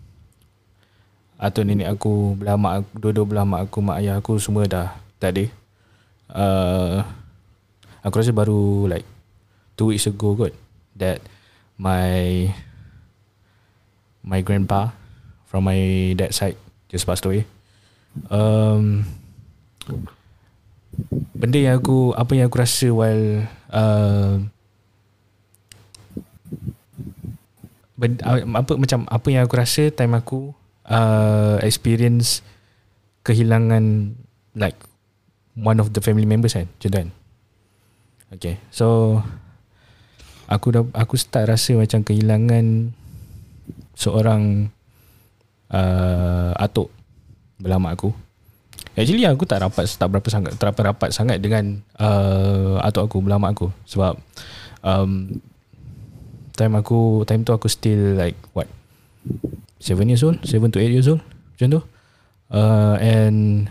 atau 1.38 1.62
nenek 1.62 1.94
aku, 1.94 2.34
belah 2.34 2.58
mak 2.58 2.90
dua-dua 2.98 3.26
belah 3.30 3.46
mak 3.46 3.70
aku, 3.70 3.78
mak 3.86 4.02
ayah 4.02 4.18
aku 4.18 4.42
semua 4.42 4.66
dah 4.66 4.98
tak 5.22 5.38
ada. 5.38 5.46
Uh, 6.34 7.06
aku 8.02 8.20
rasa 8.20 8.34
baru 8.34 8.90
like 8.90 9.06
two 9.78 9.94
weeks 9.94 10.10
ago 10.10 10.34
kot 10.34 10.54
that 10.98 11.22
my 11.78 12.50
my 14.26 14.42
grandpa 14.42 14.98
from 15.46 15.70
my 15.70 16.12
dad 16.18 16.34
side 16.34 16.58
just 16.90 17.06
passed 17.06 17.24
away. 17.30 17.46
Um, 18.34 19.06
benda 21.38 21.62
yang 21.62 21.78
aku 21.78 22.18
apa 22.18 22.34
yang 22.34 22.50
aku 22.50 22.58
rasa 22.58 22.90
while 22.90 23.46
uh, 23.70 24.42
benda, 27.94 28.18
apa 28.26 28.74
macam 28.74 29.06
apa 29.06 29.28
yang 29.30 29.46
aku 29.46 29.56
rasa 29.62 29.94
time 29.94 30.18
aku 30.18 30.57
uh, 30.88 31.60
experience 31.64 32.42
kehilangan 33.24 34.16
like 34.56 34.80
one 35.58 35.78
of 35.84 35.92
the 35.92 36.02
family 36.02 36.26
members 36.26 36.56
kan 36.56 36.68
macam 36.68 36.90
tu 36.90 36.98
kan? 36.98 37.10
Okay 38.36 38.56
so 38.72 39.20
aku 40.48 40.68
dah 40.72 40.84
aku 40.96 41.20
start 41.20 41.52
rasa 41.52 41.76
macam 41.76 42.04
kehilangan 42.04 42.96
seorang 43.96 44.72
uh, 45.72 46.52
atuk 46.56 46.90
belah 47.60 47.82
mak 47.82 48.00
aku. 48.00 48.10
Actually 48.98 49.30
aku 49.30 49.46
tak 49.46 49.62
rapat 49.62 49.86
tak 49.86 50.10
berapa 50.10 50.28
sangat 50.30 50.58
tak 50.58 50.74
berapa 50.74 50.94
rapat 50.94 51.10
sangat 51.14 51.38
dengan 51.38 51.84
uh, 52.02 52.82
atuk 52.82 53.12
aku 53.12 53.18
belah 53.22 53.38
mak 53.38 53.58
aku. 53.58 53.68
Sebab 53.86 54.18
um, 54.86 55.42
time 56.56 56.74
aku 56.80 57.28
time 57.28 57.44
tu 57.46 57.54
aku 57.54 57.68
still 57.70 58.18
like 58.18 58.38
what 58.56 58.70
7 59.80 60.10
years 60.10 60.24
old 60.26 60.42
7 60.42 60.74
to 60.74 60.80
8 60.82 60.90
years 60.90 61.10
old 61.10 61.22
macam 61.58 61.68
tu. 61.74 61.82
Uh, 62.48 62.96
and 63.04 63.68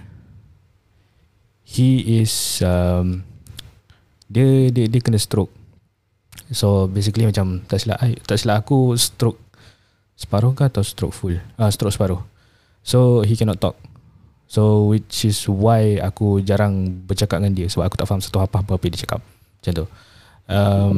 he 1.64 2.20
is 2.20 2.60
um, 2.60 3.24
dia 4.26 4.70
dia 4.74 4.90
dia 4.90 5.00
kena 5.02 5.18
stroke. 5.18 5.50
So 6.50 6.86
basically 6.86 7.26
macam 7.26 7.62
tak 7.66 7.82
silap 7.82 7.98
tak 8.26 8.38
silap 8.38 8.66
aku 8.66 8.94
stroke 8.98 9.38
separuh 10.18 10.54
ke 10.54 10.66
atau 10.66 10.82
stroke 10.82 11.14
full? 11.14 11.38
Ah 11.58 11.66
uh, 11.66 11.70
stroke 11.70 11.94
separuh. 11.94 12.20
So 12.86 13.22
he 13.26 13.34
cannot 13.34 13.58
talk. 13.58 13.78
So 14.46 14.86
which 14.86 15.26
is 15.26 15.42
why 15.50 15.98
aku 15.98 16.38
jarang 16.42 17.02
bercakap 17.06 17.42
dengan 17.42 17.54
dia. 17.58 17.66
Sebab 17.66 17.90
aku 17.90 17.98
tak 17.98 18.06
faham 18.06 18.22
satu 18.22 18.38
apa-apa 18.38 18.78
apa 18.78 18.84
dia 18.86 19.02
cakap. 19.02 19.20
Macam 19.58 19.72
tu. 19.74 19.86
Um, 20.46 20.96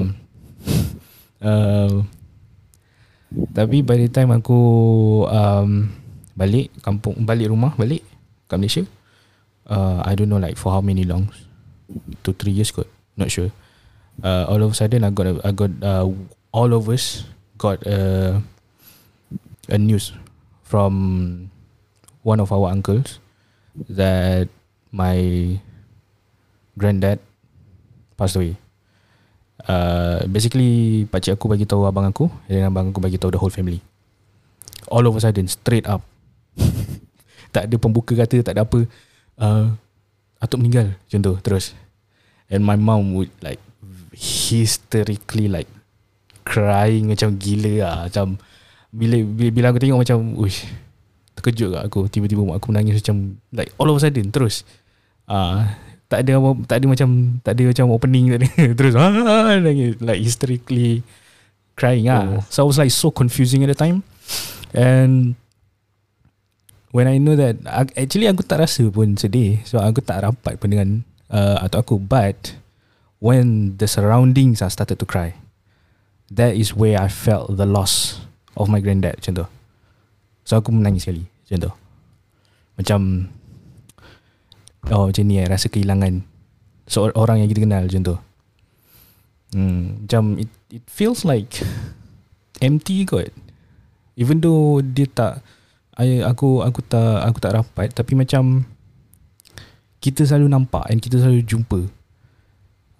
uh, 1.48 2.04
tapi 3.52 3.84
by 3.84 4.00
the 4.00 4.08
time 4.08 4.32
aku 4.32 4.60
um, 5.28 5.92
balik 6.32 6.72
kampung 6.80 7.18
balik 7.28 7.52
rumah 7.52 7.76
balik 7.76 8.00
kat 8.48 8.56
Malaysia 8.56 8.84
uh, 9.68 10.00
I 10.02 10.16
don't 10.16 10.32
know 10.32 10.40
like 10.40 10.56
for 10.56 10.72
how 10.72 10.80
many 10.80 11.04
long 11.04 11.28
two 12.24 12.34
three 12.36 12.52
years 12.52 12.72
kot. 12.72 12.88
Not 13.16 13.30
sure. 13.30 13.52
Uh, 14.24 14.48
all 14.48 14.60
of 14.60 14.72
a 14.72 14.76
sudden 14.76 15.04
I 15.04 15.10
got 15.10 15.26
a, 15.26 15.34
I 15.44 15.52
got 15.52 15.70
uh, 15.82 16.10
all 16.52 16.70
of 16.74 16.88
us 16.88 17.24
got 17.56 17.84
a, 17.86 18.42
a 19.68 19.78
news 19.78 20.12
from 20.64 21.50
one 22.22 22.40
of 22.40 22.50
our 22.50 22.68
uncles 22.70 23.20
that 23.88 24.48
my 24.90 25.58
granddad 26.76 27.20
passed 28.16 28.36
away. 28.36 28.56
Uh, 29.66 30.22
basically 30.30 31.02
pakcik 31.10 31.34
aku 31.34 31.50
bagi 31.50 31.66
tahu 31.66 31.82
abang 31.82 32.06
aku 32.06 32.30
dan 32.46 32.70
abang 32.70 32.94
aku 32.94 33.02
bagi 33.02 33.18
tahu 33.18 33.34
the 33.34 33.40
whole 33.40 33.52
family. 33.52 33.82
All 34.86 35.02
of 35.04 35.18
a 35.18 35.20
sudden 35.20 35.50
straight 35.50 35.84
up. 35.90 36.04
tak 37.54 37.66
ada 37.66 37.74
pembuka 37.80 38.14
kata, 38.14 38.44
tak 38.46 38.54
ada 38.54 38.62
apa. 38.62 38.86
Uh, 39.34 39.74
atuk 40.38 40.62
meninggal 40.62 40.94
macam 40.94 41.20
tu 41.20 41.32
terus. 41.42 41.74
And 42.48 42.62
my 42.62 42.78
mom 42.78 43.18
would 43.18 43.34
like 43.42 43.60
hysterically 44.14 45.50
like 45.50 45.68
crying 46.46 47.10
macam 47.10 47.34
gila 47.36 47.72
lah. 47.82 47.96
Macam 48.06 48.38
bila, 48.94 49.20
bila, 49.20 49.50
bila 49.52 49.66
aku 49.74 49.78
tengok 49.82 50.00
macam 50.00 50.18
uish 50.38 50.64
terkejut 51.38 51.70
kat 51.70 51.82
aku 51.86 52.10
tiba-tiba 52.10 52.42
mak 52.42 52.58
aku 52.58 52.74
menangis 52.74 52.98
macam 52.98 53.38
like 53.54 53.70
all 53.78 53.86
of 53.86 53.94
a 53.94 54.02
sudden 54.02 54.34
terus 54.34 54.66
ah 55.30 55.38
uh, 55.38 55.58
tak 56.08 56.24
ada 56.24 56.40
apa- 56.40 56.64
tak 56.64 56.76
ada 56.80 56.86
macam 56.88 57.08
tak 57.44 57.52
ada 57.56 57.62
macam 57.68 57.86
opening 57.92 58.24
tak 58.32 58.38
ada. 58.40 58.48
Terus 58.78 58.94
ah 58.96 59.56
nangis 59.60 60.00
like 60.00 60.20
hysterically 60.24 61.04
crying 61.76 62.08
ah. 62.08 62.40
Oh. 62.40 62.42
so 62.48 62.64
I 62.64 62.66
was 62.66 62.80
like 62.80 62.92
so 62.92 63.12
confusing 63.12 63.62
at 63.62 63.70
the 63.70 63.78
time. 63.78 64.02
And 64.72 65.36
when 66.92 67.06
I 67.08 67.20
know 67.20 67.36
that 67.36 67.60
ac- 67.68 67.94
actually 67.94 68.26
aku 68.26 68.42
tak 68.42 68.64
rasa 68.64 68.88
pun 68.88 69.20
sedih. 69.20 69.60
So 69.68 69.78
aku 69.78 70.00
tak 70.00 70.24
rapat 70.24 70.56
pun 70.56 70.72
dengan 70.72 70.88
uh, 71.28 71.60
atau 71.62 71.84
aku. 71.84 71.96
But 72.00 72.56
when 73.20 73.76
the 73.76 73.86
surroundings 73.86 74.64
are 74.64 74.72
started 74.72 74.96
to 74.98 75.06
cry 75.06 75.36
that 76.32 76.52
is 76.56 76.76
where 76.76 77.00
I 77.00 77.08
felt 77.08 77.56
the 77.56 77.64
loss 77.64 78.20
of 78.56 78.68
my 78.68 78.80
granddad 78.80 79.20
macam 79.20 79.44
tu. 79.44 79.46
So 80.44 80.60
aku 80.60 80.72
menangis 80.72 81.04
sekali 81.08 81.24
Macam 81.24 81.58
tu. 81.60 81.72
Macam 82.78 83.00
Oh 84.88 85.04
macam 85.12 85.24
ni 85.28 85.36
eh 85.36 85.44
Rasa 85.44 85.68
kehilangan 85.68 86.24
Seorang 86.88 87.44
yang 87.44 87.48
kita 87.52 87.60
kenal 87.68 87.84
Macam 87.84 88.02
tu. 88.04 88.16
Hmm, 89.52 90.04
Macam 90.04 90.40
it, 90.40 90.50
it 90.72 90.84
feels 90.88 91.28
like 91.28 91.60
Empty 92.64 93.04
kot. 93.04 93.28
Even 94.16 94.40
though 94.40 94.80
Dia 94.80 95.04
tak 95.08 95.44
I, 96.00 96.24
Aku 96.24 96.64
Aku 96.64 96.80
tak 96.80 97.20
Aku 97.28 97.38
tak 97.38 97.52
rapat 97.60 97.92
Tapi 97.92 98.16
macam 98.16 98.64
Kita 100.00 100.24
selalu 100.24 100.48
nampak 100.48 100.88
And 100.88 101.04
kita 101.04 101.20
selalu 101.20 101.44
jumpa. 101.44 101.80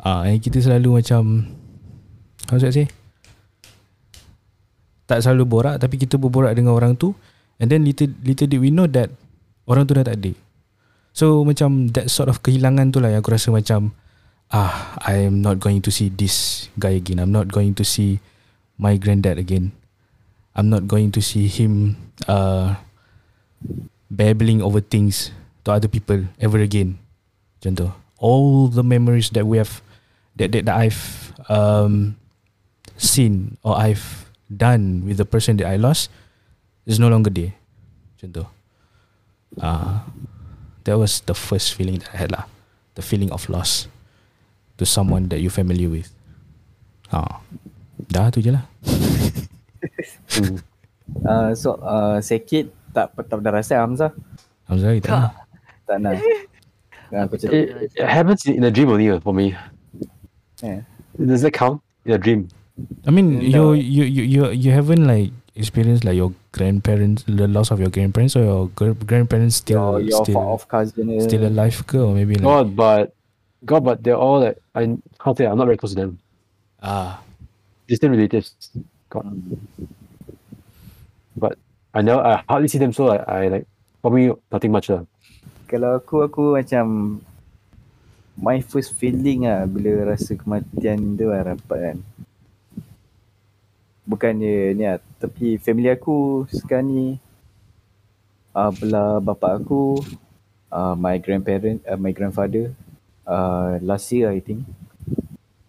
Ah, 0.04 0.28
And 0.28 0.44
kita 0.44 0.60
selalu 0.60 1.00
macam 1.00 1.48
How 2.52 2.60
should 2.60 2.68
I 2.68 2.84
say? 2.84 2.88
Tak 5.08 5.24
selalu 5.24 5.48
borak 5.48 5.80
Tapi 5.80 5.96
kita 5.96 6.20
berborak 6.20 6.52
dengan 6.52 6.76
orang 6.76 6.92
tu. 6.92 7.16
And 7.56 7.72
then 7.72 7.88
little, 7.88 8.12
little 8.20 8.44
did 8.44 8.60
we 8.60 8.68
know 8.68 8.84
that 8.92 9.08
Orang 9.64 9.88
tu 9.88 9.96
dah 9.96 10.04
tak 10.04 10.20
ada 10.20 10.47
So 11.18 11.42
macam 11.42 11.90
That 11.90 12.06
sort 12.14 12.30
of 12.30 12.38
kehilangan 12.46 12.94
tu 12.94 13.02
lah 13.02 13.10
Yang 13.10 13.26
aku 13.26 13.34
rasa 13.34 13.48
macam 13.50 13.90
Ah 14.54 14.94
I 15.02 15.26
am 15.26 15.42
not 15.42 15.58
going 15.58 15.82
to 15.82 15.90
see 15.90 16.08
this 16.08 16.70
guy 16.78 16.94
again. 16.94 17.18
I'm 17.18 17.34
not 17.34 17.50
going 17.50 17.74
to 17.74 17.82
see 17.82 18.22
My 18.78 18.94
granddad 18.94 19.42
again. 19.42 19.74
I'm 20.54 20.70
not 20.70 20.86
going 20.86 21.10
to 21.10 21.20
see 21.20 21.50
him 21.50 21.98
uh, 22.30 22.78
Babbling 24.06 24.62
over 24.62 24.78
things 24.78 25.34
To 25.66 25.74
other 25.74 25.90
people 25.90 26.30
Ever 26.38 26.62
again. 26.62 27.02
Macam 27.58 27.72
tu. 27.74 27.88
All 28.22 28.70
the 28.70 28.86
memories 28.86 29.34
that 29.34 29.42
we 29.42 29.58
have 29.58 29.82
That, 30.38 30.54
that, 30.54 30.70
that 30.70 30.78
I've 30.78 31.34
um, 31.50 32.14
Seen 32.94 33.58
Or 33.66 33.74
I've 33.74 34.30
Done 34.46 35.02
With 35.02 35.18
the 35.18 35.26
person 35.26 35.58
that 35.58 35.66
I 35.66 35.74
lost 35.74 36.14
is 36.88 36.96
no 36.96 37.12
longer 37.12 37.28
there. 37.28 37.52
Macam 38.16 38.28
tu. 38.32 38.44
Ah, 39.60 40.08
that 40.88 40.96
was 40.96 41.20
the 41.28 41.36
first 41.36 41.76
feeling 41.76 42.00
that 42.00 42.08
I 42.16 42.24
had 42.24 42.32
lah. 42.32 42.48
The 42.96 43.04
feeling 43.04 43.28
of 43.28 43.44
loss 43.52 43.86
to 44.80 44.88
someone 44.88 45.28
that 45.28 45.44
you're 45.44 45.52
familiar 45.52 45.92
with. 45.92 46.08
Ah, 47.12 47.44
dah 48.08 48.32
tu 48.32 48.40
je 48.40 48.56
lah. 48.56 48.64
Uh, 51.28 51.52
so 51.60 51.76
uh, 51.84 52.16
sakit 52.24 52.72
tak 52.96 53.12
tak 53.12 53.36
pernah 53.36 53.60
rasa 53.60 53.84
Hamzah. 53.84 54.16
Hamzah 54.66 54.90
kita. 54.96 55.08
Tak. 55.12 55.30
Tak 55.84 55.96
nak. 56.00 56.16
Kan 57.12 57.24
aku 57.24 57.36
cakap. 57.40 57.52
It, 57.52 57.68
it 57.96 58.08
happens 58.08 58.44
in 58.48 58.64
a 58.64 58.72
dream 58.72 58.88
only 58.88 59.12
uh, 59.12 59.20
for 59.20 59.32
me. 59.36 59.52
Yeah. 60.64 60.84
Does 61.16 61.44
that 61.44 61.52
count? 61.52 61.84
In 62.04 62.16
a 62.16 62.20
dream. 62.20 62.48
I 63.04 63.10
mean, 63.12 63.44
No. 63.52 63.72
you 63.72 64.04
you 64.04 64.04
you 64.04 64.24
you 64.24 64.42
you 64.52 64.70
haven't 64.72 65.04
like 65.04 65.32
experienced 65.58 66.06
like 66.06 66.14
your 66.14 66.30
grandparents, 66.54 67.26
the 67.26 67.50
loss 67.50 67.74
of 67.74 67.82
your 67.82 67.90
grandparents, 67.90 68.38
or 68.38 68.46
your 68.46 68.62
gr- 68.78 68.94
grandparents 69.04 69.58
still 69.58 69.98
Your, 69.98 70.00
your 70.00 70.22
still 70.24 70.62
cousin. 70.70 71.18
still 71.20 71.44
alive, 71.44 71.82
ke, 71.86 71.98
or 71.98 72.14
maybe 72.14 72.38
like 72.38 72.46
God, 72.46 72.66
but 72.78 73.04
God, 73.66 73.82
but 73.82 73.96
they're 74.06 74.16
all 74.16 74.40
like 74.40 74.58
I 74.74 74.86
can't 75.18 75.36
say 75.36 75.44
I'm 75.50 75.58
not 75.58 75.66
very 75.66 75.76
close 75.76 75.92
to 75.92 76.00
them. 76.00 76.22
ah 76.78 77.18
Distant 77.90 78.14
relatives. 78.14 78.54
God. 79.10 79.26
But 81.34 81.58
I 81.94 82.02
know 82.02 82.20
I 82.20 82.44
hardly 82.48 82.68
see 82.68 82.78
them, 82.78 82.92
so 82.92 83.08
I, 83.10 83.18
I 83.26 83.40
like 83.48 83.66
for 84.02 84.10
me 84.14 84.30
nothing 84.52 84.70
much 84.70 84.92
lah. 84.92 85.02
Kalau 85.66 85.98
aku, 86.00 86.24
aku 86.24 86.42
macam 86.56 87.18
my 88.38 88.62
first 88.62 88.94
feeling 88.94 89.44
lah 89.50 89.66
bila 89.66 90.14
rasa 90.14 90.38
kematian 90.38 91.18
tu 91.18 91.26
lah 91.28 91.42
rapat 91.42 91.78
kan. 91.92 91.96
Bukannya 94.08 94.72
ni 94.72 94.84
lah, 94.88 95.04
tapi 95.20 95.60
family 95.60 95.92
aku 95.92 96.48
sekarang 96.48 96.88
ni 96.88 97.08
uh, 98.56 98.72
belah 98.72 99.20
bapak 99.20 99.60
aku, 99.60 100.00
uh, 100.72 100.96
my 100.96 101.20
grandparent, 101.20 101.84
uh, 101.84 102.00
my 102.00 102.16
grandfather, 102.16 102.72
uh, 103.28 103.76
last 103.84 104.08
year 104.08 104.32
I 104.32 104.40
think. 104.40 104.64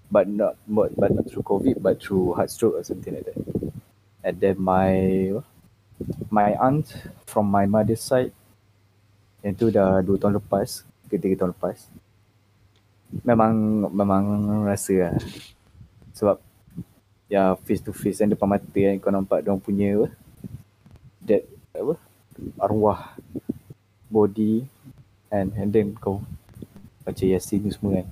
But 0.09 0.25
not, 0.25 0.55
but, 0.65 0.95
but 0.95 1.11
not 1.13 1.29
through 1.29 1.45
COVID, 1.45 1.83
but 1.83 2.01
through 2.01 2.33
heart 2.33 2.49
stroke 2.49 2.79
or 2.79 2.83
something 2.87 3.13
like 3.13 3.27
that. 3.29 3.37
And 4.23 4.39
then 4.39 4.57
my 4.57 4.95
my 6.31 6.55
aunt 6.55 6.95
from 7.27 7.51
my 7.51 7.67
mother's 7.67 8.01
side 8.01 8.31
yang 9.43 9.55
tu 9.55 9.71
dah 9.71 10.03
2 10.03 10.19
tahun 10.19 10.39
lepas 10.39 10.83
ke 11.07 11.15
3 11.15 11.39
tahun 11.39 11.51
lepas 11.55 11.77
memang 13.23 13.51
memang 13.89 14.23
rasa 14.67 15.09
lah 15.09 15.15
sebab 16.13 16.37
ya 17.29 17.53
face 17.61 17.85
to 17.85 17.93
face 17.93 18.19
kan 18.19 18.27
depan 18.27 18.49
mata 18.49 18.65
kan 18.73 18.97
kau 18.97 19.13
nampak 19.13 19.45
dia 19.45 19.53
punya 19.61 19.87
apa? 19.95 20.07
That 21.23 21.43
apa? 21.77 21.95
Arwah 22.57 23.13
body 24.09 24.65
and 25.29 25.53
and 25.53 25.69
then 25.69 25.93
kau. 25.93 26.25
Baca 27.05 27.23
yasin 27.23 27.63
ni 27.63 27.71
semua 27.71 28.01
kan. 28.01 28.07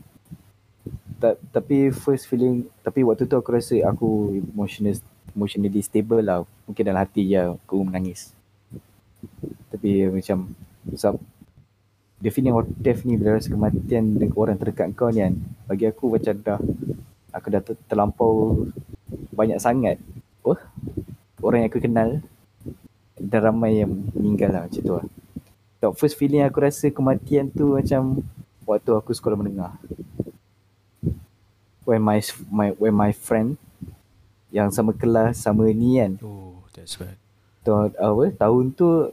Ta, 1.18 1.28
tapi 1.50 1.90
first 1.90 2.30
feeling 2.30 2.70
tapi 2.86 3.02
waktu 3.02 3.26
tu 3.26 3.34
aku 3.34 3.58
rasa 3.58 3.74
aku 3.90 4.38
emotional 4.38 4.94
emotionally 5.34 5.82
stable 5.82 6.22
lah. 6.22 6.46
Mungkin 6.70 6.86
dalam 6.86 7.02
hati 7.02 7.26
ya 7.26 7.58
aku 7.58 7.82
menangis. 7.82 8.38
Tapi 9.74 10.06
macam 10.14 10.54
sebab 10.94 11.18
the 12.22 12.30
feeling 12.30 12.54
of 12.54 12.70
death 12.78 13.02
ni 13.02 13.18
bila 13.18 13.38
rasa 13.38 13.50
kematian 13.50 14.18
dengan 14.18 14.34
orang 14.38 14.58
terdekat 14.58 14.94
kau 14.98 15.10
ni 15.10 15.22
kan 15.22 15.34
bagi 15.70 15.86
aku 15.86 16.18
macam 16.18 16.34
dah 16.42 16.62
aku 17.32 17.48
dah 17.52 17.62
ter- 17.64 17.80
terlampau 17.88 18.66
banyak 19.34 19.60
sangat. 19.62 20.00
Oh 20.44 20.58
orang 21.42 21.64
yang 21.66 21.70
aku 21.70 21.82
kenal 21.82 22.10
dan 23.18 23.40
ramai 23.42 23.82
yang 23.82 23.92
meninggal 24.14 24.54
lah 24.54 24.62
macam 24.66 24.82
tu 24.82 24.94
lah. 24.94 25.08
So, 25.78 25.94
first 25.94 26.18
feeling 26.18 26.42
aku 26.42 26.62
rasa 26.62 26.90
kematian 26.90 27.54
tu 27.54 27.78
macam 27.78 28.26
waktu 28.66 28.92
aku 28.94 29.14
sekolah 29.14 29.38
menengah. 29.38 29.78
When 31.88 32.04
my 32.04 32.20
my 32.52 32.76
when 32.76 32.92
my 32.92 33.16
friend 33.16 33.56
yang 34.52 34.74
sama 34.74 34.92
kelas 34.92 35.40
sama 35.40 35.70
ni 35.72 36.02
kan. 36.02 36.20
Oh 36.20 36.66
that's 36.76 36.98
bad. 36.98 37.16
tahun 37.64 37.92
apa 38.00 38.24
tahun 38.36 38.64
tu 38.76 39.12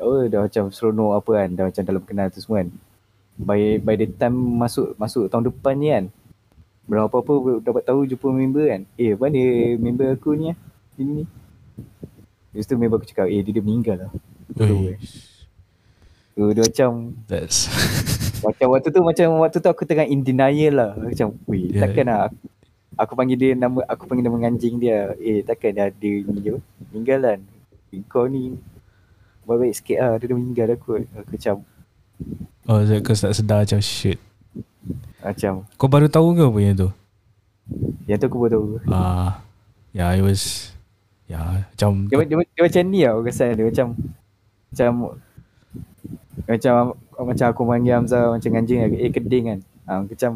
oh 0.00 0.24
dah 0.28 0.48
macam 0.48 0.72
seronok 0.72 1.12
apa 1.20 1.30
kan 1.44 1.48
dah 1.52 1.64
macam 1.68 1.82
dalam 1.84 2.02
kenal 2.04 2.26
tu 2.28 2.42
semua 2.42 2.66
kan. 2.66 2.68
By 3.32 3.80
by 3.80 3.94
the 3.96 4.12
time 4.12 4.36
masuk 4.36 4.92
masuk 5.00 5.32
tahun 5.32 5.48
depan 5.48 5.74
ni 5.80 5.88
kan 5.88 6.04
belum 6.92 7.08
apa-apa 7.08 7.64
dapat 7.64 7.88
tahu 7.88 8.04
jumpa 8.04 8.28
member 8.28 8.68
kan? 8.68 8.84
Eh 9.00 9.16
mana 9.16 9.40
member 9.80 10.12
aku 10.12 10.36
ni 10.36 10.52
ah? 10.52 10.56
Ini 11.00 11.24
ni. 11.24 11.24
Lepas 12.52 12.68
tu 12.68 12.76
member 12.76 13.00
aku 13.00 13.08
cakap 13.08 13.32
eh 13.32 13.40
dia 13.40 13.56
dah 13.56 13.64
meninggal 13.64 13.96
lah. 13.96 14.10
Betul 14.52 15.00
Tu 16.36 16.44
dia 16.52 16.62
macam 16.68 16.90
that's 17.24 17.72
macam 18.44 18.76
waktu 18.76 18.92
tu 18.92 19.00
macam 19.00 19.26
waktu 19.40 19.56
tu 19.64 19.68
aku 19.72 19.88
tengah 19.88 20.04
in 20.04 20.20
denial 20.20 20.72
lah. 20.76 20.92
Macam 21.00 21.32
weh 21.48 21.72
Yeah. 21.72 21.88
takkan 21.88 22.12
lah 22.12 22.28
aku, 22.28 22.44
aku 23.00 23.12
panggil 23.16 23.36
dia 23.40 23.50
nama 23.56 23.80
aku 23.88 24.04
panggil 24.04 24.28
nama 24.28 24.36
anjing 24.44 24.76
dia. 24.76 25.16
Eh 25.16 25.40
takkan 25.40 25.72
dia 25.72 25.88
ada 25.88 26.12
ni 26.12 26.44
je 26.44 26.60
meninggal 26.92 27.24
kan 27.24 27.40
kau 28.12 28.28
ni 28.28 28.60
baik-baik 29.48 29.72
sikit 29.80 29.96
lah. 29.96 30.12
Dia 30.20 30.28
dah 30.28 30.36
meninggal 30.36 30.68
aku 30.76 31.00
aku 31.16 31.40
macam 31.40 31.56
oh 32.68 32.84
so 32.84 32.92
kau 33.00 33.16
tak 33.16 33.32
sedar 33.32 33.64
macam 33.64 33.80
shit. 33.80 34.20
Macam 35.22 35.52
Kau 35.78 35.88
baru 35.88 36.10
tahu 36.10 36.34
ke 36.34 36.42
apa 36.42 36.58
yang 36.60 36.76
tu? 36.76 36.90
yang 38.06 38.18
tu 38.18 38.26
aku 38.26 38.38
baru 38.42 38.50
tahu. 38.58 38.66
Ah, 38.90 39.38
yeah, 39.94 40.10
it 40.12 40.24
was 40.24 40.74
yeah, 41.30 41.62
macam 41.72 42.10
dia, 42.10 42.16
dia, 42.26 42.36
dia, 42.42 42.62
macam 42.66 42.82
ni 42.90 43.00
lah 43.06 43.12
aku 43.14 43.22
rasa 43.30 43.46
dia. 43.54 43.64
Macam 43.64 43.86
macam 44.72 44.90
macam 46.48 46.74
macam 47.22 47.46
aku 47.48 47.62
panggil 47.62 47.94
Hamzah 47.94 48.24
macam 48.34 48.50
anjing 48.58 48.80
eh 48.82 49.10
keding 49.12 49.44
kan. 49.48 49.58
Ha, 49.86 49.92
macam 50.02 50.30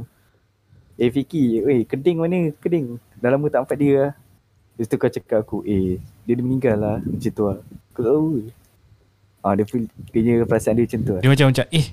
eh 0.96 1.10
Fiki 1.10 1.60
eh 1.66 1.82
keding 1.84 2.16
mana? 2.22 2.54
Keding. 2.62 3.02
Dah 3.18 3.28
lama 3.34 3.46
tak 3.50 3.66
nampak 3.66 3.78
dia 3.80 3.92
lah. 3.98 4.12
Lepas 4.76 4.86
tu 4.92 4.96
kau 5.00 5.10
cakap 5.10 5.38
aku 5.42 5.58
eh 5.66 5.98
dia 6.28 6.32
dah 6.36 6.44
meninggal 6.44 6.76
lah 6.78 6.96
macam 7.02 7.30
tu 7.32 7.44
lah. 7.44 7.58
Aku 7.92 8.00
tahu 8.04 8.26
ah 9.42 9.52
dia 9.54 9.64
feel 9.66 9.84
dia 10.10 10.20
punya 10.20 10.34
perasaan 10.46 10.74
dia 10.78 10.84
macam 10.86 11.00
tu 11.02 11.12
lah. 11.18 11.22
Dia 11.24 11.30
macam 11.32 11.46
macam 11.50 11.66
eh 11.74 11.86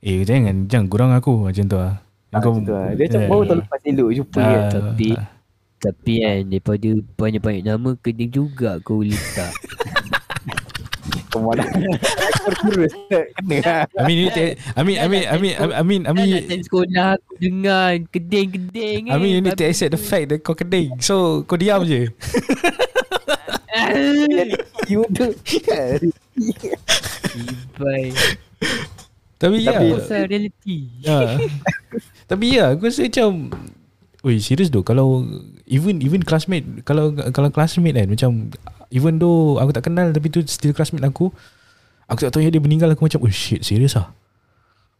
eh 0.00 0.18
jangan 0.24 0.56
jangan 0.68 0.86
kurang 0.90 1.10
aku 1.16 1.48
macam 1.48 1.64
tu 1.64 1.78
ah. 1.80 1.96
Ah, 2.30 2.38
macam 2.38 2.62
tu 2.62 2.70
lah. 2.70 2.94
Dia 2.94 3.04
macam 3.10 3.20
baru 3.26 3.42
tahun 3.42 3.58
lepas 3.62 3.80
elok 3.82 4.10
jumpa 4.14 4.38
Ah, 4.38 4.46
kan 4.46 4.70
tapi- 4.70 5.18
ah. 5.18 5.26
Tapi 5.80 6.12
kan 6.20 6.38
daripada 6.44 6.88
banyak-banyak 7.16 7.62
nama 7.64 7.90
keding 7.96 8.30
juga 8.30 8.76
kau 8.80 9.00
letak. 9.00 9.50
Kau 11.30 11.46
mana 11.46 11.62
Aku 11.62 12.74
kurus 12.74 12.90
Kena 13.06 13.86
I 13.86 14.02
mean, 14.02 14.26
I 14.74 14.82
mean, 14.82 14.98
I 14.98 15.06
mean, 15.06 15.24
I 15.30 15.36
mean, 15.38 15.54
I 15.54 15.82
mean, 15.82 16.02
I 16.06 16.12
mean, 16.12 16.42
sekolah 16.42 17.22
aku 17.22 17.38
dengar 17.38 18.02
keding-keding 18.10 19.10
I 19.10 19.16
mean, 19.16 19.38
you 19.38 19.40
need 19.40 19.54
to 19.54 19.62
accept 19.62 19.94
the 19.94 19.98
fact 19.98 20.34
that 20.34 20.42
kau 20.42 20.58
keding. 20.58 20.98
So, 20.98 21.46
kau 21.46 21.54
diam 21.54 21.86
je. 21.86 22.10
You 24.90 25.06
do 25.14 25.30
Bye. 27.78 28.10
Tapi 29.40 29.56
ya, 29.58 29.72
Tapi- 29.72 29.96
Pasal 29.96 30.20
reality. 30.28 30.76
ya. 31.00 31.40
Tapi 32.30 32.44
ya, 32.52 32.64
aku 32.70 32.86
rasa 32.86 33.02
macam, 33.02 33.30
Ui, 34.20 34.36
serius 34.36 34.68
tu. 34.68 34.84
Kalau 34.84 35.24
even 35.64 35.98
even 35.98 36.20
classmate, 36.20 36.84
kalau 36.84 37.08
kalau 37.32 37.48
classmate 37.48 37.96
kan 37.96 38.04
macam 38.06 38.30
even 38.90 39.16
though 39.16 39.56
aku 39.56 39.72
tak 39.72 39.88
kenal 39.88 40.12
tapi 40.12 40.28
tu 40.28 40.44
still 40.44 40.70
classmate 40.70 41.00
aku, 41.00 41.32
aku 42.04 42.20
tak 42.20 42.30
tahu 42.30 42.44
yang 42.44 42.52
dia 42.52 42.60
meninggal 42.60 42.92
aku 42.92 43.08
macam, 43.08 43.24
oh 43.24 43.32
shit, 43.32 43.64
serius 43.64 43.96
ah. 43.96 44.12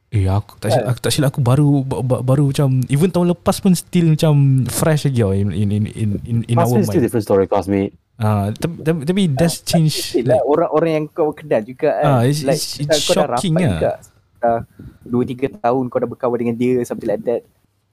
Eh 0.08 0.24
aku 0.24 0.56
tak 0.56 0.72
silap, 0.72 0.86
aku 0.88 0.98
tak 0.98 1.12
silap 1.12 1.28
aku 1.30 1.38
baru 1.38 1.84
ba- 1.84 2.00
ba- 2.00 2.24
baru 2.24 2.48
macam 2.48 2.80
even 2.88 3.12
tahun 3.12 3.30
lepas 3.30 3.60
pun 3.60 3.76
still 3.76 4.10
macam 4.10 4.34
fresh 4.66 5.04
lagi 5.04 5.20
tau 5.20 5.30
in 5.30 5.52
in 5.52 5.68
in 5.70 5.84
in 5.86 6.08
in, 6.24 6.36
in 6.48 6.56
our 6.56 6.64
Classmate 6.64 6.82
still 6.82 6.96
mind. 6.96 7.04
different 7.04 7.24
story, 7.24 7.44
classmate. 7.44 7.92
Ah, 8.16 8.50
tapi, 8.50 8.74
tapi, 8.80 8.98
tapi 9.04 9.22
that's 9.30 9.60
change 9.62 9.94
lah 10.24 10.40
orang-orang 10.42 10.90
yang 10.94 11.06
kau 11.06 11.30
kenal 11.30 11.60
juga 11.60 11.92
kan. 11.94 12.04
Ah, 12.10 12.22
it's- 12.24 12.42
it's- 12.42 12.82
it's 12.82 13.04
kau 13.04 13.14
dah 13.14 13.36
shocking 13.36 13.54
rapat 13.54 13.68
lah. 13.76 13.96
Dah 14.40 14.64
2 15.04 15.12
3 15.36 15.60
tahun 15.60 15.84
kau 15.92 16.00
dah 16.00 16.08
berkawan 16.08 16.38
dengan 16.40 16.56
dia 16.56 16.80
something 16.82 17.08
like 17.08 17.22
that. 17.22 17.44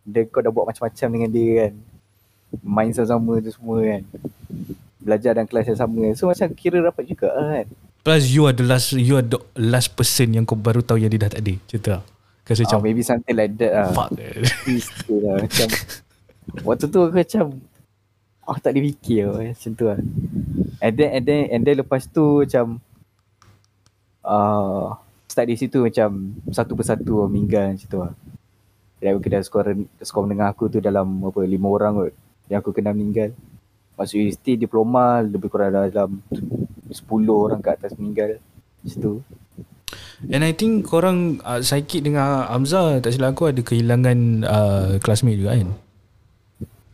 Dan 0.08 0.24
kau 0.32 0.40
dah 0.40 0.52
buat 0.52 0.66
macam-macam 0.72 1.08
dengan 1.12 1.30
dia 1.30 1.52
kan. 1.60 1.74
Main 2.64 2.92
sama-sama 2.96 3.44
tu 3.44 3.52
semua 3.52 3.78
kan. 3.84 4.02
Belajar 5.04 5.36
dalam 5.36 5.48
kelas 5.48 5.68
yang 5.76 5.80
sama. 5.80 6.04
So 6.16 6.32
macam 6.32 6.48
kira 6.56 6.80
rapat 6.80 7.04
juga 7.06 7.30
lah 7.36 7.62
kan. 7.62 7.68
Plus 8.08 8.24
you 8.32 8.48
are 8.48 8.56
the 8.56 8.64
last 8.64 8.96
You 8.96 9.20
are 9.20 9.26
the 9.26 9.36
last 9.60 9.92
person 10.00 10.32
Yang 10.32 10.48
kau 10.48 10.56
baru 10.56 10.80
tahu 10.80 10.96
Yang 10.96 11.12
dia 11.12 11.22
dah 11.28 11.32
tak 11.36 11.42
ada 11.44 11.54
tu 11.60 11.92
lah 11.92 12.04
Kasi 12.48 12.64
Ah, 12.64 12.72
macam 12.72 12.80
maybe 12.80 13.04
something 13.04 13.36
like 13.36 13.52
that 13.60 13.72
lah. 13.76 13.92
Fuck 13.92 14.16
Please 14.64 14.88
tu 15.04 15.20
lah. 15.20 15.36
Macam 15.44 15.68
waktu 16.64 16.86
tu 16.88 17.00
aku 17.04 17.20
macam 17.20 17.46
aku 18.48 18.60
tak 18.64 18.72
ada 18.72 18.80
fikir 18.80 19.28
lah, 19.28 19.52
macam 19.52 19.72
tu 19.76 19.86
lah. 19.92 20.00
And 20.80 20.94
then 20.96 21.10
and 21.12 21.24
then 21.28 21.42
and 21.52 21.62
then 21.68 21.76
lepas 21.84 22.08
tu 22.08 22.48
macam 22.48 22.80
uh, 24.24 24.96
start 25.38 25.54
di 25.54 25.58
situ 25.62 25.86
macam 25.86 26.34
satu 26.50 26.74
persatu 26.74 27.30
meninggal 27.30 27.78
macam 27.78 27.86
tu 27.86 28.00
lah. 28.02 28.14
Dan 28.98 29.14
aku 29.14 29.22
kena 29.30 29.46
skor 29.46 29.70
skor 30.02 30.26
menengah 30.26 30.50
aku 30.50 30.66
tu 30.66 30.82
dalam 30.82 31.06
apa 31.22 31.46
lima 31.46 31.70
orang 31.70 31.94
kot 31.94 32.14
yang 32.50 32.58
aku 32.66 32.74
kena 32.74 32.90
meninggal. 32.90 33.38
Masuk 33.94 34.18
universiti 34.18 34.58
diploma 34.58 35.22
lebih 35.22 35.54
kurang 35.54 35.78
dalam 35.78 36.26
10 36.90 36.90
orang 37.30 37.62
ke 37.62 37.70
atas 37.70 37.94
meninggal. 38.02 38.42
Macam 38.82 38.98
tu. 38.98 39.14
And 40.34 40.42
I 40.42 40.58
think 40.58 40.90
korang 40.90 41.38
uh, 41.46 41.62
Saikid 41.62 42.10
dengan 42.10 42.50
Hamzah 42.50 42.98
Tak 43.06 43.14
silap 43.14 43.38
aku 43.38 43.54
ada 43.54 43.62
kehilangan 43.62 44.18
uh, 44.44 44.90
Classmate 44.98 45.38
juga 45.38 45.54
kan 45.54 45.70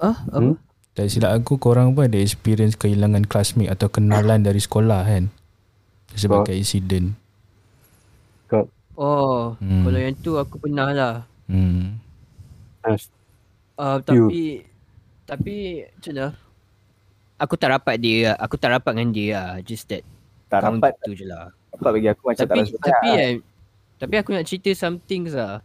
Ah, 0.03 0.17
apa? 0.27 0.51
Hmm? 0.51 0.55
Tak 0.91 1.07
silap 1.07 1.31
aku 1.31 1.55
korang 1.55 1.95
pun 1.95 2.11
ada 2.11 2.19
experience 2.19 2.75
Kehilangan 2.75 3.23
classmate 3.23 3.71
Atau 3.71 3.87
kenalan 3.87 4.43
dari 4.47 4.59
sekolah 4.59 5.07
kan 5.07 5.31
sebagai 6.13 6.53
insiden. 8.53 8.81
Oh, 8.93 9.57
Hmm. 9.57 9.81
kalau 9.83 9.97
yang 9.97 10.13
tu 10.13 10.37
aku 10.37 10.61
pernah 10.61 10.93
lah. 10.93 11.15
Hmm. 11.49 11.97
Yes. 12.85 13.09
Uh, 13.73 13.97
tapi 13.99 14.61
tapi 15.25 15.55
macam 15.89 16.11
mana? 16.13 16.27
Aku 17.41 17.57
tak 17.57 17.73
rapat 17.73 17.95
dia, 17.97 18.37
aku 18.37 18.55
tak 18.55 18.69
rapat 18.71 18.93
dengan 18.93 19.09
dia 19.09 19.29
lah. 19.33 19.51
Just 19.65 19.89
that 19.89 20.05
Tak 20.47 20.61
rapat, 20.61 20.93
tu 21.01 21.17
je 21.17 21.25
lah. 21.25 21.49
rapat 21.73 21.89
bagi 21.91 22.07
aku 22.07 22.21
macam 22.29 22.37
tak 22.37 22.47
Tapi 22.47 22.59
rasa 22.61 22.75
tapi 22.77 23.09
kan 23.09 23.33
tapi 23.97 24.15
aku 24.19 24.29
nak 24.35 24.45
cerita 24.45 24.69
some 24.75 24.99
things 25.01 25.33
lah. 25.33 25.63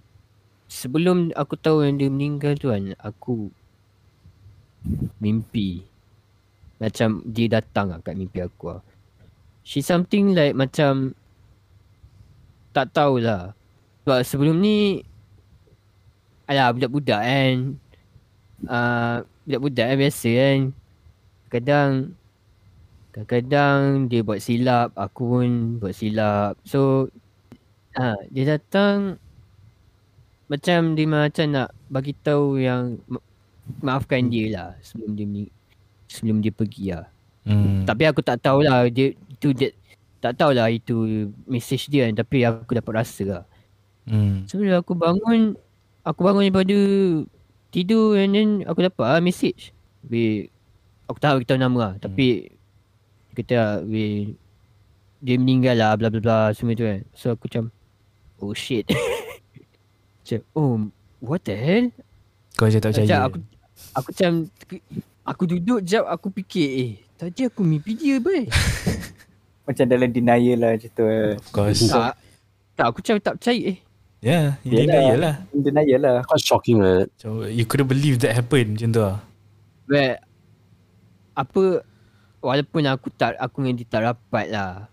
Sebelum 0.69 1.33
aku 1.35 1.59
tahu 1.59 1.83
yang 1.83 1.97
dia 1.97 2.09
meninggal 2.09 2.55
tu 2.55 2.71
kan, 2.71 2.95
aku 2.97 3.51
mimpi. 5.19 5.83
Macam 6.79 7.21
dia 7.27 7.51
datang 7.51 7.91
lah 7.91 7.99
kat 7.99 8.15
mimpi 8.15 8.39
aku 8.39 8.73
lah. 8.73 8.81
She 9.67 9.83
something 9.83 10.33
like 10.33 10.55
macam 10.55 11.13
tak 12.79 12.95
tahulah. 12.95 13.59
Sebab 14.09 14.25
sebelum 14.25 14.57
ni 14.57 15.05
Alah 16.49 16.73
budak-budak 16.73 17.21
kan 17.21 17.77
uh, 18.65 19.21
Budak-budak 19.45 19.85
kan 19.85 19.97
biasa 20.01 20.29
kan 20.33 20.59
Kadang 21.53 21.91
Kadang-kadang 23.13 24.09
dia 24.09 24.25
buat 24.25 24.41
silap 24.41 24.97
Aku 24.97 25.37
pun 25.37 25.77
buat 25.77 25.93
silap 25.93 26.57
So 26.65 27.13
ha, 28.01 28.17
Dia 28.33 28.57
datang 28.57 29.21
Macam 30.49 30.97
dia 30.97 31.05
macam 31.05 31.47
nak 31.53 31.69
bagi 31.93 32.17
tahu 32.17 32.57
yang 32.57 32.97
ma- 33.13 33.29
Maafkan 33.85 34.33
dia 34.33 34.49
lah 34.49 34.69
Sebelum 34.81 35.21
dia 35.21 35.29
ni 35.29 35.53
Sebelum 36.09 36.41
dia 36.41 36.49
pergi 36.57 36.97
lah 36.97 37.05
Hmm. 37.49 37.89
Tapi 37.89 38.05
aku 38.05 38.21
tak 38.21 38.45
tahulah 38.45 38.93
dia 38.93 39.17
Itu 39.33 39.57
dia 39.57 39.73
Tak 40.19 40.35
tahulah 40.35 40.67
itu 40.71 41.31
Message 41.47 41.87
dia 41.87 42.11
Tapi 42.11 42.43
aku 42.43 42.75
dapat 42.75 43.07
rasa 43.07 43.25
lah. 43.27 43.45
Hmm. 44.09 44.49
So 44.51 44.59
bila 44.59 44.83
aku 44.83 44.99
bangun 44.99 45.55
Aku 46.03 46.21
bangun 46.27 46.49
daripada 46.51 46.79
Tidur 47.71 48.19
and 48.19 48.33
then 48.35 48.49
Aku 48.67 48.83
dapat 48.83 49.07
lah 49.07 49.21
message. 49.23 49.71
Habis 50.03 50.51
Aku 51.07 51.19
tak 51.23 51.39
beritahu 51.39 51.59
nama 51.61 51.77
lah 51.79 51.93
Tapi 52.01 52.51
kata 53.39 53.55
lah 53.55 53.73
"Weh, 53.87 54.35
Dia 55.23 55.39
meninggal 55.39 55.77
lah 55.79 55.93
bla 55.95 56.11
bla 56.11 56.19
bla 56.19 56.39
Semua 56.51 56.75
tu 56.75 56.83
kan. 56.83 57.07
So 57.15 57.33
aku 57.33 57.47
macam 57.47 57.71
Oh 58.39 58.55
shit. 58.55 58.87
Macam 60.23 60.41
Oh 60.55 60.75
What 61.19 61.43
the 61.47 61.55
hell? 61.59 61.87
Kau 62.55 62.71
macam 62.71 62.81
tak 62.83 62.91
percaya. 62.95 63.27
Aku 63.27 63.39
Aku 63.95 64.09
macam 64.15 64.33
Aku 65.27 65.43
duduk 65.47 65.81
jap 65.83 66.07
Aku 66.11 66.31
fikir 66.35 66.69
Eh 66.75 66.93
Tadi 67.19 67.51
aku 67.51 67.67
mimpi 67.67 67.99
dia 67.99 68.19
boy 68.23 68.47
macam 69.69 69.85
dalam 69.85 70.09
denial 70.09 70.57
lah 70.57 70.71
macam 70.75 70.91
tu. 70.91 71.05
eh. 71.05 71.37
Of 71.37 71.49
course. 71.53 71.81
Tak 71.85 72.17
Tak 72.73 72.85
aku 72.89 72.99
macam 72.99 73.15
tak 73.21 73.35
percaya 73.37 73.63
eh 73.69 73.79
Yeah, 74.19 74.59
Yelah. 74.67 74.83
Yelah. 74.83 75.03
Yelah. 75.15 75.35
Denial 75.55 76.01
lah. 76.03 76.17
Quite 76.27 76.43
shocking, 76.43 76.83
man. 76.83 77.07
So, 77.23 77.47
you 77.47 77.63
couldn't 77.63 77.87
believe 77.87 78.19
that 78.19 78.35
happened 78.35 78.75
macam 78.75 78.91
tu 78.91 78.99
lah. 78.99 79.23
But 79.87 80.19
apa 81.39 81.87
walaupun 82.43 82.83
aku 82.85 83.15
tak 83.15 83.39
aku 83.39 83.63
dengan 83.63 83.79
dia 83.79 83.87
tak 83.87 84.03
rapat 84.03 84.47
lah. 84.51 84.91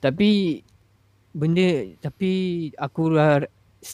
Tapi 0.00 0.64
benda 1.30 1.68
tapi 2.00 2.30
aku 2.74 3.12
ra- 3.12 3.44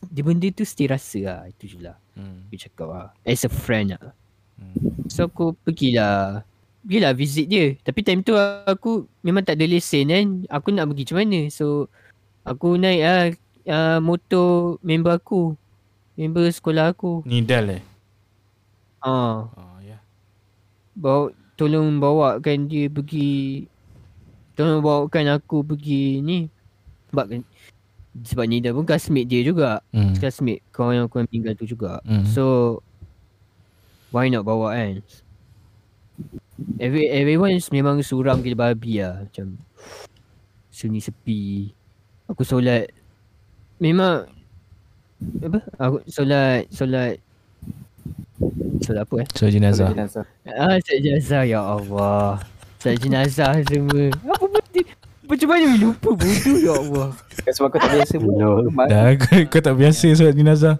dia 0.08 0.22
benda 0.22 0.46
tu 0.50 0.62
still 0.62 0.94
rasa 0.94 1.20
lah 1.20 1.40
itu 1.50 1.74
je 1.74 1.78
lah. 1.82 1.98
Hmm. 2.14 2.46
Aku 2.46 2.54
cakap 2.56 2.86
lah. 2.86 3.08
As 3.26 3.42
a 3.42 3.50
friend 3.50 3.98
lah. 3.98 4.14
Hmm. 4.56 5.10
So 5.10 5.26
aku 5.26 5.58
pergilah 5.58 6.46
Pergilah 6.86 7.12
visit 7.12 7.50
dia 7.50 7.74
Tapi 7.82 8.00
time 8.00 8.22
tu 8.22 8.38
aku 8.38 9.10
Memang 9.20 9.42
tak 9.42 9.58
ada 9.58 9.66
lesen 9.66 10.06
kan 10.06 10.26
Aku 10.46 10.70
nak 10.70 10.86
pergi 10.86 11.02
macam 11.02 11.18
mana 11.18 11.40
So 11.50 11.90
Aku 12.46 12.78
naik 12.78 13.02
lah 13.02 13.22
uh, 13.66 13.98
Motor 13.98 14.78
member 14.80 15.18
aku 15.18 15.58
Member 16.14 16.46
sekolah 16.46 16.94
aku 16.94 17.26
Ni 17.26 17.42
Dal 17.42 17.74
eh? 17.74 17.82
Ah, 19.02 19.50
Oh, 19.50 19.78
ya. 19.78 19.98
Yeah. 19.98 20.00
bawa 20.94 21.30
tolong 21.54 21.98
bawakan 21.98 22.66
dia 22.66 22.88
pergi 22.88 23.64
tolong 24.52 24.80
bawakan 24.80 25.36
aku 25.36 25.60
pergi 25.62 26.20
ni 26.20 26.48
sebab 27.12 27.44
sebab 28.24 28.44
ni 28.44 28.60
dah 28.60 28.72
pun 28.72 28.84
classmate 28.84 29.24
dia 29.24 29.44
juga 29.44 29.84
Hmm. 29.92 30.16
classmate 30.16 30.64
kawan 30.72 30.96
yang 30.96 31.06
aku 31.06 31.20
yang 31.20 31.28
meninggal 31.28 31.54
tu 31.54 31.68
juga 31.68 32.00
Hmm. 32.02 32.24
so 32.24 32.44
why 34.08 34.26
not 34.26 34.42
bawa 34.42 34.72
kan 34.72 35.00
Every, 36.76 37.08
everyone 37.08 37.56
memang 37.72 38.00
suram 38.00 38.40
gila 38.40 38.72
babi 38.72 39.00
lah 39.00 39.24
macam 39.24 39.56
sunyi 40.72 41.00
sepi 41.00 41.72
aku 42.28 42.44
solat 42.44 42.92
memang 43.80 44.28
apa 45.40 45.64
aku 45.80 45.96
solat 46.04 46.68
solat 46.68 47.16
solat 48.84 49.02
apa 49.08 49.14
eh 49.24 49.28
So 49.32 49.48
jenazah. 49.48 49.88
Jenazah. 49.92 50.24
Ah, 50.44 50.76
set 50.84 51.00
jenazah 51.00 51.42
ya 51.48 51.60
Allah. 51.64 52.44
Set 52.76 53.00
jenazah 53.00 53.56
semua. 53.64 54.12
Apa 54.12 54.44
benda? 54.44 54.82
Macam 55.26 55.48
mana 55.48 55.64
boleh 55.66 55.80
lupa 55.80 56.08
bodoh 56.12 56.56
ya 56.60 56.72
Allah. 56.76 57.08
Sebab 57.48 57.68
kau 57.72 57.80
tak 57.80 57.92
biasa 57.96 58.14
pun. 58.20 58.32
Dah 58.86 59.04
kau, 59.16 59.40
kau 59.48 59.60
tak 59.64 59.74
biasa 59.80 60.06
solat 60.12 60.36
jenazah. 60.36 60.76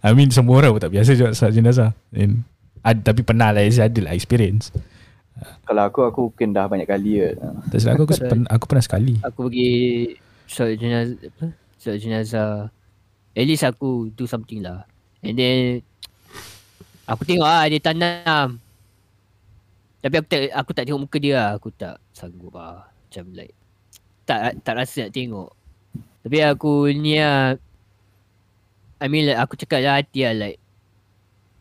I 0.00 0.12
mean 0.16 0.32
semua 0.32 0.64
orang 0.64 0.72
pun 0.72 0.80
tak 0.80 0.92
biasa 0.92 1.16
solat 1.16 1.34
solat 1.36 1.52
jenazah. 1.52 1.90
And, 2.16 2.48
ad, 2.84 3.00
tapi 3.00 3.24
pernah 3.24 3.50
lah 3.50 3.64
ada 3.64 4.00
lah 4.04 4.12
experience. 4.12 4.70
Kalau 5.66 5.82
aku, 5.82 6.00
aku 6.06 6.20
mungkin 6.30 6.54
dah 6.54 6.68
banyak 6.70 6.86
kali 6.86 7.18
ke. 7.18 7.34
Tak 7.72 7.78
silap 7.80 7.98
aku, 7.98 8.04
aku, 8.06 8.14
pen, 8.22 8.40
aku 8.46 8.64
pernah 8.70 8.84
sekali. 8.84 9.14
Aku 9.24 9.50
pergi 9.50 9.72
solat 10.46 10.76
jenazah 10.78 11.18
apa? 11.18 11.46
Solat 11.80 11.98
jenazah. 11.98 12.52
At 13.34 13.44
least 13.48 13.66
aku 13.66 14.14
do 14.14 14.30
something 14.30 14.62
lah. 14.62 14.86
And 15.24 15.34
then 15.34 15.82
aku 17.08 17.26
tengok 17.26 17.48
ah 17.48 17.66
dia 17.66 17.80
tanam. 17.82 18.62
Tapi 20.04 20.14
aku 20.20 20.28
tak 20.28 20.40
aku 20.52 20.70
tak 20.76 20.84
tengok 20.86 21.02
muka 21.08 21.16
dia 21.18 21.34
lah. 21.34 21.50
Aku 21.58 21.68
tak 21.74 21.98
sanggup 22.14 22.54
lah. 22.54 22.86
Macam 22.86 23.24
like 23.34 23.56
tak 24.22 24.60
tak 24.62 24.74
rasa 24.78 25.08
nak 25.08 25.12
tengok. 25.16 25.50
Tapi 26.22 26.38
aku 26.46 26.88
ni 26.94 27.18
lah 27.18 27.58
I 29.02 29.06
mean 29.10 29.26
like 29.26 29.40
aku 29.40 29.58
cakap 29.58 29.82
lah 29.82 29.98
hati 29.98 30.24
lah 30.24 30.32
like 30.46 30.62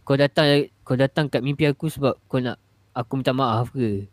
kau 0.04 0.20
datang 0.20 0.68
kau 0.84 1.00
datang 1.00 1.32
kat 1.32 1.40
mimpi 1.40 1.64
aku 1.64 1.88
sebab 1.88 2.20
kau 2.28 2.44
nak 2.44 2.60
aku 2.92 3.20
minta 3.20 3.32
maaf 3.32 3.72
ke? 3.72 4.08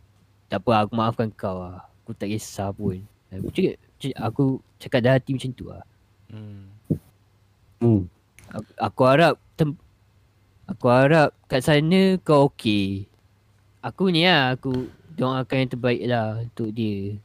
Tak 0.47 0.63
apa 0.63 0.87
aku 0.87 0.93
maafkan 0.95 1.29
kau 1.35 1.67
lah. 1.67 1.87
Aku 2.03 2.15
tak 2.15 2.31
kisah 2.31 2.71
pun. 2.75 3.03
Aku 3.31 3.51
cakap, 3.55 3.77
cakap 3.99 4.19
aku 4.23 4.45
cakap 4.79 5.01
dah 5.03 5.13
hati 5.19 5.31
macam 5.35 5.51
tu 5.55 5.65
lah. 5.71 5.85
Hmm. 6.31 6.67
Hmm. 7.83 8.03
Aku, 8.51 8.71
aku 8.79 9.03
harap 9.07 9.35
tem, 9.55 9.71
aku 10.67 10.87
harap 10.91 11.31
kat 11.47 11.63
sana 11.63 12.19
kau 12.23 12.51
okey. 12.51 13.07
Aku 13.83 14.11
ni 14.11 14.27
lah 14.27 14.55
aku 14.55 14.91
doakan 15.15 15.67
yang 15.67 15.71
terbaik 15.71 16.03
lah 16.07 16.43
untuk 16.43 16.71
dia. 16.75 17.19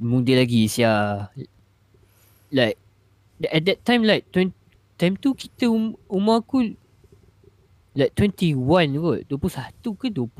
Muda 0.00 0.32
lagi 0.36 0.68
sia. 0.68 1.28
Like 2.52 2.76
at 3.42 3.62
that 3.66 3.82
time 3.84 4.06
like 4.06 4.28
20, 4.32 4.52
time 4.96 5.14
tu 5.18 5.34
kita 5.34 5.66
um, 5.66 5.98
umur 6.06 6.44
aku 6.44 6.76
like 7.94 8.12
21 8.12 8.58
kot. 8.96 9.20
21 9.26 9.70
ke 9.94 10.06
20 10.10 10.30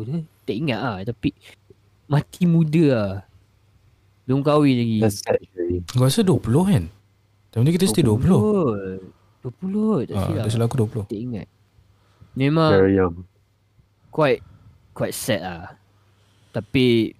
tu. 0.00 0.18
Tak 0.42 0.54
ingat 0.54 0.78
ah 0.78 0.98
tapi 1.02 1.30
mati 2.06 2.42
muda 2.44 2.84
lah. 2.88 3.12
Belum 4.22 4.40
kahwin 4.40 4.74
lagi. 4.74 4.98
Kau 5.88 6.02
rasa 6.02 6.22
20 6.22 6.38
kan? 6.64 6.84
Time 7.50 7.62
ni 7.62 7.74
kita 7.74 7.84
still 7.84 8.16
20. 8.16 9.02
20 9.42 10.06
tak 10.06 10.14
Ah, 10.14 10.24
silap. 10.24 10.42
tak 10.42 10.50
silap 10.50 10.66
aku 10.66 10.78
20. 10.80 11.04
Tak 11.04 11.18
ingat. 11.20 11.46
Memang 12.32 12.72
Very 12.72 12.96
young. 12.96 13.26
quite 14.08 14.40
quite 14.92 15.12
sad 15.12 15.42
lah. 15.42 15.74
Tapi 16.50 17.12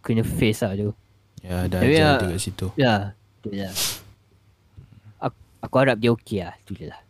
kena 0.00 0.20
face 0.20 0.60
lah 0.60 0.74
tu. 0.74 0.90
Ya, 1.40 1.68
dah 1.68 1.78
Tapi, 1.78 1.92
ajar 1.94 2.08
ah, 2.08 2.18
dia 2.18 2.28
kat 2.30 2.40
situ. 2.40 2.66
Ya, 2.74 2.94
tu 3.38 3.48
je 3.48 3.62
lah. 3.62 3.76
Aku, 5.20 5.36
aku 5.60 5.74
harap 5.76 5.96
dia 5.96 6.10
okey 6.10 6.40
lah. 6.40 6.56
Tu 6.64 6.72
je 6.74 6.88
lah. 6.88 7.00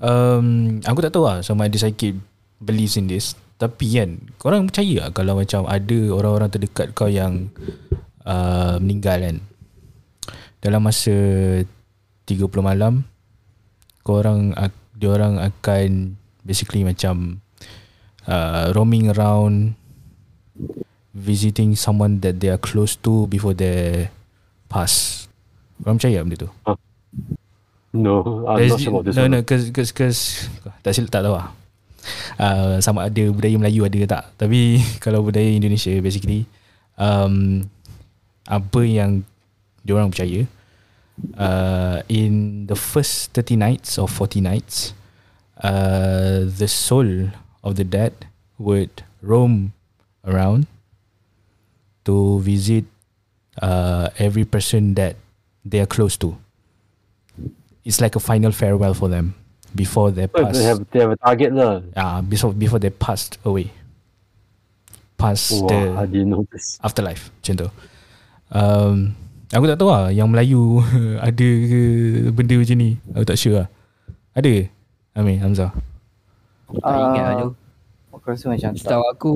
Um, 0.00 0.78
aku 0.84 1.00
tak 1.00 1.12
tahu 1.16 1.24
lah 1.24 1.40
sama 1.40 1.66
ada 1.66 1.76
psychic 1.76 2.16
believes 2.60 2.96
in 3.00 3.08
this. 3.08 3.36
Tapi 3.56 3.96
kan, 3.96 4.20
korang 4.36 4.68
percaya 4.68 5.08
tak 5.08 5.24
kalau 5.24 5.40
macam 5.40 5.64
ada 5.64 5.98
orang-orang 6.12 6.52
terdekat 6.52 6.92
kau 6.92 7.08
yang 7.08 7.48
uh, 8.28 8.76
meninggal 8.76 9.16
kan? 9.24 9.36
Dalam 10.60 10.84
masa 10.84 11.14
30 12.28 12.52
malam, 12.60 13.08
korang 14.04 14.52
dia 14.96 15.08
orang 15.12 15.40
akan 15.40 16.20
basically 16.44 16.84
macam 16.84 17.40
uh, 18.28 18.72
roaming 18.76 19.12
around 19.12 19.76
visiting 21.16 21.72
someone 21.72 22.20
that 22.20 22.40
they 22.40 22.52
are 22.52 22.60
close 22.60 22.96
to 23.00 23.24
before 23.32 23.56
they 23.56 24.12
pass. 24.68 25.24
Korang 25.80 25.96
percaya 25.96 26.20
benda 26.20 26.44
tu? 26.44 26.50
No, 27.96 28.44
I'm 28.44 28.68
not 28.68 28.80
sure 28.80 28.92
about 28.92 29.04
this 29.08 29.16
no, 29.16 29.24
one. 29.24 29.30
no, 29.32 29.38
cause, 29.42 29.72
cause, 29.72 29.90
cause 29.92 30.20
tak 30.84 30.92
silap 30.92 31.10
tak 31.10 31.22
tahu 31.24 31.34
lah. 31.34 31.48
Uh, 32.38 32.78
sama 32.78 33.10
ada 33.10 33.24
budaya 33.32 33.56
Melayu 33.58 33.82
ada 33.88 33.96
ke 33.96 34.06
tak. 34.06 34.24
Tapi 34.36 34.78
kalau 35.04 35.24
budaya 35.24 35.48
Indonesia 35.48 35.90
basically 36.04 36.44
um, 37.00 37.64
apa 38.46 38.80
yang 38.84 39.24
diorang 39.82 40.10
percaya 40.10 40.46
uh, 41.38 41.98
in 42.06 42.66
the 42.66 42.76
first 42.76 43.32
30 43.34 43.56
nights 43.56 43.98
or 43.98 44.06
40 44.06 44.42
nights 44.42 44.94
uh, 45.62 46.44
the 46.44 46.68
soul 46.68 47.30
of 47.62 47.74
the 47.76 47.84
dead 47.84 48.12
would 48.58 48.90
roam 49.22 49.72
around 50.24 50.66
to 52.04 52.40
visit 52.40 52.84
uh, 53.62 54.10
every 54.18 54.44
person 54.44 54.94
that 54.94 55.16
they 55.64 55.80
are 55.80 55.90
close 55.90 56.16
to. 56.16 56.38
It's 57.86 58.02
like 58.02 58.18
a 58.18 58.20
final 58.20 58.50
farewell 58.50 58.92
for 58.92 59.06
them 59.06 59.38
before 59.70 60.10
they 60.10 60.26
So 60.26 60.42
pass. 60.42 60.52
they 60.52 60.66
have 60.66 60.80
they 60.90 61.00
have 61.00 61.14
a 61.14 61.18
target 61.22 61.54
lah. 61.54 61.86
uh, 61.94 62.18
before 62.20 62.50
before 62.50 62.82
they 62.82 62.90
passed 62.90 63.38
away. 63.46 63.70
Past 65.16 65.48
Wow, 65.54 65.70
the 65.70 65.80
I 65.96 66.04
didn't 66.04 66.28
know 66.28 66.44
this. 66.50 66.76
afterlife 66.82 67.32
macam 67.40 67.54
tu. 67.56 67.68
Um, 68.52 69.16
aku 69.48 69.64
tak 69.64 69.78
tahu 69.78 69.88
lah 69.88 70.12
yang 70.12 70.28
Melayu 70.28 70.82
ada 71.30 71.48
ke 71.64 71.80
benda 72.34 72.58
macam 72.58 72.76
ni. 72.76 72.98
Aku 73.14 73.24
tak 73.24 73.38
sure 73.38 73.64
lah. 73.64 73.68
Ada 74.34 74.44
ke? 74.50 74.62
Amin, 75.16 75.40
Hamzah. 75.40 75.72
Tak 76.68 76.92
ingat 76.92 77.24
lah 77.24 77.34
tu. 77.40 77.50
Aku 78.12 78.24
rasa 78.28 78.44
macam 78.50 78.70
tak 78.74 78.82
Setahu 78.82 79.04
aku 79.08 79.32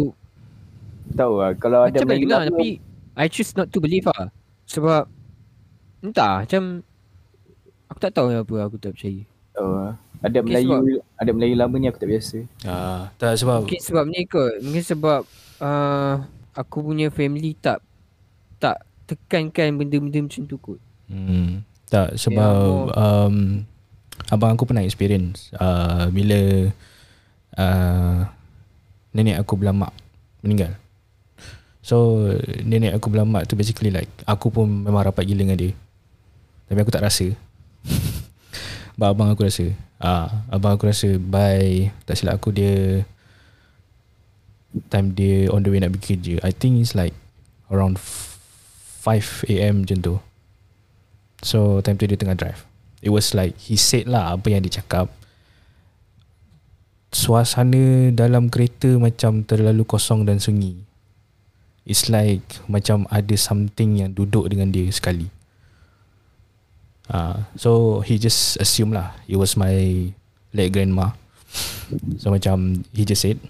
tahu 1.14 1.32
lah. 1.40 1.50
Kalau 1.56 1.80
ada 1.86 1.96
macam 1.96 2.04
mana 2.04 2.12
Melayu 2.12 2.28
lah 2.28 2.42
tapi 2.44 2.68
I 3.14 3.26
choose 3.30 3.54
not 3.54 3.70
to 3.70 3.78
believe 3.80 4.04
lah. 4.04 4.28
Sebab 4.66 5.08
entah 6.02 6.44
macam 6.44 6.84
aku 7.90 7.98
tak 7.98 8.14
tahu 8.14 8.30
apa 8.30 8.54
aku 8.62 8.78
tak 8.78 8.94
percaya. 8.94 9.26
tahu 9.50 9.70
lah. 9.74 9.94
Ada 10.20 10.38
Mungkin 10.44 10.52
Melayu 10.52 11.00
ada 11.18 11.30
Melayu 11.34 11.54
lama 11.58 11.74
ni 11.76 11.86
aku 11.90 11.98
tak 11.98 12.10
biasa. 12.12 12.38
Ah, 12.62 13.10
tak 13.18 13.34
sebab 13.40 13.66
Mungkin 13.66 13.82
sebab 13.82 14.04
ni 14.06 14.20
kot. 14.30 14.54
Mungkin 14.62 14.84
sebab 14.84 15.20
uh, 15.58 16.14
aku 16.54 16.76
punya 16.86 17.10
family 17.10 17.58
tak 17.58 17.82
tak 18.62 18.84
tekankan 19.10 19.74
benda-benda 19.74 20.22
macam 20.22 20.42
tu 20.46 20.56
kot. 20.60 20.80
Hmm, 21.10 21.66
tak 21.90 22.14
sebab 22.14 22.94
um, 22.94 23.66
abang 24.30 24.54
aku 24.54 24.68
pernah 24.68 24.86
experience 24.86 25.50
uh, 25.58 26.06
bila 26.12 26.70
uh, 27.58 28.28
nenek 29.10 29.42
aku 29.42 29.58
belamak 29.58 29.90
meninggal. 30.44 30.78
So 31.80 32.28
nenek 32.60 33.00
aku 33.00 33.08
belamak 33.08 33.48
tu 33.48 33.56
basically 33.56 33.90
like 33.90 34.12
aku 34.28 34.52
pun 34.52 34.86
memang 34.86 35.02
rapat 35.02 35.26
gila 35.26 35.42
dengan 35.42 35.58
dia. 35.58 35.72
Tapi 36.70 36.78
aku 36.78 36.92
tak 36.92 37.02
rasa. 37.02 37.34
Abang 39.00 39.32
aku 39.32 39.48
rasa. 39.48 39.72
Ah, 40.00 40.44
abang 40.48 40.76
aku 40.76 40.88
rasa 40.88 41.20
by 41.20 41.92
tak 42.08 42.16
silap 42.16 42.40
aku 42.40 42.52
dia 42.56 43.04
time 44.88 45.12
dia 45.12 45.52
on 45.52 45.60
the 45.60 45.68
way 45.68 45.80
nak 45.80 45.92
pergi 45.96 46.16
kerja. 46.16 46.34
I 46.40 46.52
think 46.56 46.80
it's 46.80 46.96
like 46.96 47.12
around 47.68 48.00
5 48.00 49.48
am 49.48 49.84
macam 49.84 49.98
tu. 50.00 50.14
So 51.40 51.80
time 51.80 51.96
tu 51.96 52.04
dia 52.04 52.20
tengah 52.20 52.36
drive 52.36 52.68
It 53.00 53.08
was 53.08 53.32
like 53.32 53.56
He 53.56 53.80
said 53.80 54.04
lah 54.04 54.36
Apa 54.36 54.52
yang 54.52 54.60
dia 54.64 54.80
cakap 54.80 55.08
Suasana 57.10 58.12
dalam 58.12 58.52
kereta 58.52 59.00
Macam 59.00 59.42
terlalu 59.42 59.82
kosong 59.88 60.28
dan 60.28 60.36
sunyi 60.36 60.76
It's 61.88 62.12
like 62.12 62.44
Macam 62.68 63.08
ada 63.08 63.32
something 63.40 64.04
yang 64.04 64.12
duduk 64.12 64.52
dengan 64.52 64.68
dia 64.68 64.86
sekali 64.92 65.32
uh, 67.10 67.44
So 67.58 68.00
he 68.06 68.16
just 68.16 68.56
assume 68.62 68.94
lah 68.94 69.12
It 69.26 69.36
was 69.36 69.58
my 69.58 70.10
late 70.54 70.72
grandma 70.72 71.12
So 72.22 72.30
macam 72.30 72.86
He 72.94 73.04
just 73.04 73.26
said 73.26 73.42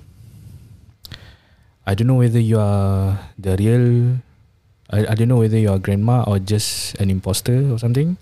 I 1.84 1.94
don't 1.94 2.08
know 2.08 2.20
whether 2.20 2.40
you 2.40 2.56
are 2.56 3.20
The 3.36 3.54
real 3.60 3.86
I, 4.90 5.06
I 5.06 5.14
don't 5.14 5.30
know 5.30 5.38
whether 5.38 5.56
you 5.56 5.70
are 5.70 5.78
grandma 5.78 6.26
or 6.26 6.38
just 6.42 6.98
an 6.98 7.10
imposter 7.10 7.70
or 7.70 7.78
something. 7.78 8.18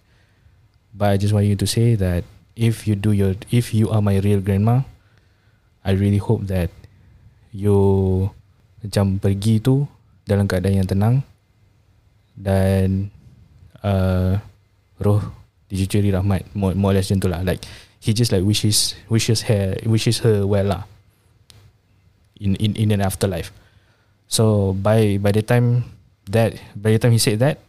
But 0.93 1.11
I 1.11 1.17
just 1.17 1.33
want 1.33 1.47
you 1.47 1.57
to 1.57 1.67
say 1.67 1.97
that 1.97 2.25
if 2.55 2.87
you 2.87 2.95
do 2.95 3.13
your 3.13 3.35
if 3.51 3.73
you 3.73 3.89
are 3.89 4.05
my 4.05 4.21
real 4.21 4.41
grandma, 4.41 4.85
I 5.85 5.97
really 5.97 6.21
hope 6.21 6.45
that 6.53 6.69
you 7.53 8.29
macam 8.85 9.17
pergi 9.17 9.65
tu 9.65 9.89
dalam 10.29 10.45
keadaan 10.45 10.85
yang 10.85 10.89
tenang 10.89 11.17
dan 12.37 13.11
uh, 13.83 14.37
roh 14.99 15.23
dicucuri 15.69 16.11
rahmat 16.11 16.49
more, 16.57 16.75
more 16.75 16.93
or 16.93 16.97
less 16.97 17.09
macam 17.13 17.21
tu 17.23 17.29
lah. 17.31 17.41
Like 17.45 17.63
he 18.01 18.17
just 18.17 18.33
like 18.33 18.43
wishes 18.43 18.97
wishes 19.07 19.47
her 19.47 19.77
wishes 19.85 20.25
her 20.25 20.49
well 20.49 20.67
lah. 20.67 20.83
In 22.41 22.57
in 22.59 22.75
in 22.75 22.89
an 22.91 23.05
afterlife. 23.05 23.53
So 24.29 24.75
by 24.75 25.21
by 25.21 25.33
the 25.33 25.45
time 25.45 25.89
that 26.29 26.57
by 26.75 26.97
the 26.97 27.01
time 27.01 27.15
he 27.15 27.23
said 27.23 27.41
that 27.41 27.61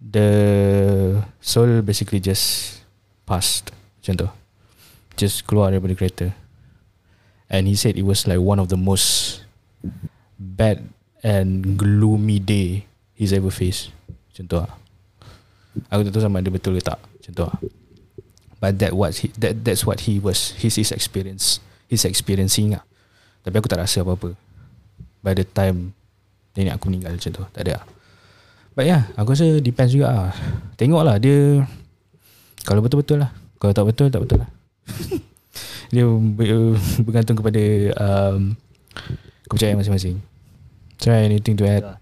the 0.00 1.20
soul 1.44 1.84
basically 1.84 2.20
just 2.20 2.80
passed 3.24 3.72
macam 4.00 4.26
tu. 4.26 4.28
Just 5.18 5.44
keluar 5.44 5.72
daripada 5.72 5.96
kereta. 5.96 6.28
And 7.50 7.66
he 7.66 7.74
said 7.74 7.98
it 7.98 8.06
was 8.06 8.30
like 8.30 8.38
one 8.38 8.62
of 8.62 8.70
the 8.70 8.78
most 8.78 9.42
bad 10.38 10.86
and 11.20 11.76
gloomy 11.76 12.38
day 12.38 12.86
he's 13.18 13.34
ever 13.34 13.50
faced. 13.50 13.92
Macam 14.30 14.44
tu 14.46 14.56
lah 14.56 14.79
aku 15.90 16.00
tak 16.06 16.12
tahu 16.12 16.22
sama 16.22 16.42
ada 16.42 16.50
betul 16.50 16.76
ke 16.78 16.82
tak. 16.82 16.98
Macam 16.98 17.32
tu 17.32 17.42
lah. 17.46 17.56
But 18.60 18.76
that 18.84 18.92
what 18.92 19.16
he 19.16 19.32
that 19.40 19.64
that's 19.64 19.88
what 19.88 20.04
he 20.04 20.20
was 20.20 20.52
his 20.60 20.76
his 20.76 20.92
experience. 20.92 21.64
His 21.88 22.04
experiencing 22.04 22.76
lah. 22.76 22.84
Tapi 23.42 23.56
aku 23.56 23.68
tak 23.72 23.80
rasa 23.80 24.04
apa-apa. 24.04 24.36
By 25.24 25.32
the 25.32 25.48
time 25.48 25.96
nenek 26.54 26.76
aku 26.76 26.92
meninggal 26.92 27.16
macam 27.16 27.30
tu. 27.32 27.44
Tak 27.56 27.62
ada 27.64 27.80
lah. 27.80 27.84
But 28.76 28.84
yeah 28.84 29.08
aku 29.16 29.32
rasa 29.32 29.58
depends 29.64 29.96
juga 29.96 30.12
lah. 30.12 30.30
Tengok 30.76 31.02
lah 31.02 31.16
dia 31.16 31.64
kalau 32.68 32.84
betul-betul 32.84 33.24
lah. 33.24 33.32
Kalau 33.56 33.72
tak 33.72 33.86
betul 33.88 34.06
tak 34.12 34.20
betul 34.22 34.38
lah. 34.44 34.50
Dia 35.90 36.06
ber- 36.06 36.78
bergantung 37.02 37.34
kepada 37.34 37.62
um, 37.98 38.54
kepercayaan 39.50 39.82
masing-masing. 39.82 40.22
So 41.02 41.10
anything 41.10 41.58
to 41.58 41.66
add? 41.66 41.98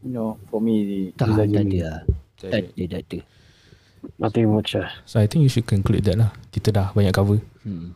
You 0.00 0.14
know, 0.14 0.40
for 0.48 0.62
me 0.62 1.10
Tak, 1.12 1.36
tak 1.36 1.50
ada 1.52 1.60
lah. 1.60 2.00
Tak 2.38 2.50
ada, 2.54 2.82
tak 2.88 3.02
ada. 3.04 3.18
Nothing 4.14 4.46
much. 4.48 4.72
Uh. 4.72 4.86
so 5.02 5.18
I 5.18 5.26
think 5.26 5.42
you 5.42 5.50
should 5.50 5.66
conclude 5.66 6.06
that 6.06 6.14
lah 6.14 6.30
kita 6.50 6.70
dah 6.70 6.86
banyak 6.92 7.10
cover 7.10 7.42
Hmm. 7.66 7.92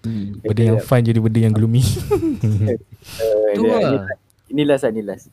Hmm. 0.00 0.38
benda 0.40 0.62
yang 0.64 0.80
fun 0.80 1.02
jadi 1.02 1.18
benda 1.18 1.36
yang 1.38 1.52
gloomy 1.52 1.82
Uh, 1.82 3.52
Tu 3.52 3.60
dia- 3.60 3.82
lah. 3.82 4.06
Ini 4.46 4.62
last 4.62 4.82
lah, 4.82 4.90
ini 4.90 5.02
last. 5.02 5.26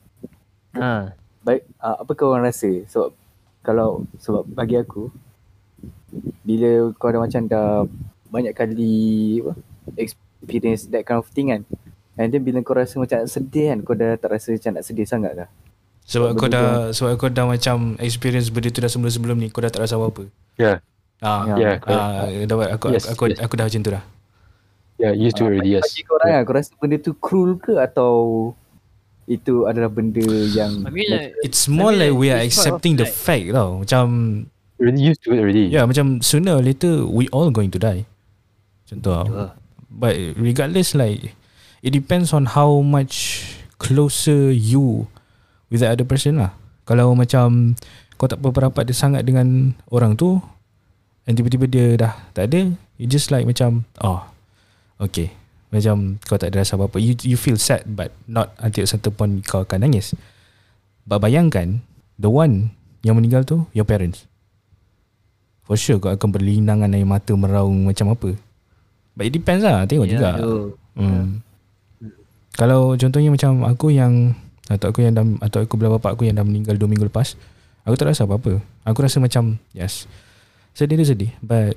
Ha. 0.72 1.12
Baik, 1.40 1.62
uh, 1.76 1.96
apa 1.98 2.10
kau 2.12 2.32
orang 2.32 2.46
rasa? 2.46 2.68
Sebab 2.84 3.12
kalau 3.60 4.02
sebab 4.16 4.48
bagi 4.48 4.74
aku 4.74 5.12
bila 6.42 6.70
kau 6.96 7.08
dah 7.08 7.20
macam 7.20 7.44
dah 7.44 7.84
banyak 8.26 8.50
kali 8.50 8.94
apa, 9.40 9.52
experience 9.96 10.88
that 10.88 11.04
kind 11.04 11.16
of 11.16 11.28
thing 11.28 11.48
kan. 11.48 11.62
And 12.16 12.28
then 12.28 12.40
bila 12.40 12.60
kau 12.60 12.74
rasa 12.74 12.96
macam 12.96 13.20
nak 13.20 13.28
sedih 13.28 13.70
kan, 13.70 13.78
kau 13.80 13.94
dah 13.94 14.16
tak 14.16 14.30
rasa 14.30 14.50
macam 14.50 14.72
nak 14.74 14.84
sedih 14.84 15.06
sangat 15.06 15.32
dah. 15.36 15.48
Sebab 16.10 16.34
kau 16.34 16.50
dah 16.50 16.90
sebab 16.90 17.14
kau 17.14 17.30
dah 17.30 17.46
macam 17.46 17.94
experience 18.02 18.50
benda 18.50 18.66
tu 18.68 18.82
dah 18.82 18.90
sebelum-sebelum 18.90 19.38
ni 19.38 19.46
kau 19.46 19.62
dah 19.62 19.70
tak 19.70 19.86
rasa 19.86 19.94
apa-apa 19.94 20.26
Yeah, 20.58 20.82
ah 21.22 21.46
Ya. 21.46 21.54
yeah, 21.56 21.74
ah 21.86 22.26
dapat 22.44 22.74
aku, 22.74 22.90
Yes, 22.90 23.06
aku, 23.06 23.30
yes. 23.30 23.38
aku 23.38 23.54
dah 23.54 23.64
macam 23.64 23.80
tu 23.80 23.90
dah 23.94 24.04
yeah. 24.98 25.12
Used 25.14 25.38
to 25.38 25.46
it 25.46 25.56
already. 25.56 25.78
Yes. 25.78 25.86
Bagi 25.86 26.02
kau 26.04 26.18
orang 26.18 26.28
kan, 26.28 26.40
kau 26.44 26.54
rasa 26.58 26.70
benda 26.76 26.96
tu 26.98 27.12
cruel 27.16 27.56
ke 27.56 27.78
atau 27.78 28.12
itu 29.24 29.70
adalah 29.70 29.86
benda 29.86 30.26
yang 30.50 30.82
I 30.82 30.90
mean 30.90 31.06
like, 31.06 31.32
It's 31.46 31.70
more 31.70 31.94
I 31.94 32.10
mean, 32.10 32.10
like 32.10 32.14
we 32.18 32.26
are 32.28 32.42
accepting 32.42 32.98
the 32.98 33.06
fact 33.06 33.54
tau. 33.54 33.80
Macam 33.80 34.04
Already 34.76 35.00
used 35.00 35.22
to 35.22 35.32
it 35.32 35.38
already. 35.38 35.70
yeah, 35.70 35.86
macam 35.86 36.18
sooner 36.20 36.58
or 36.58 36.62
later 36.64 37.06
we 37.06 37.30
all 37.30 37.54
going 37.54 37.70
to 37.70 37.78
die. 37.78 38.10
Tau. 38.90 38.98
Betul. 38.98 39.54
But 39.86 40.14
regardless 40.34 40.98
like 40.98 41.38
it 41.80 41.94
depends 41.94 42.34
on 42.34 42.58
how 42.58 42.82
much 42.82 43.46
closer 43.78 44.50
you 44.50 45.06
with 45.70 45.80
the 45.80 45.88
other 45.88 46.04
person 46.04 46.42
lah. 46.42 46.52
Kalau 46.84 47.14
macam 47.14 47.78
kau 48.18 48.28
tak 48.28 48.42
berapa 48.42 48.68
rapat 48.68 48.90
dia 48.90 48.96
sangat 48.98 49.24
dengan 49.24 49.72
orang 49.88 50.18
tu 50.18 50.42
and 51.24 51.38
tiba-tiba 51.38 51.64
dia 51.70 51.86
dah 51.96 52.12
tak 52.36 52.50
ada, 52.52 52.74
you 53.00 53.06
just 53.06 53.30
like 53.32 53.46
macam 53.48 53.86
oh 54.02 54.20
okay. 55.00 55.32
Macam 55.70 56.18
kau 56.26 56.34
tak 56.34 56.50
ada 56.50 56.66
rasa 56.66 56.74
apa-apa. 56.74 56.98
You 56.98 57.14
you 57.22 57.38
feel 57.38 57.54
sad 57.54 57.86
but 57.86 58.10
not 58.26 58.50
until 58.58 58.82
certain 58.90 59.14
point 59.14 59.38
kau 59.46 59.62
akan 59.62 59.86
nangis. 59.86 60.18
But 61.06 61.22
bayangkan 61.22 61.86
the 62.18 62.26
one 62.26 62.74
yang 63.06 63.14
meninggal 63.14 63.46
tu 63.46 63.70
your 63.70 63.86
parents. 63.86 64.26
For 65.62 65.78
sure 65.78 66.02
kau 66.02 66.10
akan 66.10 66.34
berlinangan 66.34 66.90
air 66.90 67.06
mata 67.06 67.30
meraung 67.38 67.86
macam 67.86 68.10
apa. 68.10 68.34
But 69.14 69.30
it 69.30 69.38
depends 69.38 69.62
lah. 69.62 69.86
Tengok 69.86 70.10
Ya, 70.10 70.12
juga. 70.18 70.30
Hmm. 70.98 71.38
Kalau 72.58 72.98
contohnya 72.98 73.30
macam 73.30 73.62
aku 73.62 73.94
yang 73.94 74.34
atau 74.70 74.94
aku 74.94 75.02
yang 75.02 75.18
dah, 75.18 75.26
atau 75.42 75.66
aku 75.66 75.74
belah 75.74 75.98
bapak 75.98 76.14
aku 76.14 76.30
yang 76.30 76.38
dah 76.38 76.46
meninggal 76.46 76.78
2 76.78 76.86
minggu 76.86 77.10
lepas, 77.10 77.34
aku 77.82 77.94
tak 77.98 78.14
rasa 78.14 78.22
apa-apa. 78.22 78.62
Aku 78.86 79.02
rasa 79.02 79.18
macam 79.18 79.58
yes. 79.74 80.06
Sedih 80.70 80.94
tu 80.94 81.02
sedih 81.02 81.34
but 81.42 81.74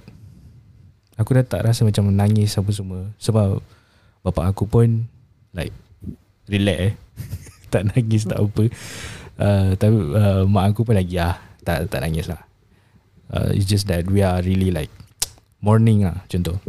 aku 1.17 1.33
dah 1.33 1.45
tak 1.45 1.65
rasa 1.65 1.81
macam 1.81 2.13
menangis 2.13 2.53
apa 2.53 2.69
semua 2.69 3.09
sebab 3.17 3.57
bapak 4.21 4.53
aku 4.53 4.69
pun 4.69 5.09
like 5.57 5.73
relax 6.45 6.93
eh. 6.93 6.93
tak 7.73 7.89
nangis 7.89 8.29
tak 8.29 8.37
apa. 8.37 8.63
Uh, 9.33 9.73
tapi 9.73 9.97
uh, 10.13 10.45
mak 10.45 10.77
aku 10.77 10.85
pun 10.85 10.93
lagi 10.93 11.17
ah 11.17 11.41
tak 11.65 11.89
tak 11.89 12.05
nangis 12.05 12.29
lah. 12.29 12.41
Uh, 13.33 13.49
it's 13.57 13.65
just 13.65 13.89
that 13.89 14.05
we 14.05 14.21
are 14.21 14.45
really 14.45 14.69
like 14.69 14.93
mourning 15.65 16.05
lah 16.05 16.21
contoh. 16.29 16.61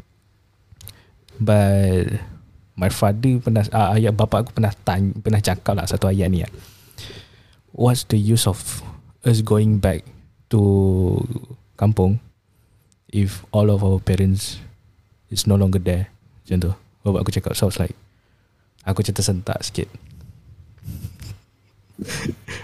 But 1.37 2.34
my 2.75 2.91
father 2.91 3.39
pernah 3.39 3.63
uh, 3.71 3.95
ayah 3.95 4.11
bapa 4.11 4.43
aku 4.43 4.51
pernah 4.55 4.75
tanya, 4.83 5.15
pernah 5.23 5.39
cakap 5.39 5.75
lah 5.79 5.87
satu 5.87 6.11
ayat 6.11 6.29
ni 6.31 6.43
lah. 6.43 6.53
What's 7.75 8.07
the 8.07 8.19
use 8.19 8.47
of 8.47 8.83
us 9.27 9.43
going 9.43 9.79
back 9.83 10.07
to 10.51 11.19
kampung 11.75 12.23
if 13.11 13.43
all 13.51 13.71
of 13.71 13.83
our 13.83 13.99
parents 13.99 14.63
is 15.31 15.47
no 15.47 15.59
longer 15.59 15.83
there 15.83 16.11
macam 16.45 16.71
tu 16.71 16.73
bapak 17.03 17.21
aku 17.25 17.31
cakap 17.35 17.53
so 17.59 17.67
like 17.81 17.97
aku 18.87 19.01
macam 19.03 19.15
tersentak 19.17 19.59
sikit 19.65 19.89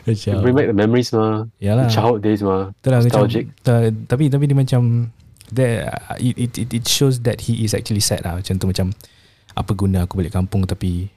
macam 0.07 0.43
Bring 0.43 0.57
back 0.59 0.69
the 0.69 0.75
memories 0.75 1.15
mah. 1.15 1.47
Yalah. 1.63 1.87
Childhood 1.87 2.23
days 2.27 2.43
mah. 2.43 2.75
Lah 2.83 2.99
macam 2.99 3.31
Nostalgic. 3.31 3.47
ta- 3.63 3.95
Tapi 4.11 4.27
tapi 4.27 4.45
dia 4.51 4.59
macam 4.59 5.15
there, 5.55 5.87
it, 6.19 6.35
it, 6.35 6.53
it, 6.59 6.69
it 6.83 6.85
shows 6.91 7.23
that 7.23 7.47
he 7.47 7.63
is 7.63 7.71
actually 7.71 8.03
sad 8.03 8.27
lah 8.27 8.39
Macam 8.43 8.59
tu 8.59 8.67
macam 8.67 8.91
Apa 9.55 9.73
guna 9.75 10.07
aku 10.07 10.21
balik 10.21 10.35
kampung 10.35 10.65
Tapi 10.65 11.11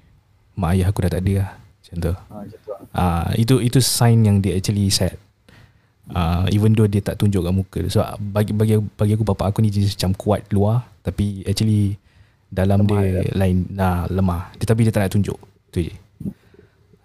Mak 0.53 0.69
ayah 0.77 0.93
aku 0.93 1.01
dah 1.05 1.11
tak 1.17 1.25
ada 1.25 1.33
lah. 1.41 1.49
Macam 1.57 1.95
tu. 1.97 2.13
Ha, 2.13 2.33
macam 2.45 2.57
tu 2.61 2.69
lah. 2.69 2.79
Ah, 2.93 3.29
Itu 3.33 3.57
itu 3.57 3.81
sign 3.81 4.21
yang 4.25 4.37
dia 4.37 4.53
actually 4.53 4.85
sad 4.93 5.17
uh, 6.13 6.45
Even 6.53 6.77
though 6.77 6.89
dia 6.89 7.01
tak 7.01 7.17
tunjuk 7.17 7.41
kat 7.41 7.53
muka. 7.53 7.79
So 7.89 8.05
bagi 8.21 8.53
bagi 8.53 8.77
bagi 8.77 9.13
aku 9.17 9.25
bapak 9.25 9.53
aku 9.53 9.65
ni 9.65 9.73
jenis 9.73 9.97
macam 9.97 10.11
kuat 10.13 10.41
luar. 10.53 10.85
Tapi 11.01 11.41
actually 11.49 11.97
Dalam 12.53 12.85
Lemah 12.85 13.01
dia 13.01 13.33
lain 13.33 13.65
nah, 13.73 14.05
Lemah. 14.09 14.53
Dia, 14.61 14.65
Tapi 14.69 14.85
dia 14.85 14.93
tak 14.93 15.09
nak 15.09 15.11
tunjuk. 15.13 15.39
Tu 15.73 15.89
je. 15.89 15.93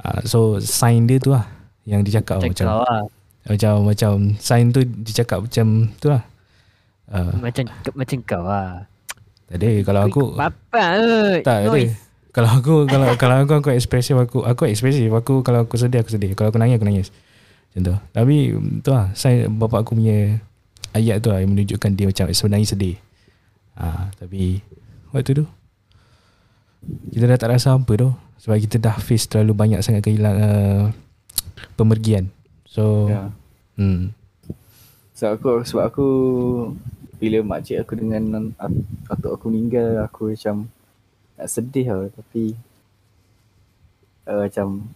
Uh, 0.04 0.20
So 0.28 0.38
sign 0.60 1.08
dia 1.08 1.18
tu 1.18 1.32
lah 1.34 1.48
Yang 1.88 2.00
dia 2.06 2.12
cakap 2.22 2.38
Macam 2.38 2.52
macam 2.52 2.66
lah. 2.84 3.02
macam 3.48 3.72
macam 3.88 4.12
sign 4.38 4.70
tu 4.70 4.84
dia 4.84 5.24
cakap 5.24 5.40
macam 5.40 5.88
tu 5.96 6.12
lah. 6.12 6.22
Uh, 7.08 7.32
Macam 7.40 7.64
macam 7.96 8.18
kau 8.28 8.44
lah. 8.44 8.84
Tak 9.48 9.56
ada 9.64 9.70
kalau 9.80 10.00
aku 10.04 10.22
Papa 10.36 10.84
eh. 11.00 11.40
tak 11.40 11.72
ada. 11.72 11.80
Kalau 12.28 12.50
aku 12.52 12.74
kalau 12.84 13.08
kalau 13.20 13.36
aku 13.42 13.52
aku 13.64 13.68
ekspresif 13.72 14.14
aku 14.14 14.44
aku 14.44 14.68
ekspresif 14.68 15.08
aku 15.08 15.40
kalau 15.40 15.64
aku 15.64 15.80
sedih 15.80 16.04
aku 16.04 16.12
sedih. 16.12 16.36
Kalau 16.36 16.52
aku 16.52 16.60
nangis 16.60 16.76
aku 16.76 16.86
nangis. 16.86 17.08
Macam 17.72 17.80
tu. 17.80 17.94
Tapi 18.12 18.36
tu 18.84 18.90
lah 18.92 19.08
sign 19.16 19.48
bapak 19.56 19.88
aku 19.88 19.96
punya 19.96 20.36
ayat 20.92 21.24
tu 21.24 21.32
lah 21.32 21.40
yang 21.40 21.56
menunjukkan 21.56 21.90
dia 21.96 22.06
macam 22.12 22.28
sebenarnya 22.28 22.68
sedih. 22.68 22.96
Ah, 23.72 24.12
tapi 24.20 24.60
what 25.16 25.24
to 25.24 25.32
do? 25.32 25.44
Kita 27.08 27.24
dah 27.24 27.38
tak 27.40 27.56
rasa 27.56 27.72
apa 27.72 27.92
tu 27.96 28.12
sebab 28.38 28.56
kita 28.60 28.76
dah 28.78 28.96
face 29.00 29.26
terlalu 29.26 29.56
banyak 29.56 29.80
sangat 29.80 30.04
kehilangan 30.04 30.44
uh, 30.44 30.84
pemergian. 31.74 32.28
So 32.68 33.08
Ya. 33.08 33.32
hmm. 33.80 34.17
Sebab 35.18 35.32
aku 35.34 35.48
sebab 35.66 35.84
aku 35.90 36.08
bila 37.18 37.42
makcik 37.42 37.82
aku 37.82 37.98
dengan 37.98 38.54
at- 38.54 38.86
atuk 39.10 39.34
aku 39.34 39.50
meninggal 39.50 40.06
aku 40.06 40.30
macam 40.30 40.70
nak 41.34 41.50
sedih 41.50 41.90
lah 41.90 42.06
tapi 42.14 42.54
uh, 44.30 44.46
macam 44.46 44.86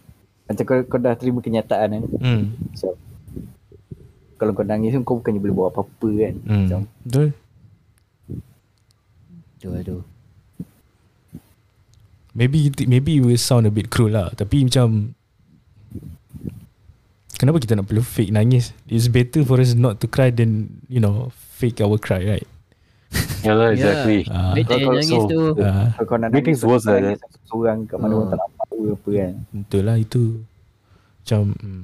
macam 0.47 0.63
kau, 0.63 0.79
kau 0.87 0.99
dah 1.03 1.15
terima 1.19 1.43
kenyataan 1.43 1.99
kan. 1.99 2.03
Hmm. 2.23 2.43
So 2.71 2.95
kalau 4.39 4.55
kau 4.55 4.63
nangis 4.63 4.95
pun 4.95 5.03
kau 5.03 5.19
bukannya 5.19 5.43
boleh 5.43 5.55
buat 5.55 5.69
apa-apa 5.75 6.09
kan. 6.15 6.35
Hmm. 6.47 6.55
Macam 6.63 6.79
Betul. 7.03 7.27
Tu 9.59 9.71
tu. 9.83 9.97
Maybe 12.31 12.71
maybe 12.87 13.19
it 13.19 13.23
will 13.27 13.35
sound 13.37 13.67
a 13.67 13.71
bit 13.71 13.93
cruel 13.93 14.17
lah 14.17 14.33
Tapi 14.33 14.65
macam 14.65 15.13
Kenapa 17.43 17.59
kita 17.59 17.75
nak 17.75 17.91
perlu 17.91 17.99
fake 17.99 18.31
nangis 18.31 18.71
It's 18.87 19.11
better 19.11 19.43
for 19.43 19.59
us 19.59 19.75
not 19.75 19.99
to 19.99 20.07
cry 20.07 20.31
Than 20.31 20.79
you 20.87 21.03
know 21.03 21.27
Fake 21.59 21.83
our 21.83 21.99
cry 21.99 22.23
right 22.23 22.47
Yeah 23.43 23.59
lah, 23.59 23.75
exactly. 23.75 24.23
Ah. 24.31 24.55
Baik 24.55 24.71
tak 24.71 24.79
Kau- 24.79 24.87
kau- 24.87 24.95
nangis 24.95 25.11
so- 25.11 25.27
tu. 25.27 25.41
uh, 25.59 25.91
kalau 25.99 26.07
kau 26.07 26.17
nak 26.17 26.31
Make 26.31 26.47
things 26.47 26.63
worse 26.63 26.87
lah, 26.87 27.03
nangis 27.03 27.19
seorang 27.45 27.83
kat 27.83 27.99
mana 27.99 28.15
orang 28.15 28.31
tak 28.31 28.39
nampak 28.39 28.63
apa 28.63 28.75
apa 28.95 29.09
kan. 29.11 29.33
Betul 29.51 29.81
lah 29.83 29.97
itu 29.99 30.23
Macam 31.19 31.41
hmm. 31.51 31.83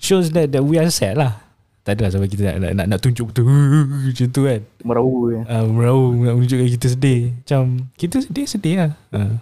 Shows 0.00 0.32
that, 0.32 0.48
that 0.50 0.64
we 0.64 0.80
are 0.80 0.88
sad 0.88 1.20
lah 1.20 1.44
Tak 1.84 2.00
adalah 2.00 2.10
sampai 2.10 2.32
kita 2.32 2.42
nak, 2.48 2.56
nak, 2.64 2.72
nak, 2.80 2.86
nak 2.96 3.00
tunjuk 3.04 3.28
betul 3.28 3.44
Macam 4.08 4.26
tu 4.32 4.42
kan 4.48 4.60
Merawu 4.82 5.16
kan. 5.30 5.42
uh, 5.52 5.64
Meraung 5.68 6.16
Nak 6.24 6.34
menunjukkan 6.40 6.68
kita 6.80 6.86
sedih 6.96 7.20
Macam 7.44 7.62
Kita 7.94 8.16
sedih 8.24 8.46
sedih 8.48 8.74
lah 8.80 8.90
uh. 9.12 9.36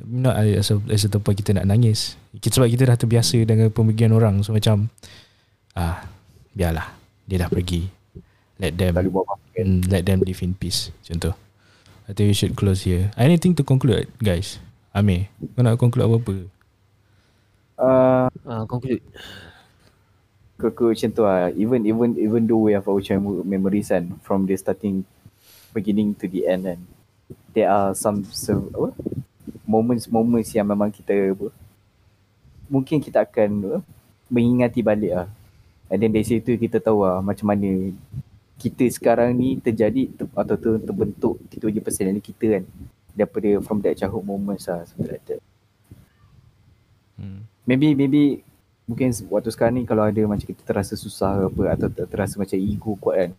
Not 0.00 0.40
as 0.40 0.72
a, 0.72 0.80
as 0.88 1.04
a 1.04 1.10
tempat 1.12 1.36
kita 1.36 1.52
nak 1.52 1.68
nangis. 1.68 2.16
Kita, 2.40 2.58
Sebab 2.58 2.68
kita 2.72 2.88
dah 2.88 2.96
terbiasa 2.96 3.36
Dengan 3.44 3.68
pemergian 3.68 4.16
orang. 4.16 4.40
So 4.40 4.56
macam 4.56 4.88
ah 5.76 6.08
Biarlah. 6.56 6.88
Dia 7.28 7.44
dah 7.44 7.50
pergi. 7.52 7.88
Let 8.56 8.76
them 8.80 8.96
Let 9.88 10.02
them 10.08 10.24
live 10.24 10.40
in 10.40 10.56
peace. 10.56 10.92
Macam 11.04 11.16
tu. 11.18 11.32
I 12.08 12.12
think 12.12 12.28
we 12.28 12.36
should 12.36 12.56
close 12.58 12.82
here. 12.84 13.12
Anything 13.16 13.56
to 13.56 13.62
conclude 13.64 14.10
guys. 14.20 14.58
Amir 14.92 15.32
Kau 15.56 15.64
nak 15.64 15.80
conclude 15.80 16.04
apa-apa? 16.04 16.36
Uh, 17.80 18.28
Ah, 18.44 18.64
conclude. 18.68 19.00
aku 20.62 20.94
macam 20.94 21.10
tu 21.10 21.22
lah. 21.26 21.50
Even 21.58 21.82
even 21.88 22.14
even 22.20 22.42
though 22.46 22.70
we 22.70 22.76
have 22.76 22.86
our 22.86 23.02
childhood 23.02 23.42
memories 23.42 23.90
kan 23.90 24.14
from 24.22 24.46
the 24.46 24.54
starting 24.54 25.02
beginning 25.74 26.14
to 26.14 26.28
the 26.30 26.46
end 26.46 26.68
kan. 26.68 26.80
There 27.56 27.68
are 27.68 27.96
some, 27.96 28.22
some 28.30 28.70
apa? 28.76 28.94
Moments-moments 29.66 30.50
yang 30.54 30.66
memang 30.66 30.90
kita 30.90 31.34
apa? 31.34 31.48
Mungkin 32.70 32.98
kita 33.02 33.24
akan 33.26 33.50
apa? 33.66 33.78
mengingati 34.32 34.80
balik 34.80 35.12
lah. 35.12 35.28
And 35.92 36.00
then 36.00 36.08
dari 36.08 36.24
situ 36.24 36.56
kita 36.56 36.80
tahu 36.80 37.04
lah 37.04 37.20
macam 37.20 37.52
mana 37.52 37.92
kita 38.56 38.88
sekarang 38.88 39.36
ni 39.36 39.60
terjadi 39.60 40.08
ter, 40.08 40.24
atau 40.32 40.56
ter, 40.56 40.80
terbentuk 40.80 41.36
kita 41.52 41.68
punya 41.68 41.84
personality 41.84 42.32
kita 42.32 42.56
kan 42.56 42.64
daripada 43.12 43.60
from 43.60 43.84
that 43.84 43.92
childhood 44.00 44.24
moments 44.24 44.64
lah 44.72 44.88
something 44.88 45.12
like 45.12 45.24
that. 45.28 45.40
hmm. 47.20 47.44
Maybe 47.68 47.92
maybe 47.92 48.40
mungkin 48.88 49.12
waktu 49.28 49.52
sekarang 49.52 49.74
ni 49.76 49.84
kalau 49.84 50.08
ada 50.08 50.22
macam 50.24 50.48
kita 50.48 50.64
terasa 50.64 50.96
susah 50.96 51.44
apa 51.44 51.62
atau 51.76 51.92
ter- 51.92 52.08
terasa 52.08 52.40
macam 52.40 52.56
ego 52.56 52.96
kuat 52.96 53.28
kan. 53.28 53.30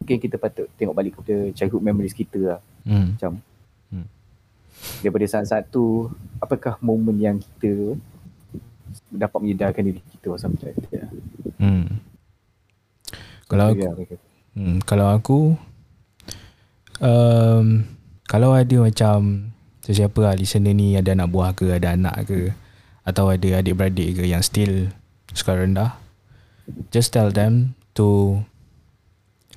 Mungkin 0.00 0.16
kita 0.24 0.40
patut 0.40 0.72
tengok 0.80 0.96
balik 0.96 1.12
kepada 1.20 1.52
childhood 1.52 1.84
memories 1.84 2.16
kita 2.16 2.40
lah. 2.56 2.60
Hmm. 2.88 3.12
Macam. 3.12 3.44
Daripada 5.00 5.26
saat-saat 5.28 5.68
tu 5.68 6.08
apakah 6.40 6.76
momen 6.80 7.16
yang 7.20 7.36
kita 7.38 7.96
dapat 9.10 9.38
menyedarkan 9.42 9.82
diri 9.86 10.00
kita 10.14 10.26
or 10.34 10.38
something 10.40 10.72
like 10.72 10.88
that. 10.90 11.08
Hmm. 11.60 12.00
Kalau 13.50 13.74
aku 13.74 13.82
Ya, 13.82 13.92
okay. 13.94 14.18
Hmm, 14.50 14.82
kalau 14.82 15.06
aku 15.14 15.38
um, 16.98 17.86
kalau 18.26 18.50
ada 18.54 18.76
macam 18.82 19.50
sesiapa 19.86 20.18
lah 20.22 20.34
listener 20.34 20.74
ni 20.74 20.98
ada 20.98 21.14
anak 21.14 21.30
buah 21.30 21.54
ke, 21.54 21.70
ada 21.70 21.94
anak 21.94 22.26
ke 22.26 22.50
atau 23.06 23.30
ada 23.30 23.62
adik-beradik 23.62 24.22
ke 24.22 24.24
yang 24.26 24.42
still 24.42 24.90
sekolah 25.34 25.66
rendah 25.66 25.90
just 26.90 27.10
tell 27.14 27.30
them 27.30 27.74
to 27.94 28.38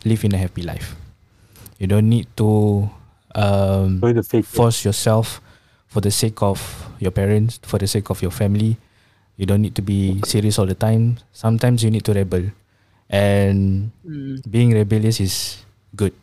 live 0.06 0.24
in 0.26 0.36
a 0.36 0.40
happy 0.40 0.64
life. 0.64 0.96
You 1.78 1.88
don't 1.88 2.10
need 2.10 2.30
to 2.38 2.90
um, 3.36 4.00
to 4.02 4.24
fake. 4.24 4.46
force 4.46 4.86
yourself 4.86 5.42
for 5.88 6.02
the 6.02 6.12
sake 6.12 6.42
of 6.42 6.60
your 7.00 7.12
parents, 7.12 7.60
for 7.64 7.78
the 7.78 7.88
sake 7.88 8.10
of 8.10 8.22
your 8.22 8.32
family. 8.32 8.78
You 9.38 9.46
don't 9.46 9.62
need 9.62 9.76
to 9.76 9.82
be 9.82 10.22
serious 10.26 10.58
all 10.60 10.70
the 10.70 10.78
time. 10.78 11.18
Sometimes 11.34 11.84
you 11.84 11.90
need 11.90 12.06
to 12.06 12.14
rebel. 12.14 12.54
And 13.10 13.92
Hmm. 14.06 14.42
being 14.50 14.74
rebellious 14.74 15.20
is 15.20 15.62
good 15.94 16.14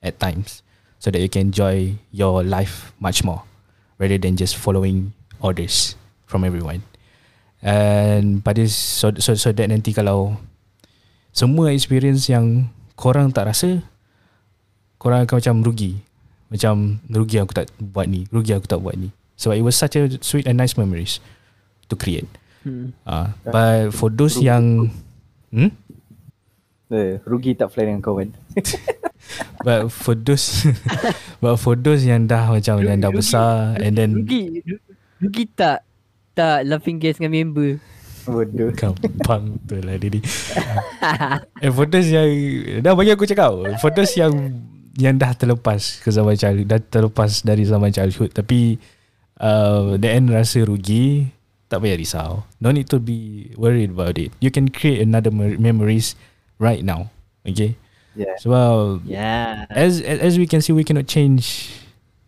at 0.00 0.16
times 0.20 0.62
so 0.98 1.10
that 1.10 1.20
you 1.20 1.28
can 1.28 1.52
enjoy 1.52 1.96
your 2.12 2.40
life 2.44 2.92
much 3.00 3.24
more 3.24 3.44
rather 3.98 4.16
than 4.16 4.36
just 4.36 4.56
following 4.56 5.12
orders 5.40 5.96
from 6.24 6.44
everyone. 6.44 6.80
And 7.62 8.42
pada 8.42 8.66
so, 8.66 9.12
so, 9.22 9.36
so 9.38 9.52
that 9.52 9.68
nanti 9.70 9.94
kalau 9.94 10.34
semua 11.32 11.70
experience 11.70 12.26
yang 12.26 12.68
korang 12.98 13.30
tak 13.30 13.48
rasa 13.52 13.80
korang 14.98 15.22
akan 15.26 15.36
macam 15.38 15.56
rugi. 15.62 16.02
Macam 16.52 17.00
rugi 17.08 17.40
aku 17.40 17.56
tak 17.56 17.72
buat 17.80 18.04
ni, 18.04 18.28
rugi 18.28 18.52
aku 18.52 18.68
tak 18.68 18.84
buat 18.84 18.92
ni. 18.92 19.08
So 19.34 19.50
it 19.50 19.64
was 19.64 19.74
such 19.74 19.96
a 19.96 20.04
sweet 20.20 20.44
and 20.44 20.60
nice 20.60 20.76
memories 20.76 21.16
to 21.88 21.96
create. 21.96 22.28
Hmm. 22.60 22.92
Uh, 23.02 23.32
but 23.42 23.90
for 23.90 24.12
those 24.12 24.36
yang 24.36 24.92
hmm? 25.48 25.72
Eh, 26.92 27.16
rugi 27.24 27.56
tak 27.56 27.72
fly 27.72 27.88
dengan 27.88 28.04
kawan. 28.04 28.36
But 29.64 29.88
for 29.88 30.12
those 30.12 30.66
But 31.42 31.56
for 31.56 31.72
those 31.72 32.02
yang 32.02 32.26
dah 32.26 32.50
macam 32.50 32.82
Yang 32.82 32.98
dah 33.00 33.08
Rugi- 33.08 33.20
besar 33.22 33.54
And 33.78 33.94
then 33.94 34.10
Rugi 34.18 34.60
ru- 34.66 34.82
Rugi 35.22 35.44
tak 35.46 35.86
Tak 36.34 36.66
laughing 36.66 36.98
gas 36.98 37.16
dengan 37.16 37.32
member 37.40 37.78
Bodoh. 38.26 38.74
Gampang 38.74 39.56
tu 39.70 39.78
lah 39.78 39.94
dia 39.94 40.10
ni 40.10 40.20
And 41.62 41.72
for 41.72 41.86
those 41.86 42.10
yang 42.10 42.28
Dah 42.82 42.92
bagi 42.92 43.14
aku 43.14 43.24
cakap 43.24 43.54
For 43.78 43.94
those 43.94 44.12
yang 44.18 44.34
Yang 45.00 45.16
dah 45.20 45.32
terlepas 45.36 45.80
Ke 46.04 46.08
zaman 46.12 46.36
childhood 46.36 46.68
Dah 46.68 46.80
terlepas 46.80 47.40
dari 47.40 47.64
zaman 47.64 47.92
childhood 47.92 48.32
Tapi 48.36 48.76
uh, 49.42 49.98
the 49.98 50.08
end 50.08 50.30
rasa 50.30 50.62
rugi, 50.62 51.34
tak 51.66 51.82
payah 51.82 51.98
risau. 51.98 52.46
No 52.62 52.70
need 52.70 52.86
to 52.88 53.02
be 53.02 53.50
worried 53.58 53.90
about 53.90 54.16
it. 54.16 54.30
You 54.38 54.54
can 54.54 54.70
create 54.70 55.02
another 55.02 55.34
memories 55.34 56.14
right 56.62 56.86
now. 56.86 57.10
Okay. 57.42 57.74
Yeah. 58.14 58.38
Sebab 58.38 59.02
Yeah. 59.08 59.66
as 59.72 59.98
as 60.04 60.38
we 60.38 60.46
can 60.46 60.62
see, 60.62 60.70
we 60.70 60.86
cannot 60.86 61.10
change 61.10 61.74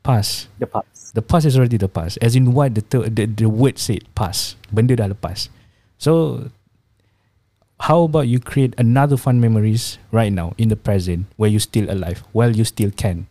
past. 0.03 0.51
The 0.59 0.67
past. 0.67 1.15
The 1.15 1.23
past 1.23 1.45
is 1.47 1.55
already 1.55 1.79
the 1.79 1.93
past. 1.93 2.19
As 2.19 2.35
in 2.35 2.57
what 2.57 2.75
the 2.75 2.83
the, 3.07 3.31
the 3.31 3.47
word 3.47 3.79
said, 3.79 4.03
past. 4.19 4.59
Benda 4.75 4.99
dah 4.99 5.13
lepas. 5.13 5.53
So 6.01 6.43
how 7.85 8.09
about 8.09 8.25
you 8.25 8.41
create 8.41 8.73
another 8.81 9.21
fun 9.21 9.37
memories 9.45 10.01
right 10.09 10.33
now 10.33 10.57
in 10.57 10.73
the 10.73 10.77
present 10.77 11.29
where 11.37 11.53
you 11.53 11.61
still 11.61 11.85
alive, 11.93 12.25
while 12.33 12.49
you 12.49 12.65
still 12.65 12.89
can. 12.89 13.29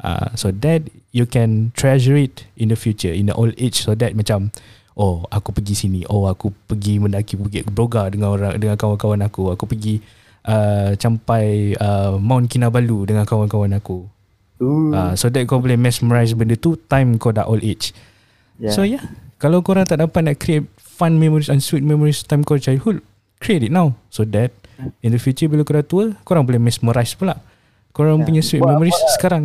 Uh, 0.00 0.32
so 0.32 0.48
that 0.48 0.88
you 1.12 1.28
can 1.28 1.72
treasure 1.76 2.16
it 2.16 2.48
in 2.56 2.72
the 2.72 2.76
future, 2.76 3.12
in 3.12 3.28
the 3.28 3.36
old 3.36 3.52
age. 3.60 3.84
So 3.84 3.92
that 4.00 4.16
macam, 4.16 4.48
oh 4.96 5.28
aku 5.28 5.52
pergi 5.52 5.76
sini, 5.76 6.08
oh 6.08 6.24
aku 6.24 6.56
pergi 6.64 6.96
mendaki 6.96 7.36
bukit 7.36 7.68
Broga 7.68 8.08
dengan 8.08 8.32
orang 8.32 8.56
dengan 8.56 8.80
kawan-kawan 8.80 9.20
aku, 9.28 9.52
aku 9.52 9.68
pergi 9.68 10.00
uh, 10.48 10.96
campai 10.96 11.76
uh, 11.76 12.16
Mount 12.16 12.48
Kinabalu 12.48 13.12
dengan 13.12 13.28
kawan-kawan 13.28 13.76
aku. 13.76 14.08
Ooh. 14.64 14.96
Uh, 14.96 15.12
so 15.12 15.28
that 15.28 15.44
kau 15.44 15.60
boleh 15.60 15.76
mesmerize 15.76 16.32
benda 16.32 16.56
tu 16.56 16.80
time 16.88 17.20
kau 17.20 17.28
dah 17.28 17.44
old 17.44 17.60
age. 17.60 17.92
yeah. 18.56 18.72
So 18.72 18.88
yeah, 18.88 19.04
kalau 19.36 19.60
korang 19.60 19.84
tak 19.84 20.00
dapat 20.00 20.32
nak 20.32 20.40
create 20.40 20.64
fun 20.80 21.20
memories 21.20 21.52
and 21.52 21.60
sweet 21.60 21.84
memories 21.84 22.24
time 22.24 22.40
kau 22.40 22.56
childhood, 22.56 23.04
create 23.38 23.64
it 23.64 23.72
now. 23.72 23.94
So 24.08 24.24
that 24.28 24.52
in 25.00 25.12
the 25.12 25.20
future 25.20 25.48
bila 25.48 25.62
korang 25.62 25.84
tua, 25.84 26.04
korang 26.22 26.44
boleh 26.44 26.60
mesmerize 26.60 27.14
pula. 27.14 27.40
Korang 27.90 28.20
Yeah. 28.20 28.26
punya 28.28 28.42
sweet 28.44 28.60
Buat 28.60 28.76
memories 28.76 28.92
apa? 28.94 29.12
sekarang. 29.16 29.44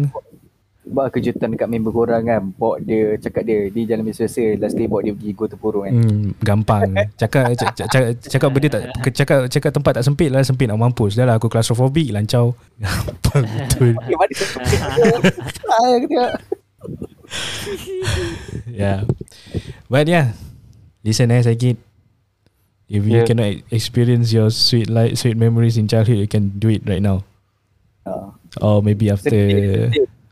Buat 0.81 1.13
kejutan 1.13 1.53
dekat 1.53 1.69
member 1.69 1.93
korang 1.93 2.25
kan. 2.25 2.51
Bawa 2.51 2.81
dia, 2.81 3.15
cakap 3.15 3.47
dia, 3.47 3.69
dia 3.71 3.83
jalan 3.87 4.03
biasa-biasa. 4.03 4.59
Last 4.59 4.75
day 4.75 4.89
bawa 4.89 5.01
dia 5.01 5.13
pergi 5.15 5.31
go 5.31 5.45
tempurung 5.47 5.83
kan. 5.87 5.93
Hmm, 5.93 6.35
gampang. 6.41 6.83
Cakap 7.15 7.55
cakap, 7.55 7.87
cakap, 7.87 8.03
cakap 8.19 8.49
benda 8.51 8.67
tak 8.67 8.81
cakap 9.13 9.39
cakap 9.47 9.71
tempat 9.71 9.91
tak 9.95 10.03
sempit 10.03 10.27
lah, 10.27 10.43
sempit 10.43 10.67
nak 10.67 10.81
mampus. 10.81 11.15
Dah 11.15 11.23
lah 11.23 11.39
aku 11.39 11.47
claustrophobic 11.47 12.11
lancau. 12.11 12.57
Gampang 12.83 13.45
betul. 13.47 13.93
Ah, 15.69 15.91
aku 15.95 16.05
tengok. 16.09 16.31
Yeah. 18.67 19.07
But 19.87 20.07
yeah, 20.07 20.35
listen 21.03 21.31
eh 21.31 21.39
Sakit. 21.39 21.90
If 22.91 23.07
you 23.07 23.23
cannot 23.23 23.63
experience 23.71 24.35
your 24.35 24.51
sweet 24.51 24.91
light, 24.91 25.15
sweet 25.15 25.39
memories 25.39 25.79
in 25.79 25.87
childhood, 25.87 26.19
you 26.19 26.27
can 26.27 26.51
do 26.59 26.67
it 26.67 26.83
right 26.83 26.99
now. 26.99 27.23
Ah. 28.03 28.35
Or 28.59 28.83
maybe 28.83 29.07
after, 29.07 29.31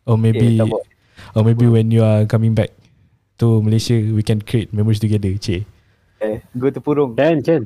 or 0.03 0.19
maybe, 0.19 0.59
tak 0.59 0.67
or 1.39 1.41
maybe 1.47 1.71
when 1.71 1.87
you 1.87 2.03
are 2.03 2.27
coming 2.27 2.51
back 2.51 2.75
to 3.39 3.63
Malaysia, 3.63 3.95
we 3.95 4.19
can 4.27 4.43
create 4.43 4.75
memories 4.75 4.99
together. 4.99 5.31
Cik. 5.39 5.63
Eh, 6.19 6.43
go 6.59 6.67
tempurung. 6.67 7.15
Can, 7.15 7.39
can. 7.39 7.63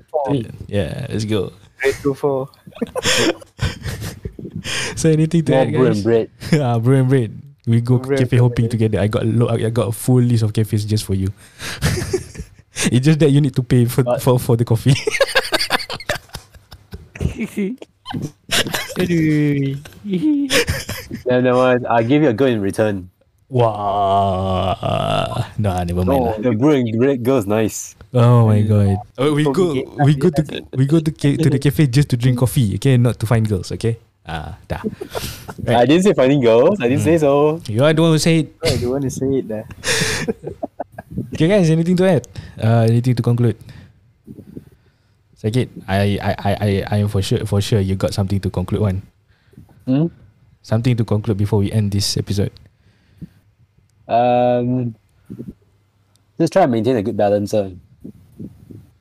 Yeah, 0.70 1.10
let's 1.10 1.26
go. 1.26 1.50
Grade 1.82 1.98
2 2.06 2.14
4. 2.14 2.46
So 4.96 5.10
anything 5.10 5.44
to 5.46 5.52
More 5.52 5.62
add, 5.62 5.74
brew 5.74 5.86
and 5.90 5.96
guys? 5.96 6.04
bread. 6.04 6.28
ah, 6.62 6.80
brew 6.80 6.96
and 7.02 7.10
bread. 7.10 7.32
We 7.68 7.82
go 7.82 7.98
Brew 7.98 8.16
and 8.16 8.20
cafe 8.24 8.38
bread. 8.38 8.42
hopping 8.48 8.70
together. 8.70 9.00
I 9.00 9.08
got 9.08 9.24
a 9.24 9.28
lo- 9.28 9.50
I 9.52 9.70
got 9.70 9.88
a 9.90 9.92
full 9.92 10.22
list 10.24 10.44
of 10.44 10.54
cafes 10.54 10.86
just 10.86 11.04
for 11.04 11.16
you. 11.16 11.34
it's 12.92 13.06
just 13.06 13.20
that 13.20 13.30
you 13.32 13.42
need 13.42 13.56
to 13.56 13.64
pay 13.64 13.86
for 13.86 14.04
But- 14.04 14.22
for, 14.22 14.40
for 14.40 14.56
the 14.58 14.66
coffee. 14.66 14.94
Aduh. 19.00 19.78
Then 21.26 21.44
that 21.46 21.86
I'll 21.90 22.04
give 22.04 22.22
you 22.24 22.30
a 22.30 22.34
girl 22.34 22.48
in 22.50 22.62
return. 22.62 23.10
Wow. 23.50 24.74
Nah, 25.62 25.84
never 25.86 26.04
mind. 26.06 26.24
lah. 26.26 26.34
No. 26.38 26.42
The 26.42 26.52
brew 26.58 26.74
and 26.74 26.90
bread 26.98 27.22
girl's 27.24 27.46
nice. 27.46 27.94
Oh 28.14 28.46
my 28.50 28.62
god. 28.66 28.98
Oh, 29.18 29.34
we 29.34 29.44
go 29.46 29.74
we 30.06 30.14
go 30.18 30.30
to 30.34 30.42
we 30.74 30.86
go 30.90 30.98
to 31.00 31.12
ca- 31.14 31.38
to 31.38 31.50
the 31.50 31.60
cafe 31.62 31.86
just 31.88 32.10
to 32.14 32.18
drink 32.18 32.38
coffee, 32.42 32.76
okay? 32.82 32.98
Not 32.98 33.20
to 33.22 33.26
find 33.30 33.46
girls, 33.48 33.72
okay? 33.74 33.98
Ah, 34.26 34.56
dah. 34.72 34.82
I 35.68 35.86
didn't 35.86 36.04
say 36.08 36.14
finding 36.18 36.42
girls. 36.42 36.80
I 36.82 36.88
didn't 36.90 37.04
say 37.06 37.18
so. 37.22 37.60
You 37.70 37.84
are 37.86 37.94
the 37.94 38.02
one 38.02 38.12
who 38.16 38.22
say 38.22 38.40
it. 38.48 38.56
I 38.64 38.78
don't 38.82 38.90
want 38.96 39.04
to 39.06 39.12
say 39.14 39.30
it 39.44 39.46
dah. 39.50 39.64
Okay 41.34 41.48
guys, 41.48 41.70
anything 41.70 41.98
to 41.98 42.06
add? 42.06 42.28
Uh, 42.58 42.86
anything 42.90 43.14
to 43.16 43.24
conclude? 43.24 43.58
Sakit, 45.38 45.68
I 45.92 46.18
I 46.18 46.32
I 46.40 46.52
I 46.56 46.70
I 46.88 46.98
am 47.04 47.12
for 47.12 47.22
sure 47.22 47.44
for 47.46 47.60
sure 47.60 47.84
you 47.84 48.00
got 48.00 48.16
something 48.16 48.40
to 48.40 48.50
conclude 48.50 48.82
one. 48.82 49.04
Hmm? 49.86 50.08
Something 50.64 50.96
to 50.96 51.04
conclude 51.04 51.38
before 51.38 51.60
we 51.60 51.68
end 51.68 51.92
this 51.92 52.16
episode. 52.16 52.56
Um, 54.08 54.96
just 56.40 56.54
try 56.54 56.64
and 56.64 56.72
maintain 56.72 56.96
a 56.96 57.04
good 57.04 57.18
balance. 57.18 57.54
Uh. 57.54 57.76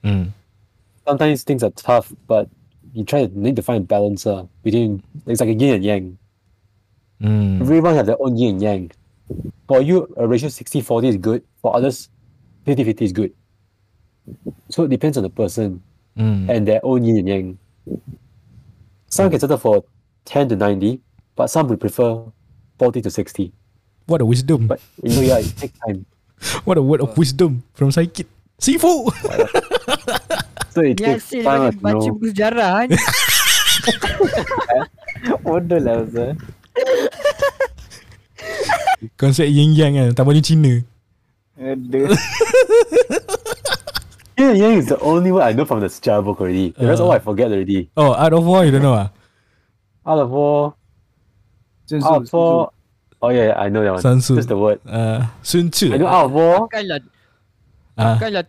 Mm. 0.02 0.34
Sometimes 1.06 1.46
things 1.46 1.62
are 1.62 1.70
tough, 1.70 2.10
but 2.26 2.50
you 2.92 3.04
try 3.06 3.26
to 3.26 3.32
need 3.38 3.54
to 3.56 3.62
find 3.62 3.86
balance 3.86 4.26
uh, 4.26 4.44
between. 4.66 5.02
It's 5.26 5.38
like 5.38 5.50
a 5.50 5.54
yin 5.54 5.78
and 5.78 5.84
yang. 5.84 6.04
Mm. 7.22 7.60
Everyone 7.62 7.94
has 7.94 8.06
their 8.06 8.18
own 8.18 8.36
yin 8.36 8.58
and 8.58 8.62
yang. 8.62 8.82
For 9.68 9.80
you, 9.80 10.12
a 10.16 10.26
ratio 10.26 10.48
60-40 10.48 11.08
is 11.08 11.16
good. 11.16 11.42
For 11.60 11.76
others, 11.76 12.08
50-50 12.66 13.02
is 13.02 13.12
good. 13.12 13.32
So 14.70 14.84
it 14.84 14.90
depends 14.90 15.16
on 15.16 15.24
the 15.24 15.30
person 15.32 15.82
Mm. 16.12 16.44
and 16.52 16.68
their 16.68 16.84
own 16.84 17.04
yin 17.08 17.24
and 17.24 17.28
yang. 17.28 17.46
Some 19.08 19.32
can 19.32 19.40
settle 19.40 19.56
for 19.56 19.80
10 20.28 20.52
to 20.52 20.56
90, 20.56 21.00
but 21.36 21.48
some 21.48 21.68
would 21.72 21.80
prefer 21.80 22.20
40 22.78 23.00
to 23.00 23.10
60. 23.10 23.48
What 24.04 24.20
a 24.20 24.26
wisdom. 24.28 24.68
But 24.68 24.84
you 25.00 25.08
know, 25.16 25.24
yeah, 25.24 25.40
it 25.40 25.56
takes 25.56 25.72
time. 25.80 26.04
What 26.68 26.76
a 26.76 26.84
word 26.84 27.00
of 27.00 27.16
wisdom 27.16 27.64
from 27.72 27.96
Sakit. 27.96 28.28
Sifu. 28.60 29.08
So 30.76 30.84
it 30.84 31.00
Ni 31.00 31.16
takes 31.16 31.32
hasil 31.32 31.48
time 31.48 31.60
bagi 31.64 31.72
to 31.72 31.80
baca 31.80 31.96
know. 31.96 32.12
buku 32.12 32.24
sejarah 32.28 32.68
kan. 32.76 32.88
Bodoh 35.48 35.80
lah 35.80 36.04
Azhar. 36.04 36.36
Konsep 39.18 39.46
yin 39.50 39.74
yang 39.74 39.94
kan, 39.94 40.08
tambah 40.14 40.32
ni 40.32 40.42
Cina. 40.42 40.74
Aduh. 41.58 42.06
Yin 44.32 44.48
and 44.48 44.58
yang 44.58 44.72
is 44.80 44.88
the 44.90 44.98
only 45.04 45.30
one 45.30 45.44
I 45.44 45.52
know 45.52 45.62
from 45.64 45.78
the 45.78 45.86
Sejarah 45.86 46.24
book 46.24 46.40
already. 46.40 46.72
The 46.74 46.86
rest 46.88 46.98
Uh. 46.98 47.06
all 47.06 47.12
I 47.14 47.20
forget 47.20 47.52
already. 47.52 47.90
Oh, 47.94 48.10
out 48.16 48.32
of 48.32 48.42
war 48.42 48.64
you 48.64 48.72
don't 48.72 48.82
know 48.82 48.96
ah? 48.96 49.12
Out 50.02 50.18
of 50.18 50.30
war, 50.34 50.74
Sun 51.86 52.02
out 52.02 52.26
of 52.26 52.32
war. 52.32 52.72
Oh 53.22 53.30
yeah, 53.30 53.54
I 53.54 53.70
know 53.70 53.86
that 53.86 53.92
one. 53.94 54.02
Sun 54.02 54.18
Tzu. 54.18 54.34
Just 54.34 54.50
the 54.50 54.58
word. 54.58 54.82
Uh, 54.82 55.30
Sun 55.46 55.70
Tzu. 55.70 55.94
I 55.94 55.96
know 56.02 56.10
out 56.10 56.26
of 56.26 56.32
war. 56.34 56.66
Takkanlah 56.66 56.98
Ah, 57.92 58.16
takkanlah 58.18 58.44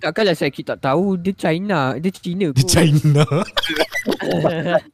takkanlah 0.00 0.34
saya 0.34 0.48
kita 0.50 0.74
tak 0.74 0.90
tahu 0.90 1.20
dia 1.20 1.36
China, 1.36 1.92
dia. 2.00 2.10
China. 2.66 3.22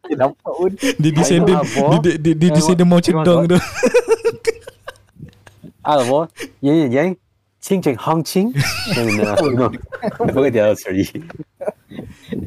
Dia 0.05 0.15
nampak 0.21 0.51
pun. 0.51 0.71
Dia 0.77 1.11
descendant 1.15 1.63
war. 1.79 2.03
dia 2.05 2.19
dia 2.21 2.35
dia 2.37 2.51
descendant 2.53 2.89
Mao 2.91 3.01
Zedong 3.01 3.49
tu. 3.49 3.59
Out 5.85 6.01
of 6.01 6.09
war. 6.09 6.29
Yin 6.61 6.85
and 6.89 6.93
yang. 6.93 7.17
Qing 7.65 7.81
Cheng 7.83 7.97
Hang 7.97 8.23
Qing. 8.23 8.53
no, 8.93 9.01
no, 9.09 9.35
no, 9.49 9.69
no. 9.69 9.79
I 10.03 10.33
forget 10.33 10.53
the 10.53 10.61
others 10.61 10.85
already. 10.85 11.09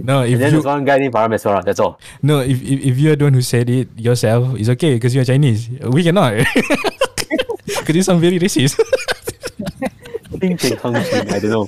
No, 0.06 0.22
if 0.22 0.34
And 0.34 0.42
then 0.42 0.54
you 0.54 0.62
there's 0.62 0.66
one 0.66 0.86
guy 0.86 1.00
named 1.00 1.14
Parameswara. 1.14 1.66
That's 1.66 1.80
all. 1.80 1.98
no 2.22 2.42
if 2.42 2.62
if, 2.62 2.94
if 2.94 2.96
you 3.02 3.12
are 3.12 3.16
the 3.16 3.26
one 3.26 3.34
who 3.34 3.42
said 3.42 3.70
it 3.70 3.90
yourself, 3.98 4.54
it's 4.60 4.70
okay 4.78 4.94
because 4.94 5.16
you 5.16 5.22
are 5.22 5.26
Chinese. 5.26 5.70
We 5.90 6.04
cannot. 6.04 6.38
Because 7.68 7.96
you 7.96 8.04
sound 8.04 8.22
very 8.22 8.40
racist. 8.40 8.80
Qing 10.40 10.60
Cheng 10.60 10.78
Hang 10.78 10.94
Qing. 11.02 11.32
I 11.34 11.40
don't 11.40 11.52
know. 11.52 11.68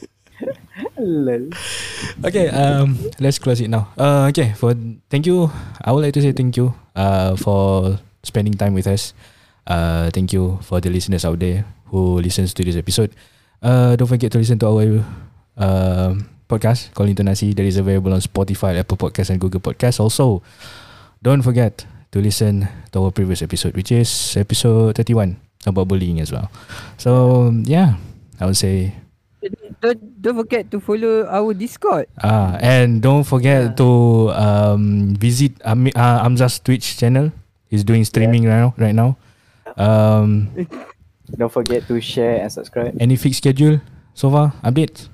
Okay, 2.23 2.47
um, 2.49 2.97
let's 3.19 3.39
close 3.39 3.59
it 3.61 3.69
now. 3.69 3.87
Uh, 3.97 4.27
okay, 4.29 4.53
for 4.55 4.75
thank 5.09 5.25
you. 5.25 5.49
I 5.83 5.91
would 5.91 6.03
like 6.03 6.13
to 6.15 6.21
say 6.21 6.31
thank 6.31 6.55
you. 6.57 6.73
Uh, 6.95 7.35
for 7.35 7.97
spending 8.23 8.53
time 8.53 8.73
with 8.75 8.87
us. 8.87 9.13
Uh, 9.67 10.09
thank 10.11 10.33
you 10.33 10.59
for 10.61 10.79
the 10.81 10.89
listeners 10.89 11.25
out 11.25 11.39
there 11.39 11.65
who 11.89 12.19
listens 12.21 12.53
to 12.53 12.63
this 12.63 12.75
episode. 12.75 13.11
Uh, 13.61 13.95
don't 13.95 14.07
forget 14.07 14.31
to 14.31 14.37
listen 14.39 14.57
to 14.59 14.67
our 14.67 15.03
uh, 15.57 16.15
podcast 16.47 16.93
called 16.93 17.09
Intonasi 17.09 17.53
that 17.55 17.65
is 17.65 17.77
available 17.77 18.13
on 18.13 18.21
Spotify, 18.21 18.77
Apple 18.79 18.97
Podcasts, 18.97 19.29
and 19.29 19.39
Google 19.39 19.59
Podcasts. 19.61 19.99
Also, 19.99 20.41
don't 21.21 21.41
forget 21.41 21.85
to 22.11 22.21
listen 22.21 22.67
to 22.91 23.03
our 23.03 23.11
previous 23.11 23.41
episode, 23.41 23.75
which 23.75 23.91
is 23.91 24.09
episode 24.37 24.95
thirty-one 24.95 25.37
about 25.67 25.87
bullying 25.87 26.19
as 26.19 26.31
well. 26.31 26.49
So 26.97 27.51
yeah, 27.65 27.99
I 28.39 28.45
would 28.47 28.57
say 28.57 28.95
Don't, 29.79 29.95
don't 30.21 30.35
forget 30.35 30.67
to 30.71 30.79
follow 30.83 31.23
our 31.27 31.53
Discord. 31.55 32.07
Ah, 32.19 32.59
and 32.59 32.99
don't 32.99 33.23
forget 33.23 33.71
Yeah. 33.71 33.79
to 33.79 33.87
um, 34.35 35.15
visit 35.15 35.55
Ami, 35.63 35.95
uh, 35.95 36.27
Amza's 36.27 36.59
Twitch 36.59 36.99
channel. 36.99 37.31
He's 37.71 37.83
doing 37.87 38.03
streaming 38.03 38.43
right 38.43 38.59
now. 38.59 38.73
Right 38.75 38.91
now. 38.95 39.15
Um, 39.79 40.51
Don't 41.31 41.47
forget 41.51 41.87
to 41.87 42.01
share 42.03 42.43
and 42.43 42.51
subscribe. 42.51 42.91
any 42.99 43.15
fixed 43.15 43.39
schedule 43.39 43.79
so 44.13 44.27
far? 44.29 44.51
Updates? 44.59 45.07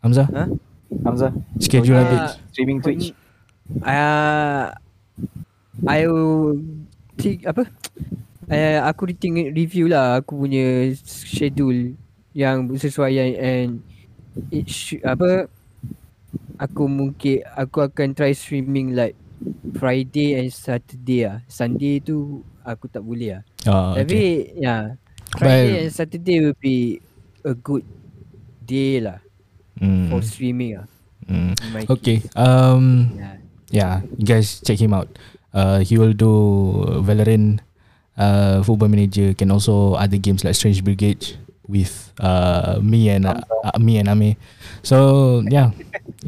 Hamza? 0.00 0.24
Huh? 0.24 0.48
Hamzah, 1.04 1.32
Schedule 1.60 1.96
Ah, 1.96 2.02
updates? 2.04 2.32
streaming 2.52 2.80
Twitch. 2.80 3.12
Uh, 3.80 4.72
I 5.84 6.00
will 6.08 6.58
think 7.16 7.44
apa? 7.44 7.68
Uh, 8.48 8.78
aku 8.84 9.08
tengok 9.16 9.52
review 9.56 9.88
lah 9.88 10.20
aku 10.20 10.36
punya 10.36 10.92
schedule 11.00 11.96
yang 12.36 12.68
bersesuaian 12.68 13.32
and 13.36 13.70
it 14.52 14.68
should, 14.68 15.00
apa 15.04 15.48
aku 16.60 16.84
mungkin 16.88 17.40
aku 17.56 17.84
akan 17.88 18.12
try 18.12 18.36
streaming 18.36 18.92
like 18.92 19.16
Friday 19.76 20.36
and 20.36 20.52
Saturday 20.52 21.24
ah. 21.24 21.40
Sunday 21.48 22.00
tu 22.04 22.44
aku 22.64 22.86
tak 22.88 23.02
boleh 23.02 23.38
ah. 23.38 23.42
Oh, 23.68 23.92
Tapi 23.98 24.18
okay. 24.18 24.30
ya 24.58 24.62
yeah, 24.62 24.82
Friday 25.36 25.86
and 25.86 25.92
Saturday 25.92 26.36
will 26.42 26.58
be 26.58 26.98
a 27.42 27.54
good 27.54 27.84
day 28.62 29.02
lah 29.02 29.18
Hmm. 29.80 30.12
for 30.12 30.22
streaming 30.22 30.78
ah. 30.78 30.86
In 31.26 31.56
my 31.72 31.82
Okay. 31.88 32.22
case. 32.22 32.28
Um. 32.36 33.14
Yeah. 33.16 33.36
Yeah, 33.72 33.94
you 34.20 34.28
guys 34.28 34.60
check 34.60 34.76
him 34.76 34.92
out. 34.92 35.08
Uh, 35.48 35.80
he 35.80 35.96
will 35.96 36.12
do 36.12 36.28
Valorant, 37.00 37.64
uh, 38.20 38.60
Football 38.60 38.92
Manager, 38.92 39.32
can 39.32 39.48
also 39.48 39.96
other 39.96 40.20
games 40.20 40.44
like 40.44 40.52
Strange 40.52 40.84
Brigade 40.84 41.24
with 41.64 42.12
uh, 42.20 42.76
me 42.84 43.08
and 43.08 43.24
uh, 43.24 43.40
uh, 43.64 43.80
me 43.80 43.96
and 43.96 44.12
Ame. 44.12 44.36
So 44.84 45.40
yeah, 45.48 45.72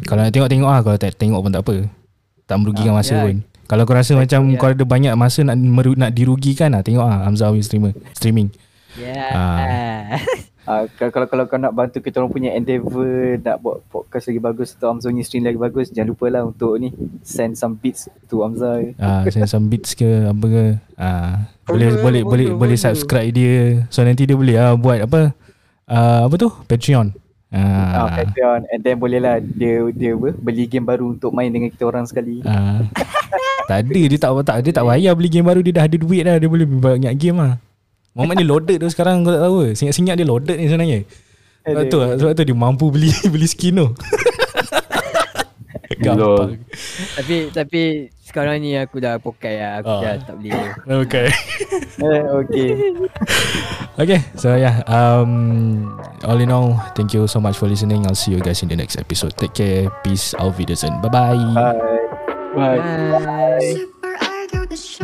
kalau 0.08 0.24
nak 0.24 0.32
tengok 0.32 0.48
tengok 0.48 0.70
ah, 0.72 0.80
kalau 0.80 0.96
tak 0.96 1.20
tengok 1.20 1.44
pun 1.44 1.52
tak 1.52 1.62
apa. 1.68 1.76
Tak 2.48 2.56
merugikan 2.64 2.96
masa 2.96 3.12
yeah. 3.20 3.24
pun. 3.28 3.36
Kalau 3.64 3.82
kau 3.88 3.96
rasa 3.96 4.12
macam 4.12 4.40
yeah. 4.52 4.60
kau 4.60 4.68
ada 4.68 4.84
banyak 4.84 5.12
masa 5.16 5.40
nak 5.40 5.56
meru, 5.56 5.96
nak 5.96 6.12
dirugikan 6.12 6.76
ah, 6.76 6.84
tengok 6.84 7.04
ah 7.04 7.24
Hamzah 7.24 7.48
Awi 7.48 7.64
streamer 7.64 7.92
streaming. 8.12 8.50
Yeah. 8.94 10.22
Uh, 10.64 10.86
kalau, 10.96 11.10
kalau 11.10 11.26
kalau 11.26 11.44
kau 11.50 11.58
nak 11.58 11.74
bantu 11.74 11.98
kita 11.98 12.22
orang 12.22 12.30
punya 12.30 12.54
endeavour 12.54 13.42
nak 13.42 13.58
buat 13.58 13.82
podcast 13.90 14.30
lagi 14.30 14.38
bagus 14.38 14.70
atau 14.78 14.94
Hamzah 14.94 15.10
punya 15.10 15.26
stream 15.26 15.42
lagi 15.42 15.58
bagus 15.58 15.90
jangan 15.90 16.14
lupa 16.14 16.30
lah 16.30 16.46
untuk 16.46 16.78
ni 16.78 16.94
send 17.26 17.58
some 17.58 17.74
beats 17.74 18.06
to 18.30 18.46
Hamzah 18.46 18.94
Ah, 19.02 19.26
send 19.26 19.50
some 19.50 19.66
beats 19.66 19.98
ke 19.98 20.30
apa 20.30 20.46
ke. 20.46 20.64
Ah, 20.94 21.50
boleh 21.66 21.90
Bodoh, 21.90 22.00
boleh 22.06 22.22
bodoh, 22.22 22.30
boleh 22.30 22.46
boleh 22.54 22.78
bodoh. 22.78 22.84
subscribe 22.86 23.34
dia. 23.34 23.82
So 23.90 24.06
nanti 24.06 24.30
dia 24.30 24.38
boleh 24.38 24.56
ah 24.62 24.78
buat 24.78 25.10
apa? 25.10 25.34
Ah, 25.90 26.30
apa 26.30 26.34
tu? 26.38 26.54
Patreon. 26.70 27.23
Ah, 27.54 28.04
Ah, 28.04 28.08
Patreon 28.10 28.66
and 28.66 28.82
then 28.82 28.98
boleh 28.98 29.22
lah 29.22 29.38
dia 29.38 29.86
dia 29.94 30.18
apa, 30.18 30.34
beli 30.34 30.66
game 30.66 30.82
baru 30.82 31.14
untuk 31.14 31.30
main 31.30 31.54
dengan 31.54 31.70
kita 31.70 31.86
orang 31.86 32.02
sekali. 32.02 32.42
Ah. 32.42 32.82
tak 33.70 33.86
ada 33.86 34.00
dia 34.10 34.18
tak 34.18 34.30
tak 34.42 34.56
dia 34.66 34.72
tak 34.74 34.84
payah 34.84 35.14
beli 35.14 35.30
game 35.30 35.46
baru 35.46 35.62
dia 35.62 35.72
dah 35.78 35.84
ada 35.86 35.96
duit 35.96 36.22
dah 36.26 36.36
dia 36.36 36.50
boleh 36.50 36.66
banyak 36.66 37.14
game 37.14 37.38
lah. 37.38 37.54
Muhammad 38.14 38.42
ni 38.42 38.46
loaded 38.46 38.78
tu 38.82 38.90
sekarang 38.90 39.22
kau 39.22 39.30
tak 39.30 39.42
tahu? 39.42 39.58
Singat-singat 39.74 40.14
dia 40.18 40.26
loaded 40.26 40.58
ni 40.58 40.66
sebenarnya. 40.66 40.98
Sebab 41.64 41.84
tu 41.88 41.98
sebab 42.02 42.32
tu 42.36 42.42
dia 42.44 42.56
mampu 42.58 42.86
beli 42.90 43.10
beli 43.32 43.46
skin 43.46 43.78
tu. 43.78 43.88
Gampang. 45.98 46.58
tapi 47.14 47.34
tapi 47.50 47.82
sekarang 48.20 48.56
ni 48.58 48.74
aku 48.74 48.98
dah 48.98 49.18
pokai 49.18 49.60
lah. 49.60 49.78
Aku 49.78 49.88
Ah. 49.88 50.00
dah 50.00 50.14
tak 50.24 50.36
boleh. 50.38 50.68
Okay. 51.04 51.28
Eh, 51.94 52.22
okay. 52.34 52.70
Okay, 53.94 54.20
so 54.34 54.58
yeah. 54.58 54.82
Um, 54.84 55.94
all 56.26 56.40
in 56.40 56.50
all, 56.50 56.74
thank 56.94 57.14
you 57.14 57.30
so 57.30 57.38
much 57.38 57.54
for 57.54 57.70
listening. 57.70 58.02
I'll 58.04 58.18
see 58.18 58.34
you 58.34 58.42
guys 58.42 58.58
in 58.60 58.68
the 58.68 58.74
next 58.74 58.98
episode. 58.98 59.36
Take 59.38 59.54
care. 59.54 59.86
Peace. 60.02 60.34
Auf 60.34 60.58
Wiedersehen. 60.58 60.98
Bye 60.98 61.12
bye. 61.12 61.38
Bye. 62.54 62.80
Bye. 63.22 63.78
Bye. 64.02 65.03